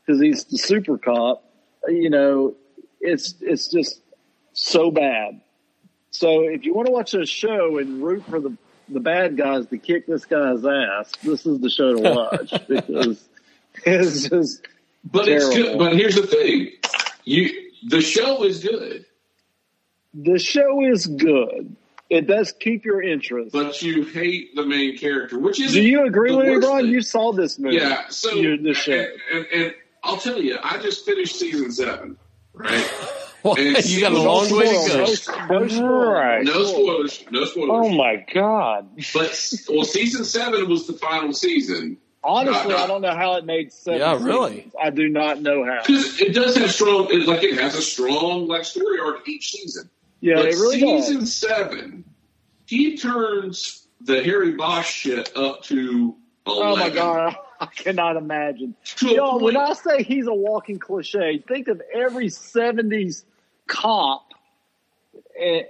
because 0.06 0.22
he's 0.22 0.46
the 0.46 0.58
super 0.58 0.98
cop. 0.98 1.44
You 1.88 2.10
know, 2.10 2.56
it's 3.00 3.36
it's 3.42 3.68
just 3.68 4.02
so 4.54 4.90
bad. 4.90 5.42
So 6.18 6.44
if 6.44 6.64
you 6.66 6.74
want 6.74 6.88
to 6.88 6.92
watch 6.94 7.14
a 7.14 7.26
show 7.26 7.78
and 7.78 8.02
root 8.04 8.24
for 8.26 8.40
the 8.40 8.56
the 8.88 9.00
bad 9.00 9.36
guys 9.36 9.66
to 9.68 9.78
kick 9.78 10.06
this 10.08 10.26
guy's 10.26 10.64
ass, 10.66 11.12
this 11.24 11.46
is 11.46 11.60
the 11.60 11.70
show 11.70 11.96
to 11.96 12.02
watch 12.02 12.52
because 12.68 13.28
it's 13.84 14.30
just 14.30 14.68
But 15.04 15.28
it's 15.28 15.46
good. 15.50 15.56
terrible. 15.56 15.80
But 15.86 15.96
here's 15.96 16.16
the 16.16 16.28
thing: 16.28 16.72
you 17.26 17.50
the 17.88 18.02
show 18.02 18.44
is 18.44 18.64
good, 18.64 19.06
the 20.14 20.40
show 20.40 20.86
is 20.86 21.06
good. 21.08 21.76
It 22.10 22.28
does 22.28 22.52
keep 22.54 22.86
your 22.86 23.02
interest. 23.02 23.52
but 23.52 23.82
you 23.82 24.04
hate 24.06 24.56
the 24.56 24.64
main 24.66 24.96
character, 24.98 25.40
which 25.40 25.60
is 25.60 25.74
Do 25.74 25.82
you 25.82 26.06
agree 26.06 26.36
with 26.36 26.46
me, 26.46 26.52
worst 26.52 26.68
Brian? 26.68 26.86
thing. 26.86 26.94
You 26.94 27.02
saw 27.02 27.34
this 27.34 27.58
movie. 27.58 27.78
Yeah. 27.78 28.08
So 28.10 28.30
You- 28.36 28.58
the 28.62 28.76
show. 28.76 28.92
and, 28.94 29.10
and, 29.34 29.46
and 29.52 29.74
I'll 30.04 30.18
tell 30.18 30.40
you, 30.40 30.60
I 30.64 30.78
just 30.78 31.04
finished 31.04 31.36
season 31.38 31.72
seven. 31.72 32.18
Right. 32.54 32.88
Well, 33.46 33.60
you 33.60 33.74
got 33.74 33.80
a 33.80 33.84
season- 33.84 34.14
long 34.16 34.58
way 34.58 34.66
to 34.66 34.90
go. 34.90 34.98
No 34.98 35.06
spoilers. 35.06 36.46
No 36.46 36.64
spoilers. 36.66 37.26
No 37.30 37.46
spoilers. 37.46 37.70
Oh 37.72 37.90
my 37.90 38.26
god! 38.34 38.90
But 39.14 39.54
well, 39.70 39.86
season 39.86 40.26
seven 40.26 40.68
was 40.68 40.88
the 40.88 40.94
final 40.94 41.32
season. 41.32 41.98
Honestly, 42.24 42.74
I 42.74 42.88
don't 42.88 43.02
know 43.02 43.16
how 43.16 43.36
it 43.36 43.46
made 43.46 43.72
sense. 43.72 44.00
Yeah, 44.00 44.18
really. 44.20 44.72
I 44.82 44.90
do 44.90 45.08
not 45.10 45.44
know 45.44 45.64
how. 45.64 45.82
Because 45.86 46.20
it 46.20 46.34
does 46.34 46.58
have 46.58 46.72
strong, 46.72 47.08
it, 47.12 47.28
like 47.28 47.44
it 47.44 47.60
has 47.60 47.76
a 47.76 47.84
strong 47.84 48.48
like 48.48 48.66
story 48.66 49.00
arc 49.00 49.28
each 49.30 49.52
season. 49.52 49.92
Yeah, 50.22 50.38
but 50.38 50.46
it 50.46 50.56
really 50.56 50.80
season 50.80 51.20
does. 51.20 51.36
seven, 51.36 52.04
he 52.66 52.98
turns 52.98 53.88
the 54.02 54.24
Harry 54.24 54.54
Bosch 54.54 54.92
shit 54.92 55.38
up 55.38 55.62
to 55.66 56.16
eleven. 56.48 56.72
Oh 56.72 56.76
my 56.78 56.90
god, 56.90 57.36
I 57.60 57.68
cannot 57.68 58.18
imagine. 58.18 58.76
To 58.98 59.10
a 59.10 59.14
Yo, 59.14 59.38
when 59.38 59.56
I 59.56 59.74
say 59.74 60.02
he's 60.02 60.26
a 60.26 60.34
walking 60.34 60.80
cliche, 60.80 61.44
think 61.48 61.68
of 61.68 61.80
every 61.94 62.30
'70s 62.30 63.24
cop. 63.68 64.32
Eh, 65.40 65.64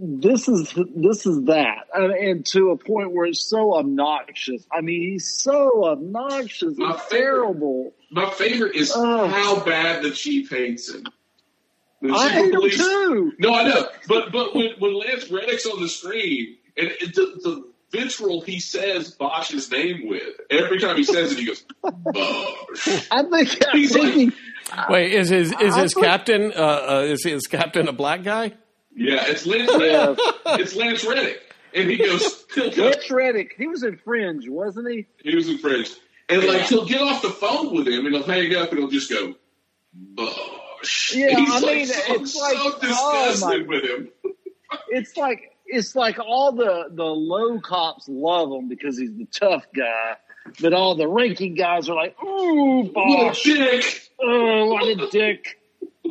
this 0.00 0.48
is 0.48 0.72
this 0.94 1.26
is 1.26 1.44
that, 1.44 1.86
and, 1.92 2.12
and 2.12 2.46
to 2.46 2.70
a 2.70 2.76
point 2.76 3.12
where 3.12 3.26
it's 3.26 3.44
so 3.44 3.74
obnoxious. 3.74 4.64
I 4.72 4.80
mean, 4.80 5.02
he's 5.12 5.28
so 5.28 5.84
obnoxious 5.86 6.76
My 6.78 6.92
favorite- 6.96 7.10
terrible. 7.10 7.92
My 8.10 8.30
favorite 8.30 8.76
is 8.76 8.92
Oh. 8.94 9.26
how 9.28 9.64
bad 9.64 10.02
the 10.02 10.10
chief 10.10 10.50
hates 10.50 10.92
him. 10.94 11.04
I 12.12 12.28
hate 12.30 12.54
of 12.54 12.62
him 12.64 12.70
too. 12.70 13.32
No, 13.38 13.52
I 13.54 13.64
know, 13.68 13.86
but 14.08 14.32
but 14.32 14.54
when, 14.54 14.70
when 14.78 14.94
Lance 14.94 15.30
Reddick's 15.30 15.66
on 15.66 15.80
the 15.82 15.88
screen 15.88 16.56
and 16.76 16.88
it, 16.88 17.14
the, 17.14 17.38
the 17.42 17.69
vitriol 17.92 18.40
he 18.40 18.60
says 18.60 19.10
Bosch's 19.12 19.70
name 19.70 20.08
with 20.08 20.22
every 20.50 20.78
time 20.78 20.96
he 20.96 21.04
says 21.04 21.32
it, 21.32 21.38
he 21.38 21.46
goes 21.46 21.64
Bosch. 21.82 23.06
I 23.10 23.22
think 23.24 23.64
He's 23.72 23.92
think 23.92 24.04
like- 24.04 24.14
he, 24.14 24.32
Wait, 24.88 25.12
is 25.12 25.28
his 25.28 25.52
is 25.60 25.74
I 25.74 25.82
his 25.82 25.94
thought- 25.94 26.04
captain 26.04 26.52
uh, 26.54 26.86
uh, 26.88 27.00
is 27.08 27.24
his 27.24 27.46
captain 27.48 27.88
a 27.88 27.92
black 27.92 28.22
guy? 28.22 28.52
Yeah, 28.94 29.24
it's 29.26 29.46
Lance 29.46 29.70
Reddick. 29.72 30.18
it's 30.46 30.76
Lance 30.76 31.04
Reddick, 31.04 31.40
and 31.74 31.88
he 31.90 31.96
goes. 31.96 32.44
He'll 32.54 32.92
Reddick, 33.10 33.54
he 33.56 33.66
was 33.66 33.82
in 33.82 33.96
Fringe, 33.98 34.48
wasn't 34.48 34.90
he? 34.90 35.06
he 35.22 35.34
was 35.34 35.48
in 35.48 35.58
Fringe, 35.58 35.90
and 36.28 36.44
like 36.44 36.62
he'll 36.62 36.84
get 36.86 37.00
off 37.00 37.22
the 37.22 37.30
phone 37.30 37.74
with 37.74 37.88
him, 37.88 38.06
and 38.06 38.14
he'll 38.14 38.24
hang 38.24 38.54
up, 38.56 38.70
and 38.70 38.78
he'll 38.80 38.88
just 38.90 39.10
go 39.10 39.34
Bosch. 39.92 41.14
Yeah, 41.14 41.36
He's 41.36 41.50
I 41.50 41.58
like 41.60 41.76
mean, 41.76 41.86
so, 41.86 41.94
it's 42.14 42.36
like, 42.36 42.56
so 42.56 42.62
oh 42.64 42.78
disgusted 42.80 43.66
my- 43.66 43.74
with 43.74 43.84
him. 43.84 44.08
it's 44.88 45.16
like 45.16 45.56
it's 45.70 45.94
like 45.94 46.18
all 46.18 46.52
the 46.52 46.86
the 46.90 47.04
low 47.04 47.60
cops 47.60 48.08
love 48.08 48.50
him 48.52 48.68
because 48.68 48.98
he's 48.98 49.14
the 49.14 49.26
tough 49.26 49.66
guy, 49.74 50.16
but 50.60 50.72
all 50.72 50.94
the 50.94 51.08
ranking 51.08 51.54
guys 51.54 51.88
are 51.88 51.96
like, 51.96 52.16
"Ooh, 52.22 52.82
What 52.82 52.94
Bosch, 52.94 53.46
a 53.46 53.54
dick! 53.54 54.10
oh, 54.20 54.66
what 54.66 54.86
a 54.86 55.08
dick! 55.10 55.60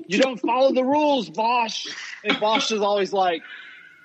You 0.07 0.20
don't 0.20 0.39
follow 0.39 0.74
the 0.74 0.84
rules, 0.84 1.30
Bosch." 1.30 1.88
And 2.24 2.39
Bosch 2.39 2.72
is 2.72 2.82
always 2.82 3.14
like, 3.14 3.41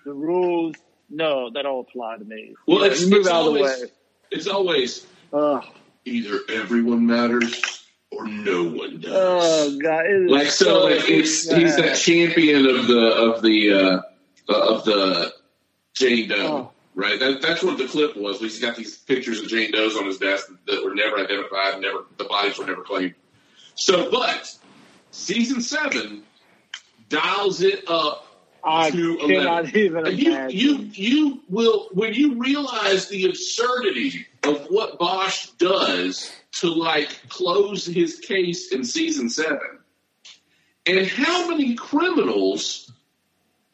"The 0.05 0.13
rules, 0.13 0.75
no, 1.09 1.51
that 1.51 1.63
don't 1.63 1.89
apply 1.89 2.19
to 2.19 2.25
me." 2.25 2.55
Well, 2.67 2.81
know, 2.81 2.85
it's, 2.85 3.07
move 3.07 3.21
it's 3.21 3.29
out 3.29 3.47
of 3.47 3.55
the 3.55 3.63
way. 3.63 3.83
It's 4.31 4.47
always 4.47 5.07
Ugh. 5.33 5.65
either 6.05 6.41
everyone 6.51 7.07
matters 7.07 7.85
or 8.11 8.27
no 8.27 8.65
one 8.65 9.01
does. 9.01 9.13
Oh 9.15 9.79
God! 9.81 10.05
like 10.29 10.49
so, 10.49 10.85
like 10.85 11.09
it's 11.09 11.51
he's 11.51 11.77
that 11.77 11.97
champion 11.97 12.67
of 12.67 12.87
the 12.87 13.15
of 13.15 13.43
the 13.43 13.73
uh, 13.73 14.01
of 14.49 14.85
the 14.85 15.34
Jane 15.95 16.29
Doe, 16.29 16.37
Oh. 16.37 16.71
right? 16.95 17.19
That, 17.19 17.41
that's 17.43 17.63
what 17.63 17.79
the 17.79 17.87
clip 17.87 18.17
was. 18.17 18.41
He's 18.41 18.61
got 18.61 18.77
these 18.77 18.97
pictures 18.99 19.41
of 19.41 19.49
Jane 19.49 19.71
Does 19.73 19.97
on 19.97 20.07
his 20.07 20.19
desk 20.19 20.51
that 20.67 20.85
were 20.85 20.95
never 20.95 21.19
identified, 21.19 21.81
never 21.81 22.05
the 22.19 22.25
bodies 22.25 22.59
were 22.59 22.67
never 22.67 22.83
claimed. 22.83 23.15
So, 23.77 24.11
but 24.11 24.57
season 25.11 25.61
seven 25.63 26.23
dials 27.09 27.61
it 27.63 27.89
up 27.89 28.27
I 28.63 28.91
to 28.91 29.17
cannot 29.19 29.75
11. 29.75 29.77
even 29.77 30.07
And 30.07 30.19
you, 30.19 30.39
you 30.49 30.79
you 30.95 31.41
will, 31.49 31.89
when 31.93 32.15
you 32.15 32.41
realize 32.41 33.09
the 33.09 33.27
absurdity 33.27 34.27
of 34.43 34.67
what 34.69 34.99
Bosch 34.99 35.47
does 35.59 36.33
to 36.61 36.69
like 36.69 37.11
close 37.29 37.85
his 37.85 38.21
case 38.21 38.73
in 38.73 38.85
season 38.85 39.29
seven, 39.29 39.59
and 40.87 41.07
how 41.07 41.49
many 41.49 41.75
criminals 41.75 42.84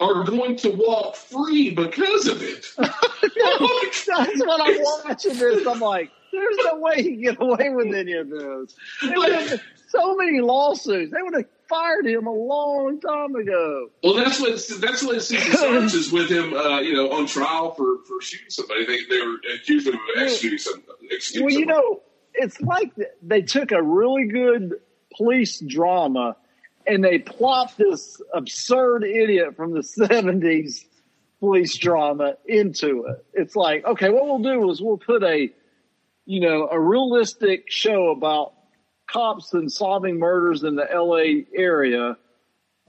are 0.00 0.24
going 0.24 0.56
to 0.56 0.70
walk 0.70 1.14
free 1.16 1.70
because 1.70 2.26
of 2.26 2.42
it. 2.42 2.66
That's 2.76 4.06
what 4.06 4.60
I'm 4.60 4.78
watching 4.80 5.38
this. 5.38 5.66
I'm 5.66 5.80
like, 5.80 6.10
there's 6.32 6.56
no 6.64 6.76
way 6.76 6.96
he 6.96 7.10
can 7.10 7.22
get 7.22 7.36
away 7.40 7.70
with 7.70 7.94
any 7.94 8.14
of 8.14 8.30
this. 8.30 8.74
There 9.02 9.18
would 9.18 9.32
have 9.32 9.50
been 9.50 9.60
so 9.88 10.16
many 10.16 10.40
lawsuits. 10.40 11.12
They 11.12 11.22
would 11.22 11.34
have 11.34 11.44
fired 11.68 12.06
him 12.06 12.26
a 12.26 12.32
long 12.32 13.00
time 13.00 13.34
ago. 13.34 13.90
Well, 14.02 14.14
that's 14.14 14.40
what 14.40 14.60
that's 14.80 15.02
what 15.02 15.22
season 15.22 15.52
starts 15.56 15.94
is 15.94 16.12
with 16.12 16.30
him, 16.30 16.54
uh, 16.54 16.80
you 16.80 16.94
know, 16.94 17.10
on 17.10 17.26
trial 17.26 17.72
for, 17.72 17.98
for 18.06 18.20
shooting 18.20 18.50
somebody. 18.50 18.86
They 18.86 19.04
they 19.08 19.20
were 19.24 19.36
accused 19.54 19.88
of 19.88 19.94
executing 20.16 20.58
some. 20.58 20.82
Executing 21.12 21.46
Well, 21.46 21.54
you 21.54 21.66
know, 21.66 22.00
it's 22.34 22.60
like 22.60 22.92
they 23.22 23.42
took 23.42 23.72
a 23.72 23.82
really 23.82 24.26
good 24.26 24.74
police 25.16 25.60
drama 25.60 26.36
and 26.86 27.04
they 27.04 27.18
plop 27.18 27.76
this 27.76 28.20
absurd 28.34 29.04
idiot 29.04 29.56
from 29.56 29.72
the 29.72 29.80
70s 29.98 30.84
police 31.40 31.76
drama 31.76 32.36
into 32.46 33.06
it. 33.06 33.24
It's 33.32 33.56
like, 33.56 33.84
okay, 33.84 34.10
what 34.10 34.26
we'll 34.26 34.38
do 34.38 34.70
is 34.70 34.80
we'll 34.80 34.98
put 34.98 35.22
a, 35.22 35.50
you 36.26 36.40
know, 36.40 36.68
a 36.70 36.78
realistic 36.78 37.70
show 37.70 38.10
about 38.10 38.52
cops 39.06 39.52
and 39.54 39.70
solving 39.72 40.18
murders 40.18 40.62
in 40.62 40.76
the 40.76 40.86
LA 40.92 41.44
area. 41.58 42.16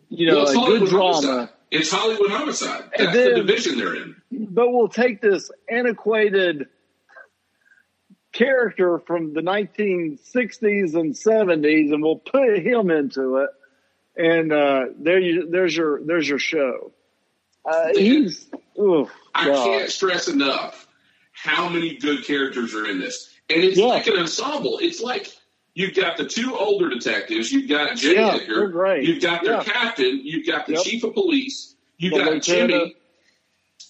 You 0.09 0.27
know, 0.27 0.35
well, 0.35 0.43
it's 0.43 0.51
a 0.51 0.55
good 0.55 0.63
Hollywood 0.65 0.89
drama. 0.89 1.13
homicide. 1.13 1.49
It's 1.71 1.91
Hollywood 1.91 2.31
homicide. 2.31 2.83
That's 2.97 3.13
the 3.13 3.33
division 3.35 3.77
they're 3.77 3.95
in. 3.95 4.15
but 4.29 4.71
we'll 4.71 4.89
take 4.89 5.21
this 5.21 5.49
antiquated 5.69 6.67
character 8.33 8.99
from 8.99 9.33
the 9.33 9.41
1960s 9.41 10.95
and 10.95 11.13
70s 11.13 11.93
and 11.93 12.01
we'll 12.01 12.17
put 12.17 12.59
him 12.59 12.89
into 12.89 13.37
it 13.37 13.49
and 14.15 14.51
uh 14.51 14.85
there 14.99 15.19
you 15.19 15.49
there's 15.49 15.75
your 15.75 16.01
there's 16.05 16.27
your 16.27 16.39
show 16.39 16.91
uh 17.65 17.87
he's 17.93 18.47
Oof, 18.79 19.09
I 19.35 19.45
God. 19.45 19.65
can't 19.65 19.89
stress 19.89 20.27
enough 20.27 20.87
how 21.33 21.69
many 21.69 21.97
good 21.97 22.25
characters 22.25 22.73
are 22.75 22.87
in 22.87 22.99
this, 22.99 23.29
and 23.49 23.63
it's 23.63 23.77
Yeah. 23.77 23.85
like 23.85 24.07
an 24.07 24.17
ensemble. 24.17 24.79
It's 24.81 25.01
like 25.01 25.27
you've 25.73 25.95
got 25.95 26.17
the 26.17 26.25
two 26.25 26.55
older 26.55 26.89
detectives, 26.89 27.51
you've 27.51 27.69
got 27.69 27.95
J. 27.97 28.15
Yeah, 28.15 28.35
Edgar, 28.35 28.71
they're 28.71 28.97
you've 29.01 29.21
got 29.21 29.43
their 29.43 29.53
Yeah. 29.55 29.63
captain, 29.63 30.21
you've 30.23 30.45
got 30.47 30.65
the 30.67 30.73
Yep. 30.73 30.83
chief 30.83 31.03
of 31.03 31.13
police, 31.13 31.75
you've 31.97 32.13
The 32.13 32.19
got 32.19 32.33
lieutenant. 32.33 32.71
Jimmy. 32.71 32.95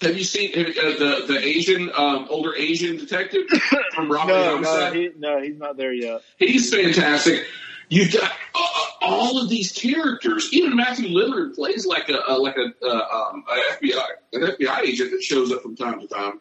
Have 0.02 0.18
you 0.18 0.24
seen 0.24 0.52
uh, 0.58 0.64
the 0.64 1.26
the 1.28 1.40
Asian 1.46 1.92
um, 1.96 2.26
older 2.30 2.56
Asian 2.56 2.98
detective 2.98 3.48
from 3.94 4.12
Robbery 4.12 4.34
No, 4.36 4.58
no, 4.60 4.92
he, 4.92 5.10
no, 5.18 5.42
he's 5.42 5.58
not 5.58 5.78
there 5.78 5.94
yet. 5.94 6.22
He's 6.38 6.74
fantastic. 6.74 7.46
You've 7.92 8.14
got 8.14 8.32
uh, 8.56 8.84
all 9.02 9.42
of 9.42 9.50
these 9.50 9.74
characters. 9.74 10.48
Even 10.54 10.78
Matthew 10.78 11.10
Lillard 11.10 11.56
plays 11.56 11.86
like 11.86 12.08
a, 12.08 12.20
a 12.26 12.38
like 12.38 12.56
a, 12.56 12.72
uh, 12.82 13.30
um, 13.34 13.44
a 13.52 13.86
FBI 13.86 14.06
an 14.32 14.42
FBI 14.44 14.80
agent 14.80 15.12
that 15.12 15.22
shows 15.22 15.52
up 15.52 15.62
from 15.62 15.76
time 15.76 16.00
to 16.00 16.08
time, 16.08 16.40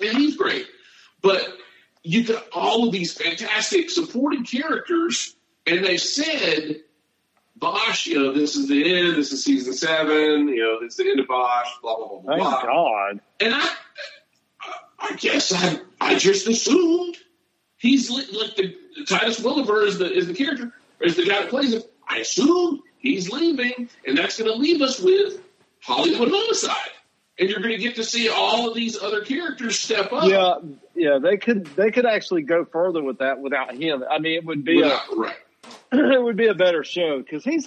and 0.00 0.16
he's 0.16 0.36
great. 0.36 0.68
But 1.22 1.44
you've 2.04 2.28
got 2.28 2.46
all 2.52 2.86
of 2.86 2.92
these 2.92 3.12
fantastic 3.12 3.90
supporting 3.90 4.44
characters, 4.44 5.34
and 5.66 5.84
they 5.84 5.96
said, 5.96 6.82
"Bosch, 7.56 8.06
you 8.06 8.22
know, 8.22 8.32
this 8.32 8.54
is 8.54 8.68
the 8.68 8.96
end. 8.96 9.16
This 9.16 9.32
is 9.32 9.42
season 9.42 9.72
seven. 9.72 10.46
You 10.46 10.62
know, 10.62 10.78
it's 10.82 10.94
the 10.94 11.10
end 11.10 11.18
of 11.18 11.26
Bosch." 11.26 11.68
Blah 11.82 11.96
blah 11.96 12.06
blah 12.06 12.20
blah. 12.20 12.30
Thank 12.30 12.42
blah. 12.42 12.62
God. 12.62 13.20
And 13.40 13.54
I, 13.56 13.68
I 15.00 15.16
guess 15.16 15.52
I, 15.52 15.80
I 16.00 16.14
just 16.14 16.46
assumed 16.46 17.16
he's 17.76 18.08
like 18.08 18.54
the 18.54 18.83
Titus 19.08 19.40
Welliver 19.40 19.84
is 19.84 19.98
the 19.98 20.10
is 20.12 20.26
the 20.26 20.34
character 20.34 20.72
is 21.00 21.16
the 21.16 21.24
guy 21.26 21.40
that 21.42 21.50
plays 21.50 21.72
him. 21.72 21.82
I 22.08 22.18
assume 22.18 22.82
he's 22.98 23.30
leaving, 23.30 23.88
and 24.06 24.16
that's 24.16 24.38
going 24.38 24.50
to 24.50 24.56
leave 24.56 24.82
us 24.82 25.00
with 25.00 25.40
Hollywood 25.80 26.28
Homicide, 26.30 26.90
and 27.38 27.48
you're 27.48 27.60
going 27.60 27.76
to 27.76 27.82
get 27.82 27.96
to 27.96 28.04
see 28.04 28.28
all 28.28 28.68
of 28.68 28.74
these 28.74 29.00
other 29.02 29.22
characters 29.22 29.78
step 29.78 30.12
up. 30.12 30.28
Yeah, 30.28 30.54
yeah, 30.94 31.18
they 31.18 31.36
could 31.36 31.66
they 31.76 31.90
could 31.90 32.06
actually 32.06 32.42
go 32.42 32.64
further 32.64 33.02
with 33.02 33.18
that 33.18 33.40
without 33.40 33.74
him. 33.74 34.04
I 34.10 34.18
mean, 34.18 34.34
it 34.34 34.44
would 34.44 34.64
be 34.64 34.82
Without- 34.82 35.16
right. 35.16 35.36
a 35.92 35.96
it 36.14 36.22
would 36.22 36.36
be 36.36 36.46
a 36.48 36.54
better 36.54 36.84
show 36.84 37.18
because 37.20 37.42
he's 37.44 37.66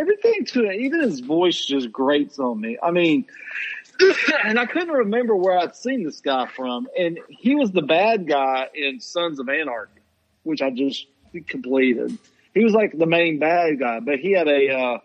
everything 0.00 0.44
to 0.46 0.64
it. 0.64 0.80
Even 0.80 1.02
his 1.02 1.20
voice 1.20 1.64
just 1.64 1.92
grates 1.92 2.38
on 2.38 2.60
me. 2.60 2.78
I 2.82 2.90
mean, 2.90 3.26
and 4.44 4.58
I 4.58 4.66
couldn't 4.66 4.88
remember 4.94 5.34
where 5.36 5.58
I'd 5.58 5.76
seen 5.76 6.04
this 6.04 6.20
guy 6.20 6.46
from, 6.46 6.88
and 6.98 7.18
he 7.28 7.54
was 7.54 7.70
the 7.72 7.82
bad 7.82 8.26
guy 8.28 8.68
in 8.74 9.00
Sons 9.00 9.38
of 9.40 9.48
Anarchy, 9.48 9.97
which 10.48 10.62
I 10.62 10.70
just 10.70 11.06
completed. 11.46 12.16
He 12.54 12.64
was 12.64 12.72
like 12.72 12.96
the 12.96 13.06
main 13.06 13.38
bad 13.38 13.78
guy, 13.78 14.00
but 14.00 14.18
he 14.18 14.32
had 14.32 14.48
a 14.48 14.70
uh, 14.74 14.98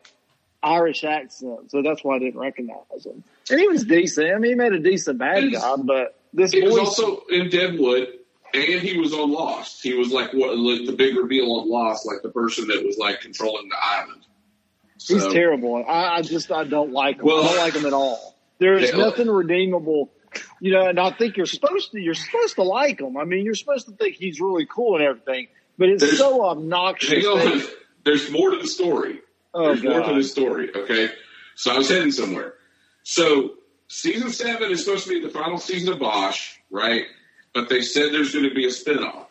Irish 0.63 1.03
accent, 1.03 1.69
so 1.69 1.81
that's 1.83 2.03
why 2.03 2.15
I 2.15 2.19
didn't 2.19 2.39
recognize 2.39 3.05
him. 3.05 3.23
And 3.51 3.59
he 3.59 3.67
was 3.67 3.83
decent. 3.83 4.33
I 4.33 4.37
mean, 4.39 4.51
he 4.51 4.55
made 4.55 4.71
a 4.73 4.79
decent 4.79 5.17
bad 5.19 5.51
guy, 5.51 5.75
but 5.83 6.17
this 6.33 6.51
He 6.51 6.61
was 6.61 6.77
also 6.77 7.23
in 7.29 7.49
Deadwood, 7.49 8.07
and 8.53 8.63
he 8.81 8.97
was 8.97 9.13
on 9.13 9.31
Lost. 9.31 9.83
He 9.83 9.93
was 9.93 10.11
like 10.11 10.31
what 10.33 10.57
like 10.57 10.85
the 10.85 10.93
big 10.93 11.15
reveal 11.17 11.51
on 11.59 11.69
Lost, 11.69 12.05
like 12.07 12.21
the 12.23 12.29
person 12.29 12.67
that 12.69 12.83
was 12.83 12.97
like 12.97 13.19
controlling 13.21 13.67
the 13.69 13.75
island. 13.79 14.21
He's 15.05 15.27
terrible. 15.27 15.83
I, 15.85 16.15
I 16.17 16.21
just 16.21 16.49
I 16.51 16.63
don't 16.63 16.93
like 16.93 17.17
him. 17.19 17.25
Well- 17.25 17.43
I 17.43 17.47
don't 17.47 17.57
like 17.57 17.73
him 17.75 17.85
at 17.85 17.93
all. 17.93 18.35
There's 18.59 18.91
Yeah. 18.91 18.97
nothing 18.97 19.27
redeemable, 19.29 20.11
you 20.59 20.71
know. 20.71 20.87
And 20.87 20.99
I 20.99 21.11
think 21.11 21.37
you're 21.37 21.45
supposed 21.45 21.91
to 21.91 21.99
you're 21.99 22.13
supposed 22.13 22.55
to 22.55 22.63
like 22.63 22.99
him. 22.99 23.17
I 23.17 23.23
mean, 23.25 23.45
you're 23.45 23.55
supposed 23.55 23.85
to 23.87 23.93
think 23.93 24.15
he's 24.15 24.39
really 24.41 24.65
cool 24.65 24.95
and 24.95 25.03
everything. 25.05 25.47
But 25.77 25.89
it's 25.89 26.03
There's- 26.03 26.17
so 26.17 26.45
obnoxious. 26.45 27.09
Hang 27.09 27.25
on. 27.25 27.57
that- 27.59 27.69
There's 28.03 28.29
more 28.31 28.51
to 28.51 28.57
the 28.57 28.67
story. 28.67 29.21
Oh, 29.53 29.67
There's 29.67 29.83
more 29.83 30.01
to 30.01 30.13
the 30.15 30.23
story. 30.23 30.69
Okay. 30.75 31.09
So 31.55 31.71
I 31.73 31.77
was 31.77 31.89
heading 31.89 32.11
somewhere. 32.11 32.55
So 33.03 33.53
season 33.87 34.29
seven 34.31 34.71
is 34.71 34.83
supposed 34.83 35.03
to 35.05 35.09
be 35.09 35.19
the 35.21 35.29
final 35.29 35.57
season 35.57 35.93
of 35.93 35.99
Bosch, 35.99 36.55
right? 36.71 37.05
But 37.53 37.69
they 37.69 37.81
said 37.81 38.11
there's 38.11 38.33
going 38.33 38.47
to 38.49 38.53
be 38.55 38.65
a 38.65 38.69
spinoff. 38.69 39.25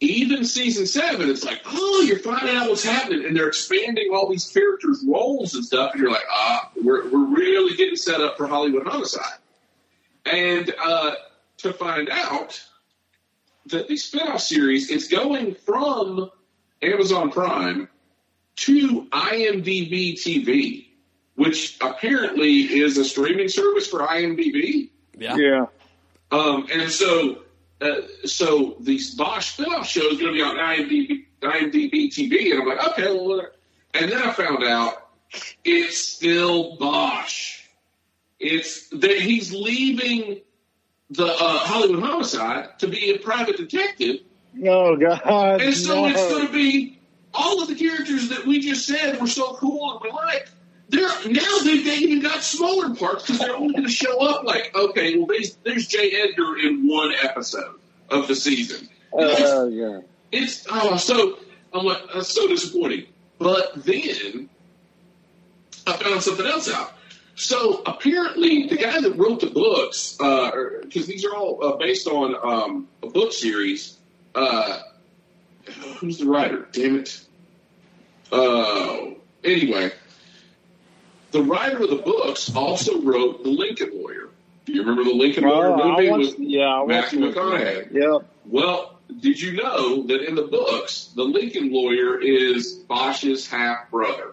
Even 0.00 0.44
season 0.44 0.86
seven, 0.86 1.30
it's 1.30 1.42
like, 1.42 1.62
oh, 1.64 2.02
you're 2.06 2.18
finding 2.18 2.54
out 2.54 2.68
what's 2.68 2.84
happening, 2.84 3.24
and 3.24 3.34
they're 3.34 3.48
expanding 3.48 4.10
all 4.12 4.28
these 4.28 4.44
characters' 4.52 5.02
roles 5.08 5.54
and 5.54 5.64
stuff, 5.64 5.92
and 5.92 6.02
you're 6.02 6.10
like, 6.10 6.26
ah, 6.30 6.70
we're 6.84 7.08
we're 7.08 7.24
really 7.34 7.74
getting 7.78 7.96
set 7.96 8.20
up 8.20 8.36
for 8.36 8.46
Hollywood 8.46 8.86
Homicide. 8.86 9.38
And 10.26 10.74
uh, 10.82 11.12
to 11.58 11.72
find 11.72 12.08
out 12.10 12.60
that 13.66 13.88
the 13.88 13.94
spinoff 13.94 14.40
series 14.40 14.90
is 14.90 15.08
going 15.08 15.54
from 15.54 16.30
Amazon 16.82 17.30
Prime 17.30 17.88
to 18.56 19.06
IMDb 19.12 20.14
TV, 20.14 20.86
which 21.34 21.76
apparently 21.80 22.60
is 22.60 22.96
a 22.96 23.04
streaming 23.04 23.48
service 23.48 23.86
for 23.86 24.00
IMDb. 24.00 24.90
Yeah. 25.16 25.36
Yeah. 25.36 25.66
Um, 26.30 26.66
and 26.72 26.90
so, 26.90 27.42
uh, 27.80 28.02
so 28.24 28.76
the 28.80 29.00
Bosch 29.16 29.58
spinoff 29.58 29.84
show 29.84 30.08
is 30.10 30.18
going 30.18 30.32
to 30.32 30.38
be 30.38 30.42
on 30.42 30.56
IMDb, 30.56 31.24
IMDb 31.42 32.08
TV, 32.08 32.50
and 32.52 32.62
I'm 32.62 32.68
like, 32.68 32.88
okay, 32.90 33.04
well, 33.04 33.28
whatever. 33.28 33.52
and 33.94 34.10
then 34.10 34.22
I 34.22 34.32
found 34.32 34.64
out 34.64 35.08
it's 35.64 35.98
still 35.98 36.76
Bosch. 36.76 37.55
It's 38.38 38.88
that 38.90 39.18
he's 39.18 39.52
leaving 39.52 40.40
the 41.10 41.26
uh, 41.26 41.58
Hollywood 41.58 42.02
Homicide 42.02 42.78
to 42.80 42.88
be 42.88 43.10
a 43.10 43.18
private 43.18 43.56
detective, 43.56 44.20
Oh 44.64 44.96
God. 44.96 45.60
and 45.60 45.74
so 45.74 46.02
no. 46.02 46.06
it's 46.06 46.28
going 46.28 46.46
to 46.46 46.52
be 46.52 46.98
all 47.34 47.62
of 47.62 47.68
the 47.68 47.74
characters 47.74 48.28
that 48.30 48.46
we 48.46 48.60
just 48.60 48.86
said 48.86 49.20
were 49.20 49.26
so 49.26 49.54
cool 49.54 49.92
and 49.92 50.00
we 50.02 50.10
like. 50.10 50.48
They're 50.88 51.08
now 51.30 51.58
they, 51.64 51.82
they 51.82 51.96
even 51.96 52.20
got 52.22 52.42
smaller 52.42 52.94
parts 52.94 53.24
because 53.24 53.40
they're 53.40 53.56
only 53.56 53.72
going 53.72 53.86
to 53.86 53.90
show 53.90 54.20
up 54.20 54.44
like 54.44 54.72
okay, 54.74 55.16
well 55.16 55.26
there's, 55.26 55.56
there's 55.64 55.86
Jay 55.88 56.12
Edgar 56.12 56.58
in 56.58 56.86
one 56.88 57.12
episode 57.22 57.74
of 58.08 58.28
the 58.28 58.36
season. 58.36 58.88
Oh 59.12 59.66
yeah. 59.68 60.00
It's 60.30 60.66
oh 60.70 60.96
so 60.96 61.38
I'm 61.72 61.84
like 61.84 62.02
that's 62.14 62.28
so 62.32 62.46
disappointing. 62.46 63.06
But 63.38 63.84
then 63.84 64.48
I 65.86 65.92
found 65.96 66.22
something 66.22 66.46
else 66.46 66.70
out. 66.70 66.92
So 67.36 67.82
apparently, 67.84 68.66
the 68.66 68.76
guy 68.76 69.00
that 69.00 69.12
wrote 69.16 69.40
the 69.40 69.50
books, 69.50 70.16
because 70.18 71.06
these 71.06 71.24
are 71.24 71.34
all 71.34 71.62
uh, 71.62 71.76
based 71.76 72.06
on 72.06 72.34
um, 72.42 72.88
a 73.02 73.08
book 73.08 73.32
series. 73.32 73.96
Uh, 74.34 74.80
who's 75.98 76.18
the 76.18 76.26
writer? 76.26 76.66
Damn 76.72 76.96
it. 77.00 77.20
Uh, 78.32 79.10
anyway, 79.44 79.90
the 81.32 81.42
writer 81.42 81.82
of 81.82 81.90
the 81.90 81.96
books 81.96 82.54
also 82.54 83.00
wrote 83.02 83.42
The 83.44 83.50
Lincoln 83.50 83.90
Lawyer. 84.02 84.30
Do 84.64 84.72
you 84.72 84.80
remember 84.80 85.04
the 85.04 85.14
Lincoln 85.14 85.44
Lawyer 85.44 85.68
Oh, 85.68 85.74
I 85.82 85.96
movie 85.96 86.10
watched- 86.10 86.38
with 86.38 86.48
yeah, 86.48 86.84
Matthew. 86.86 87.20
McConaughey? 87.20 87.92
Yep. 87.92 88.28
Well, 88.46 88.98
did 89.20 89.40
you 89.40 89.52
know 89.52 90.02
that 90.04 90.22
in 90.26 90.34
the 90.34 90.42
books, 90.42 91.12
the 91.14 91.22
Lincoln 91.22 91.70
Lawyer 91.72 92.18
is 92.20 92.72
Bosch's 92.88 93.46
half 93.46 93.90
brother? 93.90 94.32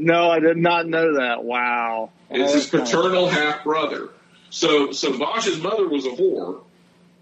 No, 0.00 0.30
I 0.30 0.40
did 0.40 0.56
not 0.56 0.86
know 0.86 1.16
that. 1.16 1.44
Wow. 1.44 2.10
It's 2.30 2.52
Oh, 2.52 2.54
his 2.54 2.66
paternal 2.68 3.28
half 3.28 3.62
brother. 3.62 4.08
So, 4.48 4.92
so 4.92 5.16
Bosch's 5.18 5.60
mother 5.60 5.88
was 5.88 6.06
a 6.06 6.10
whore, 6.10 6.62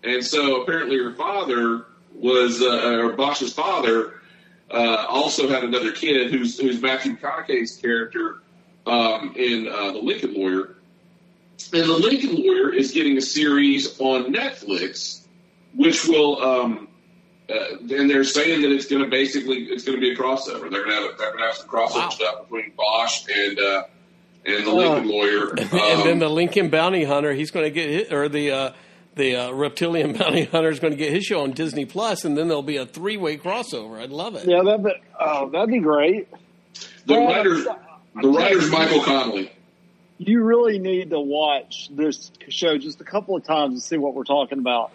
and 0.03 0.25
so 0.25 0.63
apparently 0.63 0.97
her 0.97 1.13
father 1.15 1.85
was, 2.15 2.63
uh, 2.63 3.01
or 3.03 3.13
Bosch's 3.15 3.53
father, 3.53 4.15
uh, 4.71 5.07
also 5.09 5.49
had 5.49 5.65
another 5.65 5.93
kid 5.93 6.31
who's 6.31 6.59
who's 6.59 6.81
Matthew 6.81 7.17
McConaughey's 7.17 7.77
character 7.77 8.43
um, 8.87 9.35
in 9.37 9.69
uh, 9.69 9.93
the 9.93 9.99
Lincoln 9.99 10.35
Lawyer. 10.35 10.77
And 11.73 11.83
the 11.89 11.99
Lincoln 11.99 12.37
Lawyer 12.37 12.73
is 12.73 12.93
getting 12.93 13.17
a 13.19 13.23
series 13.23 14.01
on 14.01 14.33
Netflix, 14.33 15.23
which 15.75 16.07
will, 16.07 16.41
um, 16.43 16.88
uh, 17.51 17.79
and 17.81 18.11
they're 18.11 18.25
saying 18.25 18.63
that 18.63 18.71
it's 18.71 18.87
going 18.87 19.03
to 19.03 19.09
basically 19.09 19.65
it's 19.65 19.85
going 19.85 19.99
to 19.99 20.01
be 20.01 20.13
a 20.13 20.17
crossover. 20.17 20.71
They're 20.71 20.85
going 20.85 20.89
to 20.89 20.95
have 20.95 21.19
they're 21.19 21.33
going 21.33 21.39
to 21.39 21.47
have 21.47 21.57
some 21.57 21.69
crossover 21.69 22.13
stuff 22.13 22.43
between 22.43 22.73
Bosch 22.77 23.25
and 23.35 23.59
uh, 23.59 23.83
and 24.45 24.67
the 24.67 24.73
Lincoln 24.73 25.09
Lawyer. 25.09 25.51
and 25.59 25.71
then 25.71 26.13
Um, 26.13 26.19
the 26.19 26.29
Lincoln 26.29 26.69
Bounty 26.69 27.05
Hunter, 27.05 27.33
he's 27.33 27.51
going 27.51 27.65
to 27.65 27.71
get 27.71 27.89
hit, 27.89 28.13
or 28.13 28.29
the 28.29 28.51
uh, 28.51 28.73
the 29.19 29.37
uh, 29.37 29.51
reptilian 29.51 30.13
bounty 30.19 30.45
hunter 30.45 30.71
is 30.71 30.81
going 30.81 30.93
to 30.93 30.97
get 30.97 31.13
his 31.13 31.25
show 31.25 31.43
on 31.43 31.53
Disney 31.53 31.85
Plus, 31.85 32.25
and 32.25 32.39
then 32.39 32.49
there'll 32.49 32.63
be 32.63 32.79
a 32.79 32.87
three 32.87 33.19
way 33.19 33.37
crossover. 33.37 34.01
I'd 34.01 34.11
love 34.11 34.35
it. 34.35 34.47
Yeah, 34.47 34.63
that 34.63 34.83
be, 34.83 34.93
oh, 35.21 35.51
that'd 35.51 35.69
be 35.69 35.81
great. 35.81 36.29
the 37.05 37.15
Well, 37.15 37.27
writer's 37.27 37.65
the 37.65 38.29
writer's 38.29 38.71
Michael 38.71 39.03
Connelly. 39.03 39.53
You 40.19 40.43
really 40.43 40.79
need 40.79 41.11
to 41.11 41.21
watch 41.21 41.91
this 41.93 42.33
show 42.49 42.79
just 42.79 43.01
a 43.01 43.05
couple 43.05 43.37
of 43.37 43.45
times 43.45 43.81
to 43.81 43.87
see 43.87 43.99
what 43.99 44.15
we're 44.15 44.25
talking 44.25 44.59
about. 44.59 44.91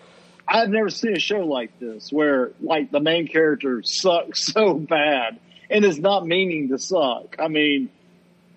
I've 0.48 0.70
never 0.70 0.90
seen 0.90 1.16
a 1.16 1.20
show 1.20 1.40
like 1.40 1.80
this 1.80 2.12
where 2.12 2.52
like 2.62 2.92
the 2.92 3.00
main 3.00 3.28
character 3.28 3.82
sucks 3.84 4.46
so 4.54 4.76
bad 4.76 5.40
and 5.70 5.86
is 5.86 6.00
not 6.00 6.26
meaning 6.26 6.70
to 6.70 6.78
suck. 6.78 7.36
I 7.40 7.48
mean, 7.48 7.90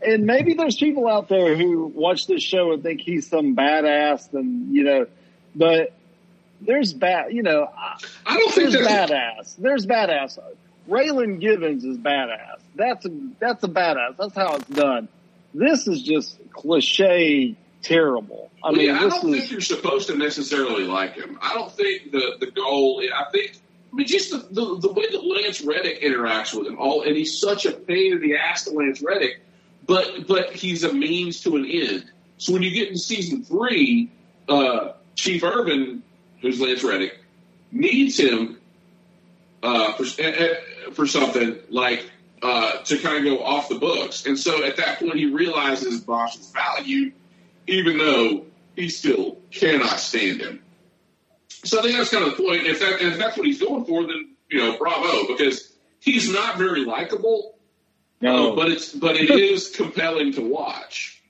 and 0.02 0.26
maybe 0.26 0.54
there's 0.54 0.76
people 0.76 1.08
out 1.08 1.28
there 1.28 1.56
who 1.56 1.86
watch 1.86 2.26
this 2.26 2.42
show 2.42 2.72
and 2.72 2.82
think 2.82 3.00
he's 3.00 3.28
some 3.28 3.56
badass 3.56 4.32
and, 4.34 4.74
you 4.74 4.84
know, 4.84 5.06
but 5.54 5.94
there's 6.60 6.92
bad, 6.92 7.32
you 7.32 7.42
know, 7.42 7.68
I 8.26 8.36
don't 8.36 8.52
think 8.52 8.72
there's 8.72 8.86
badass. 8.86 9.56
There's 9.56 9.86
badass. 9.86 10.38
Raylan 10.88 11.40
Givens 11.40 11.84
is 11.84 11.98
badass. 11.98 12.60
That's 12.74 13.06
a, 13.06 13.10
that's 13.40 13.64
a 13.64 13.68
badass. 13.68 14.16
That's 14.18 14.34
how 14.34 14.56
it's 14.56 14.68
done. 14.68 15.08
This 15.54 15.88
is 15.88 16.02
just 16.02 16.38
cliche 16.52 17.56
terrible. 17.86 18.50
I 18.62 18.68
Well, 18.68 18.76
mean, 18.76 18.86
yeah, 18.86 18.96
I 18.96 19.08
don't 19.08 19.34
is 19.34 19.40
think 19.40 19.50
you're 19.50 19.60
supposed 19.60 20.08
to 20.08 20.16
necessarily 20.16 20.84
like 20.84 21.14
him. 21.14 21.38
I 21.40 21.54
don't 21.54 21.72
think 21.72 22.10
the 22.12 22.36
the 22.40 22.50
goal. 22.50 23.02
I 23.14 23.30
think. 23.30 23.58
I 23.92 23.96
mean, 23.96 24.06
just 24.06 24.30
the, 24.30 24.38
the, 24.50 24.78
the 24.80 24.92
way 24.92 25.08
that 25.10 25.24
Lance 25.24 25.62
Reddick 25.62 26.02
interacts 26.02 26.52
with 26.52 26.66
him, 26.66 26.76
all, 26.78 27.02
and 27.02 27.16
he's 27.16 27.38
such 27.40 27.64
a 27.64 27.72
pain 27.72 28.12
in 28.12 28.20
the 28.20 28.36
ass 28.36 28.64
to 28.64 28.70
Lance 28.72 29.00
Reddick, 29.00 29.40
but 29.86 30.26
but 30.26 30.52
he's 30.52 30.84
a 30.84 30.92
means 30.92 31.40
to 31.42 31.56
an 31.56 31.64
end. 31.64 32.04
So 32.38 32.52
when 32.52 32.62
you 32.62 32.70
get 32.72 32.88
into 32.88 32.98
season 33.00 33.44
three, 33.44 34.10
uh, 34.48 34.92
Chief 35.14 35.42
Irvin, 35.42 36.02
who's 36.42 36.60
Lance 36.60 36.82
Reddick, 36.84 37.18
needs 37.72 38.18
him 38.18 38.58
uh, 39.62 39.92
for 39.94 40.04
uh, 40.22 40.92
for 40.92 41.06
something 41.06 41.56
like 41.70 42.10
uh, 42.42 42.78
to 42.82 42.98
kind 42.98 43.16
of 43.18 43.24
go 43.24 43.42
off 43.42 43.68
the 43.70 43.78
books, 43.78 44.26
and 44.26 44.38
so 44.38 44.62
at 44.64 44.76
that 44.76 44.98
point 44.98 45.14
he 45.14 45.26
realizes 45.26 46.00
Bosch's 46.02 46.50
value, 46.50 47.12
even 47.66 47.98
though 47.98 48.46
he 48.74 48.88
still 48.88 49.38
cannot 49.50 49.98
stand 49.98 50.40
him. 50.40 50.62
So 51.48 51.78
I 51.78 51.82
think 51.82 51.96
that's 51.96 52.10
kind 52.10 52.24
of 52.24 52.36
the 52.36 52.42
point. 52.42 52.66
If 52.66 52.80
that 52.80 53.00
if 53.00 53.18
that's 53.18 53.36
what 53.36 53.46
he's 53.46 53.60
going 53.60 53.84
for, 53.84 54.02
then 54.02 54.34
you 54.48 54.58
know, 54.58 54.78
bravo, 54.78 55.26
because 55.26 55.72
he's 56.00 56.30
not 56.32 56.56
very 56.58 56.84
likable, 56.84 57.56
No. 58.20 58.52
uh, 58.52 58.56
but 58.56 58.68
it's 58.70 58.92
but 58.92 59.16
it 59.16 59.30
is 59.52 59.70
compelling 59.74 60.32
to 60.34 60.42
watch, 60.48 61.22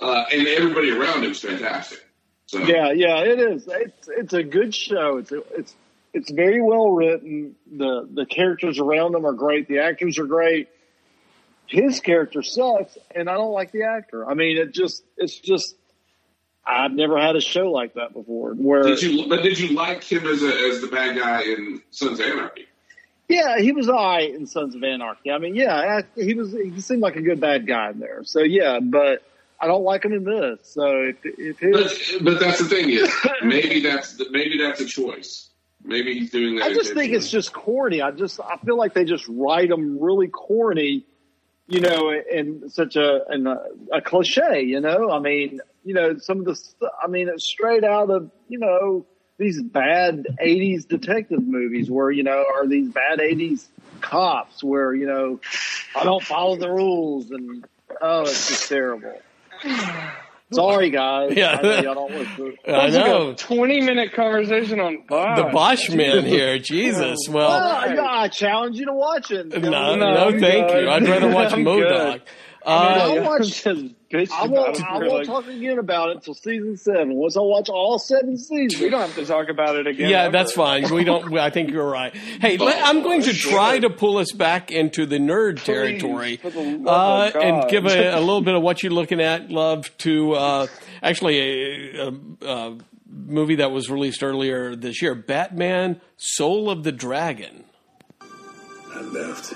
uh, 0.00 0.24
and 0.32 0.46
everybody 0.46 0.90
around 0.90 1.24
him 1.24 1.32
is 1.32 1.40
fantastic. 1.40 2.04
So 2.46 2.60
Yeah, 2.60 2.92
yeah, 2.92 3.18
it 3.24 3.38
is. 3.40 3.68
It's 3.70 4.08
it's 4.08 4.32
a 4.32 4.42
good 4.42 4.74
show. 4.74 5.18
It's 5.18 5.32
it's 5.32 5.74
it's 6.14 6.30
very 6.30 6.62
well 6.62 6.90
written. 6.92 7.56
The 7.70 8.08
the 8.10 8.24
characters 8.24 8.78
around 8.78 9.14
him 9.14 9.26
are 9.26 9.34
great. 9.34 9.68
The 9.68 9.80
actors 9.80 10.18
are 10.18 10.26
great. 10.26 10.68
His 11.68 12.00
character 12.00 12.42
sucks, 12.42 12.96
and 13.14 13.28
I 13.28 13.34
don't 13.34 13.52
like 13.52 13.72
the 13.72 13.84
actor. 13.84 14.28
I 14.28 14.34
mean, 14.34 14.56
it 14.56 14.72
just 14.72 15.02
it's 15.16 15.38
just 15.38 15.74
I've 16.66 16.92
never 16.92 17.18
had 17.20 17.36
a 17.36 17.40
show 17.40 17.70
like 17.70 17.94
that 17.94 18.12
before. 18.12 18.52
Where 18.54 18.82
did 18.82 19.02
you? 19.02 19.28
But 19.28 19.42
did 19.42 19.58
you 19.58 19.74
like 19.76 20.02
him 20.04 20.26
as 20.26 20.42
a, 20.42 20.48
as 20.70 20.80
the 20.80 20.88
bad 20.88 21.16
guy 21.18 21.42
in 21.42 21.82
Sons 21.90 22.20
of 22.20 22.26
Anarchy? 22.26 22.66
Yeah, 23.28 23.58
he 23.58 23.72
was 23.72 23.88
all 23.90 23.96
right 23.96 24.34
in 24.34 24.46
Sons 24.46 24.74
of 24.74 24.82
Anarchy. 24.82 25.30
I 25.30 25.38
mean, 25.38 25.54
yeah, 25.54 26.00
I- 26.16 26.20
he 26.20 26.34
was. 26.34 26.52
He 26.52 26.80
seemed 26.80 27.02
like 27.02 27.16
a 27.16 27.22
good 27.22 27.40
bad 27.40 27.66
guy 27.66 27.90
in 27.90 27.98
there. 27.98 28.24
So 28.24 28.40
yeah, 28.40 28.80
but 28.82 29.22
I 29.60 29.66
don't 29.66 29.84
like 29.84 30.04
him 30.04 30.12
in 30.14 30.24
this. 30.24 30.60
So 30.62 31.02
if 31.02 31.16
if 31.24 31.58
his, 31.58 32.16
But, 32.18 32.24
but 32.24 32.40
that's 32.40 32.58
the 32.58 32.64
thing 32.64 32.88
is 32.90 33.12
maybe 33.42 33.80
that's 33.80 34.14
the, 34.16 34.28
maybe 34.30 34.56
that's 34.58 34.80
a 34.80 34.86
choice. 34.86 35.50
Maybe 35.84 36.18
he's 36.18 36.30
doing 36.30 36.56
that. 36.56 36.64
I 36.64 36.72
just 36.74 36.94
think 36.94 37.12
it's 37.12 37.30
just 37.30 37.52
corny. 37.52 38.00
I 38.02 38.10
just 38.10 38.40
I 38.40 38.56
feel 38.64 38.76
like 38.76 38.94
they 38.94 39.04
just 39.04 39.26
write 39.28 39.68
them 39.68 39.98
really 40.00 40.28
corny, 40.28 41.04
you 41.68 41.80
know, 41.80 42.10
in 42.10 42.70
such 42.70 42.96
a 42.96 43.20
in 43.30 43.46
a, 43.46 43.58
a 43.92 44.00
cliche. 44.00 44.62
You 44.62 44.80
know, 44.80 45.10
I 45.10 45.20
mean, 45.20 45.60
you 45.84 45.94
know, 45.94 46.16
some 46.18 46.40
of 46.40 46.44
the 46.46 46.90
I 47.02 47.06
mean, 47.06 47.28
it's 47.28 47.44
straight 47.44 47.84
out 47.84 48.10
of 48.10 48.30
you 48.48 48.58
know 48.58 49.06
these 49.38 49.62
bad 49.62 50.26
'80s 50.42 50.88
detective 50.88 51.46
movies 51.46 51.90
where 51.90 52.10
you 52.10 52.22
know 52.22 52.44
are 52.54 52.66
these 52.66 52.88
bad 52.88 53.18
'80s 53.18 53.66
cops 54.00 54.64
where 54.64 54.94
you 54.94 55.06
know 55.06 55.40
I 55.94 56.04
don't 56.04 56.22
follow 56.22 56.56
the 56.56 56.70
rules 56.70 57.30
and 57.30 57.64
oh, 58.00 58.22
it's 58.22 58.48
just 58.48 58.68
terrible. 58.68 59.20
Sorry, 60.52 60.90
guys. 60.90 61.32
Yeah. 61.36 61.58
I 61.58 61.62
know 61.62 61.80
y'all 61.80 61.94
don't 61.94 62.10
listen. 62.12 62.56
I 62.68 62.88
know. 62.88 63.34
Twenty 63.34 63.80
minute 63.82 64.12
conversation 64.14 64.80
on 64.80 65.04
Bosch. 65.06 65.38
The 65.38 65.44
Bosch 65.52 65.90
man 65.94 66.24
here, 66.24 66.58
Jesus. 66.58 67.28
Well, 67.28 67.48
Well, 67.48 67.94
yeah, 67.94 68.02
I 68.06 68.28
challenge 68.28 68.78
you 68.78 68.86
to 68.86 68.94
watch 68.94 69.30
it. 69.30 69.46
no, 69.48 69.94
no, 69.94 69.96
no 69.96 70.38
thank 70.40 70.70
you. 70.70 70.88
I'd 70.88 71.06
rather 71.06 71.28
watch 71.30 71.52
I'm 71.54 71.64
Modoc. 71.64 72.22
Uh, 72.64 72.68
I'll 72.70 73.22
watch. 73.24 73.64
Bitch 74.10 74.30
I 74.32 74.46
won't. 74.46 74.76
it 74.78 74.82
I 74.84 74.98
won't 74.98 75.12
like- 75.12 75.26
talk 75.26 75.46
again 75.46 75.78
about 75.78 76.10
it 76.10 76.16
until 76.16 76.34
season 76.34 76.76
seven. 76.76 77.14
Once 77.14 77.36
I 77.36 77.40
watch 77.40 77.68
all 77.68 77.98
seven 77.98 78.36
seasons, 78.36 78.80
We 78.80 78.88
don't 78.88 79.00
have 79.00 79.14
to 79.16 79.24
talk 79.26 79.48
about 79.48 79.76
it 79.76 79.86
again. 79.86 80.10
Yeah, 80.10 80.24
ever. 80.24 80.32
that's 80.32 80.52
fine. 80.52 80.92
We 80.92 81.04
don't. 81.04 81.36
I 81.38 81.50
think 81.50 81.70
you're 81.70 81.88
right. 81.88 82.14
Hey, 82.14 82.56
let, 82.56 82.82
I'm 82.84 83.02
going 83.02 83.22
to 83.22 83.32
try 83.32 83.78
to 83.78 83.90
pull 83.90 84.16
us 84.18 84.32
back 84.32 84.70
into 84.70 85.06
the 85.06 85.18
nerd 85.18 85.62
territory 85.62 86.36
for 86.36 86.50
the 86.50 86.82
uh, 86.86 87.30
and 87.34 87.68
give 87.70 87.84
a, 87.86 88.10
a 88.16 88.20
little 88.20 88.40
bit 88.42 88.54
of 88.54 88.62
what 88.62 88.82
you're 88.82 88.92
looking 88.92 89.20
at. 89.20 89.50
Love 89.50 89.96
to 89.98 90.32
uh, 90.32 90.66
actually 91.02 91.38
a, 91.98 92.08
a, 92.08 92.12
a 92.46 92.78
movie 93.10 93.56
that 93.56 93.70
was 93.70 93.90
released 93.90 94.22
earlier 94.22 94.74
this 94.76 95.02
year, 95.02 95.14
Batman: 95.14 96.00
Soul 96.16 96.70
of 96.70 96.82
the 96.84 96.92
Dragon. 96.92 97.64
I 98.20 99.00
left, 99.02 99.52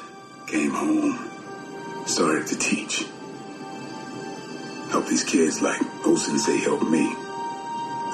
came 0.47 0.71
home, 0.71 2.05
started 2.07 2.47
to 2.49 2.59
teach. 2.59 3.07
Help 4.93 5.07
these 5.07 5.25
kids 5.25 5.63
like 5.63 5.81
O 6.07 6.17
Sensei 6.17 6.59
helped 6.59 6.85
me. 6.85 7.15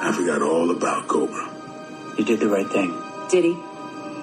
I 0.00 0.12
forgot 0.16 0.42
all 0.42 0.70
about 0.70 1.08
Kobra. 1.08 2.16
You 2.16 2.24
did 2.24 2.38
the 2.38 2.48
right 2.48 2.68
thing. 2.68 2.96
Did 3.28 3.44
he? 3.46 3.56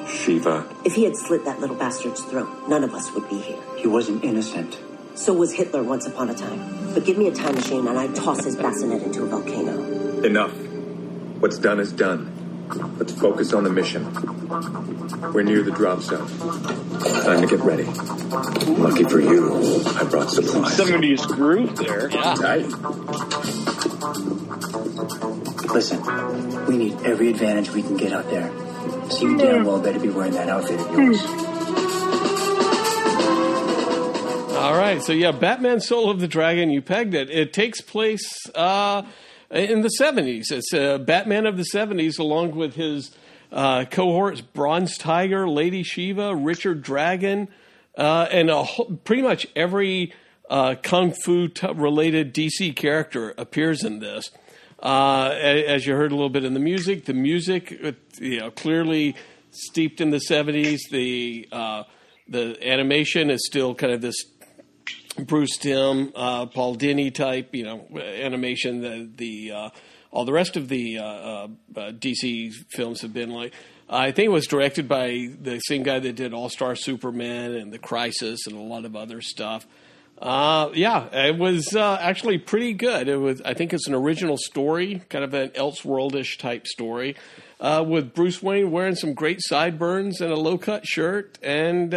Shiva. 0.08 0.66
If 0.86 0.96
he 0.96 1.04
had 1.04 1.18
slit 1.18 1.44
that 1.44 1.60
little 1.60 1.76
bastard's 1.76 2.22
throat, 2.22 2.48
none 2.70 2.86
of 2.86 2.94
us 2.94 3.12
would 3.14 3.28
be 3.28 3.40
here. 3.40 3.62
He 3.76 3.88
wasn't 3.88 4.24
innocent. 4.24 4.80
So 5.16 5.34
was 5.34 5.52
Hitler 5.52 5.84
once 5.84 6.08
upon 6.08 6.30
a 6.30 6.34
time. 6.34 6.94
But 6.94 7.04
give 7.04 7.18
me 7.18 7.28
a 7.28 7.34
time 7.36 7.56
machine 7.56 7.88
and 7.88 8.00
I'd 8.00 8.16
toss 8.16 8.46
his 8.46 8.56
bassinet 8.56 9.04
into 9.04 9.24
a 9.24 9.26
volcano. 9.26 10.24
Enough. 10.24 10.54
What's 11.42 11.58
done 11.58 11.82
is 11.82 11.92
done. 11.92 12.32
Let's 12.98 13.14
focus 13.14 13.54
on 13.54 13.64
the 13.64 13.70
mission. 13.70 14.04
We're 15.34 15.44
near 15.44 15.62
the 15.64 15.72
drop 15.72 16.02
zone. 16.02 16.28
Time 17.24 17.42
to 17.42 17.48
get 17.48 17.60
ready. 17.60 17.84
Lucky 17.84 19.04
for 19.04 19.20
you, 19.20 19.82
I 19.86 20.04
brought 20.04 20.30
supplies. 20.30 20.76
Somebody's 20.76 21.26
groove 21.26 21.76
there. 21.76 22.10
Tight. 22.10 22.66
Listen, 25.74 26.66
we 26.68 26.78
need 26.78 26.94
every 27.02 27.30
advantage 27.30 27.70
we 27.72 27.82
can 27.82 27.98
get 27.98 28.14
out 28.14 28.30
there. 28.30 28.52
So 29.10 29.28
you 29.28 29.38
damn 29.38 29.66
well 29.66 29.80
better 29.82 30.00
be 30.00 30.10
wearing 30.10 30.34
that 30.34 30.50
outfit 30.50 30.80
of 30.80 30.98
yours. 30.98 31.22
All 34.56 34.76
right, 34.76 35.04
so 35.04 35.12
yeah, 35.14 35.32
Batman: 35.32 35.80
Soul 35.82 36.10
of 36.10 36.20
the 36.20 36.28
Dragon. 36.28 36.70
You 36.70 36.82
pegged 36.82 37.14
it. 37.14 37.30
It 37.30 37.54
takes 37.54 37.82
place 37.82 38.50
uh, 38.56 39.04
in 39.52 39.82
the 39.82 39.92
'70s. 40.00 40.52
It's 40.52 40.74
uh, 40.74 40.98
Batman 40.98 41.46
of 41.46 41.58
the 41.58 41.66
'70s, 41.74 42.20
along 42.20 42.56
with 42.56 42.76
his 42.76 43.16
uh, 43.52 43.86
cohorts: 43.86 44.42
Bronze 44.42 44.98
Tiger, 44.98 45.48
Lady 45.48 45.84
Shiva, 45.84 46.36
Richard 46.36 46.82
Dragon, 46.82 47.48
uh, 47.98 48.28
and 48.32 48.50
whole, 48.50 49.00
pretty 49.04 49.22
much 49.22 49.48
every 49.56 50.14
uh, 50.50 50.76
kung 50.82 51.14
fu 51.24 51.48
t- 51.48 51.68
related 51.74 52.34
DC 52.34 52.76
character 52.76 53.34
appears 53.38 53.84
in 53.84 54.00
this. 54.00 54.32
Uh, 54.82 55.30
as 55.34 55.88
you 55.88 55.96
heard 55.96 56.12
a 56.12 56.16
little 56.16 56.30
bit 56.30 56.44
in 56.44 56.54
the 56.54 56.60
music, 56.60 57.06
the 57.06 57.14
music, 57.14 57.80
uh, 57.84 57.92
you 58.20 58.40
know, 58.40 58.52
clearly 58.52 59.16
steeped 59.52 60.02
in 60.02 60.12
the 60.12 60.22
'70s. 60.30 60.80
The 60.92 61.48
the 62.28 62.58
animation 62.68 63.30
is 63.30 63.46
still 63.46 63.76
kind 63.76 63.94
of 63.94 64.02
this 64.02 64.26
Bruce 65.18 65.58
Timm, 65.58 66.12
uh, 66.16 66.46
Paul 66.48 66.76
Dini 66.76 67.14
type, 67.14 67.56
you 67.56 67.64
know, 67.64 67.88
animation. 67.98 68.82
The 68.82 69.10
the 69.16 69.52
uh, 69.52 69.70
all 70.12 70.26
the 70.26 70.34
rest 70.34 70.58
of 70.58 70.68
the 70.68 71.00
uh, 71.00 71.04
uh, 71.04 71.48
uh, 71.76 71.92
DC 71.92 72.54
films 72.70 73.02
have 73.02 73.14
been 73.14 73.32
like. 73.32 73.54
I 73.88 74.12
think 74.12 74.26
it 74.26 74.32
was 74.32 74.48
directed 74.48 74.88
by 74.88 75.30
the 75.40 75.60
same 75.60 75.84
guy 75.84 76.00
that 76.00 76.16
did 76.16 76.34
All 76.34 76.50
Star 76.50 76.76
Superman 76.76 77.54
and 77.54 77.72
The 77.72 77.78
Crisis 77.78 78.48
and 78.48 78.56
a 78.58 78.62
lot 78.62 78.84
of 78.84 78.96
other 78.96 79.22
stuff. 79.22 79.68
Uh, 80.18 80.70
yeah, 80.74 81.06
it 81.14 81.38
was 81.38 81.76
actually 81.76 82.38
pretty 82.40 82.74
good. 82.74 83.08
It 83.08 83.18
was. 83.18 83.42
I 83.42 83.54
think 83.54 83.74
it's 83.74 83.88
an 83.88 83.94
original 83.94 84.38
story, 84.38 85.04
kind 85.10 85.24
of 85.24 85.34
an 85.34 85.50
Elseworldish 85.50 86.40
type 86.40 86.66
story, 86.68 87.16
with 87.60 88.14
Bruce 88.14 88.42
Wayne 88.42 88.72
wearing 88.72 88.96
some 88.96 89.14
great 89.14 89.40
sideburns 89.42 90.20
and 90.20 90.32
a 90.32 90.38
low 90.38 90.58
cut 90.58 90.88
shirt, 90.88 91.38
and 91.44 91.94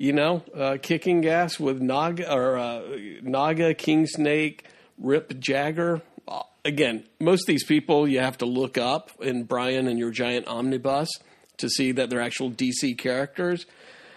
you 0.00 0.14
know, 0.14 0.42
uh, 0.56 0.78
kicking 0.80 1.20
gas 1.20 1.60
with 1.60 1.82
Naga 1.82 2.34
or 2.34 2.56
uh, 2.56 2.80
Naga, 3.20 3.74
King 3.74 4.06
Snake, 4.06 4.64
Rip 4.96 5.38
Jagger. 5.38 6.00
Uh, 6.26 6.40
Again, 6.64 7.04
most 7.20 7.42
of 7.42 7.46
these 7.48 7.64
people 7.64 8.08
you 8.08 8.20
have 8.20 8.38
to 8.38 8.46
look 8.46 8.78
up 8.78 9.10
in 9.20 9.44
Brian 9.44 9.86
and 9.86 9.98
your 9.98 10.10
giant 10.10 10.46
omnibus 10.46 11.10
to 11.58 11.68
see 11.68 11.92
that 11.92 12.08
they're 12.08 12.22
actual 12.22 12.50
DC 12.50 12.96
characters. 12.96 13.66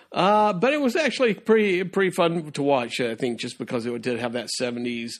Uh, 0.10 0.54
but 0.54 0.72
it 0.72 0.80
was 0.80 0.96
actually 0.96 1.34
pretty 1.34 1.84
pretty 1.84 2.12
fun 2.12 2.52
to 2.54 2.64
watch. 2.64 3.02
I 3.02 3.16
think 3.16 3.42
just 3.42 3.58
because 3.58 3.86
it 3.86 4.02
did 4.02 4.20
have 4.20 4.34
that 4.34 4.50
seventies 4.52 5.20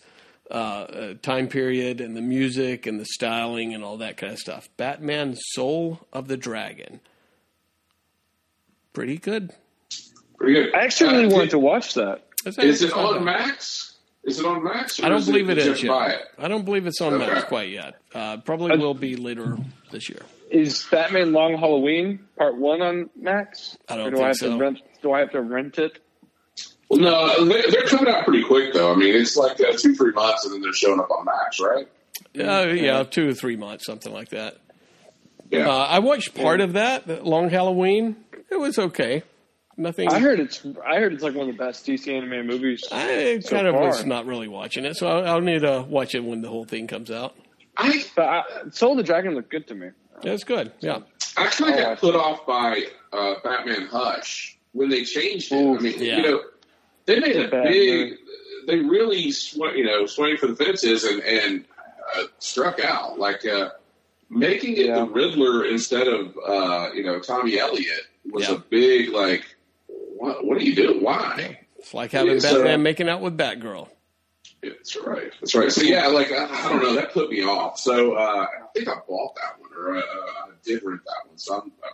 uh, 0.50 0.54
uh, 0.54 1.14
time 1.22 1.50
period 1.50 2.00
and 2.00 2.16
the 2.16 2.22
music 2.22 2.86
and 2.86 3.02
the 3.02 3.06
styling 3.06 3.74
and 3.74 3.84
all 3.84 3.98
that 3.98 4.16
kind 4.16 4.32
of 4.32 4.40
stuff. 4.40 4.70
Batman: 4.78 5.36
Soul 5.38 6.08
of 6.14 6.30
the 6.30 6.38
Dragon. 6.38 7.02
Pretty 8.94 9.18
good. 9.18 9.52
Pretty 10.44 10.62
good. 10.62 10.76
I 10.76 10.80
actually 10.84 11.14
really 11.14 11.34
wanted 11.34 11.52
to 11.52 11.60
watch 11.60 11.94
that. 11.94 12.22
Is 12.46 12.82
it 12.82 12.92
on 12.92 13.24
Max? 13.24 13.96
Is 14.26 14.40
it 14.42 14.46
on 14.46 14.62
Max? 14.62 15.02
I 15.02 15.08
don't 15.08 15.26
believe 15.26 15.50
it 15.50 15.56
did 15.56 15.66
you 15.66 15.72
is 15.72 15.78
have 15.80 15.88
to 15.88 15.88
buy 15.88 16.08
yet. 16.08 16.20
it? 16.20 16.28
I 16.38 16.48
don't 16.50 16.66
believe 16.66 16.86
it's 16.86 17.00
on 17.00 17.14
Okay. 17.14 17.26
Max 17.28 17.44
quite 17.46 17.70
yet. 17.70 17.96
Uh, 18.14 18.38
probably 18.38 18.76
will 18.78 18.94
be 18.94 19.16
later 19.16 19.58
this 19.92 20.10
year. 20.10 20.20
Is 20.52 20.86
Batman 20.92 21.32
Long 21.32 21.58
Halloween 21.58 22.20
Part 22.38 22.58
One 22.58 22.82
on 22.82 23.10
Max? 23.16 23.78
I 23.88 23.96
don't 23.96 24.08
or 24.08 24.10
do 24.10 24.16
think 24.18 24.26
I 24.26 24.28
have 24.28 24.36
so. 24.36 24.50
To 24.50 24.58
rent, 24.58 24.82
do 25.02 25.14
I 25.14 25.20
have 25.20 25.32
to 25.32 25.42
rent 25.42 25.78
it? 25.80 26.00
Well, 26.90 27.00
no, 27.00 27.46
they're, 27.46 27.72
they're 27.72 27.84
coming 27.88 28.14
out 28.14 28.26
pretty 28.26 28.44
quick 28.44 28.74
though. 28.74 28.92
I 28.92 28.98
mean, 28.98 29.16
it's 29.16 29.38
like 29.38 29.62
uh, 29.62 29.72
two, 29.78 29.96
three 29.96 30.12
months, 30.12 30.44
and 30.44 30.54
then 30.54 30.62
they're 30.62 30.74
showing 30.74 31.00
up 31.00 31.10
on 31.10 31.24
Max, 31.24 31.62
right? 31.62 31.88
Uh, 32.38 32.68
yeah, 32.74 33.04
two 33.04 33.30
or 33.30 33.34
three 33.34 33.56
months, 33.56 33.86
something 33.86 34.12
like 34.12 34.30
that. 34.32 34.58
Yeah. 35.50 35.70
Uh, 35.70 35.86
I 35.90 36.00
watched 36.00 36.36
part 36.36 36.60
of 36.60 36.74
that, 36.74 37.24
Long 37.26 37.50
Halloween. 37.50 38.18
It 38.52 38.60
was 38.60 38.78
okay. 38.78 39.24
Nothing. 39.76 40.10
I 40.10 40.20
heard 40.20 40.40
it's. 40.40 40.64
I 40.86 41.00
heard 41.00 41.14
it's 41.14 41.24
like 41.24 41.34
one 41.34 41.50
of 41.50 41.58
the 41.58 41.64
best 41.64 41.86
DC 41.86 42.08
animated 42.08 42.46
movies. 42.46 42.84
I 42.92 43.40
so 43.40 43.50
kind 43.56 43.68
of 43.68 43.74
far. 43.74 43.88
was 43.88 44.06
not 44.06 44.26
really 44.28 44.48
watching 44.48 44.86
it, 44.86 44.96
so 44.98 45.08
I'll, 45.08 45.28
I'll 45.28 45.42
need 45.42 45.62
to 45.62 45.82
watch 45.90 46.14
it 46.14 46.24
when 46.24 46.42
the 46.42 46.50
whole 46.50 46.66
thing 46.66 46.86
comes 46.88 47.10
out. 47.10 47.36
I, 47.76 48.04
but 48.16 48.26
I, 48.26 48.44
Soul 48.72 48.92
of 48.92 48.98
the 48.98 49.04
Dragon 49.04 49.34
looked 49.34 49.50
good 49.50 49.68
to 49.68 49.76
me. 49.76 49.90
Yeah, 50.22 50.34
it's 50.34 50.44
good. 50.44 50.72
Yeah. 50.80 51.00
I 51.36 51.48
kind 51.48 51.74
of 51.74 51.80
got 51.80 51.98
put 52.00 52.16
off 52.16 52.46
by 52.46 52.84
uh, 53.12 53.36
Batman 53.44 53.88
Hush 53.88 54.58
when 54.74 54.90
they 54.90 55.04
changed 55.04 55.52
it. 55.52 55.56
I 55.56 55.80
mean, 55.82 56.00
yeah. 56.00 56.18
you 56.18 56.22
know, 56.22 56.42
they 57.06 57.20
made 57.20 57.36
It's 57.36 57.40
a 57.40 57.48
a 57.48 57.50
bad 57.64 57.68
big. 57.70 57.90
movie. 58.12 58.18
They 58.68 58.78
really, 58.78 59.32
sw- 59.32 59.56
you 59.76 59.86
know, 59.86 60.06
swung 60.06 60.38
for 60.38 60.48
the 60.48 60.56
fences 60.56 61.04
and 61.04 61.22
and 61.24 61.66
uh, 62.16 62.24
struck 62.38 62.80
out. 62.80 63.18
Like 63.18 63.44
uh, 63.46 63.72
making 64.30 64.78
it 64.78 64.94
the 64.94 65.06
Riddler 65.06 65.66
instead 65.66 66.08
of 66.08 66.38
uh, 66.48 66.90
you 66.94 67.04
know 67.04 67.20
Tommy 67.20 67.58
Elliott 67.58 68.04
was 68.32 68.48
a 68.50 68.58
big 68.58 69.10
like. 69.10 69.44
What, 70.24 70.46
what 70.46 70.58
do 70.60 70.66
you 70.66 70.76
do? 70.76 71.00
Why? 71.02 71.60
It's 71.78 71.94
like 71.94 72.12
having 72.12 72.34
Yeah, 72.34 72.40
so- 72.40 72.56
Batman 72.60 72.82
making 72.84 73.10
out 73.10 73.22
with 73.22 73.38
Batgirl. 73.38 73.90
That's 74.62 74.96
right. 74.96 75.30
That's 75.42 75.54
right. 75.56 75.70
So 75.70 75.82
yeah, 75.82 76.08
like 76.08 76.32
I, 76.32 76.46
I 76.46 76.70
don't 76.70 76.82
know, 76.82 76.94
that 76.96 77.12
put 77.12 77.30
me 77.30 77.44
off. 77.44 77.78
So 77.78 78.14
uh, 78.14 78.46
I 78.50 78.66
think 78.74 78.88
I 78.88 78.94
bought 79.06 79.36
that 79.36 79.60
one, 79.60 79.70
or 79.78 79.98
uh, 79.98 80.02
I 80.02 80.50
did 80.64 80.82
rent 80.84 81.02
that 81.06 81.28
one. 81.28 81.38
So 81.38 81.56
I'm, 81.56 81.72
I 81.84 81.90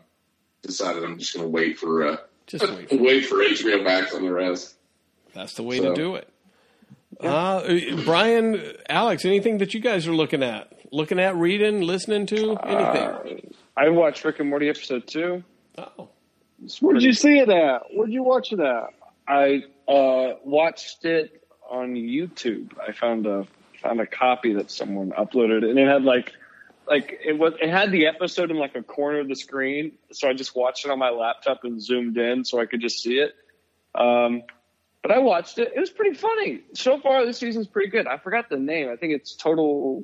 decided 0.62 1.04
I'm 1.04 1.18
just 1.18 1.34
going 1.34 1.44
to 1.46 1.50
wait 1.50 1.80
for 1.80 2.06
uh, 2.08 2.18
Just 2.46 2.70
wait. 2.70 2.92
wait 3.02 3.26
for 3.26 3.38
HBO 3.38 3.84
Max 3.84 4.14
on 4.14 4.22
the 4.24 4.32
rest. 4.32 4.76
That's 5.34 5.54
the 5.56 5.64
way 5.64 5.80
So- 5.80 5.90
to 5.90 5.96
do 5.96 6.16
it. 6.16 6.30
Uh, 7.20 7.64
Brian, 8.06 8.62
Alex, 8.88 9.26
anything 9.26 9.58
that 9.58 9.74
you 9.74 9.80
guys 9.80 10.08
are 10.08 10.14
looking 10.16 10.44
at? 10.44 10.72
Looking 10.92 11.20
at, 11.20 11.36
reading, 11.36 11.82
listening 11.82 12.28
to? 12.28 12.56
Anything? 12.58 13.54
I 13.76 13.90
watched 13.90 14.24
Rick 14.24 14.40
and 14.40 14.50
Morty 14.50 14.70
episode 14.70 15.06
two. 15.08 15.44
Oh. 15.78 16.08
Where'd 16.80 17.02
you 17.02 17.14
see 17.14 17.40
it 17.40 17.50
at? 17.50 17.84
Where'd 17.94 18.12
you 18.12 18.24
watch 18.24 18.52
it 18.52 18.60
at? 18.60 18.94
I 19.28 19.64
uh, 19.88 20.36
watched 20.44 21.06
it 21.06 21.44
on 21.70 21.94
YouTube. 21.94 22.72
I 22.80 22.92
found 22.92 23.26
a 23.26 23.46
found 23.82 24.02
a 24.02 24.08
copy 24.08 24.54
that 24.54 24.70
someone 24.72 25.12
uploaded, 25.12 25.70
and 25.70 25.80
it 25.80 25.88
had 25.88 26.04
like 26.04 26.34
like 26.88 27.20
it 27.24 27.38
was 27.38 27.54
it 27.62 27.70
had 27.70 27.92
the 27.92 28.08
episode 28.08 28.52
in 28.52 28.58
like 28.58 28.76
a 28.76 28.84
corner 28.84 29.20
of 29.20 29.28
the 29.28 29.36
screen. 29.36 29.94
So 30.12 30.28
I 30.28 30.34
just 30.34 30.56
watched 30.56 30.86
it 30.86 30.92
on 30.92 31.00
my 31.00 31.12
laptop 31.12 31.64
and 31.64 31.82
zoomed 31.82 32.18
in 32.18 32.44
so 32.44 32.60
I 32.60 32.66
could 32.66 32.82
just 32.82 33.02
see 33.02 33.20
it. 33.20 33.36
Um, 33.96 34.44
but 35.02 35.12
I 35.12 35.20
watched 35.20 35.60
it. 35.60 35.72
It 35.76 35.80
was 35.80 35.90
pretty 35.90 36.16
funny. 36.16 36.62
So 36.74 37.00
far, 37.00 37.26
this 37.26 37.38
season's 37.38 37.68
pretty 37.68 37.90
good. 37.90 38.08
I 38.08 38.18
forgot 38.18 38.50
the 38.50 38.58
name. 38.58 38.90
I 38.90 38.96
think 38.96 39.14
it's 39.14 39.34
Total. 39.36 40.04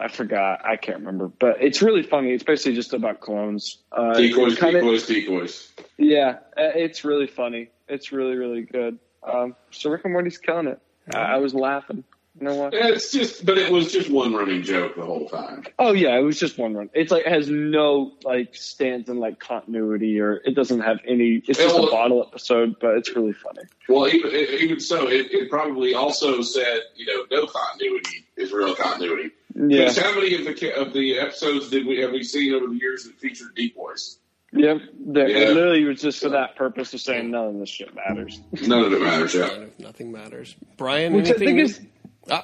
I 0.00 0.08
forgot. 0.08 0.64
I 0.64 0.76
can't 0.76 0.98
remember. 0.98 1.28
But 1.28 1.62
it's 1.62 1.82
really 1.82 2.02
funny. 2.02 2.32
It's 2.32 2.44
basically 2.44 2.74
just 2.74 2.92
about 2.94 3.20
clones. 3.20 3.78
Uh, 3.92 4.14
decoys, 4.14 4.58
kinda- 4.58 4.80
decoys, 4.80 5.06
decoys. 5.06 5.72
yeah, 5.98 6.38
uh, 6.56 6.72
it's 6.74 7.04
really 7.04 7.26
funny. 7.26 7.70
It's 7.88 8.12
really, 8.12 8.36
really 8.36 8.62
good. 8.62 8.98
Um, 9.22 9.54
so 9.70 9.90
Rick 9.90 10.04
and 10.04 10.12
Morty's 10.12 10.38
killing 10.38 10.68
it. 10.68 10.80
I, 11.14 11.18
I 11.18 11.36
was 11.36 11.54
laughing. 11.54 12.04
You 12.40 12.46
know 12.46 12.54
what? 12.54 12.72
It's 12.72 13.10
just, 13.10 13.44
but 13.44 13.58
it 13.58 13.70
was 13.72 13.92
just 13.92 14.08
one 14.08 14.32
running 14.32 14.62
joke 14.62 14.94
the 14.94 15.04
whole 15.04 15.28
time. 15.28 15.64
Oh 15.80 15.92
yeah, 15.92 16.16
it 16.16 16.22
was 16.22 16.38
just 16.38 16.56
one 16.56 16.74
run. 16.74 16.88
It's 16.94 17.10
like 17.10 17.26
it 17.26 17.32
has 17.32 17.50
no 17.50 18.12
like 18.24 18.54
stands 18.54 19.08
in 19.10 19.18
like 19.18 19.40
continuity 19.40 20.20
or 20.20 20.36
it 20.44 20.54
doesn't 20.54 20.80
have 20.80 21.00
any. 21.06 21.42
It's 21.48 21.58
just 21.58 21.74
Well, 21.74 21.88
a 21.88 21.90
bottle 21.90 22.24
episode, 22.26 22.76
but 22.80 22.96
it's 22.96 23.14
really 23.16 23.32
funny. 23.32 23.62
Well, 23.88 24.06
even 24.08 24.30
even 24.32 24.80
so, 24.80 25.08
it, 25.08 25.32
it 25.32 25.50
probably 25.50 25.92
also 25.94 26.40
said, 26.40 26.80
you 26.94 27.04
know, 27.06 27.26
no 27.36 27.46
continuity 27.46 28.24
is 28.36 28.52
real 28.52 28.76
continuity. 28.76 29.32
Yeah. 29.54 29.78
Because 29.78 29.98
how 29.98 30.14
many 30.14 30.34
of 30.34 30.44
the 30.44 30.72
of 30.80 30.92
the 30.92 31.18
episodes 31.18 31.70
did 31.70 31.86
we 31.86 31.98
have 32.00 32.12
we 32.12 32.22
seen 32.22 32.54
over 32.54 32.66
the 32.66 32.76
years 32.76 33.04
that 33.04 33.18
featured 33.18 33.54
decoys? 33.54 34.18
Yep. 34.52 34.78
That, 35.12 35.30
Yeah. 35.30 35.36
It 35.38 35.54
literally 35.54 35.84
was 35.84 36.00
just 36.00 36.20
for 36.22 36.30
that 36.30 36.56
purpose 36.56 36.92
of 36.94 37.00
saying 37.00 37.30
none 37.30 37.46
of 37.46 37.58
this 37.60 37.68
shit 37.68 37.94
matters. 37.94 38.40
None 38.66 38.84
of 38.84 38.92
it 38.92 39.00
matters. 39.00 39.34
Yeah. 39.34 39.64
Nothing 39.78 40.10
matters. 40.12 40.56
Brian, 40.76 41.12
Which 41.12 41.26
I 41.26 41.30
anything? 41.30 41.46
think 41.56 41.60
is- 41.60 41.80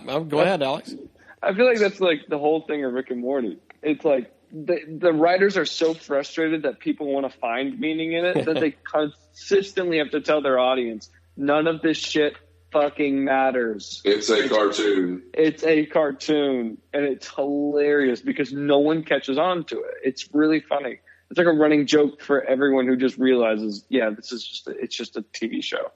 oh, 0.08 0.24
go 0.24 0.40
ahead, 0.40 0.62
Alex. 0.62 0.94
I 1.42 1.52
feel 1.54 1.66
like 1.66 1.78
that's 1.78 2.00
like 2.00 2.26
the 2.28 2.38
whole 2.38 2.60
thing 2.62 2.84
of 2.84 2.92
Rick 2.92 3.10
and 3.10 3.20
Morty. 3.20 3.58
It's 3.82 4.04
like 4.04 4.32
the 4.52 4.78
the 4.86 5.12
writers 5.12 5.56
are 5.56 5.64
so 5.66 5.94
frustrated 5.94 6.62
that 6.62 6.78
people 6.78 7.06
want 7.12 7.30
to 7.30 7.38
find 7.38 7.78
meaning 7.80 8.12
in 8.12 8.24
it 8.24 8.44
that 8.46 8.60
they 8.60 8.70
consistently 8.92 9.98
have 9.98 10.10
to 10.10 10.20
tell 10.20 10.40
their 10.42 10.58
audience 10.58 11.10
none 11.36 11.66
of 11.66 11.82
this 11.82 11.98
shit 11.98 12.34
fucking 12.72 13.24
matters. 13.24 14.02
It's 14.04 14.28
a 14.30 14.48
cartoon. 14.48 15.22
It's 15.34 15.64
a 15.64 15.86
cartoon 15.86 16.78
and 16.92 17.04
it's 17.04 17.28
hilarious 17.28 18.20
because 18.20 18.52
no 18.52 18.78
one 18.78 19.04
catches 19.04 19.38
on 19.38 19.64
to 19.64 19.76
it. 19.76 19.94
It's 20.04 20.28
really 20.34 20.60
funny. 20.60 21.00
It's 21.30 21.38
like 21.38 21.46
a 21.46 21.52
running 21.52 21.86
joke 21.86 22.22
for 22.22 22.44
everyone 22.44 22.86
who 22.86 22.96
just 22.96 23.18
realizes, 23.18 23.84
yeah, 23.88 24.10
this 24.10 24.32
is 24.32 24.46
just 24.46 24.68
a, 24.68 24.70
it's 24.72 24.96
just 24.96 25.16
a 25.16 25.22
TV 25.22 25.62
show. 25.62 25.90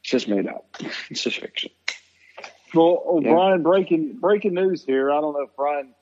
It's 0.00 0.10
just 0.10 0.28
made 0.28 0.46
up. 0.46 0.66
It's 1.10 1.22
just 1.22 1.38
fiction. 1.38 1.70
Well, 2.74 3.02
oh, 3.06 3.20
Yeah. 3.20 3.32
Brian, 3.32 3.62
breaking 3.62 4.16
breaking 4.18 4.54
news 4.54 4.84
here. 4.84 5.10
I 5.10 5.20
don't 5.20 5.32
know 5.32 5.42
if 5.42 5.56
Brian 5.56 5.94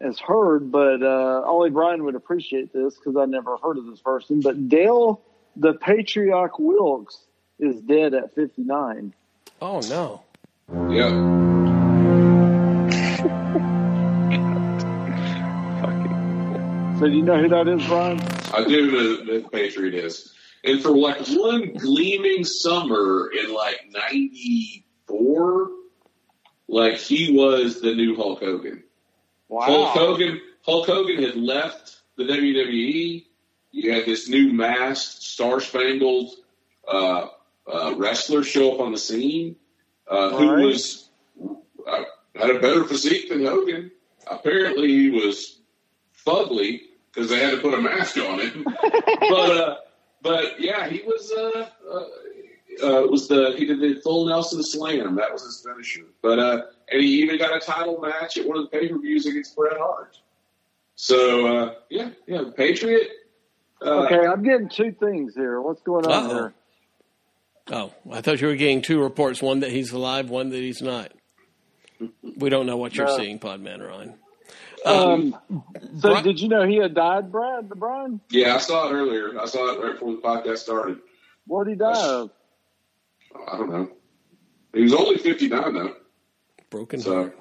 has 0.00 0.18
heard, 0.18 0.70
but 0.70 1.02
uh, 1.02 1.42
only 1.46 1.70
Brian 1.70 2.04
would 2.04 2.14
appreciate 2.14 2.72
this 2.72 2.94
because 2.96 3.16
I 3.16 3.24
never 3.26 3.56
heard 3.56 3.78
of 3.78 3.86
this 3.86 4.00
person. 4.00 4.40
But 4.40 4.68
Del, 4.68 5.22
the 5.56 5.74
Patriarch 5.74 6.58
Wilkes, 6.58 7.18
is 7.58 7.80
dead 7.80 8.14
at 8.14 8.34
59. 8.34 9.14
Oh 9.60 9.80
no. 9.80 10.22
Yeah. 10.90 11.40
So 16.98 17.08
do 17.08 17.16
you 17.16 17.22
know 17.22 17.40
who 17.40 17.48
that 17.48 17.66
is, 17.66 17.84
Brian? 17.88 18.20
I 18.54 18.64
do 18.68 18.90
know 18.92 19.16
that 19.16 19.26
the 19.26 19.48
Patriot 19.50 19.94
is. 19.94 20.32
And 20.62 20.80
for 20.80 20.96
like 20.96 21.26
one 21.26 21.72
gleaming 21.74 22.44
summer 22.44 23.30
in 23.32 23.52
like 23.52 23.80
'94, 23.90 25.70
like 26.68 26.94
he 26.98 27.36
was 27.36 27.80
the 27.80 27.94
new 27.94 28.14
Hulk 28.14 28.38
Hogan. 28.38 28.84
Wow. 29.48 29.66
Hulk 29.66 29.88
Hogan, 29.88 30.40
Hulk 30.62 30.86
Hogan 30.86 31.22
had 31.22 31.34
left 31.34 31.96
the 32.16 32.24
WWE. 32.24 33.26
You 33.72 33.92
had 33.92 34.06
this 34.06 34.28
new 34.28 34.52
masked, 34.52 35.20
star 35.24 35.60
spangled 35.60 36.30
uh, 36.86 37.26
uh, 37.72 37.94
wrestler 37.96 38.42
show 38.42 38.74
up 38.74 38.80
on 38.80 38.92
the 38.92 38.98
scene, 38.98 39.56
uh, 40.08 40.30
who 40.30 40.50
Right. 40.52 40.64
was 40.64 41.08
uh, 41.86 42.02
had 42.34 42.50
a 42.50 42.60
better 42.60 42.84
physique 42.84 43.28
than 43.28 43.44
Hogan. 43.44 43.90
Apparently, 44.26 44.88
he 44.88 45.10
was 45.10 45.60
fugly 46.26 46.80
because 47.12 47.30
they 47.30 47.38
had 47.38 47.52
to 47.52 47.58
put 47.58 47.74
a 47.74 47.80
mask 47.80 48.16
on 48.18 48.40
him. 48.40 48.64
but 49.20 49.50
uh, 49.50 49.76
but 50.22 50.58
yeah, 50.60 50.88
he 50.88 51.02
was 51.02 51.30
uh, 51.32 51.68
uh, 51.90 52.86
uh, 52.86 53.06
was 53.06 53.28
the 53.28 53.54
he 53.56 53.66
did 53.66 53.80
the 53.80 54.00
full 54.02 54.26
Nelson 54.26 54.62
Slam. 54.62 55.14
That 55.16 55.32
was 55.32 55.42
his 55.42 55.60
finisher. 55.64 56.06
But 56.22 56.38
uh, 56.38 56.62
and 56.90 57.02
he 57.02 57.22
even 57.22 57.38
got 57.38 57.54
a 57.56 57.60
title 57.60 58.00
match 58.00 58.36
at 58.38 58.46
one 58.48 58.56
of 58.58 58.64
the 58.64 58.70
pay 58.70 58.88
per 58.88 58.98
views 58.98 59.26
against 59.26 59.54
Bret 59.56 59.76
Hart. 59.78 60.18
So 60.96 61.46
uh, 61.46 61.74
yeah, 61.90 62.10
yeah, 62.26 62.44
Patriot. 62.56 63.08
Uh, 63.84 64.04
okay, 64.04 64.26
I'm 64.26 64.42
getting 64.42 64.68
two 64.68 64.92
things 64.92 65.34
here. 65.34 65.60
What's 65.60 65.82
going 65.82 66.06
on 66.06 66.12
Uh-oh. 66.12 66.34
here? 66.34 66.54
Oh, 67.70 67.92
I 68.12 68.20
thought 68.20 68.40
you 68.40 68.48
were 68.48 68.56
getting 68.56 68.82
two 68.82 69.00
reports: 69.00 69.40
one 69.40 69.60
that 69.60 69.70
he's 69.70 69.92
alive, 69.92 70.28
one 70.30 70.50
that 70.50 70.58
he's 70.58 70.82
not. 70.82 71.12
We 72.36 72.48
don't 72.50 72.66
know 72.66 72.76
what 72.76 72.94
you're 72.94 73.06
No. 73.06 73.16
seeing, 73.16 73.38
Podman 73.38 73.86
Ryan. 73.86 74.14
Um, 74.84 75.34
so 75.98 76.12
Bri- 76.12 76.22
did 76.22 76.40
you 76.40 76.48
know 76.48 76.66
he 76.66 76.76
had 76.76 76.94
died, 76.94 77.32
Brad? 77.32 77.70
The 77.70 77.74
Brian? 77.76 78.20
Yeah, 78.28 78.56
I 78.56 78.58
saw 78.58 78.88
it 78.88 78.92
earlier. 78.92 79.40
I 79.40 79.46
saw 79.46 79.72
it 79.72 79.82
right 79.82 79.92
before 79.92 80.12
the 80.12 80.18
podcast 80.20 80.58
started. 80.58 80.98
What 81.46 81.64
did 81.64 81.70
he 81.72 81.76
die 81.78 82.06
of? 82.06 82.30
I 83.50 83.56
don't 83.56 83.70
know. 83.70 83.90
He 84.74 84.82
was 84.82 84.92
only 84.92 85.16
59 85.16 85.72
though. 85.74 85.94
Broken 86.68 87.00
So 87.00 87.32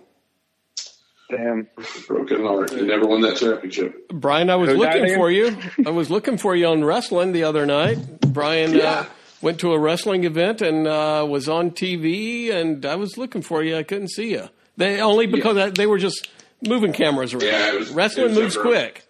Damn. 1.30 1.68
broken 2.08 2.46
heart. 2.46 2.72
He 2.72 2.82
never 2.82 3.06
won 3.06 3.22
that 3.22 3.38
championship. 3.38 4.08
Brian, 4.10 4.50
I 4.50 4.56
was 4.56 4.70
Who 4.70 4.78
looking 4.78 5.16
for 5.16 5.32
you. 5.32 5.58
I 5.86 5.90
was 5.90 6.10
looking 6.12 6.38
for 6.38 6.56
you 6.56 6.68
on 6.68 6.84
wrestling 6.86 7.32
the 7.34 7.44
other 7.44 7.66
night. 7.66 7.98
Brian 8.22 8.72
uh, 8.76 8.78
Yeah. 8.78 9.06
Went 9.44 9.60
to 9.60 9.74
a 9.74 9.78
wrestling 9.78 10.24
event 10.24 10.62
and 10.62 10.88
uh, 10.88 11.26
was 11.30 11.50
on 11.50 11.72
TV, 11.72 12.50
and 12.50 12.86
I 12.86 12.96
was 12.96 13.18
looking 13.18 13.42
for 13.42 13.62
you. 13.62 13.76
I 13.78 13.84
couldn't 13.84 14.08
see 14.08 14.32
you. 14.32 14.48
They 14.78 15.02
only 15.02 15.28
because 15.28 15.74
they 15.74 15.86
were 15.86 15.98
just 15.98 16.30
moving 16.66 16.94
cameras 16.94 17.34
around. 17.34 17.44
Yeah, 17.44 17.74
it 17.74 17.80
was- 17.80 17.92
wrestling 17.92 18.34
moves 18.34 18.56
over- 18.56 18.70
quick. 18.70 19.06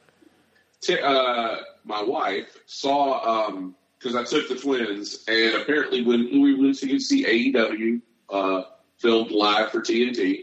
T- 0.81 0.99
uh, 0.99 1.57
my 1.85 2.01
wife 2.01 2.47
saw 2.65 3.47
because 3.99 4.15
I 4.15 4.23
took 4.23 4.49
the 4.49 4.55
twins, 4.55 5.23
and 5.27 5.53
apparently 5.61 6.03
when 6.03 6.41
we 6.41 6.55
went 6.55 6.80
to 6.80 6.99
see 6.99 7.23
AEW 7.53 8.01
uh, 8.31 8.64
filmed 8.97 9.30
live 9.30 9.69
for 9.72 9.81
TNT, 9.81 10.41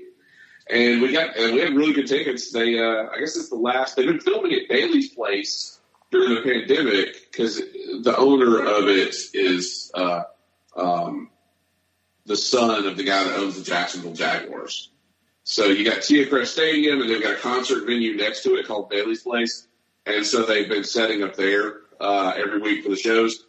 and 0.71 1.03
we 1.03 1.11
got 1.13 1.37
and 1.37 1.53
we 1.57 1.61
had 1.63 1.75
really 1.75 1.93
good 1.95 2.07
tickets. 2.07 2.53
They, 2.53 2.79
uh, 2.79 3.09
I 3.13 3.19
guess 3.19 3.37
it's 3.37 3.49
the 3.51 3.57
last. 3.57 3.97
They've 3.97 4.07
been 4.07 4.21
filming 4.21 4.53
at 4.53 4.69
Daily's 4.69 5.13
Place 5.13 5.80
during 6.11 6.35
the 6.35 6.43
pandemic 6.43 7.31
because 7.31 7.57
the 7.57 8.15
owner 8.17 8.61
of 8.61 8.89
it 8.89 9.15
is 9.35 9.91
uh, 9.95 10.23
um, 10.77 11.31
the 12.27 12.37
son 12.37 12.87
of 12.87 12.97
the 12.97 13.05
guy 13.05 13.25
that 13.25 13.37
owns 13.37 13.57
the 13.57 13.65
Jacksonville 13.65 14.15
Jaguars. 14.15 14.91
So 15.45 15.67
you 15.67 15.85
got 15.85 15.99
TIAA-CREF 15.99 16.47
Stadium, 16.47 17.01
and 17.01 17.11
they've 17.11 17.23
got 17.23 17.33
a 17.33 17.41
concert 17.41 17.87
venue 17.87 18.17
next 18.17 18.43
to 18.45 18.57
it 18.57 18.67
called 18.67 18.91
Daily's 18.91 19.23
Place, 19.23 19.67
and 20.07 20.25
so 20.25 20.45
they've 20.45 20.69
been 20.69 20.85
setting 20.85 21.23
up 21.23 21.35
there 21.35 21.81
uh, 22.01 22.33
every 22.37 22.61
week 22.61 22.85
for 22.85 22.91
the 22.91 22.97
shows. 22.97 23.47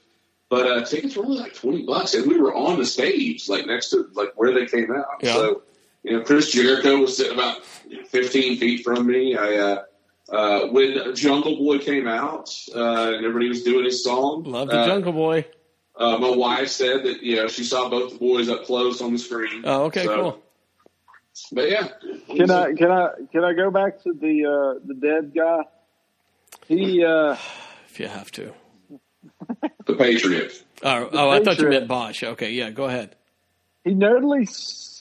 But 0.49 0.67
uh, 0.67 0.85
tickets 0.85 1.15
were 1.15 1.25
only 1.25 1.39
like 1.39 1.53
twenty 1.53 1.83
bucks, 1.83 2.13
and 2.13 2.27
we 2.27 2.39
were 2.39 2.53
on 2.53 2.77
the 2.77 2.85
stage, 2.85 3.47
like 3.47 3.65
next 3.65 3.89
to 3.91 4.09
like 4.13 4.33
where 4.35 4.53
they 4.53 4.65
came 4.65 4.91
out. 4.91 5.05
Yeah. 5.21 5.33
So 5.33 5.61
you 6.03 6.17
know, 6.17 6.23
Chris 6.23 6.51
Jericho 6.51 6.97
was 6.97 7.15
sitting 7.15 7.33
about 7.33 7.63
fifteen 8.07 8.57
feet 8.57 8.83
from 8.83 9.05
me. 9.05 9.37
I 9.37 9.55
uh, 9.57 9.83
uh, 10.31 10.67
when 10.67 11.13
Jungle 11.15 11.57
Boy 11.57 11.79
came 11.79 12.07
out 12.07 12.49
uh, 12.75 13.13
and 13.13 13.25
everybody 13.25 13.49
was 13.49 13.63
doing 13.63 13.85
his 13.85 14.03
song. 14.03 14.43
Love 14.43 14.69
the 14.69 14.79
uh, 14.79 14.85
Jungle 14.87 15.13
Boy. 15.13 15.45
Uh, 15.95 16.17
my 16.17 16.29
wife 16.29 16.69
said 16.69 17.03
that 17.03 17.21
you 17.21 17.35
know 17.35 17.47
she 17.47 17.63
saw 17.63 17.89
both 17.89 18.13
the 18.13 18.17
boys 18.19 18.49
up 18.49 18.63
close 18.65 19.01
on 19.01 19.11
the 19.13 19.19
screen. 19.19 19.63
Oh, 19.65 19.83
okay, 19.85 20.05
So- 20.05 20.15
cool. 20.15 20.41
But 21.53 21.69
yeah, 21.71 21.87
Can 22.27 22.51
I 22.51 22.73
can 22.73 22.91
I 22.91 23.09
can 23.31 23.43
I 23.45 23.53
go 23.53 23.71
back 23.71 24.03
to 24.03 24.11
the 24.13 24.45
uh, 24.45 24.79
the 24.85 24.93
dead 24.95 25.33
guy? 25.33 25.61
He 26.67 27.03
uh, 27.05 27.37
If 27.89 27.99
you 27.99 28.07
have 28.07 28.31
to. 28.33 28.53
the 29.85 29.95
Patriot. 29.95 30.51
Oh, 30.83 31.09
oh 31.11 31.29
I 31.29 31.41
thought 31.43 31.57
you 31.59 31.69
meant 31.69 31.87
Bosch. 31.87 32.23
Okay, 32.23 32.51
yeah, 32.51 32.69
go 32.71 32.83
ahead. 32.85 33.15
he 33.85 33.93
notably 33.93 34.45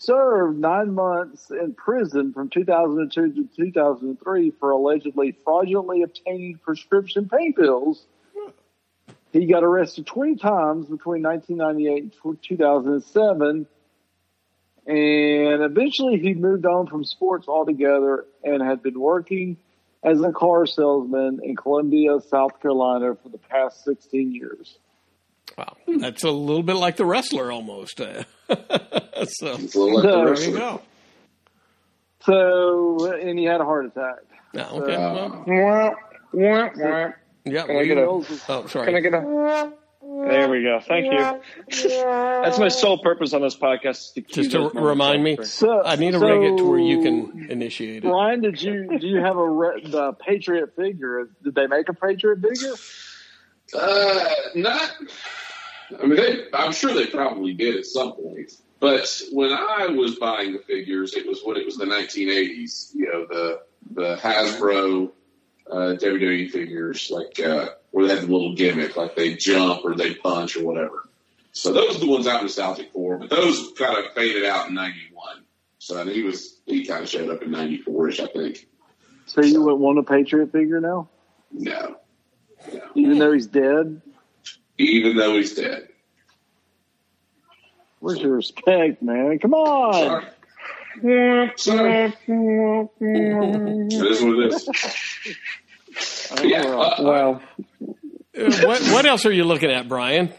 served 0.01 0.59
nine 0.59 0.95
months 0.95 1.51
in 1.51 1.75
prison 1.75 2.33
from 2.33 2.49
2002 2.49 3.33
to 3.33 3.49
2003 3.55 4.51
for 4.59 4.71
allegedly 4.71 5.37
fraudulently 5.45 6.03
obtaining 6.03 6.57
prescription 6.57 7.29
pain 7.29 7.53
pills. 7.53 8.07
He 9.33 9.47
got 9.47 9.63
arrested 9.63 10.07
20 10.07 10.37
times 10.37 10.87
between 10.87 11.23
1998 11.23 12.15
and 12.25 12.43
2007. 12.43 13.67
And 14.87 15.63
eventually 15.63 16.19
he 16.19 16.33
moved 16.35 16.65
on 16.65 16.87
from 16.87 17.05
sports 17.05 17.47
altogether 17.47 18.25
and 18.43 18.63
had 18.63 18.83
been 18.83 18.99
working 18.99 19.59
as 20.03 20.21
a 20.23 20.33
car 20.33 20.65
salesman 20.65 21.41
in 21.45 21.55
Columbia, 21.57 22.21
South 22.23 22.59
Carolina 22.61 23.17
for 23.23 23.29
the 23.29 23.39
past 23.39 23.85
16 23.85 24.33
years. 24.33 24.79
Wow, 25.59 25.77
that's 25.99 26.25
a 26.25 26.31
little 26.31 26.63
bit 26.63 26.77
like 26.77 26.97
the 26.97 27.05
wrestler 27.05 27.51
almost. 27.53 28.01
So 29.27 29.53
little 29.75 29.95
like 29.95 30.03
the 30.03 30.35
there 30.35 30.41
you 30.51 30.57
go. 30.57 30.81
So, 32.25 33.13
and 33.15 33.39
he 33.39 33.45
had 33.45 33.61
a 33.61 33.65
heart 33.65 33.87
attack. 33.87 34.17
Yeah, 34.55 34.69
okay. 34.71 34.95
So- 34.95 35.45
well, 35.47 35.95
Yeah. 36.33 37.13
yeah. 37.45 37.67
Can 37.67 37.77
I 37.77 37.85
get 37.85 37.99
a? 37.99 38.03
Oh, 38.03 38.23
sorry. 38.67 38.87
Can 38.87 38.95
I 38.97 39.01
get 39.01 39.15
a? 39.15 39.73
There 40.03 40.49
we 40.49 40.63
go. 40.63 40.81
Thank 40.87 41.07
you. 41.13 41.19
That's 42.01 42.59
my 42.59 42.69
sole 42.69 42.99
purpose 42.99 43.33
on 43.33 43.43
this 43.43 43.57
podcast. 43.57 44.15
To 44.15 44.23
cue 44.23 44.43
Just 44.45 44.53
to 44.53 44.59
those 44.71 44.75
remind 44.75 45.23
me. 45.23 45.37
So- 45.45 45.83
I 45.85 45.97
need 45.97 46.13
to 46.13 46.19
so- 46.19 46.27
rig 46.27 46.53
it 46.53 46.57
to 46.59 46.65
where 46.65 46.79
you 46.79 47.03
can 47.03 47.47
initiate 47.51 48.05
it. 48.05 48.09
Brian, 48.09 48.41
did 48.41 48.61
you 48.61 48.99
do 48.99 49.07
you 49.07 49.19
have 49.21 49.37
a 49.37 49.49
re- 49.49 49.83
the 49.87 50.13
Patriot 50.15 50.75
figure? 50.77 51.29
Did 51.45 51.55
they 51.55 51.67
make 51.67 51.89
a 51.89 51.95
Patriot 51.95 52.41
figure? 52.41 52.75
Uh, 53.75 54.29
not. 54.55 54.93
I 55.99 56.07
mean, 56.07 56.17
they, 56.17 56.45
I'm 56.55 56.73
sure 56.73 56.95
they 56.95 57.07
probably 57.07 57.55
did 57.55 57.77
at 57.77 57.87
some 57.87 58.13
point. 58.13 58.53
But 58.79 59.23
when 59.33 59.53
I 59.53 59.89
was 59.89 60.17
buying 60.17 60.53
the 60.53 60.59
figures, 60.61 61.15
it 61.15 61.27
was 61.27 61.41
when 61.45 61.57
it 61.57 61.67
was 61.67 61.77
the 61.77 61.85
1980s. 61.85 62.95
You 62.95 63.13
know, 63.13 63.27
the 63.27 63.61
the 63.93 64.17
Hasbro 64.17 65.11
uh, 65.71 65.97
WWE 66.01 66.51
figures, 66.51 67.11
like 67.11 67.39
uh, 67.41 67.71
where 67.91 68.07
they 68.07 68.15
had 68.15 68.25
the 68.25 68.33
little 68.33 68.55
gimmick, 68.55 68.97
like 68.97 69.17
they 69.17 69.35
jump 69.35 69.85
or 69.85 69.95
they 69.95 70.15
punch 70.15 70.57
or 70.57 70.65
whatever. 70.65 71.09
So 71.53 71.73
those 71.73 71.97
are 71.97 72.01
the 72.01 72.09
ones 72.09 72.27
I'm 72.27 72.43
nostalgic 72.43 72.93
for. 72.93 73.19
But 73.19 73.31
those 73.31 73.73
kind 73.77 73.99
of 73.99 74.13
faded 74.15 74.47
out 74.47 74.69
in 74.69 74.75
'91. 74.75 75.45
So 75.79 76.01
I 76.01 76.05
mean, 76.05 76.15
he 76.15 76.23
was 76.23 76.61
he 76.65 76.87
kind 76.87 77.03
of 77.03 77.09
showed 77.09 77.29
up 77.31 77.43
in 77.43 77.51
'94ish, 77.51 78.21
I 78.21 78.27
think. 78.27 78.67
So 79.27 79.43
you 79.43 79.63
would 79.63 79.75
want 79.75 79.99
a 79.99 80.03
Patriot 80.03 80.53
figure 80.53 80.81
now, 80.81 81.09
No, 81.53 81.97
even 82.95 83.19
though 83.19 83.33
he's 83.33 83.47
dead. 83.47 84.01
even 84.79 85.17
though 85.17 85.37
he's 85.37 85.55
dead. 85.55 85.89
Where's 88.01 88.19
your 88.21 88.37
respect, 88.37 89.03
man? 89.03 89.39
Come 89.39 89.53
on. 89.55 90.25
Sorry. 91.57 92.15
It 93.03 93.93
is 93.93 94.23
what 94.23 94.39
it 94.39 94.53
is. 94.53 95.37
Yeah, 96.45 96.63
uh, 96.63 96.95
Well, 97.03 97.43
Uh, 97.81 98.53
what, 98.65 98.81
what 98.93 99.05
else 99.05 99.27
are 99.27 99.33
you 99.33 99.43
looking 99.45 99.71
at, 99.71 99.89
Brian? 99.89 100.33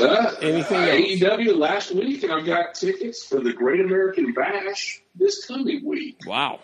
Uh, 0.00 0.32
Anything 0.40 0.76
uh, 0.78 0.82
else? 0.82 1.00
AEW 1.40 1.56
last 1.58 1.90
week, 1.92 2.22
and 2.22 2.32
I've 2.32 2.46
got 2.46 2.74
tickets 2.74 3.24
for 3.26 3.40
the 3.40 3.52
Great 3.52 3.80
American 3.80 4.32
Bash 4.32 5.00
this 5.16 5.44
coming 5.46 5.84
week. 5.84 6.18
Wow. 6.24 6.60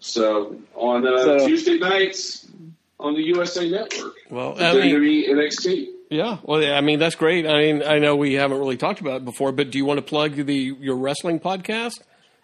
So 0.00 0.56
on 0.74 1.06
uh, 1.06 1.22
So- 1.22 1.46
Tuesday 1.46 1.78
nights 1.78 2.48
on 3.00 3.14
the 3.14 3.22
USA 3.22 3.68
Network, 3.70 4.14
Well, 4.30 4.54
I 4.58 4.74
mean, 4.74 4.94
WWE 4.94 5.28
NXT. 5.30 5.86
yeah. 6.10 6.38
Well, 6.42 6.62
yeah, 6.62 6.76
I 6.76 6.80
mean, 6.80 6.98
that's 6.98 7.14
great. 7.14 7.46
I 7.46 7.58
mean, 7.62 7.82
I 7.82 7.98
know 7.98 8.16
we 8.16 8.34
haven't 8.34 8.58
really 8.58 8.76
talked 8.76 9.00
about 9.00 9.18
it 9.18 9.24
before, 9.24 9.52
but 9.52 9.70
do 9.70 9.78
you 9.78 9.84
want 9.84 9.98
to 9.98 10.02
plug 10.02 10.34
the 10.34 10.54
your 10.80 10.96
wrestling 10.96 11.38
podcast 11.40 12.00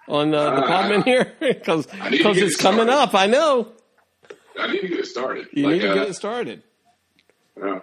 on 0.08 0.34
uh, 0.34 0.50
the 0.56 0.64
Uh, 0.64 0.68
Podman 0.68 1.04
here? 1.04 1.32
Because 1.40 1.88
I 2.00 2.10
need 2.10 2.18
to 2.18 2.34
get 2.34 2.42
it's 2.44 2.54
it 2.54 2.62
coming 2.62 2.88
up. 2.88 3.14
I 3.14 3.26
know. 3.26 3.68
I 4.58 4.70
need 4.70 4.82
to 4.82 4.88
get 4.88 5.00
it 5.00 5.06
started. 5.06 5.48
You 5.52 5.64
Like, 5.64 5.72
need 5.74 5.80
to 5.82 5.90
uh, 5.90 5.94
get 5.94 6.08
it 6.08 6.14
started. 6.14 6.62
uh, 7.60 7.80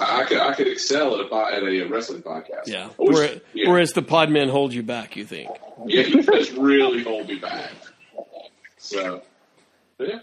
I 0.00 0.24
could 0.24 0.38
I 0.38 0.54
could 0.54 0.66
excel 0.68 1.20
at 1.20 1.30
a 1.30 1.34
at 1.56 1.62
a 1.62 1.84
wrestling 1.88 2.22
podcast. 2.22 2.66
Yeah. 2.66 2.90
Wish- 2.98 3.14
Where- 3.16 3.40
yeah. 3.52 3.68
Whereas 3.70 3.92
the 3.92 4.02
Podmen 4.02 4.50
hold 4.50 4.72
you 4.74 4.82
back, 4.82 5.16
you 5.16 5.24
think? 5.24 5.50
yeah, 5.86 6.02
he 6.02 6.20
does 6.22 6.50
really 6.52 7.02
hold 7.02 7.28
me 7.28 7.36
back. 7.36 7.70
So, 8.78 9.22
yeah, 9.98 10.18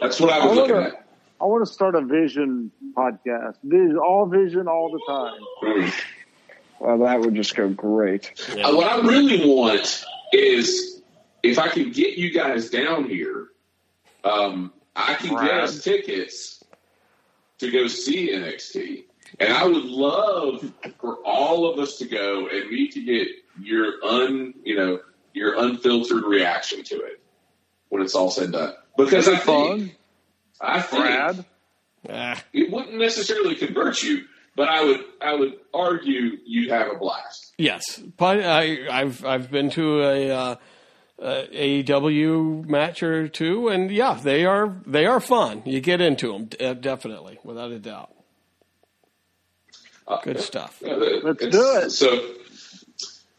that's 0.00 0.20
what 0.20 0.32
I 0.32 0.38
I 0.38 0.46
was 0.46 0.56
looking 0.56 0.74
wanna, 0.74 0.86
at. 0.88 1.06
I 1.40 1.44
want 1.44 1.66
to 1.66 1.72
start 1.72 1.94
a 1.94 2.00
Vision 2.00 2.70
podcast. 2.94 3.56
Vision, 3.62 3.98
all 3.98 4.26
Vision, 4.26 4.68
all 4.68 4.90
the 4.90 5.00
time. 5.06 5.92
Well, 6.78 6.98
that 6.98 7.20
would 7.20 7.34
just 7.34 7.54
go 7.54 7.68
great. 7.68 8.32
Uh, 8.50 8.74
what 8.74 8.86
I 8.86 9.00
really 9.00 9.48
want 9.48 10.04
is 10.32 11.02
if 11.42 11.58
I 11.58 11.68
can 11.68 11.90
get 11.90 12.18
you 12.18 12.32
guys 12.32 12.70
down 12.70 13.04
here, 13.08 13.48
um, 14.24 14.72
I 14.94 15.14
can 15.14 15.30
get 15.30 15.54
us 15.54 15.82
tickets 15.82 16.62
to 17.58 17.70
go 17.70 17.86
see 17.86 18.32
NXT. 18.32 19.04
And 19.40 19.52
I 19.52 19.64
would 19.64 19.84
love 19.84 20.72
for 21.00 21.16
all 21.24 21.70
of 21.70 21.78
us 21.78 21.98
to 21.98 22.06
go 22.06 22.48
and 22.48 22.70
me 22.70 22.88
to 22.88 23.02
get 23.02 23.28
your 23.60 24.04
un, 24.04 24.54
you 24.64 24.76
know, 24.76 25.00
your 25.32 25.58
unfiltered 25.58 26.24
reaction 26.24 26.82
to 26.84 26.96
it 26.96 27.20
when 27.88 28.02
it's 28.02 28.14
all 28.14 28.30
said 28.30 28.44
and 28.44 28.52
done. 28.54 28.74
Because 28.96 29.28
I 29.28 29.32
That'd 29.32 29.46
fun. 29.46 29.78
think, 29.80 29.96
I 30.60 30.80
think 30.82 31.02
Brad. 31.02 31.44
Ah, 32.08 32.42
it 32.52 32.70
wouldn't 32.70 32.98
necessarily 32.98 33.54
convert 33.56 34.02
you, 34.02 34.22
but 34.54 34.68
I 34.68 34.84
would, 34.84 35.00
I 35.20 35.34
would 35.34 35.54
argue 35.74 36.38
you'd 36.46 36.70
have 36.70 36.88
a 36.92 36.94
blast. 36.96 37.52
yes. 37.58 38.00
Pod, 38.16 38.38
I, 38.40 38.86
I've 38.90 39.24
I've 39.24 39.50
been 39.50 39.70
to 39.70 40.02
a 40.02 40.30
uh, 40.30 40.56
uh, 41.20 41.42
AEW 41.52 42.64
match 42.66 43.02
or 43.02 43.26
two, 43.28 43.68
and 43.68 43.90
yeah, 43.90 44.14
they 44.22 44.44
are 44.44 44.76
they 44.86 45.04
are 45.06 45.18
fun. 45.20 45.62
You 45.66 45.80
get 45.80 46.00
into 46.00 46.32
them 46.32 46.48
uh, 46.60 46.74
definitely, 46.74 47.38
without 47.42 47.72
a 47.72 47.78
doubt. 47.78 48.12
Uh, 50.08 50.20
Good 50.22 50.40
stuff. 50.40 50.80
Yeah, 50.84 50.94
Let's 50.94 51.44
do 51.46 51.76
it. 51.82 51.90
So 51.90 52.34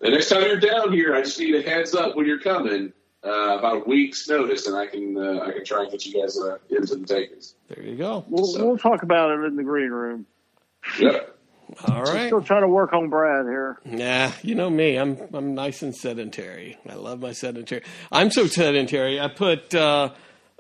the 0.01 0.09
next 0.09 0.27
time 0.29 0.41
you're 0.41 0.59
down 0.59 0.91
here, 0.91 1.15
I 1.15 1.21
just 1.21 1.39
need 1.39 1.55
a 1.55 1.61
heads 1.61 1.95
up 1.95 2.15
when 2.15 2.25
you're 2.25 2.39
coming, 2.41 2.91
uh, 3.23 3.57
about 3.57 3.77
a 3.77 3.89
week's 3.89 4.27
notice, 4.29 4.67
and 4.67 4.75
I 4.75 4.87
can 4.87 5.17
uh, 5.17 5.41
I 5.41 5.51
can 5.51 5.65
try 5.65 5.83
and 5.83 5.91
get 5.91 6.05
you 6.05 6.21
guys 6.21 6.37
uh, 6.37 6.57
into 6.69 6.95
the 6.95 7.05
takings. 7.05 7.55
There 7.67 7.83
you 7.83 7.95
go. 7.95 8.25
We'll, 8.27 8.65
we'll 8.65 8.77
talk 8.77 9.03
about 9.03 9.31
it 9.31 9.43
in 9.45 9.55
the 9.55 9.63
green 9.63 9.89
room. 9.89 10.25
Yeah. 10.99 11.19
All 11.85 12.03
right. 12.03 12.27
Still 12.27 12.41
trying 12.41 12.61
to 12.61 12.67
work 12.67 12.93
on 12.93 13.09
Brad 13.09 13.45
here. 13.45 13.77
Nah, 13.83 14.31
you 14.41 14.55
know 14.55 14.69
me. 14.69 14.95
I'm 14.95 15.17
I'm 15.33 15.53
nice 15.53 15.81
and 15.81 15.93
sedentary. 15.93 16.77
I 16.89 16.95
love 16.95 17.19
my 17.19 17.33
sedentary. 17.33 17.83
I'm 18.11 18.31
so 18.31 18.47
sedentary. 18.47 19.19
I 19.19 19.27
put 19.27 19.75
uh, 19.75 20.11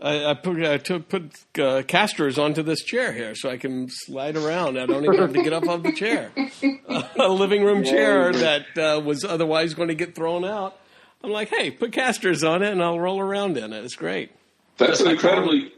I, 0.01 0.25
I 0.25 0.33
put 0.33 0.63
I 0.63 0.77
took, 0.77 1.07
put 1.07 1.31
uh, 1.59 1.83
casters 1.83 2.37
onto 2.37 2.61
this 2.61 2.83
chair 2.83 3.13
here 3.13 3.35
so 3.35 3.49
I 3.49 3.57
can 3.57 3.87
slide 3.89 4.35
around. 4.35 4.77
I 4.77 4.85
don't 4.85 5.05
even 5.05 5.17
have 5.17 5.33
to 5.33 5.43
get 5.43 5.53
up 5.53 5.67
off 5.67 5.83
the 5.83 5.93
chair. 5.93 6.31
a 7.15 7.29
living 7.29 7.63
room 7.63 7.83
chair 7.83 8.31
that 8.33 8.77
uh, 8.77 8.99
was 8.99 9.23
otherwise 9.23 9.73
going 9.73 9.87
to 9.87 9.95
get 9.95 10.13
thrown 10.13 10.43
out. 10.43 10.77
I'm 11.23 11.31
like, 11.31 11.49
hey, 11.49 11.71
put 11.71 11.91
casters 11.91 12.43
on 12.43 12.61
it 12.63 12.71
and 12.71 12.81
I'll 12.81 12.99
roll 12.99 13.19
around 13.19 13.57
in 13.57 13.73
it. 13.73 13.83
It's 13.83 13.95
great. 13.95 14.31
That's 14.77 14.91
Just 14.91 15.01
an 15.01 15.07
like 15.07 15.15
incredibly 15.15 15.73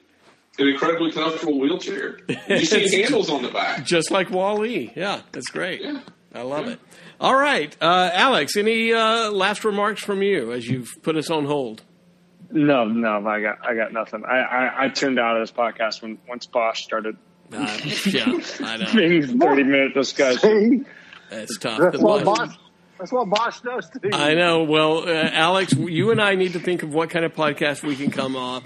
an 0.57 0.67
incredibly 0.67 1.11
comfortable 1.11 1.59
wheelchair. 1.59 2.19
You 2.49 2.65
see 2.65 2.81
It's 2.83 2.93
handles 2.93 3.29
on 3.29 3.41
the 3.43 3.49
back. 3.49 3.85
Just 3.85 4.11
like 4.11 4.29
Wall-E. 4.29 4.91
Yeah, 4.95 5.21
that's 5.31 5.47
great. 5.49 5.81
Yeah. 5.81 6.01
I 6.35 6.41
love 6.41 6.67
it. 6.67 6.79
All 7.19 7.35
right, 7.35 7.75
uh, 7.81 8.11
Alex. 8.13 8.55
Any 8.55 8.93
uh, 8.93 9.31
last 9.31 9.63
remarks 9.65 10.03
from 10.03 10.21
you 10.21 10.51
as 10.51 10.67
you've 10.67 10.89
put 11.01 11.15
us 11.15 11.29
on 11.31 11.45
hold? 11.45 11.81
No, 12.51 12.85
no, 12.85 13.25
I 13.27 13.41
got, 13.41 13.57
I 13.65 13.73
got 13.75 13.93
nothing. 13.93 14.23
I, 14.25 14.37
I, 14.39 14.85
I 14.85 14.89
tuned 14.89 15.19
out 15.19 15.37
of 15.37 15.41
this 15.41 15.51
podcast 15.51 16.01
when 16.01 16.17
once 16.27 16.45
Bosch 16.45 16.83
started 16.83 17.17
Uh, 17.51 17.77
yeah, 18.05 18.25
I 18.61 18.77
know. 18.77 18.85
Being 18.95 19.39
thirty 19.39 19.63
minute 19.63 19.93
discussion. 19.95 20.85
It's 21.31 21.57
tough. 21.57 21.79
That's 21.79 21.97
The 22.99 23.15
what 23.15 23.29
Bosch- 23.29 23.61
Bosch. 23.61 23.61
That's 23.61 23.61
what 23.61 23.61
Bosch 23.61 23.61
does 23.61 23.89
to 23.91 23.99
you. 24.03 24.09
I 24.13 24.33
know. 24.33 24.63
Well, 24.63 25.07
uh, 25.07 25.11
Alex, 25.31 25.73
you 25.73 26.11
and 26.11 26.21
I 26.21 26.35
need 26.35 26.53
to 26.53 26.59
think 26.59 26.83
of 26.83 26.93
what 26.93 27.09
kind 27.09 27.25
of 27.25 27.33
podcast 27.33 27.83
we 27.83 27.95
can 27.95 28.11
come 28.11 28.35
off 28.35 28.63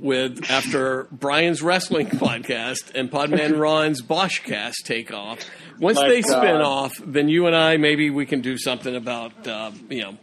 with 0.00 0.48
after 0.50 1.08
Brian's 1.10 1.62
wrestling 1.62 2.06
podcast 2.10 2.92
and 2.94 3.10
Podman 3.10 3.58
Ron's 3.60 4.02
Boschcast 4.02 4.84
take 4.84 5.12
off. 5.12 5.38
Once 5.78 5.96
My 5.98 6.08
they 6.08 6.22
God. 6.22 6.38
spin 6.38 6.56
off, 6.60 6.92
then 7.04 7.28
you 7.28 7.46
and 7.46 7.56
I 7.56 7.76
maybe 7.76 8.10
we 8.10 8.24
can 8.26 8.40
do 8.40 8.56
something 8.56 8.94
about 8.94 9.46
uh, 9.48 9.72
you 9.88 10.02
know 10.02 10.16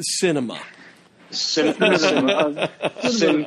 cinema. 0.00 0.58
Sim- 1.30 1.74
Cinema. 1.96 2.70
sim- 3.10 3.46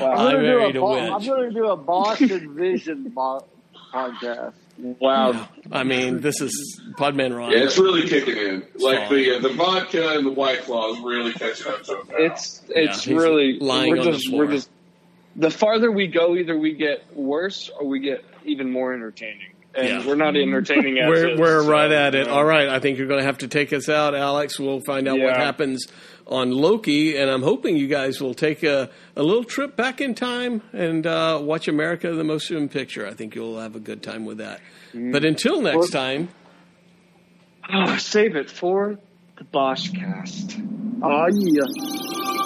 Wow. 0.00 0.10
I 0.12 0.24
I'm 0.26 0.36
gonna 0.36 0.72
do 0.72 0.82
a, 0.84 0.88
a 0.94 1.14
I'm 1.14 1.24
going 1.24 1.48
to 1.48 1.54
do 1.54 1.66
a 1.68 1.76
Bosch 1.76 2.20
and 2.22 2.50
Vision 2.52 3.10
bo- 3.14 3.44
podcast. 3.92 4.54
Wow. 4.78 5.48
I 5.70 5.84
mean, 5.84 6.20
this 6.20 6.40
is 6.40 6.80
Podman 6.98 7.36
Ron. 7.36 7.52
Yeah, 7.52 7.58
it's 7.64 7.78
really 7.78 8.08
kicking 8.08 8.36
in. 8.36 8.66
Like 8.76 9.08
the 9.08 9.36
uh, 9.36 9.38
the 9.40 9.50
vodka 9.50 10.16
and 10.16 10.26
the 10.26 10.32
white 10.32 10.62
claw 10.62 10.92
is 10.92 11.00
really 11.00 11.32
catching 11.32 11.68
up 11.72 11.82
to 11.84 11.92
it. 12.00 12.08
now. 12.08 12.14
It's 12.18 12.62
it's 12.68 13.04
he's 13.04 13.14
really 13.14 13.58
lying 13.60 13.92
we're 13.92 14.00
on 14.00 14.04
the 14.06 14.12
just 14.12 14.28
floor. 14.28 14.46
we're 14.46 14.52
just 14.52 14.68
the 15.36 15.50
farther 15.50 15.90
we 15.90 16.06
go, 16.08 16.34
either 16.36 16.56
we 16.58 16.74
get 16.74 17.04
worse 17.14 17.70
or 17.78 17.86
we 17.86 18.00
get 18.00 18.24
even 18.44 18.70
more 18.70 18.92
entertaining, 18.92 19.52
and 19.74 19.88
Yeah. 19.88 20.06
we're 20.06 20.14
not 20.16 20.36
entertaining. 20.36 20.98
As 20.98 21.08
we're 21.08 21.28
is, 21.30 21.40
we're 21.40 21.62
so, 21.62 21.68
right 21.70 21.90
at 21.90 22.14
it. 22.14 22.18
you 22.18 22.24
know. 22.26 22.34
All 22.34 22.44
right, 22.44 22.68
I 22.68 22.78
think 22.80 22.98
you're 22.98 23.08
going 23.08 23.20
to 23.20 23.26
have 23.26 23.38
to 23.38 23.48
take 23.48 23.72
us 23.72 23.88
out, 23.88 24.14
Alex. 24.14 24.58
We'll 24.58 24.80
find 24.80 25.08
out 25.08 25.18
what 25.20 25.36
happens 25.36 25.86
on 26.26 26.50
Loki, 26.50 27.16
and 27.16 27.30
I'm 27.30 27.42
hoping 27.42 27.76
you 27.76 27.86
guys 27.88 28.20
will 28.20 28.34
take 28.34 28.62
a, 28.62 28.90
a 29.16 29.22
little 29.22 29.44
trip 29.44 29.76
back 29.76 30.00
in 30.00 30.14
time 30.14 30.62
and 30.72 31.06
uh, 31.06 31.38
watch 31.42 31.68
America: 31.68 32.12
The 32.12 32.24
Most 32.24 32.50
Motion 32.50 32.68
Picture. 32.68 33.06
I 33.06 33.14
think 33.14 33.34
you'll 33.34 33.60
have 33.60 33.76
a 33.76 33.80
good 33.80 34.02
time 34.02 34.24
with 34.24 34.38
that. 34.38 34.60
Mm. 34.92 35.12
But 35.12 35.24
until 35.24 35.60
next 35.60 35.90
time, 35.90 36.28
Oh, 37.72 37.96
save 37.96 38.36
it 38.36 38.50
for 38.50 38.98
the 39.38 39.44
Bosch 39.44 39.90
cast. 39.90 40.58
Oh, 41.02 41.08
ah, 41.08 41.26
yeah. 41.32 42.43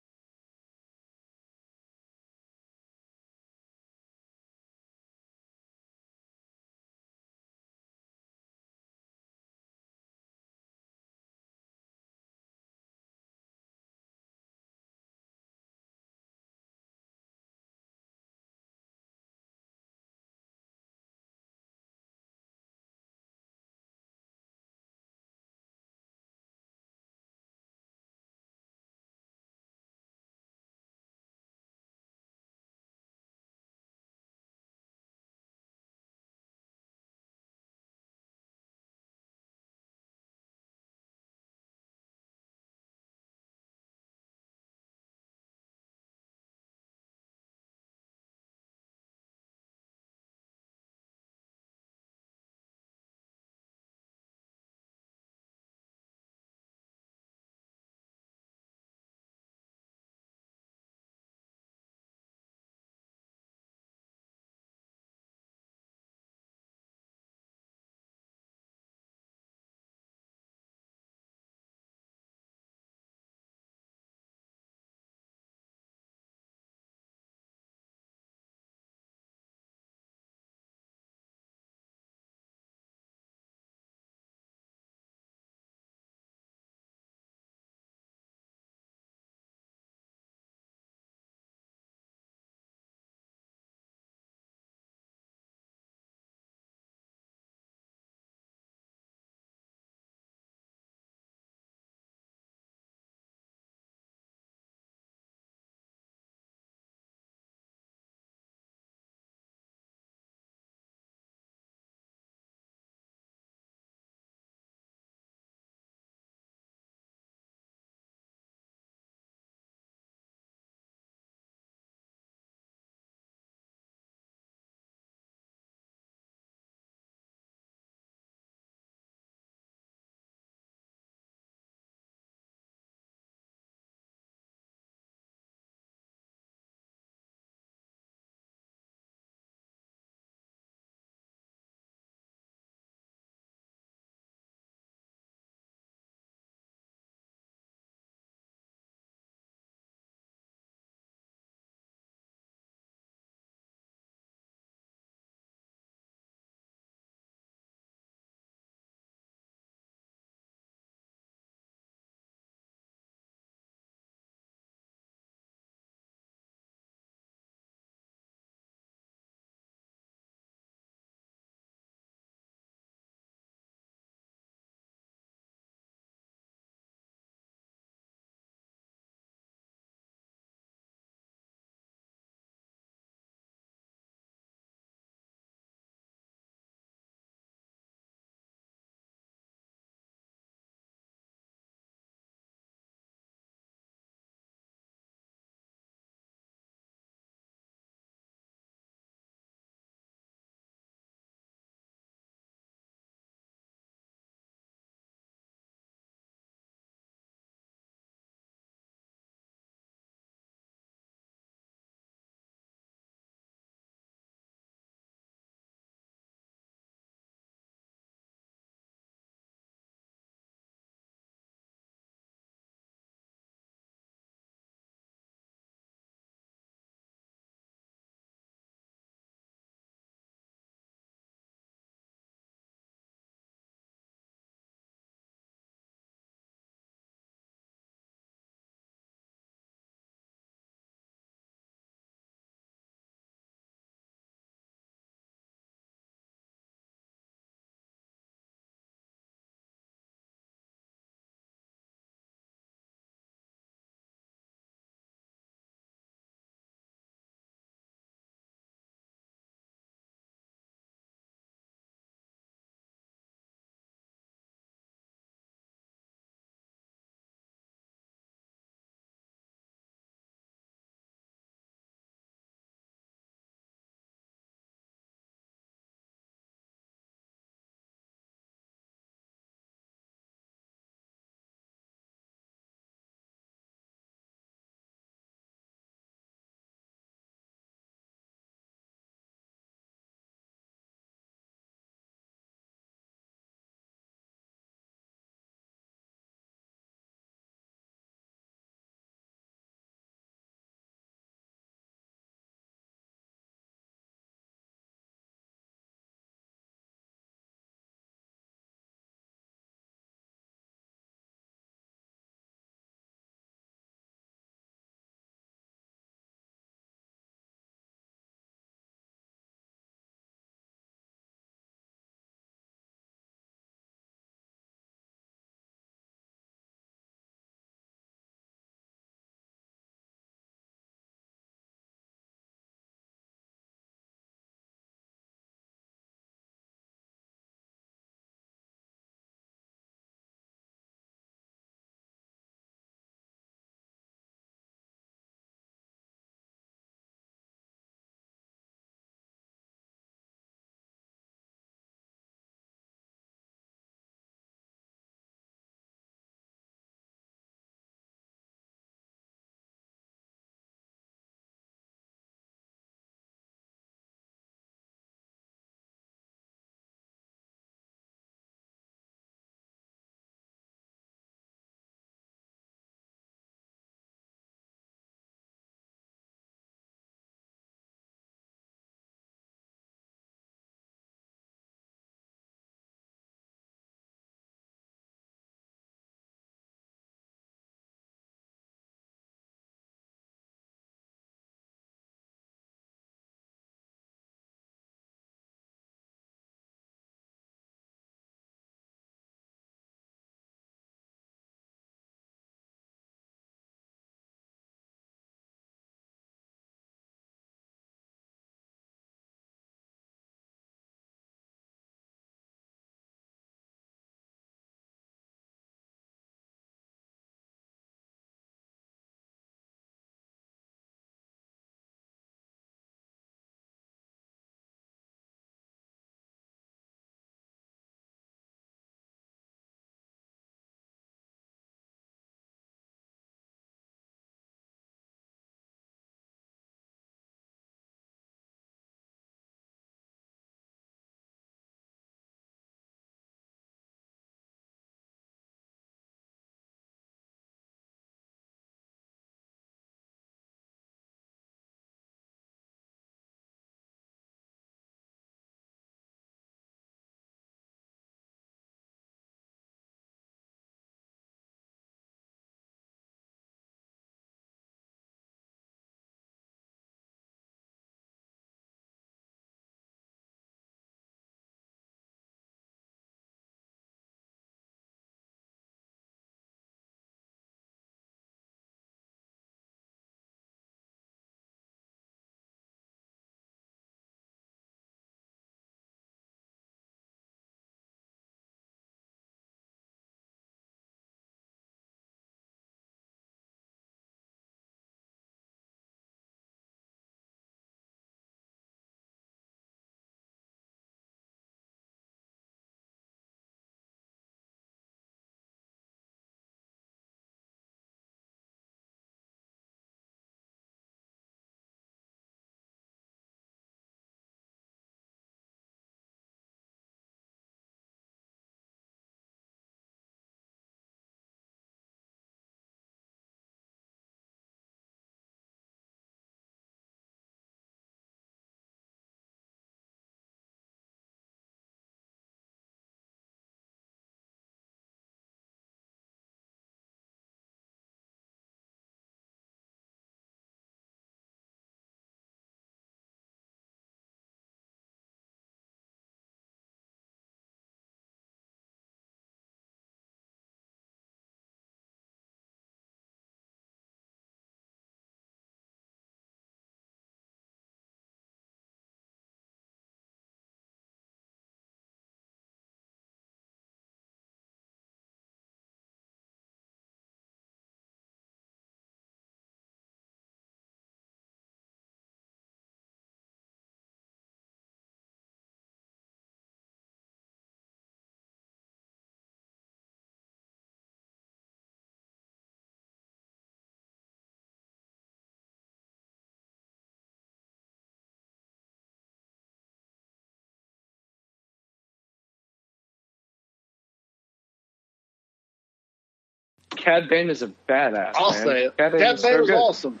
Cad 596.80 597.08
Bane 597.08 597.30
is 597.30 597.42
a 597.42 597.48
badass. 597.68 598.12
I'll 598.16 598.32
man. 598.32 598.42
say 598.46 598.64
it. 598.64 598.76
Cad 598.76 598.92
Bane 598.92 599.00
Cad 599.00 599.16
Bane 599.16 599.18
so 599.18 599.38
was 599.40 599.48
good. 599.50 599.56
awesome. 599.56 600.00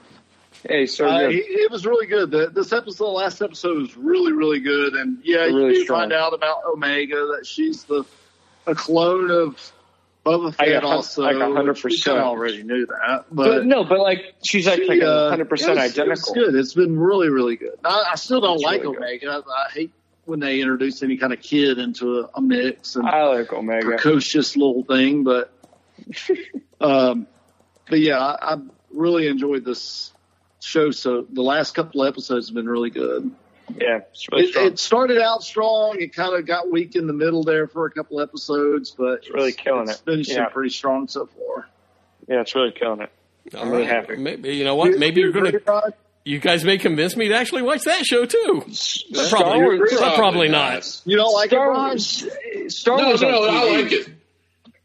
Hey, 0.68 0.86
so 0.86 1.06
Uh, 1.08 1.28
he, 1.30 1.38
it 1.38 1.70
was 1.70 1.86
really 1.86 2.06
good. 2.06 2.30
The, 2.30 2.48
this 2.50 2.72
episode, 2.72 3.04
the 3.06 3.10
last 3.10 3.40
episode, 3.40 3.78
was 3.78 3.96
really, 3.96 4.32
really 4.32 4.60
good. 4.60 4.94
And 4.94 5.18
yeah, 5.24 5.46
you 5.46 5.56
Really 5.56 5.74
do 5.74 5.84
strong. 5.84 6.00
find 6.00 6.12
out 6.12 6.34
about 6.34 6.64
Omega 6.66 7.16
that 7.36 7.46
she's 7.46 7.84
the 7.84 8.04
a 8.66 8.74
clone 8.74 9.30
of 9.30 9.72
Boba 10.26 10.48
I 10.58 10.66
Fett. 10.66 10.82
hun- 10.82 10.92
also, 10.92 11.24
I 11.24 11.32
got 11.32 11.50
100%. 11.50 12.08
Already 12.18 12.62
knew 12.62 12.84
that, 12.84 13.24
but, 13.32 13.48
but, 13.48 13.64
no, 13.66 13.84
but 13.84 14.00
like 14.00 14.34
she's 14.44 14.66
like, 14.66 14.80
she, 14.80 14.86
like 14.86 15.02
uh, 15.02 15.28
100 15.32 15.48
percent 15.48 15.70
it 15.70 15.74
was- 15.82 15.96
It 15.98 16.06
was 16.08 16.20
identical. 16.20 16.34
good. 16.34 16.54
It's 16.56 16.74
been 16.74 16.98
really, 16.98 17.30
really 17.30 17.56
good. 17.56 17.78
I, 17.82 18.10
I 18.12 18.14
still 18.16 18.42
don't 18.42 18.56
It's 18.56 18.62
like 18.64 18.82
really. 18.82 18.96
Omega. 18.98 19.42
I, 19.48 19.66
I 19.66 19.70
hate 19.72 19.92
when 20.26 20.40
they 20.40 20.60
introduce 20.60 21.02
any 21.02 21.16
kind 21.16 21.32
of 21.32 21.40
kid 21.40 21.78
into 21.78 22.18
a, 22.20 22.28
a 22.34 22.40
mix 22.42 22.96
and 22.96 23.08
I 23.08 23.24
like 23.28 23.50
Omega. 23.50 23.86
precocious 23.86 24.54
little 24.56 24.84
thing, 24.84 25.24
but 25.24 25.50
um, 26.80 27.26
but 27.88 28.00
yeah, 28.00 28.18
I, 28.18 28.54
I 28.54 28.56
really 28.92 29.26
enjoyed 29.28 29.64
this 29.64 30.12
show. 30.60 30.90
So 30.90 31.26
the 31.32 31.42
last 31.42 31.74
couple 31.74 32.02
of 32.02 32.08
episodes 32.08 32.48
have 32.48 32.54
been 32.54 32.68
really 32.68 32.90
good. 32.90 33.30
Yeah, 33.80 34.00
it's 34.10 34.26
really 34.32 34.44
It, 34.48 34.56
it 34.56 34.78
started 34.80 35.18
out 35.22 35.42
strong. 35.42 35.96
It 36.00 36.12
kind 36.14 36.34
of 36.34 36.44
got 36.46 36.70
weak 36.70 36.96
in 36.96 37.06
the 37.06 37.12
middle 37.12 37.44
there 37.44 37.68
for 37.68 37.86
a 37.86 37.90
couple 37.90 38.20
episodes, 38.20 38.90
but 38.90 39.18
it's 39.20 39.30
really 39.30 39.52
killing 39.52 39.88
it's 39.88 40.00
it. 40.00 40.04
Finishing 40.04 40.36
Yeah. 40.36 40.46
pretty 40.48 40.70
strong 40.70 41.06
so 41.08 41.26
far. 41.26 41.68
yeah, 42.28 42.40
it's 42.40 42.54
really 42.54 42.72
killing 42.72 43.00
it. 43.02 43.10
I'm 43.56 43.70
really 43.70 43.82
right. 43.86 43.90
happy. 44.06 44.16
Maybe 44.16 44.56
you 44.56 44.64
know 44.64 44.74
what? 44.74 44.98
Maybe 44.98 45.20
you're 45.20 45.32
gonna. 45.32 45.52
You 46.24 46.38
guys 46.38 46.64
may 46.64 46.76
convince 46.78 47.16
me 47.16 47.28
to 47.28 47.34
actually 47.34 47.62
watch 47.62 47.84
that 47.84 48.04
show 48.04 48.26
too. 48.26 48.64
Star 48.72 49.28
Probably, 49.40 49.62
Wars- 49.62 49.92
probably, 49.96 50.16
probably 50.16 50.48
not. 50.48 51.00
You 51.06 51.16
don't 51.16 51.32
like 51.32 51.48
Star 51.50 51.70
it, 51.70 51.74
Wars. 51.74 52.26
Star 52.74 52.98
No, 52.98 53.06
Wars 53.08 53.22
no, 53.22 53.42
on 53.44 53.50
I 53.50 53.80
like 53.82 53.92
it. 53.92 54.08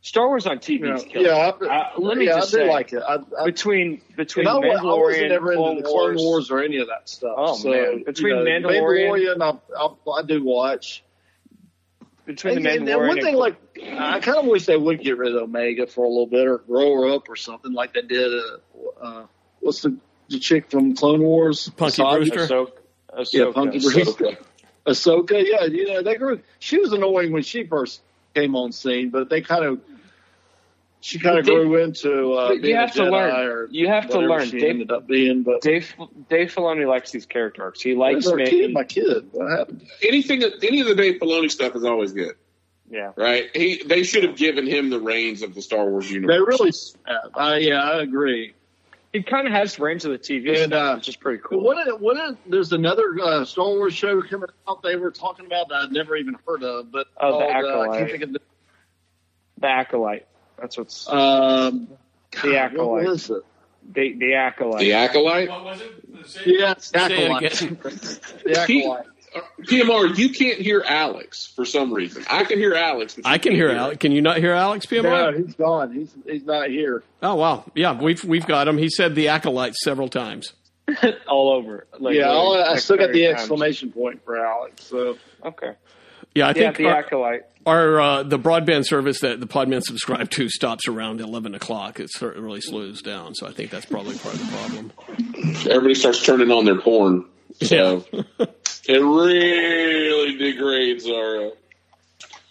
Star 0.05 0.27
Wars 0.27 0.45
on 0.45 0.59
TV 0.59 0.81
Yeah, 0.87 0.93
is 0.93 1.03
killing. 1.03 1.25
yeah, 1.25 1.47
it. 1.49 1.55
I, 1.67 1.79
Uh, 1.79 1.89
let 1.97 2.17
me 2.19 2.27
yeah, 2.27 2.35
just 2.35 2.53
I 2.53 2.59
do 2.59 2.63
say, 2.65 2.69
like 2.71 2.93
it. 2.93 3.01
I, 3.07 3.17
I, 3.41 3.45
between 3.45 4.01
between 4.15 4.45
I, 4.47 4.53
wa- 4.53 4.59
I 4.59 4.65
Mandalorian, 4.77 4.99
wasn't 5.01 5.31
ever 5.31 5.51
into 5.53 5.63
Clone 5.63 5.75
the 5.77 5.81
Clone 5.81 5.95
Wars, 5.95 6.21
Wars 6.21 6.51
or 6.51 6.59
any 6.63 6.77
of 6.77 6.87
that 6.89 7.09
stuff. 7.09 7.33
Oh, 7.35 7.55
so, 7.55 7.71
man. 7.71 8.03
Between 8.03 8.37
you 8.37 8.43
know, 8.43 8.69
Mandalorian- 8.69 9.39
Mandalorian, 9.39 9.59
I, 9.75 10.11
I, 10.11 10.19
I 10.19 10.21
do 10.21 10.43
watch. 10.43 11.03
between 12.27 12.57
And, 12.57 12.65
the 12.65 12.69
Mandalorian, 12.69 12.91
and 12.91 12.99
one 13.07 13.09
and 13.17 13.21
thing, 13.25 13.35
like, 13.35 13.55
I 13.97 14.19
kind 14.19 14.37
of 14.37 14.45
wish 14.45 14.67
they 14.67 14.77
would 14.77 15.01
get 15.01 15.17
rid 15.17 15.35
of 15.35 15.41
Omega 15.41 15.87
for 15.87 16.05
a 16.05 16.07
little 16.07 16.27
bit 16.27 16.45
or 16.47 16.59
grow 16.59 16.93
her 17.01 17.09
up 17.15 17.27
or 17.27 17.35
something 17.35 17.73
like 17.73 17.95
they 17.95 18.03
did. 18.03 18.31
Uh, 18.31 19.01
uh, 19.01 19.25
what's 19.61 19.81
the, 19.81 19.97
the 20.29 20.37
chick 20.37 20.69
from 20.69 20.95
Clone 20.95 21.23
Wars? 21.23 21.67
Punky 21.69 22.03
Ahsoka? 22.03 22.15
Brewster? 22.17 22.37
Ahsoka, 22.37 22.71
Yeah, 23.33 23.41
Ahsoka. 23.45 23.53
Punky 23.55 23.79
Brewster. 23.79 24.37
Ahsoka, 24.85 25.43
yeah, 25.43 25.65
you 25.65 25.87
know, 25.91 26.03
they 26.03 26.13
grew. 26.13 26.41
She 26.59 26.77
was 26.77 26.93
annoying 26.93 27.31
when 27.31 27.41
she 27.41 27.63
first 27.63 28.01
came 28.35 28.55
on 28.55 28.71
scene, 28.71 29.09
but 29.09 29.29
they 29.29 29.41
kind 29.41 29.65
of, 29.65 29.81
she 31.05 31.19
kind 31.19 31.37
of 31.37 31.45
They- 31.45 31.51
grew 31.53 31.83
into 31.83 32.33
uh, 32.33 32.49
being 32.49 32.65
you 32.65 32.75
have 32.75 32.89
a 32.89 32.93
to 32.93 32.99
Jedi 33.01 33.11
learn. 33.11 33.47
or 33.47 33.67
You 33.69 33.87
have 33.89 34.09
to 34.09 34.15
whatever 34.17 34.29
learn. 34.39 34.45
She 34.49 34.59
Dave- 34.59 34.69
ended 34.71 34.91
up 34.91 35.05
being, 35.07 35.43
but 35.43 35.61
Dave 35.61 35.93
Dave 36.29 36.51
Filoni 36.53 36.87
likes 36.87 37.11
these 37.11 37.27
character 37.27 37.61
arcs. 37.61 37.79
He 37.81 37.93
likes 37.93 38.25
Where's 38.25 38.41
our 38.41 38.45
kid, 38.47 38.73
my 38.73 38.83
kid. 38.85 39.27
What 39.31 39.51
happened? 39.55 39.85
Anything, 40.01 40.41
any 40.63 40.79
of 40.81 40.87
the 40.87 40.95
Dave 40.95 41.19
Filoni 41.21 41.51
stuff 41.51 41.75
is 41.75 41.83
always 41.85 42.11
good, 42.11 42.33
Yeah, 42.89 43.11
right? 43.15 43.55
He, 43.55 43.83
they 43.85 44.01
should 44.01 44.23
have 44.23 44.35
given 44.35 44.65
him 44.65 44.89
the 44.89 44.99
reins 44.99 45.43
of 45.43 45.53
the 45.53 45.61
Star 45.61 45.85
Wars 45.87 46.09
universe. 46.09 46.33
They 46.33 46.41
really, 46.41 46.71
uh, 47.35 47.55
yeah, 47.59 47.83
I 47.83 48.01
agree. 48.01 48.55
he 49.13 49.21
kind 49.21 49.45
of 49.45 49.53
has 49.53 49.77
reins 49.77 50.05
of 50.05 50.11
the 50.11 50.17
TV, 50.17 50.63
And, 50.63 50.73
uh, 50.73 50.95
which 50.95 51.07
is 51.09 51.15
pretty 51.15 51.39
cool. 51.45 51.61
what? 51.61 51.87
If, 51.87 51.99
what? 52.01 52.35
There's 52.47 52.73
another 52.73 53.15
uh, 53.21 53.45
Star 53.45 53.65
Wars 53.67 53.93
show 53.93 54.23
coming 54.23 54.49
out. 54.67 54.81
They 54.81 54.95
were 54.95 55.11
talking 55.11 55.45
about 55.45 55.69
that 55.69 55.75
I'd 55.83 55.91
never 55.91 56.15
even 56.15 56.35
heard 56.47 56.63
of, 56.63 56.91
but 56.91 57.05
Oh, 57.21 57.37
the 57.37 57.37
called, 57.37 57.43
uh, 57.43 57.45
I 57.45 57.59
Acolyte. 57.59 57.99
can't 57.99 58.09
think 58.11 58.23
of 58.23 58.33
the. 58.33 58.39
the 59.59 59.67
acolyte. 59.67 60.25
That's 60.59 60.77
what's 60.77 61.07
Um, 61.09 61.87
the 62.31 62.41
God, 62.41 62.55
acolyte. 62.55 63.05
What 63.05 63.13
is 63.13 63.29
it? 63.29 63.43
The 63.93 64.13
the 64.13 64.33
acolyte. 64.35 64.79
The 64.79 64.93
Acolyte? 64.93 65.49
Yeah, 66.45 66.71
it's 66.71 66.87
Say 66.87 67.05
it 67.05 67.11
Acolyte. 67.31 67.61
again. 67.61 67.77
the 67.83 68.65
He- 68.67 68.83
Acolyte. 68.83 69.05
PMR, 69.63 70.17
you 70.17 70.29
can't 70.29 70.59
hear 70.61 70.81
Alex 70.87 71.45
for 71.57 71.65
some 71.65 71.93
reason. 71.93 72.23
I 72.29 72.45
can 72.45 72.57
hear 72.57 72.73
Alex. 72.73 73.15
But 73.15 73.25
I 73.27 73.37
can 73.37 73.51
can't 73.51 73.55
hear 73.55 73.69
Alex. 73.69 73.97
Can 73.99 74.13
you 74.13 74.21
not 74.21 74.37
hear 74.37 74.53
Alex 74.53 74.85
PMR? 74.85 75.03
No, 75.03 75.37
he's 75.37 75.55
gone. 75.55 75.91
He's 75.93 76.15
he's 76.25 76.45
not 76.45 76.69
here. 76.69 77.03
Oh 77.21 77.35
wow, 77.35 77.65
yeah, 77.75 77.99
we've 78.01 78.23
we've 78.23 78.47
got 78.47 78.65
him. 78.69 78.77
He 78.77 78.89
said 78.89 79.13
the 79.13 79.27
acolyte 79.27 79.75
several 79.75 80.07
times. 80.07 80.53
all 81.27 81.51
over. 81.51 81.85
Like, 81.99 82.15
yeah, 82.15 82.27
really, 82.27 82.61
I'll, 82.61 82.73
I 82.73 82.75
still 82.77 82.95
got 82.95 83.11
the 83.11 83.25
times. 83.25 83.39
exclamation 83.41 83.91
point 83.91 84.23
for 84.23 84.37
Alex. 84.43 84.85
So 84.85 85.17
Okay. 85.43 85.71
Yeah, 86.35 86.45
I 86.45 86.49
yeah, 86.49 86.53
think 86.53 86.77
the 86.77 86.85
our, 86.87 86.95
acolyte. 86.97 87.41
our 87.65 87.99
uh, 88.01 88.23
the 88.23 88.37
broadband 88.37 88.85
service 88.85 89.21
that 89.21 89.39
the 89.39 89.47
Podman 89.47 89.81
subscribe 89.81 90.29
to 90.31 90.49
stops 90.49 90.87
around 90.87 91.21
eleven 91.21 91.55
o'clock. 91.55 91.99
It 91.99 92.11
really 92.21 92.61
slows 92.61 93.01
down, 93.01 93.33
so 93.35 93.47
I 93.47 93.51
think 93.51 93.71
that's 93.71 93.85
probably 93.85 94.17
part 94.17 94.35
of 94.35 94.41
the 94.41 94.57
problem. 94.57 94.91
Everybody 95.69 95.95
starts 95.95 96.23
turning 96.23 96.51
on 96.51 96.65
their 96.65 96.79
porn. 96.79 97.25
So 97.61 98.03
it 98.87 99.01
really 99.01 100.37
degrades 100.37 101.07
our. 101.09 101.47
Uh, 101.47 101.49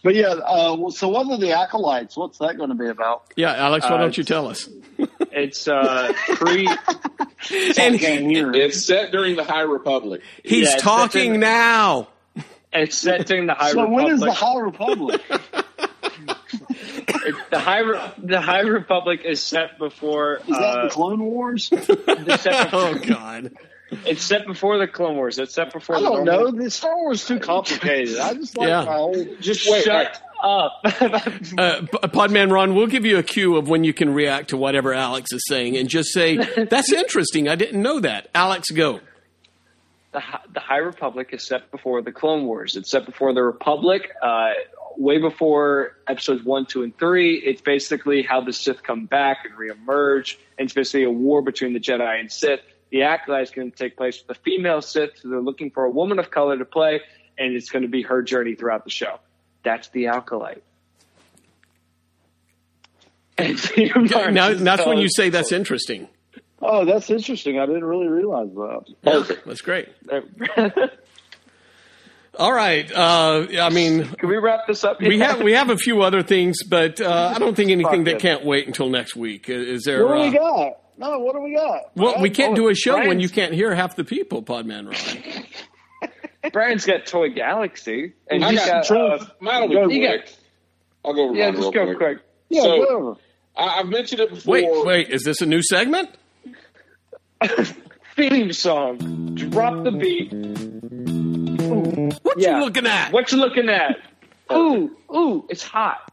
But 0.03 0.15
yeah, 0.15 0.29
uh, 0.29 0.77
well, 0.79 0.91
so 0.91 1.09
what 1.09 1.27
are 1.31 1.39
the 1.39 1.53
acolytes? 1.53 2.17
What's 2.17 2.39
that 2.39 2.57
going 2.57 2.71
to 2.71 2.75
be 2.75 2.89
about? 2.89 3.25
Yeah, 3.37 3.53
Alex, 3.55 3.85
why 3.85 3.97
Uh, 3.97 3.99
don't 3.99 4.17
you 4.17 4.25
tell 4.25 4.49
us? 4.49 4.69
It's 5.37 5.67
uh 5.67 6.13
pre. 6.37 6.67
And 6.69 7.97
it's 8.01 8.87
set 8.87 9.11
during 9.11 9.35
the 9.37 9.43
High 9.45 9.63
Republic. 9.63 10.23
He's 10.45 10.71
Yeah, 10.71 10.77
talking 10.79 11.33
such 11.33 11.37
a- 11.37 11.39
now. 11.39 12.09
It's 12.75 12.97
set 12.99 13.27
during 13.27 13.47
the 13.47 13.55
High 13.55 13.71
so 13.73 13.83
Republic. 13.83 14.05
when 14.05 14.15
is 14.15 14.21
the 14.21 14.33
High 14.33 14.59
Republic? 14.59 15.23
The 17.51 17.59
High 17.59 17.79
Re- 17.79 18.11
the 18.19 18.41
High 18.41 18.61
Republic 18.61 19.23
is 19.25 19.41
set 19.43 19.79
before. 19.79 20.37
Is 20.39 20.47
that 20.49 20.57
uh, 20.61 20.85
the 20.85 20.91
Clone 20.91 21.23
Wars? 21.25 21.69
it's 21.73 22.43
set 22.43 22.65
before, 22.71 22.81
Oh 22.89 22.95
God. 22.99 23.53
It's 24.05 24.23
set 24.23 24.47
before 24.47 24.77
the 24.79 24.87
Clone 24.89 25.17
Wars. 25.17 25.39
It's 25.39 25.55
set 25.55 25.73
before. 25.73 25.97
I 25.97 26.01
the 26.01 26.07
don't 26.09 26.25
normal- 26.25 26.53
know. 26.53 26.63
The 26.65 26.71
Star 26.71 26.95
Wars 26.97 27.23
is 27.23 27.29
too 27.29 27.39
complicated. 27.39 28.19
I 28.19 28.35
just 28.35 28.57
like 28.59 28.69
Yeah. 28.69 28.85
my 28.85 28.97
old. 28.97 29.17
Just 29.41 29.69
wait. 29.71 29.85
Shut 29.85 30.21
up. 30.43 30.81
Uh, 30.85 30.91
Podman 32.09 32.51
Ron, 32.53 32.75
we'll 32.75 32.89
give 32.89 33.07
you 33.07 33.17
a 33.19 33.23
cue 33.23 33.57
of 33.57 33.69
when 33.69 33.85
you 33.85 33.95
can 33.95 34.13
react 34.13 34.51
to 34.51 34.57
whatever 34.59 34.93
Alex 34.93 35.33
is 35.33 35.43
saying, 35.49 35.77
and 35.77 35.89
just 35.89 36.13
say 36.13 36.37
that's 36.37 36.93
interesting. 36.93 37.49
I 37.49 37.55
didn't 37.55 37.81
know 37.81 38.01
that. 38.01 38.29
Alex, 38.35 38.71
go. 38.71 39.01
The, 40.15 40.23
the 40.53 40.61
High 40.61 40.79
Republic 40.79 41.31
is 41.33 41.43
set 41.43 41.71
before 41.71 42.01
the 42.01 42.13
Clone 42.13 42.47
Wars. 42.47 42.77
It's 42.77 42.91
set 42.91 43.05
before 43.05 43.35
the 43.35 43.43
Republic, 43.43 44.11
uh, 44.23 44.53
way 44.97 45.19
before 45.19 45.97
episodes 46.07 46.45
one, 46.45 46.67
two, 46.67 46.85
and 46.85 46.97
three. 46.97 47.37
It's 47.37 47.61
basically 47.61 48.23
how 48.23 48.41
the 48.41 48.53
Sith 48.53 48.83
come 48.83 49.07
back 49.07 49.39
and 49.45 49.55
reemerge, 49.55 50.37
and 50.57 50.67
it's 50.67 50.73
basically 50.73 51.03
a 51.03 51.11
war 51.11 51.43
between 51.43 51.75
the 51.75 51.81
Jedi 51.81 52.21
and 52.21 52.31
Sith. 52.31 52.61
The 52.91 53.03
Acolyte 53.03 53.43
is 53.43 53.51
going 53.51 53.73
to 53.73 53.77
take 53.77 53.97
place 53.97 54.23
with 54.27 54.39
a 54.39 54.41
female 54.41 54.81
Sith, 54.81 55.19
so 55.21 55.29
they're 55.29 55.41
looking 55.41 55.73
for 55.73 55.85
a 55.85 55.91
woman 55.91 56.21
of 56.21 56.31
color 56.31 56.57
to 56.57 56.65
play, 56.65 57.01
and 57.37 57.55
it's 57.55 57.71
going 57.71 57.83
to 57.83 57.89
be 57.89 58.03
her 58.03 58.23
journey 58.23 58.55
throughout 58.55 58.85
the 58.85 58.91
show. 58.91 59.19
That's 59.65 59.89
the 59.89 60.07
Acolyte. 60.07 60.63
And 63.37 63.59
Now, 64.33 64.55
that's 64.55 64.87
when 64.87 64.99
you 64.99 65.09
say 65.09 65.29
that's 65.29 65.51
interesting. 65.51 66.07
Oh, 66.67 66.85
that's 66.85 67.11
interesting. 67.11 67.59
I 67.59 67.67
didn't 67.67 67.85
really 67.85 68.09
realize 68.09 68.49
that. 68.55 68.85
Yeah, 69.03 69.37
that's 69.45 69.61
great. 69.61 69.89
All 72.39 72.53
right. 72.53 72.91
Uh, 72.91 73.47
I 73.61 73.71
mean, 73.71 74.05
Can 74.05 74.29
we 74.29 74.37
wrap 74.39 74.67
this 74.67 74.83
up? 74.83 75.01
we 75.01 75.21
have 75.21 75.41
we 75.43 75.53
have 75.53 75.71
a 75.71 75.77
few 75.77 76.03
other 76.03 76.23
things, 76.23 76.65
but 76.65 77.01
uh, 77.01 77.33
I 77.35 77.39
don't 77.39 77.55
think 77.55 77.71
anything 77.71 78.01
Fuck 78.01 78.05
that 78.07 78.17
it. 78.17 78.21
can't 78.23 78.45
wait 78.45 78.67
until 78.67 78.89
next 78.91 79.15
week. 79.15 79.49
Is 79.49 79.85
there? 79.85 80.05
What 80.05 80.17
do 80.17 80.21
we 80.23 80.29
Uh, 80.39 80.41
got? 80.41 80.73
No, 80.97 81.19
what 81.21 81.35
do 81.35 81.41
we 81.43 81.55
got? 81.55 81.97
well, 81.97 82.21
we 82.21 82.31
can't 82.31 82.57
do 82.57 82.69
a 82.69 82.75
show 82.75 82.97
when 83.07 83.21
you 83.21 83.29
can't 83.29 83.53
hear 83.53 83.75
half 83.75 83.95
the 83.97 84.05
people, 84.05 84.43
Podman 84.43 84.87
Ron. 84.93 86.11
Brian's 86.53 86.85
got 86.87 87.07
Toy 87.07 87.31
Galaxy, 87.31 88.15
and 88.31 88.45
I 88.45 88.55
got, 88.55 88.89
got 88.89 89.21
uh, 89.23 89.27
mine'll 89.41 89.69
be 89.89 89.95
you 89.97 90.07
quick. 90.09 90.27
got- 90.27 90.37
I'll 91.05 91.15
go 91.15 91.25
over 91.29 91.35
yeah, 91.37 91.51
just 91.51 91.61
real 91.63 91.71
go 91.73 91.85
quick. 91.87 91.99
quick. 91.99 92.19
Yeah, 92.49 92.63
So- 92.63 92.79
whatever. 92.79 93.15
I, 93.57 93.79
I've 93.81 93.87
mentioned 93.87 94.21
it 94.21 94.31
before. 94.31 94.53
Wait, 94.53 94.69
wait. 94.85 95.11
Is 95.11 95.23
this 95.23 95.41
a 95.41 95.47
new 95.47 95.63
segment? 95.63 96.11
theme 98.17 98.53
song. 98.53 99.35
Drop 99.35 99.85
the 99.85 99.91
beat. 99.93 100.33
What 102.23 102.39
Yeah. 102.39 102.59
you 102.59 102.65
looking 102.65 102.87
at? 102.87 103.13
What 103.13 103.31
you 103.33 103.39
looking 103.39 103.69
at? 103.69 103.99
Ooh, 104.53 104.97
ooh, 105.15 105.45
it's 105.49 105.63
hot. 105.63 106.11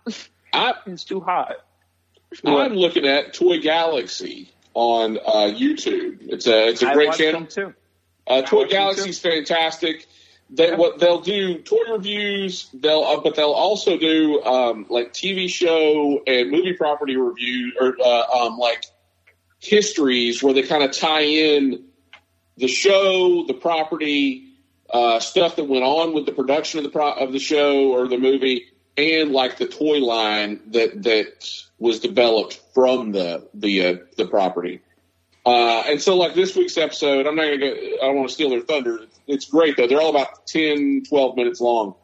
I, 0.54 0.74
It's 0.86 1.04
too 1.04 1.20
hot. 1.22 1.56
I'm 2.46 2.74
looking 2.76 3.06
at 3.06 3.34
Toy 3.34 3.60
Galaxy 3.60 4.50
on 4.74 5.18
uh, 5.18 5.52
YouTube. 5.54 6.20
It's 6.30 6.48
a 6.48 6.70
it's 6.70 6.82
a 6.82 6.90
I 6.90 6.94
great 6.94 7.14
channel. 7.14 7.46
too. 7.46 7.74
Uh, 8.26 8.42
Toy 8.42 8.68
Galaxy's 8.68 9.20
fantastic. 9.20 10.08
They 10.50 10.70
Yeah. 10.70 10.76
what 10.76 11.00
they'll 11.00 11.20
do 11.22 11.60
toy 11.60 11.78
reviews. 11.92 12.70
They'll 12.74 13.04
uh, 13.04 13.20
but 13.22 13.36
they'll 13.36 13.52
also 13.52 13.98
do 13.98 14.42
um, 14.44 14.86
like 14.90 15.12
TV 15.14 15.50
show 15.50 16.22
and 16.26 16.52
movie 16.52 16.74
property 16.74 17.18
reviews 17.18 17.74
or 17.80 17.96
uh, 18.02 18.24
um, 18.46 18.58
like 18.58 18.86
histories 19.62 20.44
where 20.44 20.54
they 20.54 20.64
kind 20.64 20.84
of 20.84 20.92
tie 20.92 21.22
in 21.22 21.86
the 22.58 22.68
show, 22.68 23.46
the 23.46 23.54
property, 23.54 24.50
uh, 24.90 25.20
stuff 25.20 25.56
that 25.56 25.66
went 25.66 25.84
on 25.84 26.14
with 26.14 26.26
the 26.26 26.32
production 26.34 26.80
of 26.80 26.84
the 26.84 26.90
pro- 26.90 27.14
of 27.14 27.32
the 27.32 27.40
show 27.40 27.92
or 27.92 28.08
the 28.08 28.18
movie, 28.18 28.66
and 28.98 29.32
like 29.32 29.58
the 29.58 29.68
toy 29.68 30.00
line 30.00 30.60
that 30.72 31.04
that 31.04 31.50
was 31.80 32.00
developed 32.00 32.60
from 32.74 33.12
the 33.12 33.48
the 33.54 33.86
uh, 33.86 33.96
the 34.18 34.28
property. 34.28 34.82
Uh, 35.46 35.84
and 35.88 36.02
so 36.02 36.18
like 36.18 36.36
this 36.36 36.56
week's 36.56 36.78
episode, 36.78 37.26
I'm 37.26 37.36
not 37.36 37.44
gonna 37.44 37.58
go, 37.58 37.68
I 37.68 38.06
don't 38.06 38.18
want 38.18 38.30
to 38.30 38.34
steal 38.34 38.50
their 38.50 38.62
thunder. 38.62 39.00
It's 39.28 39.46
great 39.46 39.78
though. 39.78 39.88
They're 39.88 40.02
all 40.02 40.12
about 40.12 40.46
10, 40.46 41.04
12 41.08 41.36
minutes 41.36 41.62
long. 41.62 41.96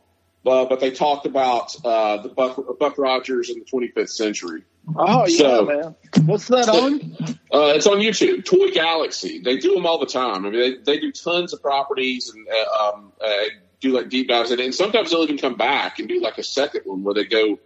Uh, 0.45 0.65
but 0.65 0.79
they 0.79 0.91
talked 0.91 1.25
about 1.25 1.75
uh, 1.84 2.21
the 2.21 2.29
Buck, 2.29 2.79
Buck 2.79 2.97
Rogers 2.97 3.49
in 3.49 3.59
the 3.59 3.65
25th 3.65 4.09
century. 4.09 4.63
Oh 4.95 5.26
yeah, 5.27 5.38
So- 5.38 5.65
man. 5.65 5.95
What's 6.26 6.47
that 6.47 6.68
on? 6.69 7.15
Uh, 7.53 7.73
it's 7.76 7.85
on 7.88 7.97
YouTube, 7.97 8.45
Toy 8.45 8.72
Galaxy. 8.72 9.39
They 9.39 9.57
do 9.57 9.73
them 9.76 9.85
all 9.85 9.99
the 9.99 10.05
time. 10.05 10.45
I 10.45 10.49
mean, 10.49 10.59
they, 10.59 10.93
they 10.95 10.99
do 10.99 11.11
tons 11.11 11.53
of 11.53 11.61
properties 11.61 12.34
and 12.34 12.47
uh, 12.47 12.93
um, 12.93 13.11
uh, 13.23 13.34
do 13.81 13.91
like 13.91 14.09
deep 14.09 14.30
dives 14.30 14.51
it. 14.51 14.59
And 14.59 14.73
sometimes 14.73 15.11
they'll 15.11 15.23
even 15.23 15.38
come 15.38 15.55
back 15.55 15.99
and 15.99 16.07
do 16.07 16.19
like 16.22 16.38
a 16.38 16.43
second 16.43 16.81
one 16.85 17.03
where 17.03 17.14
they 17.14 17.26
go 17.26 17.59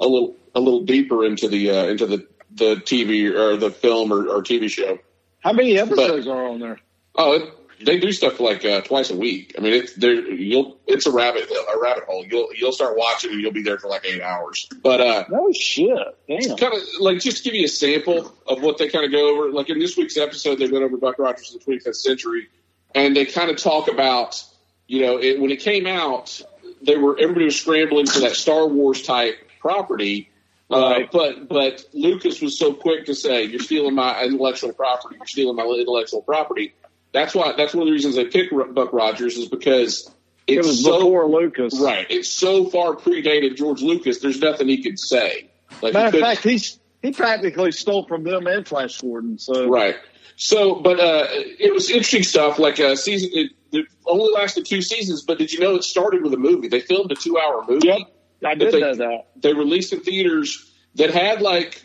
a 0.00 0.06
little 0.06 0.34
a 0.54 0.60
little 0.60 0.82
deeper 0.84 1.24
into 1.24 1.48
the 1.48 1.70
uh, 1.70 1.86
into 1.86 2.06
the 2.06 2.26
the 2.54 2.76
TV 2.76 3.32
or 3.32 3.56
the 3.56 3.70
film 3.70 4.12
or, 4.12 4.28
or 4.28 4.42
TV 4.42 4.68
show. 4.68 4.98
How 5.40 5.52
many 5.52 5.78
episodes 5.78 6.26
are 6.26 6.48
on 6.48 6.60
there? 6.60 6.78
Oh, 7.14 7.32
it, 7.34 7.61
they 7.84 7.98
do 7.98 8.12
stuff 8.12 8.40
like 8.40 8.64
uh, 8.64 8.80
twice 8.82 9.10
a 9.10 9.16
week. 9.16 9.54
I 9.58 9.60
mean, 9.60 9.72
it's 9.72 9.94
there. 9.94 10.14
You'll 10.14 10.78
it's 10.86 11.06
a 11.06 11.10
rabbit 11.10 11.50
a 11.50 11.78
rabbit 11.78 12.04
hole. 12.04 12.24
You'll 12.28 12.48
you'll 12.54 12.72
start 12.72 12.96
watching 12.96 13.32
and 13.32 13.40
you'll 13.40 13.52
be 13.52 13.62
there 13.62 13.78
for 13.78 13.88
like 13.88 14.04
eight 14.04 14.22
hours. 14.22 14.68
But 14.82 15.00
uh, 15.00 15.24
no 15.30 15.52
shit, 15.52 15.96
damn. 16.28 16.56
Kind 16.56 16.74
of 16.74 16.82
like 17.00 17.20
just 17.20 17.38
to 17.38 17.42
give 17.44 17.54
you 17.54 17.64
a 17.64 17.68
sample 17.68 18.34
of 18.46 18.62
what 18.62 18.78
they 18.78 18.88
kind 18.88 19.04
of 19.04 19.12
go 19.12 19.34
over. 19.34 19.52
Like 19.52 19.70
in 19.70 19.78
this 19.78 19.96
week's 19.96 20.16
episode, 20.16 20.58
they 20.58 20.68
went 20.68 20.84
over 20.84 20.96
Buck 20.96 21.18
Rogers 21.18 21.52
in 21.52 21.58
the 21.58 21.80
25th 21.80 21.96
century, 21.96 22.48
and 22.94 23.16
they 23.16 23.24
kind 23.24 23.50
of 23.50 23.56
talk 23.56 23.88
about 23.88 24.42
you 24.86 25.02
know 25.04 25.18
it, 25.18 25.40
when 25.40 25.50
it 25.50 25.60
came 25.60 25.86
out, 25.86 26.40
they 26.82 26.96
were 26.96 27.18
everybody 27.18 27.46
was 27.46 27.60
scrambling 27.60 28.06
for 28.06 28.20
that 28.20 28.36
Star 28.36 28.66
Wars 28.66 29.02
type 29.02 29.36
property. 29.60 30.28
Uh, 30.70 31.00
but 31.12 31.48
but 31.48 31.84
Lucas 31.92 32.40
was 32.40 32.58
so 32.58 32.72
quick 32.72 33.04
to 33.06 33.14
say, 33.14 33.44
"You're 33.44 33.60
stealing 33.60 33.94
my 33.94 34.24
intellectual 34.24 34.72
property. 34.72 35.16
You're 35.16 35.26
stealing 35.26 35.56
my 35.56 35.64
intellectual 35.64 36.22
property." 36.22 36.74
That's 37.12 37.34
why. 37.34 37.52
That's 37.56 37.74
one 37.74 37.82
of 37.82 37.86
the 37.86 37.92
reasons 37.92 38.16
they 38.16 38.26
picked 38.26 38.52
Buck 38.74 38.92
Rogers 38.92 39.36
is 39.36 39.48
because 39.48 40.10
It 40.46 40.58
it's 40.58 40.66
was 40.66 40.82
so 40.84 40.98
before 40.98 41.28
Lucas. 41.28 41.78
right. 41.80 42.06
It's 42.08 42.28
so 42.28 42.66
far 42.66 42.94
predated 42.94 43.56
George 43.56 43.82
Lucas. 43.82 44.20
There's 44.20 44.40
nothing 44.40 44.68
he 44.68 44.82
could 44.82 44.98
say. 44.98 45.50
Like 45.80 45.94
Matter 45.94 46.16
of 46.18 46.22
fact, 46.22 46.42
he's 46.42 46.78
he 47.02 47.12
practically 47.12 47.72
stole 47.72 48.06
from 48.06 48.24
them 48.24 48.46
and 48.46 48.66
Flash 48.66 49.00
Gordon. 49.00 49.38
So 49.38 49.68
Right. 49.68 49.96
So, 50.36 50.76
but 50.76 50.98
uh, 50.98 51.26
it 51.30 51.72
was 51.72 51.90
interesting 51.90 52.22
stuff. 52.22 52.58
Like 52.58 52.80
uh, 52.80 52.96
season, 52.96 53.30
it, 53.34 53.52
it 53.70 53.86
only 54.06 54.32
lasted 54.32 54.64
two 54.64 54.80
seasons. 54.82 55.22
But 55.22 55.38
did 55.38 55.52
you 55.52 55.60
know 55.60 55.74
it 55.74 55.84
started 55.84 56.22
with 56.22 56.32
a 56.32 56.38
movie? 56.38 56.68
They 56.68 56.80
filmed 56.80 57.12
a 57.12 57.14
two-hour 57.14 57.64
movie. 57.68 57.88
Yep, 57.88 57.98
I 58.44 58.54
did 58.54 58.72
they, 58.72 58.80
know 58.80 58.94
that. 58.94 59.26
They 59.36 59.52
released 59.52 59.92
in 59.92 60.00
theaters 60.00 60.72
that 60.94 61.10
had 61.10 61.42
like 61.42 61.82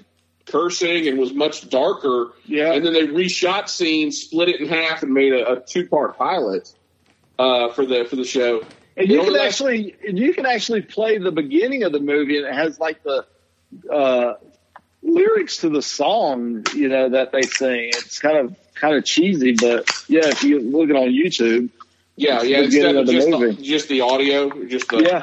cursing 0.51 1.07
and 1.07 1.17
was 1.17 1.33
much 1.33 1.69
darker. 1.69 2.31
Yeah. 2.45 2.73
And 2.73 2.85
then 2.85 2.93
they 2.93 3.07
reshot 3.07 3.69
scenes, 3.69 4.17
split 4.17 4.49
it 4.49 4.61
in 4.61 4.67
half, 4.67 5.03
and 5.03 5.13
made 5.13 5.33
a, 5.33 5.53
a 5.53 5.59
two-part 5.59 6.17
pilot 6.17 6.73
uh, 7.37 7.69
for 7.73 7.85
the 7.85 8.05
for 8.09 8.15
the 8.15 8.25
show. 8.25 8.63
And 8.95 9.09
you 9.09 9.21
can 9.21 9.35
actually 9.35 9.95
and 10.07 10.17
you 10.17 10.33
can 10.33 10.45
actually 10.45 10.81
play 10.81 11.17
the 11.17 11.31
beginning 11.31 11.83
of 11.83 11.91
the 11.91 11.99
movie, 11.99 12.37
and 12.37 12.47
it 12.47 12.53
has 12.53 12.79
like 12.79 13.03
the 13.03 13.25
uh, 13.91 14.33
lyrics 15.03 15.57
to 15.57 15.69
the 15.69 15.81
song, 15.81 16.65
you 16.73 16.89
know, 16.89 17.09
that 17.09 17.31
they 17.31 17.43
sing. 17.43 17.89
It's 17.89 18.19
kind 18.19 18.37
of 18.37 18.55
kind 18.75 18.95
of 18.95 19.05
cheesy, 19.05 19.53
but 19.53 19.89
yeah, 20.07 20.27
if 20.27 20.43
you 20.43 20.59
look 20.59 20.89
it 20.89 20.95
on 20.95 21.09
YouTube, 21.09 21.69
Yeah, 22.15 22.41
yeah. 22.41 22.61
Instead 22.61 22.95
of 22.95 23.05
the 23.05 23.13
just 23.13 23.29
the, 23.29 23.37
movie. 23.37 23.61
just 23.61 23.87
the 23.89 24.01
audio, 24.01 24.65
just 24.65 24.89
the 24.89 25.03
Yeah. 25.03 25.21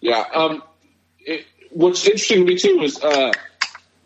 yeah. 0.00 0.24
Um, 0.34 0.62
it, 1.20 1.44
what's 1.70 2.04
interesting 2.06 2.40
to 2.40 2.44
me 2.46 2.56
too 2.56 2.80
is 2.82 3.02
uh, 3.02 3.32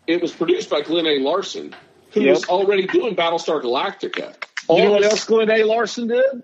it 0.07 0.21
was 0.21 0.31
produced 0.31 0.69
by 0.69 0.81
Glenn 0.81 1.05
A. 1.07 1.19
Larson, 1.19 1.75
who 2.11 2.21
Yep. 2.21 2.29
was 2.35 2.45
already 2.45 2.87
doing 2.87 3.15
Battlestar 3.15 3.61
Galactica. 3.61 4.33
you 4.69 4.83
know 4.83 4.91
what 4.91 5.03
else 5.03 5.23
Glenn 5.25 5.49
A. 5.51 5.63
Larson 5.63 6.07
did? 6.07 6.43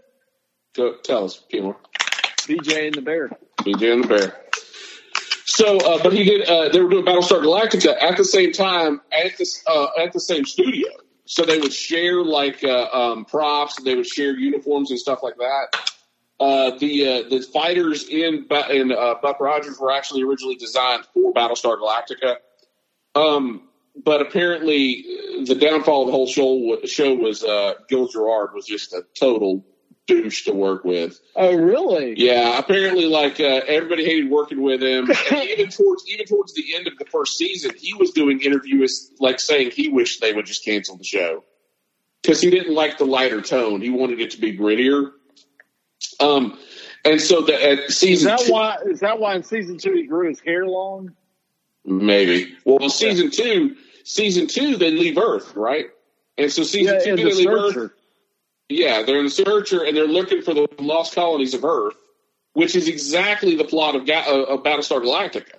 Go, 0.76 0.96
tell 1.04 1.26
us, 1.26 1.42
Kimmer. 1.50 1.76
BJ 2.48 2.88
and 2.88 2.96
the 2.96 3.02
Bear. 3.02 3.30
BJ 3.60 3.94
and 3.94 4.04
the 4.04 4.08
Bear. 4.08 4.38
So, 5.46 5.78
uh, 5.80 6.02
but 6.02 6.14
he 6.14 6.24
did. 6.24 6.48
Uh, 6.48 6.70
they 6.70 6.80
were 6.82 6.90
doing 6.90 7.06
Battlestar 7.06 7.42
Galactica 7.42 8.02
at 8.02 8.16
the 8.18 8.24
same 8.24 8.52
time 8.54 9.02
at 9.12 9.38
this 9.38 9.64
uh, 9.68 9.88
at 10.02 10.14
the 10.14 10.20
same 10.20 10.46
studio. 10.46 10.88
So 11.26 11.44
they 11.44 11.60
would 11.60 11.74
share 11.74 12.22
like 12.24 12.64
uh, 12.64 12.88
um, 12.94 13.26
props. 13.26 13.82
They 13.82 13.96
would 13.96 14.08
share 14.08 14.32
uniforms 14.38 14.92
and 14.92 15.00
stuff 15.00 15.20
like 15.24 15.36
that. 15.38 15.68
Uh, 16.40 16.78
the 16.78 17.08
uh, 17.26 17.30
the 17.30 17.42
fighters 17.54 18.08
in 18.08 18.48
in 18.70 18.92
uh, 18.92 19.16
Buck 19.22 19.40
Rogers 19.40 19.78
were 19.80 19.92
actually 19.92 20.24
originally 20.24 20.56
designed 20.56 21.06
for 21.14 21.34
Battlestar 21.34 21.78
Galactica. 21.78 22.38
Um, 23.16 23.68
but 24.04 24.22
apparently, 24.22 25.06
uh, 25.06 25.46
the 25.46 25.56
downfall 25.56 26.02
of 26.02 26.08
the 26.08 26.12
whole 26.12 26.28
show 26.28 26.80
show 26.86 27.14
was 27.14 27.44
uh, 27.44 27.74
Gil 27.90 28.08
Gerard 28.08 28.54
was 28.54 28.66
just 28.66 28.94
a 28.94 29.04
total 29.20 29.66
douche 30.08 30.46
to 30.46 30.54
work 30.54 30.84
with. 30.84 31.20
Oh, 31.36 31.56
really? 31.56 32.14
Yeah, 32.18 32.58
apparently, 32.58 33.06
like 33.06 33.40
uh, 33.40 33.62
everybody 33.68 34.06
hated 34.06 34.30
working 34.30 34.62
with 34.62 34.82
him. 34.82 35.10
and 35.32 35.50
even 35.50 35.70
towards 35.70 36.08
even 36.10 36.26
towards 36.26 36.54
the 36.54 36.76
end 36.76 36.88
of 36.88 36.98
the 36.98 37.06
first 37.06 37.38
season, 37.38 37.72
he 37.78 37.94
was 37.94 38.12
doing 38.12 38.42
interviews 38.42 39.12
like 39.20 39.40
saying 39.40 39.72
he 39.72 39.90
wished 39.90 40.22
they 40.22 40.34
would 40.34 40.46
just 40.46 40.64
cancel 40.64 40.98
the 40.98 41.04
show 41.04 41.44
because 42.22 42.42
he 42.42 42.50
didn't 42.50 42.74
like 42.74 42.98
the 42.98 43.06
lighter 43.06 43.42
tone. 43.42 43.82
He 43.82 43.90
wanted 43.90 44.20
it 44.20 44.32
to 44.32 44.40
be 44.40 44.58
grittier. 44.58 45.12
Um, 46.20 46.58
and 47.04 47.20
so 47.20 47.42
the 47.42 47.54
at 47.54 47.80
Is 47.80 47.98
season 47.98 48.28
that 48.28 48.40
two, 48.40 48.52
why? 48.54 48.78
Is 48.86 49.00
that 49.02 49.20
why 49.20 49.36
in 49.36 49.44
season 49.44 49.78
two 49.78 49.94
he 49.94 50.04
grew 50.04 50.30
his 50.30 50.40
hair 50.40 50.66
long? 50.66 51.12
Maybe 51.86 52.56
well, 52.66 52.90
season 52.90 53.32
two, 53.32 53.76
season 54.04 54.48
two, 54.48 54.78
they 54.78 54.92
leave 54.92 55.18
Earth, 55.18 55.56
right? 55.56 55.88
And 56.38 56.52
so 56.52 56.64
season 56.64 56.96
Yeah, 56.96 57.04
two, 57.04 57.16
they 57.16 57.24
the 57.24 57.30
leave 57.30 57.48
Earth. 57.50 57.74
Searcher. 57.74 57.96
Yeah, 58.70 59.04
they're 59.04 59.18
in 59.20 59.26
the 59.26 59.30
searcher 59.30 59.84
and 59.84 59.96
they're 59.98 60.08
looking 60.08 60.42
for 60.42 60.54
the 60.54 60.68
lost 60.80 61.14
colonies 61.14 61.54
of 61.54 61.66
Earth, 61.66 61.96
which 62.54 62.76
is 62.76 62.88
exactly 62.88 63.56
the 63.56 63.66
plot 63.66 63.96
of, 63.96 64.06
Ga- 64.06 64.26
uh, 64.28 64.44
of 64.44 64.64
Battlestar 64.64 65.02
Galactica, 65.02 65.56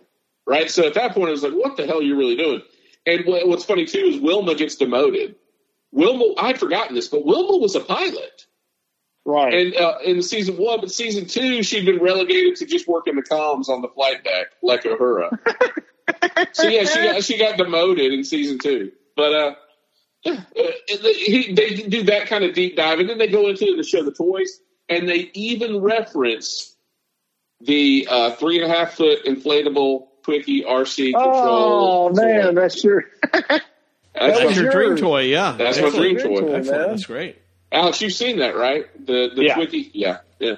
right? 0.46 0.70
So 0.70 0.86
at 0.86 0.94
that 0.94 1.12
point, 1.12 1.28
it 1.28 1.32
was 1.32 1.42
like, 1.42 1.52
what 1.52 1.76
the 1.76 1.86
hell 1.86 1.98
are 1.98 2.02
you 2.02 2.16
really 2.16 2.36
doing? 2.36 2.62
And 3.04 3.26
what, 3.26 3.46
what's 3.46 3.64
funny 3.64 3.84
too 3.84 3.98
is 3.98 4.20
Wilma 4.20 4.54
gets 4.54 4.76
demoted. 4.76 5.34
Wilma, 5.90 6.34
I'd 6.38 6.58
forgotten 6.58 6.94
this, 6.94 7.08
but 7.08 7.26
Wilma 7.26 7.58
was 7.58 7.74
a 7.74 7.80
pilot, 7.80 8.46
right? 9.26 9.52
And 9.52 9.76
uh, 9.76 9.98
in 10.04 10.22
season 10.22 10.56
one, 10.56 10.80
but 10.80 10.90
season 10.90 11.26
two, 11.26 11.62
she'd 11.62 11.84
been 11.84 12.02
relegated 12.02 12.56
to 12.56 12.64
just 12.66 12.88
working 12.88 13.16
the 13.16 13.22
comms 13.22 13.68
on 13.68 13.82
the 13.82 13.88
flight 13.88 14.24
deck, 14.24 14.46
like 14.62 14.84
Uhura. 14.84 15.38
so 16.52 16.68
yeah, 16.68 16.84
she 16.84 16.98
got 17.02 17.24
she 17.24 17.38
got 17.38 17.56
demoted 17.56 18.12
in 18.12 18.24
season 18.24 18.58
two, 18.58 18.92
but 19.16 19.32
uh. 19.34 19.54
Uh, 20.24 20.36
he, 20.54 21.52
they 21.52 21.70
do 21.74 22.04
that 22.04 22.28
kind 22.28 22.44
of 22.44 22.54
deep 22.54 22.76
dive, 22.76 23.00
and 23.00 23.08
then 23.10 23.18
they 23.18 23.26
go 23.26 23.48
into 23.48 23.74
the 23.76 23.82
show 23.82 24.04
the 24.04 24.12
toys, 24.12 24.60
and 24.88 25.08
they 25.08 25.28
even 25.34 25.80
reference 25.80 26.76
the 27.60 28.06
uh, 28.08 28.30
three 28.36 28.62
and 28.62 28.70
a 28.70 28.72
half 28.72 28.92
foot 28.92 29.24
inflatable 29.24 30.06
Twiki 30.24 30.64
RC 30.64 31.12
control. 31.12 31.24
Oh 31.34 32.06
control. 32.14 32.26
man, 32.44 32.54
that's 32.54 32.84
your. 32.84 33.04
That's, 34.14 34.38
That's 34.40 34.56
your 34.58 34.70
dream 34.70 34.96
toy, 34.98 35.22
yeah. 35.22 35.52
That's 35.58 35.78
my 35.80 35.86
Excellent. 35.86 36.18
dream 36.18 36.36
toy. 36.36 36.52
Excellent. 36.54 36.88
That's 36.90 37.06
great. 37.06 37.38
Alex, 37.72 38.02
you've 38.02 38.12
seen 38.12 38.40
that, 38.40 38.54
right? 38.54 38.84
The 39.06 39.30
the 39.34 39.44
Yeah. 39.44 39.54
Twiki, 39.56 39.90
yeah, 39.94 40.18
yeah, 40.38 40.56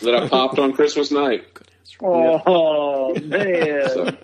that 0.00 0.14
I 0.16 0.28
popped 0.28 0.58
on 0.58 0.72
Christmas 0.72 1.10
night. 1.12 1.44
Oh 2.00 3.14
man. 3.14 3.88
So, 3.88 4.16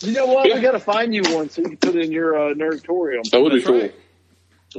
You 0.00 0.12
know 0.12 0.26
what? 0.26 0.44
We 0.52 0.60
got 0.60 0.72
to 0.72 0.80
find 0.80 1.14
you 1.14 1.22
one 1.34 1.48
so 1.50 1.62
you 1.62 1.68
can 1.68 1.76
put 1.78 1.96
it 1.96 2.04
in 2.04 2.12
your 2.12 2.36
uh, 2.50 2.54
nerdtorium. 2.54 3.28
that 3.30 3.40
would 3.40 3.52
be 3.52 3.62
cool. 3.62 3.80
That 3.80 3.92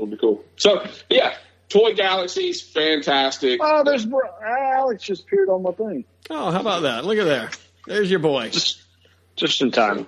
would 0.01 0.11
be 0.11 0.17
cool. 0.17 0.43
So 0.57 0.85
yeah, 1.09 1.35
Toy 1.69 1.93
Galaxy's 1.93 2.61
fantastic. 2.61 3.59
Oh, 3.63 3.83
there's 3.83 4.05
Bro- 4.05 4.19
Alex 4.45 5.03
just 5.03 5.23
appeared 5.23 5.49
on 5.49 5.63
my 5.63 5.71
thing. 5.71 6.05
Oh, 6.29 6.51
how 6.51 6.59
about 6.59 6.81
that? 6.83 7.05
Look 7.05 7.17
at 7.17 7.25
there. 7.25 7.49
There's 7.87 8.09
your 8.09 8.19
boy. 8.19 8.49
Just 8.49 8.81
just 9.35 9.61
in 9.61 9.71
time. 9.71 10.07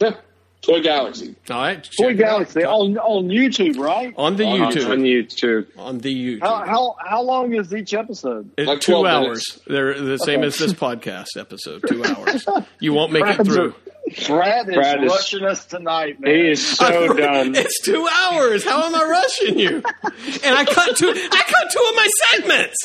Yeah, 0.00 0.16
Toy 0.62 0.80
Galaxy. 0.82 1.34
All 1.50 1.56
right. 1.60 1.82
Toy 1.82 2.08
check. 2.10 2.18
Galaxy 2.18 2.64
on 2.64 2.96
on 2.98 3.28
YouTube, 3.28 3.78
right? 3.78 4.14
On 4.16 4.36
the 4.36 4.44
On- 4.44 4.58
YouTube. 4.72 4.90
On 4.90 4.98
YouTube. 5.00 5.66
On 5.78 5.98
the 5.98 6.14
YouTube. 6.38 6.40
How 6.42 6.64
how 6.64 6.96
how 7.04 7.22
long 7.22 7.54
is 7.54 7.74
each 7.74 7.94
episode? 7.94 8.50
It- 8.56 8.66
Like 8.68 8.80
two 8.80 9.04
hours. 9.06 9.26
minutes. 9.26 9.60
They're 9.66 10.00
the 10.00 10.18
same 10.18 10.40
Okay. 10.40 10.46
as 10.48 10.58
this 10.58 10.72
podcast 10.74 11.36
episode. 11.36 11.82
Two 11.88 12.04
hours. 12.04 12.46
You 12.78 12.92
won't 12.92 13.12
make 13.12 13.24
it 13.24 13.36
Brad's 13.36 13.48
through. 13.54 13.74
Brad 14.26 14.68
is 14.68 14.74
Brad 14.74 15.04
is- 15.04 15.10
rushing 15.10 15.44
us 15.44 15.64
tonight, 15.66 16.20
man. 16.20 16.34
He 16.34 16.50
is 16.50 16.66
so 16.66 17.12
done. 17.16 17.54
It's 17.54 17.80
two 17.80 18.06
hours. 18.08 18.64
How 18.64 18.84
am 18.84 18.94
I 18.94 19.04
rushing 19.04 19.58
you? 19.58 19.82
And 20.44 20.54
I 20.56 20.64
cut 20.64 20.96
two. 20.96 21.10
I 21.14 21.42
cut 21.46 21.70
two 21.70 21.84
of 21.88 21.94
my 21.96 22.08
segments. 22.30 22.76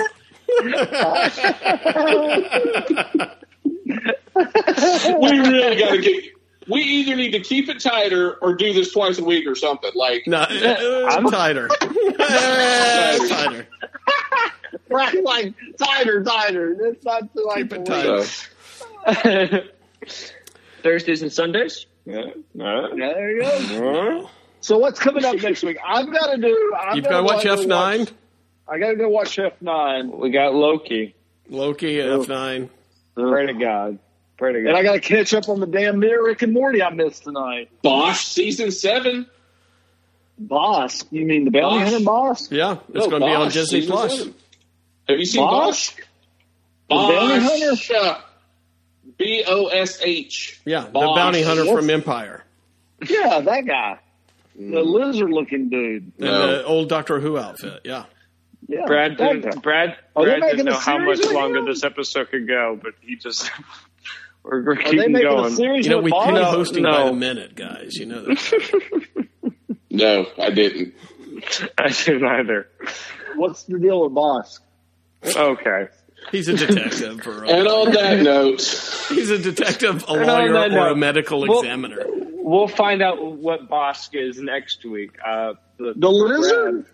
we 3.94 5.40
really 5.40 5.76
got 5.80 5.92
to 5.92 6.02
get. 6.02 6.24
We 6.70 6.82
either 6.82 7.16
need 7.18 7.32
to 7.32 7.42
keep 7.42 7.68
it 7.68 7.82
tighter 7.82 8.36
or 8.36 8.56
do 8.56 8.72
this 8.72 8.94
twice 8.94 9.20
a 9.20 9.24
week 9.24 9.46
or 9.46 9.54
something. 9.56 9.92
Like 9.96 10.24
No, 10.28 10.46
I'm 10.50 11.30
tighter. 11.30 11.70
Eh, 12.20 13.28
tighter. 13.28 13.68
Brad 14.88 15.16
like 15.24 15.54
tighter, 15.78 16.24
tighter. 16.24 16.72
It's 16.88 17.04
not 17.04 17.34
too 17.34 17.44
like 17.46 17.58
Keep 17.70 17.74
it 17.74 17.86
the 17.86 18.28
tight. 19.16 19.64
so. 20.08 20.30
Thursdays 20.84 21.22
and 21.22 21.32
Sundays. 21.32 21.86
Yeah. 22.06 22.26
There 22.54 23.32
you 23.32 23.42
go. 23.42 24.30
So 24.62 24.78
what's 24.78 25.00
coming 25.00 25.26
up 25.26 25.36
next 25.42 25.64
week? 25.64 25.78
I've 25.86 26.12
got 26.12 26.32
to 26.36 26.38
do. 26.38 26.74
I've 26.80 26.96
You've 26.96 27.06
got 27.06 27.18
to 27.18 27.24
watch 27.24 27.46
F 27.46 27.66
nine. 27.66 28.08
I 28.68 28.78
got 28.80 28.90
to 28.90 28.96
go 28.96 29.10
watch 29.10 29.38
F 29.40 29.54
nine. 29.62 30.12
We 30.12 30.30
got 30.30 30.54
Loki. 30.54 31.16
Loki 31.50 32.00
F 32.00 32.28
nine. 32.28 32.70
Pray 33.16 33.48
to 33.48 33.54
God. 33.54 34.00
Pray 34.38 34.54
to 34.54 34.62
God. 34.62 34.70
And 34.70 34.78
I 34.78 34.84
got 34.84 34.94
to 34.94 35.00
catch 35.00 35.34
up 35.34 35.50
on 35.50 35.60
the 35.60 35.66
damn 35.68 36.00
near 36.00 36.26
Rick 36.26 36.42
and 36.44 36.54
Morty 36.54 36.82
I 36.82 36.90
missed 36.92 37.24
tonight. 37.24 37.70
Bosch 37.82 38.26
season 38.26 38.72
seven. 38.72 39.28
Boss? 40.40 41.06
You 41.12 41.26
mean 41.26 41.46
the 41.46 41.52
bounty 41.52 41.80
Bosch? 41.80 41.90
hunter 41.92 42.06
boss? 42.06 42.52
Yeah, 42.52 42.78
it's 42.90 43.06
No, 43.06 43.10
going 43.10 43.22
to 43.22 43.28
be 43.28 43.34
on 43.34 43.50
Disney 43.50 43.86
Plus. 43.86 44.18
seven. 44.18 44.34
Have 45.08 45.20
you 45.20 45.26
seen 45.26 45.42
Bosch? 45.44 45.92
Bosch? 46.90 47.08
The 47.10 47.14
bounty 47.14 47.40
hunter? 47.40 48.24
Bosch. 49.18 49.26
B 49.28 49.44
O 49.48 49.68
S 49.68 50.00
H. 50.02 50.60
Yeah, 50.66 50.86
the 50.86 50.92
bounty 50.92 51.42
hunter 51.42 51.66
What's- 51.66 51.80
from 51.80 51.90
Empire 51.90 52.44
Yeah, 53.08 53.40
that 53.42 53.66
guy, 53.66 54.00
the 54.56 54.62
Mm. 54.62 54.86
lizard-looking 54.86 55.70
dude. 55.70 56.12
and 56.20 56.28
the 56.28 56.64
old 56.66 56.90
Doctor 56.90 57.20
Who 57.20 57.38
outfit. 57.38 57.82
Yeah. 57.84 58.06
Yeah, 58.70 58.86
Brad 58.86 59.18
didn't. 59.18 59.62
Brad. 59.62 59.98
Brad 60.16 60.42
didn't 60.42 60.66
know 60.66 60.74
how 60.78 60.98
much 60.98 61.20
longer 61.26 61.60
him? 61.60 61.66
this 61.66 61.84
episode 61.84 62.30
could 62.32 62.48
go, 62.48 62.80
but 62.82 62.94
he 63.02 63.18
just. 63.18 63.52
we're, 64.44 64.64
we're 64.64 64.72
Are 64.74 64.76
keeping 64.78 65.12
making 65.12 65.30
going. 65.30 65.52
a 65.52 65.56
series 65.56 65.86
You 65.86 65.92
know, 65.92 65.98
with 65.98 66.06
we 66.06 66.12
Bosch? 66.12 66.30
pay 66.30 66.44
hosting 66.44 66.84
by 66.84 66.92
no. 66.92 67.06
the 67.08 67.14
minute, 67.14 67.56
guys. 67.56 67.96
You 67.98 68.06
know. 68.06 68.26
No, 69.96 70.26
I 70.40 70.50
didn't. 70.50 70.96
I 71.78 71.90
didn't 71.90 72.26
either. 72.26 72.68
What's 73.36 73.64
the 73.66 73.78
deal 73.78 74.02
with 74.04 74.14
Boss? 74.16 74.60
Okay. 75.24 75.88
He's 76.32 76.48
a 76.48 76.56
detective, 76.56 77.28
or 77.28 77.46
And 77.46 77.68
on 77.68 77.92
that 77.94 78.22
note, 78.22 78.62
he's 79.10 79.30
a 79.30 79.38
detective, 79.38 80.04
a 80.08 80.14
lawyer, 80.14 80.54
that 80.54 80.72
or 80.72 80.88
a 80.88 80.90
note, 80.90 80.98
medical 80.98 81.42
well- 81.48 81.60
examiner. 81.60 82.06
We'll 82.46 82.68
find 82.68 83.02
out 83.02 83.24
what 83.24 83.70
Bossk 83.70 84.10
is 84.16 84.38
next 84.38 84.84
week. 84.84 85.12
Uh, 85.26 85.54
the, 85.78 85.94
The 85.96 86.10
lizard? 86.10 86.86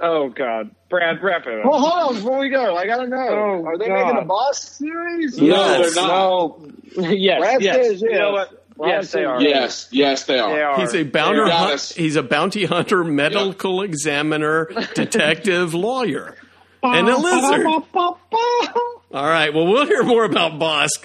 Oh 0.00 0.28
God, 0.28 0.70
Brad, 0.88 1.22
wrap 1.22 1.46
it 1.46 1.58
up. 1.60 1.64
Well, 1.64 1.80
hold 1.80 2.08
on 2.10 2.14
before 2.14 2.38
we 2.38 2.48
go. 2.50 2.76
I 2.76 2.86
gotta 2.86 3.08
know. 3.08 3.16
Oh, 3.18 3.64
Are 3.66 3.78
they 3.78 3.88
God. 3.88 4.06
making 4.06 4.22
a 4.22 4.24
Boss 4.24 4.62
series? 4.62 5.38
No, 5.38 5.46
Yes, 5.46 5.94
they're 5.94 6.04
not. 6.04 6.60
No. 6.60 6.70
yes, 7.10 7.40
Brad 7.40 7.62
yes. 7.62 7.76
says 7.76 8.02
You 8.02 8.12
know 8.12 8.36
yes. 8.36 8.50
what? 8.50 8.76
Brad 8.76 8.88
yes, 8.90 9.12
they 9.12 9.18
says 9.18 9.26
are. 9.26 9.42
yes, 9.42 9.88
yes, 9.90 10.24
they 10.24 10.38
are. 10.38 10.54
They 10.54 10.62
are. 10.62 10.80
He's 10.80 10.94
a 10.94 11.02
bounty 11.04 11.38
They 11.40 11.46
got 11.46 11.58
hunt, 11.58 11.72
us. 11.74 11.92
He's 11.92 12.16
a 12.16 12.22
bounty 12.22 12.64
hunter, 12.64 13.04
medical 13.04 13.82
examiner, 13.82 14.64
detective, 14.94 15.74
lawyer, 15.74 16.36
and 16.82 17.08
a 17.08 17.16
lizard. 17.16 17.66
All 17.94 18.18
right. 19.12 19.52
Well, 19.52 19.66
we'll 19.66 19.86
hear 19.86 20.02
more 20.02 20.24
about 20.24 20.52
Bossk 20.52 21.04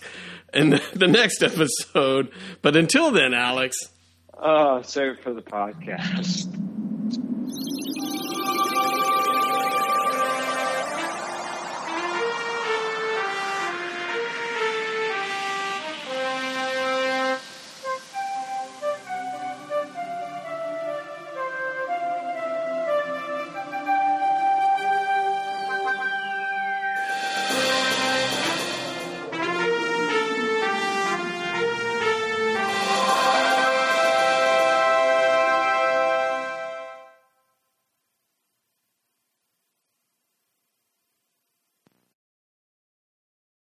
in 0.53 0.79
the 0.93 1.07
next 1.07 1.43
episode. 1.43 2.31
But 2.61 2.75
until 2.75 3.11
then, 3.11 3.33
Alex. 3.33 3.77
Oh, 4.39 4.81
save 4.83 5.13
it 5.13 5.23
for 5.23 5.33
the 5.33 5.41
podcast. 5.41 6.47